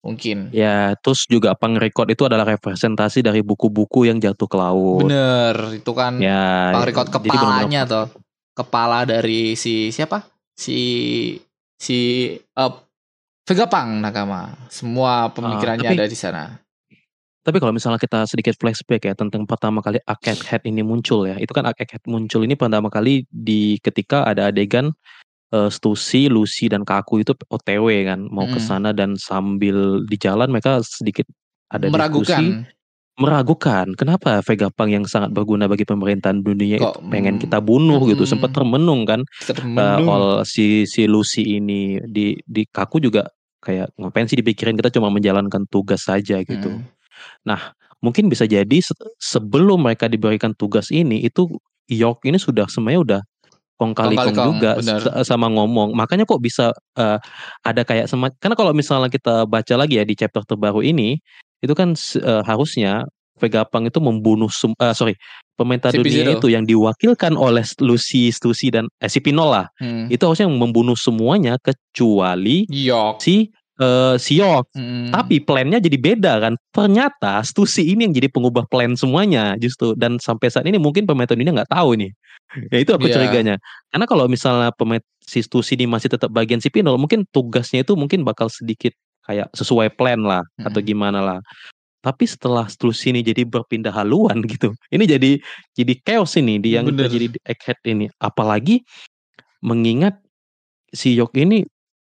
Mungkin. 0.00 0.50
Ya 0.50 0.96
terus 0.98 1.28
juga 1.28 1.54
pang 1.54 1.76
record 1.76 2.08
itu 2.08 2.24
adalah 2.24 2.48
representasi 2.48 3.20
dari 3.20 3.38
buku-buku 3.40 4.02
yang 4.04 4.18
jatuh 4.18 4.48
ke 4.48 4.56
laut. 4.56 5.04
bener 5.04 5.54
itu 5.72 5.92
kan 5.92 6.18
Ya. 6.18 6.72
Jadi 6.74 6.90
kepalanya 6.90 7.84
benar-benar- 7.84 7.86
tuh 7.86 8.06
kepala 8.52 9.04
dari 9.04 9.54
si 9.54 9.88
siapa? 9.88 10.24
Si 10.56 10.78
si 11.76 11.98
uh, 12.56 12.72
Vegapunk 13.42 14.00
nakama. 14.00 14.54
Semua 14.68 15.28
pemikirannya 15.28 15.82
tapi- 15.84 15.98
ada 15.98 16.06
di 16.06 16.14
sana 16.14 16.42
Tapi 17.42 17.58
kalau 17.58 17.74
misalnya 17.74 17.98
kita 17.98 18.22
sedikit 18.30 18.54
flashback 18.54 19.02
ya 19.02 19.14
tentang 19.18 19.42
pertama 19.50 19.82
kali 19.82 19.98
Arcade 20.06 20.46
Head 20.46 20.62
ini 20.62 20.86
muncul 20.86 21.26
ya, 21.26 21.34
itu 21.42 21.50
kan 21.50 21.66
Arcade 21.66 21.90
Head 21.98 22.04
muncul 22.06 22.46
ini 22.46 22.54
pertama 22.54 22.86
kali 22.86 23.26
di 23.34 23.82
ketika 23.82 24.22
ada 24.22 24.54
adegan 24.54 24.94
eh, 25.50 25.68
Stussy, 25.68 26.30
Lucy 26.30 26.70
dan 26.70 26.86
Kaku 26.86 27.26
itu 27.26 27.34
OTW 27.50 27.86
kan 28.06 28.30
mau 28.30 28.46
ke 28.46 28.62
Mm. 28.62 28.66
sana 28.66 28.90
dan 28.94 29.18
sambil 29.18 30.06
di 30.06 30.16
jalan 30.16 30.54
mereka 30.54 30.80
sedikit 30.86 31.26
ada 31.68 31.90
diskusi. 31.90 31.98
Meragukan. 31.98 32.44
Meragukan. 33.12 33.86
Kenapa 33.92 34.40
Vegapunk 34.40 34.88
yang 34.88 35.04
sangat 35.04 35.36
berguna 35.36 35.68
bagi 35.68 35.84
pemerintahan 35.84 36.40
dunia 36.40 36.80
Kok, 36.80 36.96
itu 36.96 37.00
pengen 37.12 37.36
mm, 37.36 37.42
kita 37.44 37.60
bunuh 37.60 38.00
gitu 38.08 38.24
mm. 38.24 38.30
sempat 38.30 38.56
termenung 38.56 39.04
kan? 39.04 39.20
Eh, 39.20 39.52
termenung. 39.52 40.08
all 40.08 40.26
si 40.48 40.88
si 40.88 41.04
Lucy 41.04 41.60
ini 41.60 42.00
di 42.08 42.38
di 42.40 42.64
Kaku 42.64 43.04
juga 43.04 43.28
kayak 43.60 43.92
ngapain 44.00 44.24
sih 44.30 44.40
dipikirin? 44.40 44.80
Kita 44.80 44.88
cuma 44.94 45.12
menjalankan 45.12 45.68
tugas 45.68 46.08
saja 46.08 46.40
gitu. 46.40 46.72
Hmm. 46.72 46.88
Mungkin 48.02 48.26
bisa 48.26 48.44
jadi 48.44 48.78
se- 48.82 48.98
sebelum 49.18 49.86
mereka 49.86 50.10
diberikan 50.10 50.50
tugas 50.52 50.90
ini 50.90 51.22
itu 51.22 51.46
York 51.86 52.26
ini 52.26 52.34
sudah 52.36 52.66
semuanya 52.66 53.00
udah 53.00 53.20
kong 53.78 53.94
kali 53.94 54.14
kong 54.14 54.34
Kong-kali-kong, 54.34 54.46
juga 54.58 54.70
benar. 54.78 54.98
sa- 55.00 55.34
sama 55.34 55.46
ngomong 55.50 55.94
makanya 55.94 56.26
kok 56.26 56.38
bisa 56.38 56.70
eh, 56.98 57.18
ada 57.62 57.82
kayak 57.82 58.06
sema 58.06 58.30
karena 58.36 58.54
kalau 58.54 58.74
misalnya 58.74 59.06
kita 59.06 59.46
baca 59.46 59.74
lagi 59.74 59.98
ya 59.98 60.04
di 60.04 60.14
chapter 60.14 60.42
terbaru 60.42 60.82
ini 60.82 61.18
itu 61.62 61.72
kan 61.72 61.94
eh, 61.98 62.42
harusnya 62.42 63.06
Vegapunk 63.32 63.90
itu 63.90 63.98
membunuh 63.98 64.50
sem- 64.50 64.76
eh, 64.78 64.94
sorry 64.94 65.14
pemerintah 65.58 65.90
Si 65.90 65.98
dunia 65.98 66.22
Pizarro. 66.26 66.38
itu 66.38 66.46
yang 66.50 66.62
diwakilkan 66.62 67.34
oleh 67.34 67.62
Lucy, 67.82 68.30
Stussy 68.30 68.70
dan 68.70 68.86
eh, 68.98 69.10
si 69.10 69.18
Pinol 69.18 69.50
lah 69.50 69.66
Hmm. 69.78 70.06
itu 70.06 70.22
harusnya 70.22 70.46
membunuh 70.46 70.94
semuanya 70.94 71.58
kecuali 71.58 72.66
Yok 72.66 73.18
si 73.18 73.50
eh, 73.82 74.14
si 74.22 74.38
York 74.38 74.70
Hmm. 74.78 75.10
tapi 75.10 75.42
plannya 75.42 75.82
jadi 75.82 75.98
beda 75.98 76.32
kan. 76.38 76.54
Ternyata 76.70 77.42
Stussy 77.42 77.90
ini 77.90 78.06
yang 78.06 78.14
jadi 78.14 78.30
pengubah 78.30 78.70
plan 78.70 78.94
semuanya 78.94 79.58
justru 79.58 79.98
dan 79.98 80.22
sampai 80.22 80.48
saat 80.48 80.64
ini 80.64 80.78
mungkin 80.78 81.02
pemain 81.04 81.26
ini 81.26 81.50
nggak 81.50 81.68
tahu 81.74 81.98
nih. 81.98 82.14
Ya 82.70 82.78
itu 82.78 82.92
aku 82.92 83.08
Iya. 83.10 83.16
curiganya. 83.18 83.56
Karena 83.90 84.06
kalau 84.06 84.24
misalnya 84.28 84.70
pemain 84.70 85.02
si 85.24 85.42
Stussy 85.42 85.74
ini 85.74 85.90
masih 85.90 86.06
tetap 86.12 86.30
bagian 86.30 86.62
si 86.62 86.70
Pinol, 86.70 87.00
mungkin 87.00 87.26
tugasnya 87.28 87.82
itu 87.82 87.96
mungkin 87.98 88.22
bakal 88.22 88.46
sedikit 88.46 88.92
kayak 89.24 89.48
sesuai 89.54 89.94
plan 89.96 90.20
lah 90.22 90.42
atau 90.60 90.78
Mm. 90.82 90.86
gimana 90.86 91.18
lah. 91.18 91.38
Tapi 92.02 92.26
setelah 92.26 92.66
Stussy 92.66 93.14
ini 93.14 93.22
jadi 93.22 93.46
berpindah 93.46 93.94
haluan 93.94 94.42
gitu. 94.52 94.74
Ini 94.90 95.04
jadi 95.06 95.38
jadi 95.72 95.92
chaos 96.02 96.34
ini 96.36 96.58
di 96.58 96.74
yang 96.76 96.84
Bener. 96.90 97.06
terjadi 97.08 97.26
di 97.34 97.38
Egghead 97.42 97.78
ini. 97.86 98.06
Apalagi 98.18 98.82
mengingat 99.62 100.18
si 100.90 101.14
Yok 101.14 101.32
ini 101.38 101.62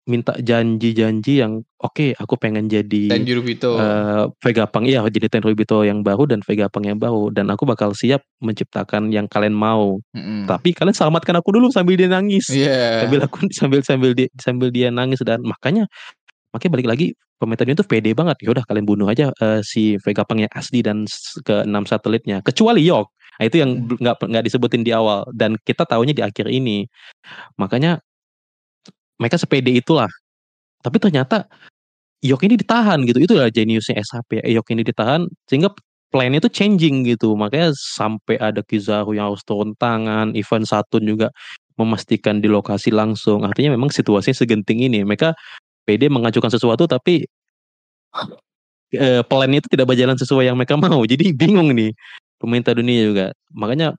minta 0.06 0.38
janji-janji 0.38 1.42
yang 1.42 1.66
oke 1.82 2.14
aku 2.14 2.38
pengen 2.38 2.70
jadi 2.70 3.10
Dan 3.10 3.26
Jurubito. 3.26 3.74
eh 3.74 4.30
Vegapunk 4.38 4.86
iya 4.86 5.02
jadi 5.02 5.26
Tenryubito 5.26 5.82
yang 5.82 6.06
baru 6.06 6.30
dan 6.30 6.46
Vegapunk 6.46 6.86
yang 6.86 6.98
baru 7.02 7.34
dan 7.34 7.50
aku 7.50 7.66
bakal 7.66 7.90
siap 7.90 8.22
menciptakan 8.38 9.10
yang 9.10 9.26
kalian 9.26 9.50
mau. 9.52 9.98
Mm-mm. 10.14 10.46
Tapi 10.46 10.78
kalian 10.78 10.94
selamatkan 10.94 11.42
aku 11.42 11.50
dulu 11.58 11.74
sambil 11.74 11.98
dia 11.98 12.06
nangis. 12.06 12.46
Iya. 12.54 13.02
Sambil 13.02 13.20
aku 13.26 13.36
sambil 13.50 13.80
sambil 13.82 14.10
dia 14.14 14.30
sambil 14.38 14.70
dia 14.70 14.94
nangis 14.94 15.18
dan 15.26 15.42
makanya 15.42 15.90
makanya 16.54 16.72
balik 16.78 16.88
lagi 16.88 17.06
pemerintah 17.42 17.66
itu 17.66 17.82
pede 17.82 18.14
banget. 18.14 18.38
Ya 18.46 18.54
udah 18.54 18.62
kalian 18.62 18.86
bunuh 18.86 19.10
aja 19.10 19.34
eh, 19.42 19.60
si 19.66 19.98
Vegapunk 20.06 20.46
yang 20.46 20.52
asli 20.54 20.86
dan 20.86 21.02
ke 21.42 21.66
enam 21.66 21.82
satelitnya 21.82 22.46
kecuali 22.46 22.86
Yok. 22.86 23.10
Nah, 23.36 23.44
itu 23.44 23.58
yang 23.60 23.84
bel- 23.84 24.00
nggak 24.00 24.16
nggak 24.22 24.44
disebutin 24.48 24.80
di 24.86 24.94
awal 24.96 25.26
dan 25.34 25.58
kita 25.60 25.82
tahunya 25.84 26.14
di 26.14 26.22
akhir 26.24 26.46
ini. 26.48 26.86
Makanya 27.60 28.00
mereka 29.20 29.36
sepede 29.40 29.72
itulah. 29.72 30.08
Tapi 30.84 30.96
ternyata 31.02 31.48
Yok 32.24 32.40
ini 32.48 32.56
ditahan 32.56 33.04
gitu. 33.04 33.18
Itu 33.20 33.32
adalah 33.36 33.52
jeniusnya 33.52 34.00
SHP. 34.00 34.40
Yok 34.48 34.66
ini 34.72 34.82
ditahan 34.82 35.28
sehingga 35.46 35.70
plan 36.08 36.32
itu 36.32 36.48
changing 36.48 37.04
gitu. 37.04 37.36
Makanya 37.36 37.76
sampai 37.76 38.40
ada 38.40 38.64
Kizaru 38.64 39.12
yang 39.12 39.30
harus 39.32 39.44
turun 39.44 39.76
tangan, 39.76 40.32
Ivan 40.32 40.64
Satun 40.64 41.04
juga 41.04 41.28
memastikan 41.76 42.40
di 42.40 42.48
lokasi 42.48 42.88
langsung. 42.90 43.44
Artinya 43.44 43.76
memang 43.76 43.92
situasinya 43.92 44.36
segenting 44.36 44.80
ini. 44.88 45.04
Mereka 45.04 45.36
PD 45.84 46.08
mengajukan 46.08 46.48
sesuatu 46.50 46.88
tapi 46.88 47.28
eh, 48.96 49.22
plan 49.28 49.50
itu 49.52 49.68
tidak 49.68 49.86
berjalan 49.92 50.16
sesuai 50.16 50.48
yang 50.48 50.56
mereka 50.56 50.74
mau. 50.80 51.04
Jadi 51.04 51.30
bingung 51.40 51.70
nih 51.76 51.92
pemerintah 52.40 52.72
dunia 52.72 53.00
juga. 53.12 53.26
Makanya 53.52 53.92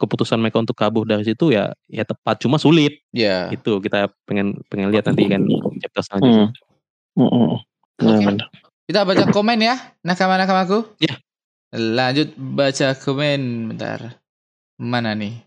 keputusan 0.00 0.40
mereka 0.40 0.64
untuk 0.64 0.72
kabur 0.72 1.04
dari 1.04 1.22
situ 1.28 1.52
ya 1.52 1.76
ya 1.92 2.08
tepat 2.08 2.40
cuma 2.40 2.56
sulit 2.56 3.04
Iya. 3.12 3.52
itu 3.52 3.76
kita 3.84 4.08
pengen 4.24 4.56
pengen 4.72 4.88
lihat 4.88 5.04
nanti 5.12 5.28
kan 5.28 5.44
chapter 5.84 6.00
selanjutnya. 6.00 6.56
Hmm. 7.20 7.60
Benar-benar. 8.00 8.48
Kita 8.88 9.04
baca 9.06 9.24
komen 9.30 9.60
ya, 9.60 9.76
nakama-nakamaku. 10.02 10.82
Ya. 10.98 11.20
Lanjut 11.70 12.34
baca 12.34 12.96
komen 12.98 13.70
bentar. 13.70 14.18
Mana 14.80 15.14
nih? 15.14 15.44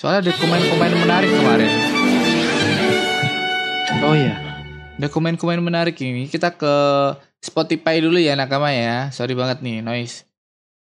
Soalnya 0.00 0.30
ada 0.30 0.32
komen-komen 0.38 0.92
menarik 1.02 1.28
kemarin. 1.28 1.70
Oh 4.04 4.14
iya. 4.16 4.34
Ada 4.96 5.08
komen-komen 5.10 5.60
menarik 5.60 5.96
ini. 6.00 6.30
Kita 6.30 6.54
ke 6.54 6.74
Spotify 7.44 8.00
dulu 8.00 8.16
ya 8.16 8.32
nakama 8.38 8.72
ya. 8.72 9.12
Sorry 9.12 9.36
banget 9.36 9.60
nih 9.60 9.84
noise. 9.84 10.24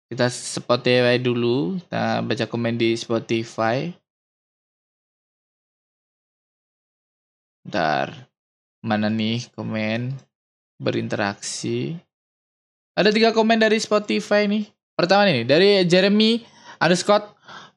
Kita 0.09 0.25
Spotify 0.25 1.21
dulu. 1.21 1.77
Kita 1.77 2.25
baca 2.25 2.45
komen 2.49 2.81
di 2.81 2.97
Spotify. 2.97 3.93
Bentar. 7.61 8.25
Mana 8.81 9.05
nih 9.05 9.45
komen 9.53 10.17
berinteraksi. 10.81 11.93
Ada 12.97 13.13
tiga 13.13 13.29
komen 13.29 13.61
dari 13.61 13.77
Spotify 13.77 14.49
nih. 14.49 14.65
Pertama 14.97 15.29
nih 15.29 15.45
dari 15.45 15.85
Jeremy 15.85 16.41
underscore 16.81 17.29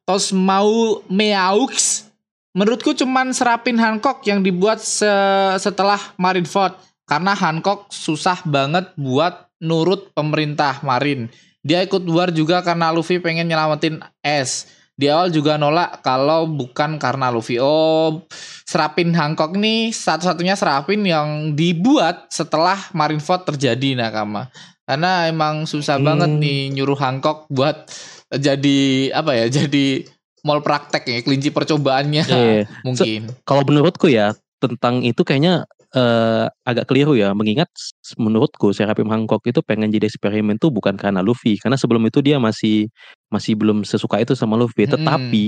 Tosmau 0.08 1.04
Meaux. 1.12 2.08
Menurutku 2.56 2.96
cuman 2.96 3.36
serapin 3.36 3.76
Hancock 3.76 4.24
yang 4.24 4.40
dibuat 4.40 4.80
se- 4.80 5.60
setelah 5.60 6.00
Marineford. 6.16 6.80
Karena 7.04 7.36
Hancock 7.36 7.92
susah 7.92 8.40
banget 8.48 8.88
buat 8.96 9.52
nurut 9.60 10.16
pemerintah 10.16 10.80
Marin. 10.80 11.28
Dia 11.62 11.78
ikut 11.86 12.02
war 12.10 12.34
juga 12.34 12.58
karena 12.60 12.90
Luffy 12.90 13.22
pengen 13.22 13.46
nyelamatin 13.46 14.02
S. 14.20 14.66
Di 14.92 15.08
awal 15.08 15.32
juga 15.32 15.56
nolak 15.56 16.02
kalau 16.04 16.44
bukan 16.44 16.98
karena 17.00 17.30
Luffy. 17.32 17.56
Oh, 17.56 18.26
serapin 18.66 19.14
Hancock 19.14 19.54
nih 19.56 19.94
satu-satunya 19.94 20.58
serapin 20.58 21.00
yang 21.06 21.54
dibuat 21.54 22.28
setelah 22.28 22.76
Marineford 22.92 23.54
terjadi 23.54 23.94
nakama. 23.96 24.50
Karena 24.82 25.30
emang 25.30 25.64
susah 25.64 25.96
Hmm. 25.96 26.06
banget 26.06 26.30
nih 26.36 26.58
nyuruh 26.74 26.98
Hancock 26.98 27.46
buat 27.48 27.88
jadi 28.28 29.10
apa 29.14 29.32
ya? 29.38 29.46
Jadi 29.48 30.04
mall 30.42 30.60
praktek 30.60 31.06
ya, 31.06 31.18
kelinci 31.22 31.54
percobaannya 31.54 32.22
Iya. 32.26 32.66
mungkin. 32.82 33.30
Kalau 33.46 33.62
menurutku 33.62 34.10
ya 34.10 34.34
tentang 34.58 35.06
itu 35.06 35.22
kayaknya 35.22 35.64
eh, 35.94 36.46
agak 36.66 36.88
keliru 36.88 37.14
ya. 37.16 37.32
Mengingat 37.36 37.68
menurutku 38.16 38.72
Serapim 38.72 39.08
Hancock 39.08 39.44
itu 39.48 39.60
pengen 39.64 39.92
jadi 39.92 40.08
eksperimen 40.08 40.58
tuh 40.58 40.72
bukan 40.72 40.96
karena 40.96 41.20
Luffy, 41.20 41.56
karena 41.60 41.76
sebelum 41.76 42.02
itu 42.08 42.20
dia 42.24 42.36
masih 42.40 42.88
masih 43.32 43.56
belum 43.56 43.84
sesuka 43.84 44.20
itu 44.20 44.32
sama 44.36 44.56
Luffy. 44.58 44.84
Mm-mm. 44.84 44.96
Tetapi 44.98 45.44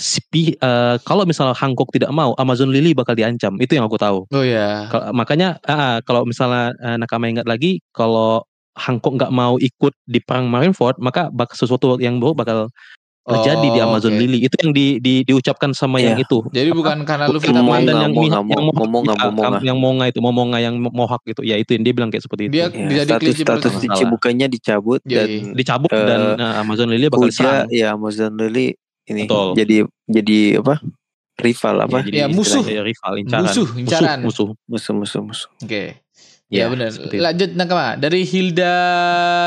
si 0.00 0.20
pi- 0.32 0.56
eh, 0.56 0.96
kalau 1.04 1.28
misalnya 1.28 1.52
Hancock 1.52 1.92
tidak 1.92 2.08
mau, 2.14 2.32
Amazon 2.40 2.72
Lily 2.72 2.96
bakal 2.96 3.12
diancam. 3.12 3.60
Itu 3.60 3.76
yang 3.76 3.84
aku 3.84 4.00
tahu. 4.00 4.24
Oh 4.32 4.44
ya. 4.44 4.88
Kal- 4.88 5.12
makanya 5.12 5.60
ah, 5.68 6.00
kalau 6.04 6.24
misalnya 6.24 6.72
eh, 6.80 6.96
Nakama 6.96 7.28
ingat 7.28 7.44
lagi 7.44 7.84
kalau 7.92 8.44
Hancock 8.78 9.18
nggak 9.18 9.34
mau 9.34 9.58
ikut 9.58 9.92
di 10.06 10.22
perang 10.22 10.46
Marineford 10.46 11.02
maka 11.02 11.28
bak 11.28 11.52
sesuatu 11.52 11.98
yang 11.98 12.22
buruk 12.22 12.38
bakal 12.38 12.70
terjadi 13.20 13.66
di 13.68 13.78
Oh, 13.78 13.86
Amazon 13.86 14.12
oke. 14.12 14.18
Lily 14.18 14.38
itu 14.40 14.54
yang 14.58 14.72
di, 14.72 14.86
di- 14.96 15.22
diucapkan 15.22 15.70
sama 15.70 15.98
yang 15.98 16.16
Iya. 16.16 16.24
itu 16.24 16.38
Jadi 16.48 16.70
bukan 16.72 17.04
karena 17.04 17.28
tapi 17.28 17.52
Momonga, 17.52 17.84
dan 17.84 17.96
yang 18.00 18.12
Mihawk- 18.12 18.48
yang 18.48 18.64
ya, 18.64 18.74
Momonga. 18.74 19.60
yang 19.60 19.78
Monga 19.78 20.04
itu 20.08 20.18
Momonga 20.18 20.58
yang 20.58 20.74
Mohawk 20.76 21.22
gitu 21.24 21.42
ya 21.42 21.54
itu 21.54 21.76
yang 21.76 21.84
dia 21.84 21.92
bilang 21.92 22.08
kayak 22.08 22.24
seperti 22.24 22.48
itu 22.48 22.52
dia 22.54 22.66
Ya, 22.66 23.04
jadi 23.04 23.06
status 23.06 23.20
kelinci 23.20 23.42
status 23.44 23.70
percoba. 23.70 23.84
di- 23.84 23.90
Cibukannya 23.94 24.46
dicabut 24.48 25.00
Iya, 25.04 25.14
dan 25.14 25.26
iya. 25.28 25.52
dicabut 25.52 25.90
Eh, 25.90 26.00
dan 26.02 26.20
eh, 26.34 26.54
Amazon 26.58 26.88
Lily 26.88 27.06
bakal 27.06 27.20
Puja 27.20 27.28
diserang 27.30 27.66
ya 27.68 27.86
Amazon 27.92 28.32
Lily 28.34 28.66
ini 29.06 29.20
Betul. 29.24 29.48
jadi 29.54 29.76
jadi 30.06 30.38
apa 30.58 30.74
rival 31.38 31.76
apa 31.78 31.96
Ya, 31.96 32.04
jadi 32.04 32.16
Ya, 32.16 32.26
musuh. 32.26 32.60
istilahnya 32.60 32.82
rival 32.82 33.12
incaran 33.16 33.44
Musuh, 33.46 33.66
incaran. 33.74 34.18
musuh, 34.18 34.48
musuh. 34.48 34.48
musuh 34.66 34.94
musuh 34.96 35.20
musuh 35.22 35.50
Oke. 35.60 35.84
Ya, 36.48 36.56
Ya, 36.56 36.64
benar. 36.66 36.90
seperti 36.90 37.14
itu. 37.14 37.22
Lanjut 37.22 37.50
nakama 37.54 37.94
dari 37.94 38.26
Hilda 38.26 38.74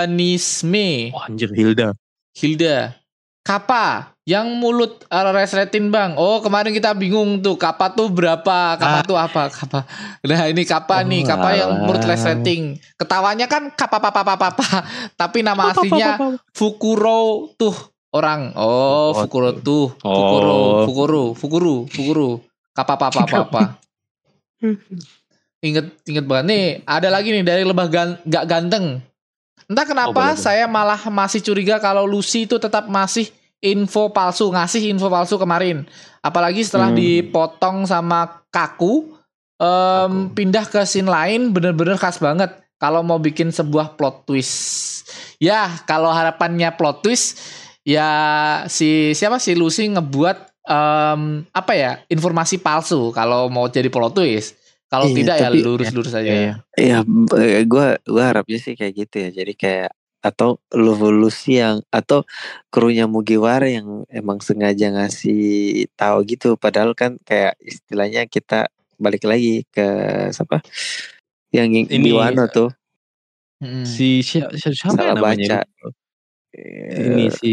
Nisme. 0.08 1.12
Wah, 1.12 1.28
anjir 1.28 1.52
Hilda 1.52 1.92
Hilda. 2.32 3.03
Kapa 3.44 4.16
yang 4.24 4.56
mulut 4.56 5.04
uh, 5.12 5.36
resletin 5.36 5.92
bang. 5.92 6.16
Oh 6.16 6.40
kemarin 6.40 6.72
kita 6.72 6.96
bingung 6.96 7.44
tuh 7.44 7.60
kapa 7.60 7.92
tuh 7.92 8.08
berapa? 8.08 8.80
Kapa 8.80 9.00
Ah. 9.00 9.04
tuh 9.04 9.20
apa? 9.20 9.52
Kapa. 9.52 9.84
Nah 10.24 10.48
ini 10.48 10.64
kapa 10.64 11.04
Oh, 11.04 11.08
nih 11.08 11.28
kapa 11.28 11.50
yang 11.52 11.84
mulut 11.84 12.00
resleting. 12.02 12.80
Ketawanya 12.96 13.52
kan 13.52 13.68
kapa 13.70 14.00
papa 14.00 14.24
papa 14.24 14.56
papa. 14.56 14.68
Tapi 15.20 15.44
nama 15.44 15.76
aslinya 15.76 16.40
Fukuro 16.56 17.52
tuh 17.60 17.76
orang. 18.16 18.56
Oh, 18.56 19.12
Oh, 19.12 19.28
Fukuro 19.28 19.52
tuh. 19.60 19.92
Oh. 20.02 20.16
Fukuro, 20.16 20.56
Fukuro, 20.88 21.24
Fukuru, 21.36 21.76
Fukuru. 21.92 22.30
Kapa 22.72 22.96
papa 22.96 23.28
papa. 23.28 23.62
Ingat 25.64 25.86
inget 26.04 26.24
banget 26.24 26.46
nih. 26.48 26.66
Ada 26.84 27.08
lagi 27.08 27.32
nih 27.32 27.44
dari 27.44 27.64
lebah 27.64 27.88
gan, 27.88 28.20
gak 28.24 28.48
ganteng. 28.48 29.00
Entah 29.66 29.86
kenapa 29.86 30.12
Oh, 30.12 30.16
boleh, 30.16 30.36
boleh. 30.36 30.44
saya 30.44 30.66
malah 30.66 31.00
masih 31.08 31.40
curiga 31.40 31.80
kalau 31.80 32.04
Lucy 32.04 32.46
itu 32.46 32.58
tetap 32.58 32.88
masih 32.88 33.32
info 33.60 34.12
palsu, 34.12 34.52
ngasih 34.52 34.92
info 34.92 35.08
palsu 35.08 35.40
kemarin. 35.40 35.88
Apalagi 36.20 36.64
setelah 36.64 36.92
Hmm. 36.92 37.00
dipotong 37.00 37.88
sama 37.88 38.44
Kaku, 38.52 39.16
em, 39.58 40.28
Kaku. 40.28 40.36
pindah 40.36 40.66
ke 40.68 40.82
scene 40.84 41.08
lain 41.08 41.52
bener-bener 41.52 41.96
khas 41.96 42.20
banget. 42.20 42.52
Kalau 42.76 43.00
mau 43.00 43.16
bikin 43.16 43.48
sebuah 43.48 43.96
plot 43.96 44.28
twist. 44.28 45.08
Ya, 45.40 45.72
kalau 45.88 46.12
harapannya 46.12 46.76
plot 46.76 47.00
twist, 47.00 47.40
ya 47.88 48.08
si 48.68 49.16
siapa 49.16 49.40
si 49.40 49.56
Lucy 49.56 49.88
ngebuat 49.88 50.52
em, 50.64 51.22
apa 51.50 51.72
ya 51.76 52.00
informasi 52.08 52.60
palsu 52.60 53.12
kalau 53.12 53.48
mau 53.48 53.68
jadi 53.68 53.88
plot 53.88 54.16
twist. 54.16 54.60
Kalau 54.94 55.10
Iya, 55.10 55.18
tidak 55.18 55.36
tapi- 55.42 55.58
ya 55.58 55.66
lurus-lurus 55.66 56.14
aja. 56.14 56.30
Iya, 56.30 56.54
Iya, 56.78 56.98
b- 57.02 57.66
gua 57.66 57.98
gua 58.06 58.24
harapnya 58.30 58.62
sih 58.62 58.78
kayak 58.78 58.94
gitu 58.94 59.16
ya. 59.26 59.30
Jadi 59.34 59.54
kayak 59.58 59.90
atau 60.22 60.62
Lucy 60.72 61.60
yang 61.60 61.82
atau 61.90 62.24
krunya 62.70 63.10
Mugiwara 63.10 63.68
yang 63.68 64.06
emang 64.08 64.40
sengaja 64.40 64.88
ngasih 64.88 65.84
tahu 66.00 66.24
gitu 66.24 66.56
padahal 66.56 66.96
kan 66.96 67.20
kayak 67.26 67.60
istilahnya 67.60 68.24
kita 68.30 68.72
balik 68.96 69.28
lagi 69.28 69.68
ke 69.68 69.84
siapa 70.32 70.64
yang 71.52 71.68
Ini- 71.76 71.90
di 71.92 72.12
Wano 72.16 72.48
tuh 72.48 72.72
Mm. 73.60 73.84
si 73.84 74.24
siapa, 74.24 74.56
siapa 74.56 74.96
Salah 74.96 75.16
namanya 75.16 75.60
baca. 75.60 75.92
ini 76.94 77.28
Eh, 77.28 77.32
si 77.34 77.52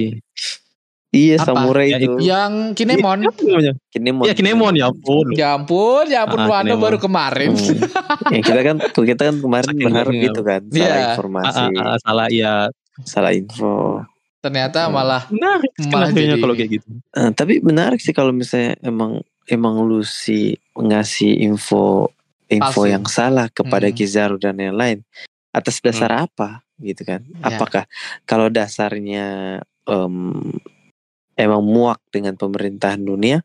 iya 1.10 1.36
Apa? 1.36 1.44
samurai 1.44 1.88
Ya, 1.88 1.98
itu 1.98 2.12
Yang 2.20 2.52
Kinemon. 2.74 3.18
Namanya? 3.20 3.72
Kinemon 3.88 4.24
Ya 4.24 4.32
Kinemon 4.32 4.74
ya 4.74 4.84
ampun. 4.86 5.26
Ya 5.32 5.48
ampun, 5.52 6.04
ya 6.06 6.18
ampun 6.22 6.40
Ah, 6.40 6.48
Wano 6.48 6.74
baru 6.76 6.96
kemarin. 6.96 7.50
Hmm. 7.52 7.82
ya 8.30 8.40
kita 8.40 8.60
kan 8.60 8.76
kita 8.88 9.22
kan 9.24 9.36
kemarin 9.36 9.74
berharap 9.76 10.12
gitu 10.12 10.40
kan 10.40 10.60
salah 10.66 10.86
Iya. 10.96 11.06
informasi 11.10 11.58
Ah, 11.58 11.68
ah, 11.68 11.84
ah, 11.84 11.98
salah 11.98 12.26
ya 12.28 12.52
salah 13.02 13.30
info 13.30 14.06
Ternyata 14.40 14.86
Hmm. 14.86 14.94
malah 14.94 15.22
menarik 15.28 15.68
Malah 15.84 16.08
jadi- 16.10 16.38
kalau 16.38 16.54
kayak 16.54 16.70
gitu. 16.72 16.88
Eh, 17.12 17.30
tapi 17.30 17.60
menarik 17.60 18.00
sih 18.00 18.10
kalau 18.10 18.32
misalnya 18.32 18.72
emang 18.80 19.20
emang 19.44 19.82
Lucy 19.82 20.56
ngasih 20.72 21.42
info 21.42 22.08
info 22.48 22.80
Palsu. 22.80 22.88
yang 22.88 23.04
salah 23.04 23.46
kepada 23.48 23.86
Hmm. 23.86 23.94
Kizaru 23.94 24.36
dan 24.36 24.56
yang 24.56 24.72
lain 24.72 25.04
atas 25.50 25.78
dasar 25.78 26.24
apa 26.24 26.62
gitu 26.78 27.04
kan? 27.04 27.20
Ya. 27.20 27.52
Apakah 27.52 27.84
kalau 28.24 28.48
dasarnya 28.48 29.60
em, 29.84 30.40
emang 31.40 31.64
muak 31.64 32.00
dengan 32.08 32.36
pemerintahan 32.36 33.00
dunia, 33.00 33.40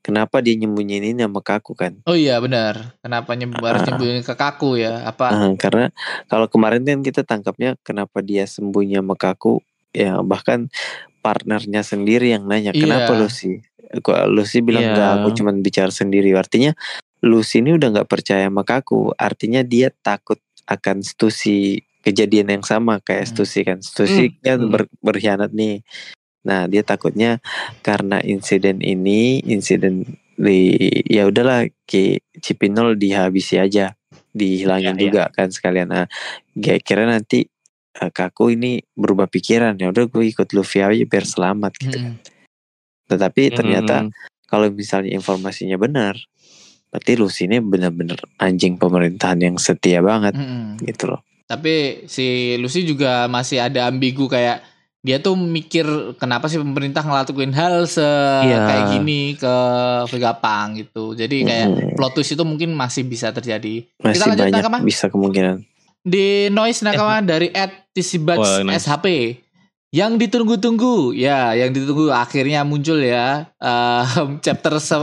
kenapa 0.00 0.40
dia 0.40 0.54
nyembunyiin 0.56 1.14
ini 1.14 1.20
sama 1.20 1.40
Kaku 1.40 1.72
kan? 1.74 2.00
Oh 2.04 2.16
iya 2.16 2.38
benar. 2.38 2.96
Kenapa 3.00 3.34
nyem- 3.34 3.56
harus 3.56 3.82
Ah. 3.82 3.86
nyembunyiin 3.92 4.24
ke 4.24 4.34
kaku 4.34 4.80
ya? 4.80 5.04
Apa? 5.04 5.26
Ah, 5.28 5.52
karena 5.56 5.90
kalau 6.26 6.48
kemarin 6.48 6.84
kan 6.84 7.00
kita 7.00 7.24
tangkapnya 7.24 7.76
kenapa 7.82 8.20
dia 8.20 8.44
sembunyi 8.44 9.00
sama 9.00 9.16
Kaku, 9.16 9.60
ya 9.92 10.20
bahkan 10.22 10.68
partnernya 11.20 11.82
sendiri 11.82 12.32
yang 12.32 12.46
nanya 12.46 12.72
Iya. 12.72 12.80
kenapa 12.84 13.12
Lucy? 13.16 13.60
Kok 13.88 14.28
Lucy 14.28 14.60
bilang 14.60 14.84
Iya. 14.84 14.90
enggak, 14.94 15.10
aku 15.20 15.28
cuman 15.40 15.54
bicara 15.60 15.92
sendiri. 15.92 16.32
Artinya 16.32 16.72
Lucy 17.24 17.60
ini 17.60 17.74
udah 17.74 17.88
nggak 17.98 18.08
percaya 18.08 18.46
sama 18.46 18.62
Kaku. 18.62 19.12
Artinya 19.12 19.60
dia 19.66 19.90
takut 19.90 20.38
akan 20.68 21.00
Stussy 21.02 21.80
kejadian 22.04 22.48
yang 22.48 22.64
sama 22.64 23.00
kayak 23.02 23.26
Hmm. 23.26 23.30
Stussy 23.34 23.60
kan. 23.66 23.78
Stussy 23.82 24.30
Hmm, 24.30 24.36
kan 24.40 24.58
hmm. 24.62 24.70
ber- 24.70 24.92
berkhianat 25.02 25.50
nih. 25.50 25.82
Nah 26.48 26.64
dia 26.64 26.80
takutnya 26.80 27.44
karena 27.84 28.24
insiden 28.24 28.80
ini, 28.80 29.44
insiden 29.44 30.08
di 30.38 30.80
ya 31.04 31.28
udahlah 31.28 31.68
Ki 31.84 32.16
Cipinol 32.40 32.96
dihabisi 32.96 33.60
aja, 33.60 33.92
dihilangin 34.32 34.96
iya. 34.96 35.02
juga 35.02 35.22
kan 35.34 35.52
sekalian. 35.52 35.90
Nah, 35.90 36.06
gue 36.54 36.78
kira 36.80 37.04
nanti 37.04 37.44
eh, 37.98 38.10
Kaku 38.14 38.54
ini 38.54 38.80
berubah 38.96 39.26
pikiran 39.26 39.76
ya 39.76 39.90
udah 39.90 40.06
gue 40.08 40.24
ikut 40.30 40.48
Luffy 40.56 40.80
aja 40.80 41.04
biar 41.04 41.24
selamat 41.26 41.72
gitu. 41.76 41.98
Mm-mm. 41.98 42.16
Tetapi 43.08 43.42
ternyata 43.52 44.06
Mm, 44.06 44.12
kalau 44.48 44.68
misalnya 44.72 45.12
informasinya 45.12 45.76
benar, 45.76 46.16
berarti 46.88 47.12
Lucy 47.20 47.44
ini 47.48 47.60
benar-benar 47.60 48.20
anjing 48.40 48.80
pemerintahan 48.80 49.40
yang 49.44 49.56
setia 49.60 50.00
banget 50.00 50.36
Mm-mm. 50.38 50.80
gitu 50.86 51.12
loh. 51.12 51.20
Tapi 51.48 52.04
si 52.04 52.56
Lucy 52.60 52.84
juga 52.84 53.24
masih 53.28 53.64
ada 53.64 53.88
ambigu 53.88 54.28
kayak 54.28 54.60
dia 54.98 55.22
tuh 55.22 55.38
mikir 55.38 55.86
kenapa 56.18 56.50
sih 56.50 56.58
pemerintah 56.58 57.06
ngelakuin 57.06 57.54
hal 57.54 57.86
se 57.86 58.02
Iya. 58.42 58.58
kayak 58.66 58.84
gini 58.92 59.38
ke 59.38 59.54
Vegapunk 60.10 60.68
gitu. 60.76 61.14
Jadi 61.14 61.46
kayak 61.46 61.66
Mm-mm. 61.70 61.94
plot 61.94 62.18
twist 62.18 62.34
itu 62.34 62.42
mungkin 62.42 62.74
masih 62.74 63.06
bisa 63.06 63.30
terjadi. 63.30 63.86
masih 64.02 64.20
lanjut, 64.26 64.42
banyak 64.50 64.58
Nakama. 64.58 64.78
bisa 64.82 65.06
kemungkinan. 65.06 65.62
Di 66.02 66.48
noise 66.48 66.82
nakama 66.82 67.20
dari 67.20 67.50
Ed 67.50 67.90
Tisibats 67.92 68.40
Wah, 68.40 68.66
nice. 68.66 68.86
SHP 68.86 69.06
yang 69.88 70.20
ditunggu-tunggu 70.20 71.16
ya 71.16 71.54
yang 71.54 71.72
ditunggu 71.72 72.12
akhirnya 72.12 72.60
muncul 72.60 73.00
ya 73.00 73.48
eh, 73.54 74.04
chapter 74.44 74.76
se 74.78 74.96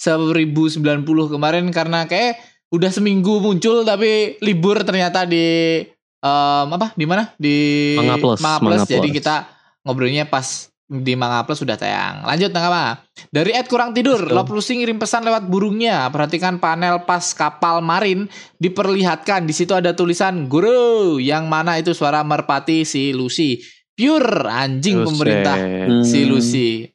1090 0.00 1.04
kemarin 1.28 1.68
karena 1.68 2.08
kayak 2.08 2.40
udah 2.70 2.88
seminggu 2.88 3.42
muncul 3.42 3.82
tapi 3.84 4.38
libur 4.40 4.80
ternyata 4.80 5.26
di 5.26 5.80
em, 6.20 6.68
apa? 6.70 6.92
Di 6.94 7.04
mana? 7.04 7.32
Di 7.36 7.56
Manga 7.96 8.16
Plus, 8.16 8.40
Manga 8.40 8.58
Manga 8.60 8.76
Plus. 8.84 8.92
jadi 8.92 9.08
Plus. 9.08 9.16
kita 9.16 9.34
ngobrolnya 9.82 10.24
pas 10.24 10.46
di 10.84 11.14
Manga 11.14 11.46
Plus 11.46 11.62
sudah 11.62 11.78
tayang. 11.78 12.26
Lanjut 12.26 12.50
nakama 12.50 12.98
dari 13.30 13.54
Ed 13.54 13.70
kurang 13.70 13.94
tidur. 13.94 14.18
Lop 14.26 14.50
Lucy 14.50 14.74
ngirim 14.74 14.98
pesan 14.98 15.22
lewat 15.22 15.46
burungnya. 15.46 16.10
Perhatikan 16.10 16.58
panel 16.58 17.06
pas 17.06 17.22
kapal 17.30 17.78
marin 17.78 18.26
diperlihatkan. 18.58 19.46
Di 19.46 19.54
situ 19.54 19.70
ada 19.70 19.94
tulisan 19.94 20.50
guru 20.50 21.22
yang 21.22 21.46
mana 21.46 21.78
itu 21.78 21.94
suara 21.94 22.26
merpati 22.26 22.82
si 22.82 23.14
Lucy? 23.14 23.62
Pure 23.94 24.48
anjing 24.48 25.04
Buset. 25.04 25.08
pemerintah 25.12 25.56
si 26.02 26.24
Lucy. 26.24 26.88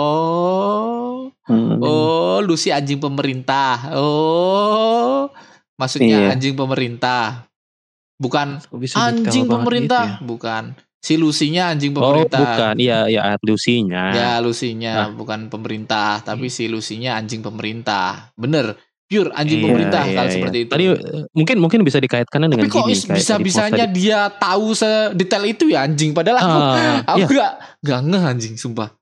Oh. 0.00 1.28
Hmm. 1.46 1.82
oh 1.82 2.38
Lucy 2.42 2.70
anjing 2.70 2.98
pemerintah. 2.98 3.94
Oh. 3.94 5.28
Maksudnya 5.76 6.28
Iya. 6.28 6.34
anjing 6.36 6.54
pemerintah 6.54 7.48
bukan 8.20 8.60
Kok 8.60 8.76
anjing 8.94 9.48
banget 9.48 9.54
pemerintah 9.56 10.04
gitu 10.04 10.20
ya? 10.20 10.28
bukan 10.28 10.64
si 11.00 11.16
Lucy-nya 11.16 11.72
anjing 11.72 11.96
Oh 11.96 12.04
pemerintah 12.04 12.38
bukan, 12.44 12.74
iya 12.76 13.08
iya 13.08 13.22
Lucy-nya. 13.40 14.04
ya 14.12 14.30
Lucy-nya 14.38 14.92
Nah. 14.92 15.08
bukan 15.16 15.48
pemerintah 15.48 16.20
tapi 16.20 16.52
si 16.52 16.68
Lucy-nya 16.68 17.16
anjing 17.16 17.40
pemerintah 17.40 18.28
bener 18.36 18.76
pure 19.08 19.32
anjing 19.32 19.58
Iya, 19.58 19.66
pemerintah 19.66 20.02
iya, 20.04 20.14
kalau 20.14 20.28
iya. 20.28 20.36
seperti 20.36 20.58
itu 20.60 20.70
Tadi 20.70 20.84
eh, 20.86 21.24
mungkin 21.32 21.56
mungkin 21.58 21.80
bisa 21.82 21.98
dikaitkan 21.98 22.40
dengan 22.44 22.62
Tapi 22.62 22.70
kok 22.70 22.86
bisa-bisanya 23.10 23.88
tadi 23.88 23.96
dia 23.96 24.28
tahu 24.30 24.70
sedetail 24.70 25.44
itu 25.48 25.64
ya 25.66 25.82
anjing 25.82 26.12
padahal 26.12 26.38
aku. 26.38 26.58
Ah, 26.60 26.96
aku 27.16 27.32
iya. 27.32 27.40
gak 27.40 27.52
gak 27.80 28.00
ngeh 28.06 28.22
anjing 28.22 28.54
sumpah. 28.54 28.92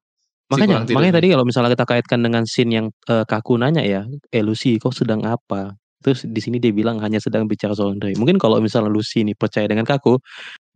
Makanya 0.48 0.88
makanya 0.88 1.20
tadi 1.20 1.28
kalau 1.28 1.44
misalnya 1.44 1.76
kita 1.76 1.84
kaitkan 1.84 2.20
dengan 2.24 2.42
scene 2.48 2.72
yang 2.72 2.86
eh, 3.04 3.24
Kaku 3.28 3.60
nanya 3.60 3.84
ya, 3.84 4.08
eh 4.32 4.40
Lucy 4.40 4.80
kau 4.80 4.88
sedang 4.88 5.20
apa? 5.28 5.76
Terus 5.98 6.22
di 6.26 6.40
sini 6.40 6.62
dia 6.62 6.70
bilang 6.70 7.02
hanya 7.02 7.18
sedang 7.18 7.50
bicara 7.50 7.74
soal 7.74 7.98
Andre. 7.98 8.14
Mungkin 8.14 8.38
kalau 8.38 8.62
misalnya 8.62 8.90
Lucy 8.90 9.26
ini 9.26 9.34
percaya 9.34 9.66
dengan 9.66 9.82
Kaku, 9.82 10.18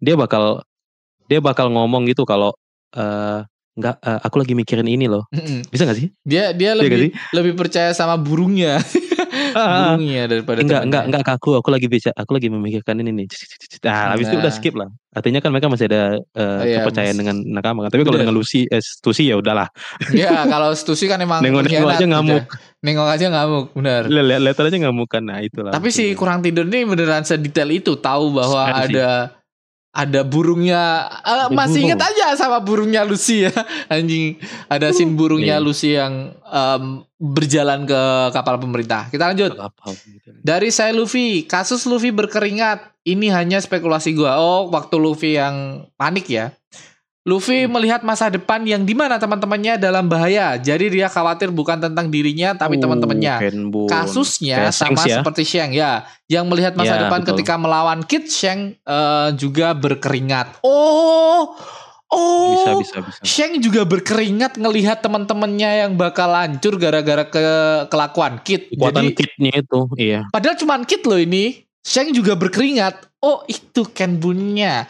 dia 0.03 0.19
bakal 0.19 0.67
dia 1.31 1.39
bakal 1.39 1.71
ngomong 1.71 2.11
gitu 2.11 2.27
kalau 2.27 2.51
eh 2.93 3.41
nggak 3.73 3.97
eh, 4.05 4.21
aku 4.21 4.37
lagi 4.43 4.53
mikirin 4.53 4.85
ini 4.91 5.09
loh. 5.09 5.25
Mm-mm. 5.33 5.65
Bisa 5.73 5.89
gak 5.89 5.97
sih? 5.97 6.13
Dia 6.27 6.53
dia 6.53 6.77
Iya 6.77 6.85
lebih 6.85 6.99
sih? 7.09 7.11
lebih 7.33 7.53
percaya 7.57 7.91
sama 7.97 8.21
burungnya. 8.21 8.77
Ah, 9.55 9.95
burungnya 9.95 10.25
daripada 10.27 10.59
enggak 10.61 10.83
enggak 10.85 11.05
enggak 11.07 11.23
Kaku, 11.25 11.51
aku 11.57 11.69
lagi 11.69 11.87
bicara 11.87 12.15
aku 12.15 12.31
lagi 12.33 12.49
memikirkan 12.49 12.99
ini 12.99 13.11
nih. 13.13 13.29
Nah, 13.83 14.13
habis 14.13 14.27
itu 14.27 14.37
udah 14.37 14.49
Nah. 14.49 14.55
skip 14.55 14.75
lah. 14.75 14.89
Artinya 15.13 15.39
kan 15.39 15.53
mereka 15.53 15.69
masih 15.69 15.87
ada 15.87 16.03
eh, 16.17 16.41
Oh, 16.41 16.65
iya, 16.65 16.77
kepercayaan 16.81 17.13
mas- 17.13 17.21
dengan 17.21 17.37
nakama. 17.47 17.81
Tapi 17.87 18.01
kalau 18.01 18.17
Bener. 18.17 18.25
dengan 18.25 18.35
Lucy, 18.35 18.65
eh, 18.65 18.81
Stussy 18.81 19.29
ya 19.29 19.37
udahlah. 19.37 19.69
Ya 20.11 20.45
kalau 20.47 20.73
Stussy 20.73 21.05
kan 21.05 21.19
emang 21.19 21.41
Nengok-nengok 21.41 21.85
aja 21.87 22.01
udah. 22.01 22.11
ngamuk. 22.11 22.45
Nengok 22.81 23.09
aja 23.09 23.27
ngamuk, 23.29 23.67
benar. 23.73 24.03
Lihat 24.07 24.41
lihat 24.43 24.57
aja 24.59 24.79
ngamukan. 24.81 25.23
Nah, 25.23 25.39
itulah. 25.39 25.71
Tapi 25.71 25.89
si 25.89 26.11
maksudnya. 26.11 26.17
kurang 26.17 26.39
tidur 26.41 26.65
ini 26.65 26.83
beneran 26.83 27.23
sedetail 27.23 27.71
itu 27.71 27.93
tahu 27.95 28.33
bahwa 28.35 28.63
ada 28.65 29.37
ada 29.93 30.25
burungnya 30.25 31.05
Ada 31.21 31.53
masih 31.53 31.85
burung. 31.85 31.85
inget 31.93 32.01
aja 32.01 32.27
sama 32.33 32.59
burungnya 32.59 33.05
Lucy 33.05 33.45
ya. 33.45 33.53
Anjing 33.93 34.41
ada 34.67 34.89
scene 34.91 35.13
burungnya 35.13 35.61
Iya. 35.61 35.65
Lucy 35.65 35.91
yang 35.93 36.33
em, 36.33 36.85
berjalan 37.21 37.85
ke 37.85 38.01
kapal 38.33 38.57
pemerintah. 38.57 39.13
Kita 39.13 39.29
lanjut. 39.29 39.53
Dari 40.41 40.73
saya 40.73 40.91
Luffy. 40.91 41.45
Kasus 41.45 41.85
Luffy 41.85 42.09
berkeringat. 42.09 42.89
Ini 43.03 43.35
hanya 43.35 43.59
spekulasi 43.59 44.15
gua. 44.15 44.39
Oh 44.39 44.71
waktu 44.71 44.97
Luffy 44.97 45.37
yang 45.37 45.85
panik 45.95 46.25
ya 46.25 46.57
Luffy 47.23 47.71
Hmm. 47.71 47.79
melihat 47.79 48.03
masa 48.03 48.27
depan 48.27 48.67
yang 48.67 48.83
di 48.83 48.99
mana 48.99 49.15
teman-temannya 49.15 49.79
dalam 49.79 50.11
bahaya 50.11 50.59
jadi 50.59 50.91
dia 50.91 51.07
khawatir 51.07 51.55
bukan 51.55 51.79
tentang 51.79 52.11
dirinya 52.11 52.59
tapi 52.59 52.75
Oh, 52.79 52.83
teman-temannya. 52.83 53.63
Kasusnya 53.87 54.67
Kayak 54.67 54.75
sama 54.75 55.03
ya. 55.07 55.23
seperti 55.23 55.43
Shang 55.47 55.71
ya, 55.71 56.03
yang 56.27 56.51
melihat 56.51 56.75
masa 56.75 56.99
Ya, 56.99 57.07
depan 57.07 57.23
betul. 57.23 57.39
ketika 57.39 57.55
melawan 57.55 58.03
Kid 58.03 58.27
Shang 58.27 58.75
eh, 58.75 59.29
juga 59.39 59.71
berkeringat. 59.71 60.67
Oh, 60.67 61.55
oh, 62.11 62.51
Bisa 62.59 62.71
bisa 62.83 62.97
bisa. 63.07 63.21
Shang 63.23 63.55
juga 63.63 63.87
berkeringat 63.87 64.59
ngelihat 64.59 64.99
teman-temannya 65.01 65.71
yang 65.87 65.93
bakal 65.95 66.27
hancur 66.35 66.75
gara-gara 66.75 67.23
ke 67.23 67.45
kelakuan 67.87 68.43
Kid. 68.43 68.67
Kekuatan 68.75 68.99
Jadi 68.99 69.15
kitnya 69.15 69.53
itu, 69.63 69.81
iya. 69.95 70.21
padahal 70.35 70.59
cuman 70.59 70.83
Kid 70.83 71.07
loh 71.07 71.23
ini. 71.23 71.63
Shang 71.83 72.11
juga 72.11 72.35
berkeringat. 72.35 73.15
Oh, 73.23 73.47
itu 73.47 73.87
Kenbunnya. 73.91 74.87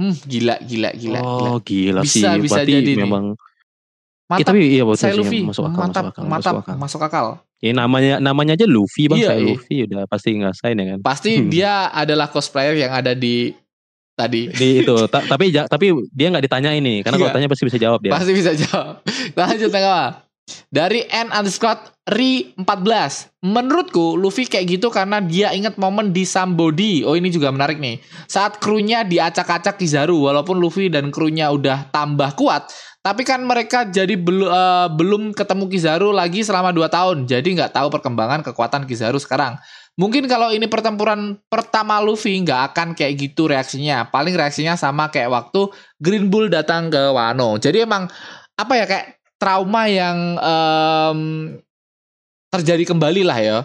Hmm, 0.00 0.14
gila, 0.24 0.56
gila, 0.60 0.90
gila, 0.96 1.18
gila. 1.18 1.20
oh 1.20 1.56
gila 1.60 2.00
Bisa, 2.00 2.32
sih. 2.32 2.40
bisa 2.40 2.56
Berarti 2.56 2.72
jadi 2.72 2.92
nih. 2.96 3.04
memang. 3.04 3.24
Eh, 3.30 4.30
Mantap. 4.30 4.46
tapi 4.48 4.60
iya 4.64 4.82
betul 4.82 4.96
saya 4.96 5.14
Luffy, 5.14 5.38
masuk 5.42 5.64
akal, 5.66 5.76
mantap, 5.76 6.04
masuk 6.06 6.14
akal, 6.14 6.24
mantap, 6.24 6.54
masuk 6.54 6.56
akal. 6.56 6.76
masuk 6.78 7.00
akal. 7.02 7.26
Ya 7.58 7.72
namanya 7.74 8.14
namanya 8.18 8.52
aja 8.54 8.64
Luffy 8.64 9.04
bang, 9.04 9.18
Iya, 9.18 9.28
saya 9.28 9.36
iya. 9.36 9.48
Luffy 9.52 9.76
udah 9.84 10.02
pasti 10.06 10.28
ngerasain 10.32 10.72
ya 10.72 10.84
kan. 10.86 10.98
Pasti 11.02 11.30
Hmm. 11.36 11.48
dia 11.48 11.72
adalah 11.90 12.26
cosplayer 12.26 12.72
yang 12.74 12.88
ada 12.90 13.12
di 13.12 13.52
tadi. 14.14 14.48
Di 14.48 14.80
itu, 14.80 14.96
ta- 15.06 15.26
tapi 15.26 15.50
ja- 15.50 15.66
tapi 15.66 15.90
dia 16.08 16.30
nggak 16.30 16.44
ditanya 16.46 16.70
ini, 16.72 17.02
karena 17.02 17.18
kalau 17.18 17.28
Iya. 17.28 17.36
tanya 17.36 17.48
pasti 17.48 17.64
bisa 17.66 17.76
jawab 17.76 18.00
dia. 18.00 18.12
Pasti 18.14 18.32
bisa 18.32 18.52
jawab. 18.54 19.02
Lanjut 19.34 19.68
Nakama. 19.68 20.06
Dari 20.70 21.06
N 21.08 21.30
underscore 21.34 21.78
Ri 22.10 22.56
14 22.58 23.44
Menurutku 23.46 24.18
Luffy 24.18 24.44
kayak 24.50 24.66
gitu 24.78 24.90
karena 24.90 25.22
dia 25.22 25.54
ingat 25.54 25.78
momen 25.80 26.10
di 26.10 26.26
Sambodi. 26.28 27.06
Oh 27.06 27.16
ini 27.16 27.32
juga 27.32 27.48
menarik 27.54 27.80
nih. 27.80 28.02
Saat 28.26 28.60
krunya 28.60 29.06
diacak-acak 29.06 29.80
Kizaru 29.80 30.28
Walaupun 30.28 30.60
Luffy 30.60 30.92
dan 30.92 31.08
krunya 31.08 31.48
udah 31.48 31.88
tambah 31.94 32.36
kuat 32.36 32.68
Tapi 33.00 33.24
kan 33.24 33.40
mereka 33.40 33.88
jadi 33.88 34.12
belu- 34.12 34.52
eh, 34.52 34.88
belum 34.92 35.32
ketemu 35.32 35.64
Kizaru 35.72 36.12
lagi 36.12 36.44
selama 36.44 36.68
2 36.68 36.92
tahun. 36.92 37.24
Jadi 37.24 37.56
nggak 37.56 37.72
tahu 37.72 37.88
perkembangan 37.88 38.44
kekuatan 38.44 38.84
Kizaru 38.84 39.16
sekarang. 39.16 39.56
Mungkin 40.00 40.24
kalau 40.32 40.48
ini 40.48 40.64
pertempuran 40.64 41.36
pertama 41.52 42.00
Luffy 42.00 42.32
nggak 42.40 42.72
akan 42.72 42.88
kayak 42.96 43.20
gitu 43.20 43.44
reaksinya. 43.44 44.08
Paling 44.08 44.32
reaksinya 44.32 44.72
sama 44.72 45.12
kayak 45.12 45.28
waktu 45.28 45.68
Green 46.00 46.32
Bull 46.32 46.48
datang 46.48 46.88
ke 46.88 47.12
Wano. 47.12 47.60
Jadi 47.60 47.84
emang 47.84 48.08
apa 48.56 48.72
ya 48.80 48.84
kayak 48.88 49.19
trauma 49.40 49.88
yang 49.88 50.36
em, 50.36 51.20
terjadi 52.52 52.84
kembali 52.84 53.24
lah 53.24 53.38
ya. 53.40 53.58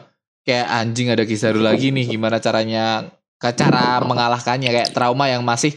Kayak 0.46 0.68
anjing 0.72 1.08
ada 1.12 1.24
Kizaru 1.28 1.60
lagi 1.60 1.92
nih 1.92 2.16
gimana 2.16 2.40
caranya 2.40 3.12
ke 3.36 3.52
cara 3.52 4.00
mengalahkannya 4.00 4.70
kayak 4.72 4.94
trauma 4.96 5.28
yang 5.28 5.44
masih 5.44 5.76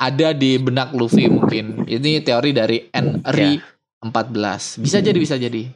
ada 0.00 0.32
di 0.32 0.56
benak 0.56 0.94
Luffy 0.94 1.26
mungkin. 1.26 1.84
Ini 1.84 2.22
teori 2.22 2.54
dari 2.54 2.78
Henry 2.94 3.58
14. 4.00 4.80
Bisa 4.80 5.02
jadi 5.02 5.18
bisa 5.18 5.36
jadi. 5.36 5.68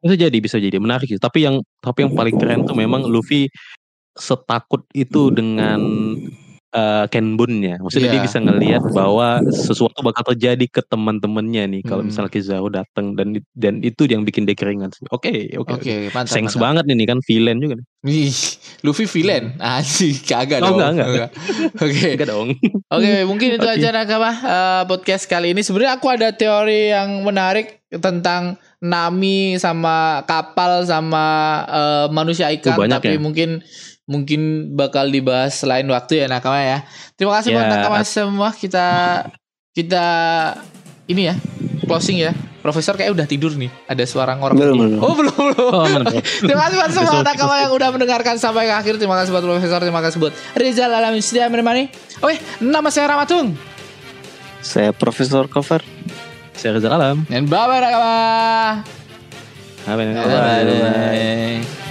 Bisa 0.00 0.16
jadi, 0.16 0.38
bisa 0.40 0.56
jadi 0.56 0.76
menarik 0.80 1.12
sih. 1.12 1.20
Tapi 1.20 1.44
yang 1.44 1.60
tapi 1.82 2.08
yang 2.08 2.16
paling 2.16 2.36
keren 2.40 2.64
tuh 2.64 2.76
memang 2.76 3.04
Luffy 3.04 3.52
setakut 4.16 4.84
itu 4.96 5.28
dengan 5.32 5.80
eh 6.70 7.04
Kenbunnya. 7.06 7.78
Maksudnya 7.78 8.08
dia 8.08 8.18
Iya. 8.18 8.26
bisa 8.26 8.38
ngelihat 8.38 8.82
bahwa 8.90 9.28
sesuatu 9.44 10.00
bakal 10.00 10.22
terjadi 10.30 10.62
ke 10.66 10.80
teman-temannya 10.80 11.66
nih 11.68 11.82
kalau 11.82 12.00
Hmm. 12.00 12.08
misalnya 12.08 12.30
Kizaru 12.30 12.68
datang 12.68 13.14
dan 13.14 13.34
dan 13.52 13.80
itu 13.80 14.06
yang 14.06 14.22
bikin 14.22 14.46
dia 14.46 14.54
keringat 14.54 14.94
sih. 14.94 15.04
Oke, 15.08 15.50
oke. 15.54 15.74
Oke, 15.76 16.08
mantap. 16.08 16.30
Sengs 16.30 16.54
mantap. 16.54 16.62
banget 16.80 16.94
ini 16.94 17.04
kan 17.04 17.18
villain 17.20 17.58
juga. 17.58 17.74
nih. 17.74 17.86
Ih, 18.30 18.34
Luffy 18.80 19.04
villain. 19.04 19.58
Anjing, 19.60 20.14
kagak 20.22 20.62
Oh, 20.62 20.72
dong. 20.72 20.94
enggak, 20.94 21.08
enggak. 21.08 21.30
Oke. 21.76 22.06
Enggak 22.14 22.28
dong. 22.28 22.48
Oke, 22.94 23.12
mungkin 23.24 23.48
itu 23.52 23.66
Oke. 23.66 23.74
aja 23.76 23.88
nakama 23.90 24.30
eh, 24.30 24.82
podcast 24.86 25.26
kali 25.26 25.50
ini. 25.50 25.60
Sebenarnya 25.60 25.98
aku 25.98 26.06
ada 26.06 26.30
teori 26.30 26.88
yang 26.88 27.22
menarik 27.22 27.82
tentang 27.90 28.54
Nami 28.80 29.58
sama 29.58 30.22
kapal 30.24 30.86
sama 30.86 31.26
eh, 31.66 32.06
manusia 32.08 32.48
ikan, 32.52 32.72
Oh, 32.74 32.86
tapi 32.86 33.14
ya? 33.14 33.20
mungkin 33.20 33.60
mungkin 34.10 34.74
bakal 34.74 35.06
dibahas 35.06 35.54
selain 35.54 35.86
waktu 35.86 36.20
ya 36.20 36.26
nakama 36.26 36.58
ya. 36.58 36.82
Terima 37.14 37.38
kasih 37.38 37.54
buat 37.54 37.66
Ya. 37.66 37.72
nakama 37.78 38.02
semua. 38.02 38.50
Kita 38.50 38.86
kita 39.70 40.04
ini 41.06 41.30
ya 41.30 41.34
closing 41.86 42.18
ya. 42.18 42.34
Profesor 42.60 42.92
kayak 42.92 43.16
udah 43.16 43.24
tidur 43.24 43.54
nih. 43.56 43.70
Ada 43.88 44.04
suara 44.04 44.36
ngorok. 44.36 44.52
Belum, 44.58 44.76
belum. 44.76 45.00
Oh 45.00 45.14
belum 45.16 45.32
belum. 45.32 45.70
Oh. 45.72 45.86
Terima 46.44 46.68
kasih 46.68 46.76
buat 46.76 46.92
semua 46.92 47.22
nakama 47.24 47.56
yang 47.56 47.72
udah 47.72 47.88
mendengarkan 47.88 48.36
sampai 48.36 48.68
ke 48.68 48.74
akhir. 48.74 48.94
Terima 49.00 49.16
kasih 49.16 49.30
buat 49.32 49.46
Profesor. 49.46 49.78
Terima 49.80 50.02
kasih 50.04 50.18
buat 50.20 50.34
Rizal 50.58 50.92
Alamin 50.92 51.22
setia 51.24 51.48
menemani. 51.48 51.88
Oke, 52.20 52.36
nama 52.60 52.92
saya 52.92 53.08
Ramatung. 53.08 53.56
Saya 54.60 54.92
Profesor 54.92 55.48
Cover. 55.48 55.80
Saya 56.52 56.76
Rizal 56.76 56.92
Alam. 56.92 57.24
Dan 57.32 57.48
bye 57.48 57.64
bye 57.64 57.80
nakama. 57.80 58.12
Bye-bye. 59.88 60.12
Bye 60.12 60.66
bye. 60.68 61.89